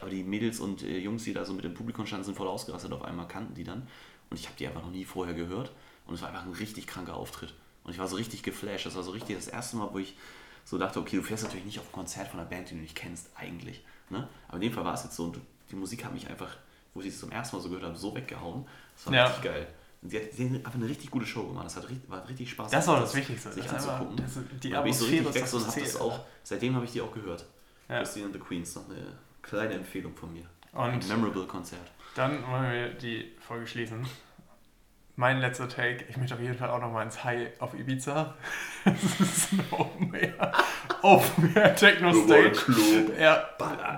Aber 0.00 0.10
die 0.10 0.24
Mädels 0.24 0.58
und 0.58 0.82
äh, 0.82 0.98
Jungs, 0.98 1.22
die 1.22 1.32
da 1.32 1.44
so 1.44 1.52
mit 1.52 1.64
dem 1.64 1.74
Publikum 1.74 2.04
standen, 2.04 2.24
sind 2.24 2.36
voll 2.36 2.48
ausgerastet. 2.48 2.92
Auf 2.92 3.02
einmal 3.02 3.28
kannten 3.28 3.54
die 3.54 3.62
dann. 3.62 3.86
Und 4.28 4.40
ich 4.40 4.46
habe 4.46 4.56
die 4.58 4.66
einfach 4.66 4.82
noch 4.82 4.90
nie 4.90 5.04
vorher 5.04 5.34
gehört. 5.34 5.70
Und 6.08 6.14
es 6.14 6.22
war 6.22 6.30
einfach 6.30 6.46
ein 6.46 6.52
richtig 6.52 6.88
kranker 6.88 7.14
Auftritt. 7.14 7.54
Und 7.84 7.92
ich 7.92 7.98
war 7.98 8.08
so 8.08 8.16
richtig 8.16 8.42
geflasht. 8.42 8.86
Das 8.86 8.96
war 8.96 9.04
so 9.04 9.12
richtig 9.12 9.36
das 9.36 9.46
erste 9.46 9.76
Mal, 9.76 9.90
wo 9.92 9.98
ich 9.98 10.16
so 10.64 10.78
dachte, 10.78 10.98
okay, 10.98 11.16
du 11.16 11.22
fährst 11.22 11.44
natürlich 11.44 11.66
nicht 11.66 11.78
auf 11.78 11.88
ein 11.88 11.92
Konzert 11.92 12.26
von 12.26 12.40
einer 12.40 12.48
Band, 12.48 12.70
die 12.70 12.74
du 12.74 12.80
nicht 12.80 12.96
kennst, 12.96 13.30
eigentlich. 13.36 13.84
Ne? 14.10 14.28
Aber 14.48 14.56
in 14.56 14.62
dem 14.62 14.72
Fall 14.72 14.84
war 14.84 14.94
es 14.94 15.04
jetzt 15.04 15.16
so. 15.16 15.24
Und 15.24 15.40
die 15.70 15.76
Musik 15.76 16.04
hat 16.04 16.12
mich 16.12 16.28
einfach, 16.28 16.56
wo 16.94 17.00
ich 17.00 17.08
es 17.08 17.20
zum 17.20 17.30
ersten 17.30 17.56
Mal 17.56 17.62
so 17.62 17.68
gehört 17.68 17.84
habe, 17.86 17.96
so 17.96 18.14
weggehauen. 18.14 18.66
Das 18.96 19.06
war 19.06 19.14
Ja. 19.14 19.24
richtig 19.26 19.44
geil. 19.44 19.66
Und 20.02 20.10
sie 20.10 20.16
hat, 20.18 20.32
sie 20.32 20.48
hat 20.48 20.56
einfach 20.56 20.74
eine 20.74 20.88
richtig 20.88 21.10
gute 21.10 21.26
Show 21.26 21.46
gemacht. 21.46 21.66
Das 21.66 21.76
hat, 21.76 21.88
richtig- 21.88 22.10
war 22.10 22.26
richtig 22.28 22.50
Spaß. 22.50 22.70
Das 22.70 22.88
auch 22.88 23.00
das 23.00 23.14
Wichtigste. 23.14 23.52
Sich 23.52 23.68
anzugucken. 23.70 24.16
das 24.16 24.38
die 24.62 24.70
da 24.70 24.80
bin 24.82 24.90
ich 24.92 24.96
so 24.98 25.04
richtig 25.04 25.34
weg 25.34 25.52
und 25.52 25.76
das 25.76 25.96
auch. 26.00 26.20
Seitdem 26.42 26.74
habe 26.74 26.84
ich 26.86 26.92
die 26.92 27.00
auch 27.00 27.12
gehört. 27.12 27.44
Ja. 27.88 27.98
Christine 27.98 28.26
and 28.26 28.34
the 28.34 28.40
Queens, 28.40 28.74
noch 28.76 28.88
eine 28.88 29.18
kleine 29.42 29.74
Empfehlung 29.74 30.14
von 30.16 30.32
mir. 30.32 30.44
Und 30.72 30.80
Ein 30.82 31.08
memorable 31.08 31.46
Konzert. 31.46 31.90
Dann 32.14 32.46
wollen 32.46 32.72
wir 32.72 32.88
die 32.94 33.32
Folge 33.40 33.66
schließen. 33.66 34.06
Mein 35.20 35.38
letzter 35.38 35.68
Take, 35.68 36.06
ich 36.08 36.16
möchte 36.16 36.34
auf 36.34 36.40
jeden 36.40 36.56
Fall 36.56 36.70
auch 36.70 36.80
noch 36.80 36.90
mal 36.90 37.02
ins 37.02 37.22
High 37.22 37.50
auf 37.58 37.74
Ibiza. 37.74 38.34
Das 38.86 39.20
ist 39.20 39.52
ein 39.52 39.62
Open 39.70 40.14
Air, 40.14 40.52
Open 41.02 41.54
Air 41.54 41.76
Techno 41.76 42.14
Stage. 42.14 42.56
Ja, 43.20 43.44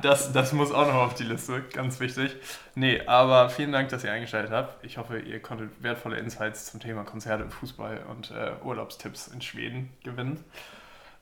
das, 0.03 0.33
das 0.33 0.53
muss 0.53 0.73
auch 0.73 0.89
noch 0.89 0.95
auf 0.95 1.15
die 1.15 1.23
Liste, 1.23 1.63
ganz 1.73 2.01
wichtig. 2.01 2.35
Nee, 2.75 3.03
aber 3.07 3.51
vielen 3.51 3.71
Dank, 3.71 3.91
dass 3.91 4.03
ihr 4.03 4.11
eingeschaltet 4.11 4.51
habt. 4.51 4.85
Ich 4.85 4.99
hoffe, 4.99 5.21
ihr 5.21 5.39
konntet 5.39 5.71
wertvolle 5.81 6.17
Insights 6.17 6.73
zum 6.73 6.81
Thema 6.81 7.05
Konzerte 7.05 7.49
Fußball 7.49 8.01
und 8.11 8.33
äh, 8.33 8.55
Urlaubstipps 8.65 9.29
in 9.29 9.41
Schweden 9.43 9.91
gewinnen. 10.03 10.43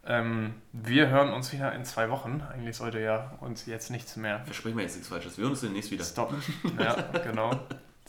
Ähm, 0.07 0.55
wir 0.73 1.09
hören 1.09 1.31
uns 1.35 1.53
wieder 1.53 1.75
in 1.75 1.85
zwei 1.85 2.09
Wochen. 2.09 2.43
Eigentlich 2.51 2.79
sollte 2.79 3.01
ja 3.01 3.35
uns 3.41 3.67
jetzt 3.67 3.91
nichts 3.91 4.17
mehr 4.17 4.41
Versprechen 4.47 4.79
wir 4.79 4.85
jetzt 4.85 4.95
nichts 4.95 5.11
Falsches. 5.11 5.37
Wir 5.37 5.43
hören 5.43 5.53
uns 5.53 5.61
demnächst 5.61 5.91
wieder. 5.91 6.05
stoppen. 6.05 6.43
Ja, 6.79 6.95
genau. 7.25 7.51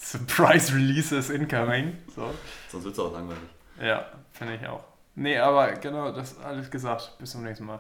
Surprise 0.02 0.74
Releases 0.74 1.30
incoming. 1.30 1.96
So. 2.16 2.34
Sonst 2.70 2.84
wird 2.84 2.94
es 2.94 3.00
auch 3.00 3.14
langweilig. 3.14 3.50
Ja, 3.80 4.06
finde 4.32 4.56
ich 4.56 4.68
auch. 4.68 4.84
Nee, 5.16 5.38
aber 5.38 5.74
genau, 5.74 6.12
das 6.12 6.38
alles 6.40 6.72
gesagt. 6.72 7.18
Bis 7.20 7.32
zum 7.32 7.44
nächsten 7.44 7.66
Mal. 7.66 7.80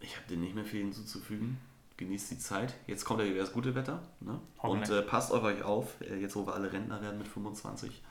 Ich 0.00 0.16
habe 0.16 0.26
dir 0.28 0.36
nicht 0.36 0.54
mehr 0.54 0.64
viel 0.64 0.82
hinzuzufügen. 0.82 1.58
Genießt 1.96 2.30
die 2.30 2.38
Zeit. 2.38 2.74
Jetzt 2.86 3.04
kommt 3.04 3.20
ja 3.20 3.26
wieder 3.26 3.40
das 3.40 3.52
gute 3.52 3.74
Wetter. 3.74 4.02
Ne? 4.20 4.40
Und 4.58 4.88
äh, 4.90 5.02
passt 5.02 5.32
auf 5.32 5.42
euch 5.42 5.62
auf, 5.62 6.00
äh, 6.00 6.16
jetzt 6.16 6.36
wo 6.36 6.46
wir 6.46 6.54
alle 6.54 6.72
Rentner 6.72 7.00
werden 7.02 7.18
mit 7.18 7.28
25. 7.28 8.02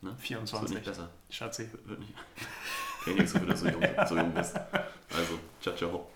Ne? 0.00 0.10
Es 0.10 0.16
wird 0.16 0.20
24. 0.20 0.70
nicht 0.70 0.84
besser. 0.84 1.10
Schatzi. 1.30 1.68
Wird 1.84 2.00
nicht. 2.00 2.14
Kenn 3.04 3.14
nichts, 3.14 3.32
so, 3.32 3.38
dass 3.40 3.60
du 3.60 3.70
jung, 3.70 3.82
so 4.08 4.16
jung 4.16 4.32
bist. 4.32 4.56
Also, 4.56 5.38
ciao, 5.60 5.74
ciao. 5.74 6.10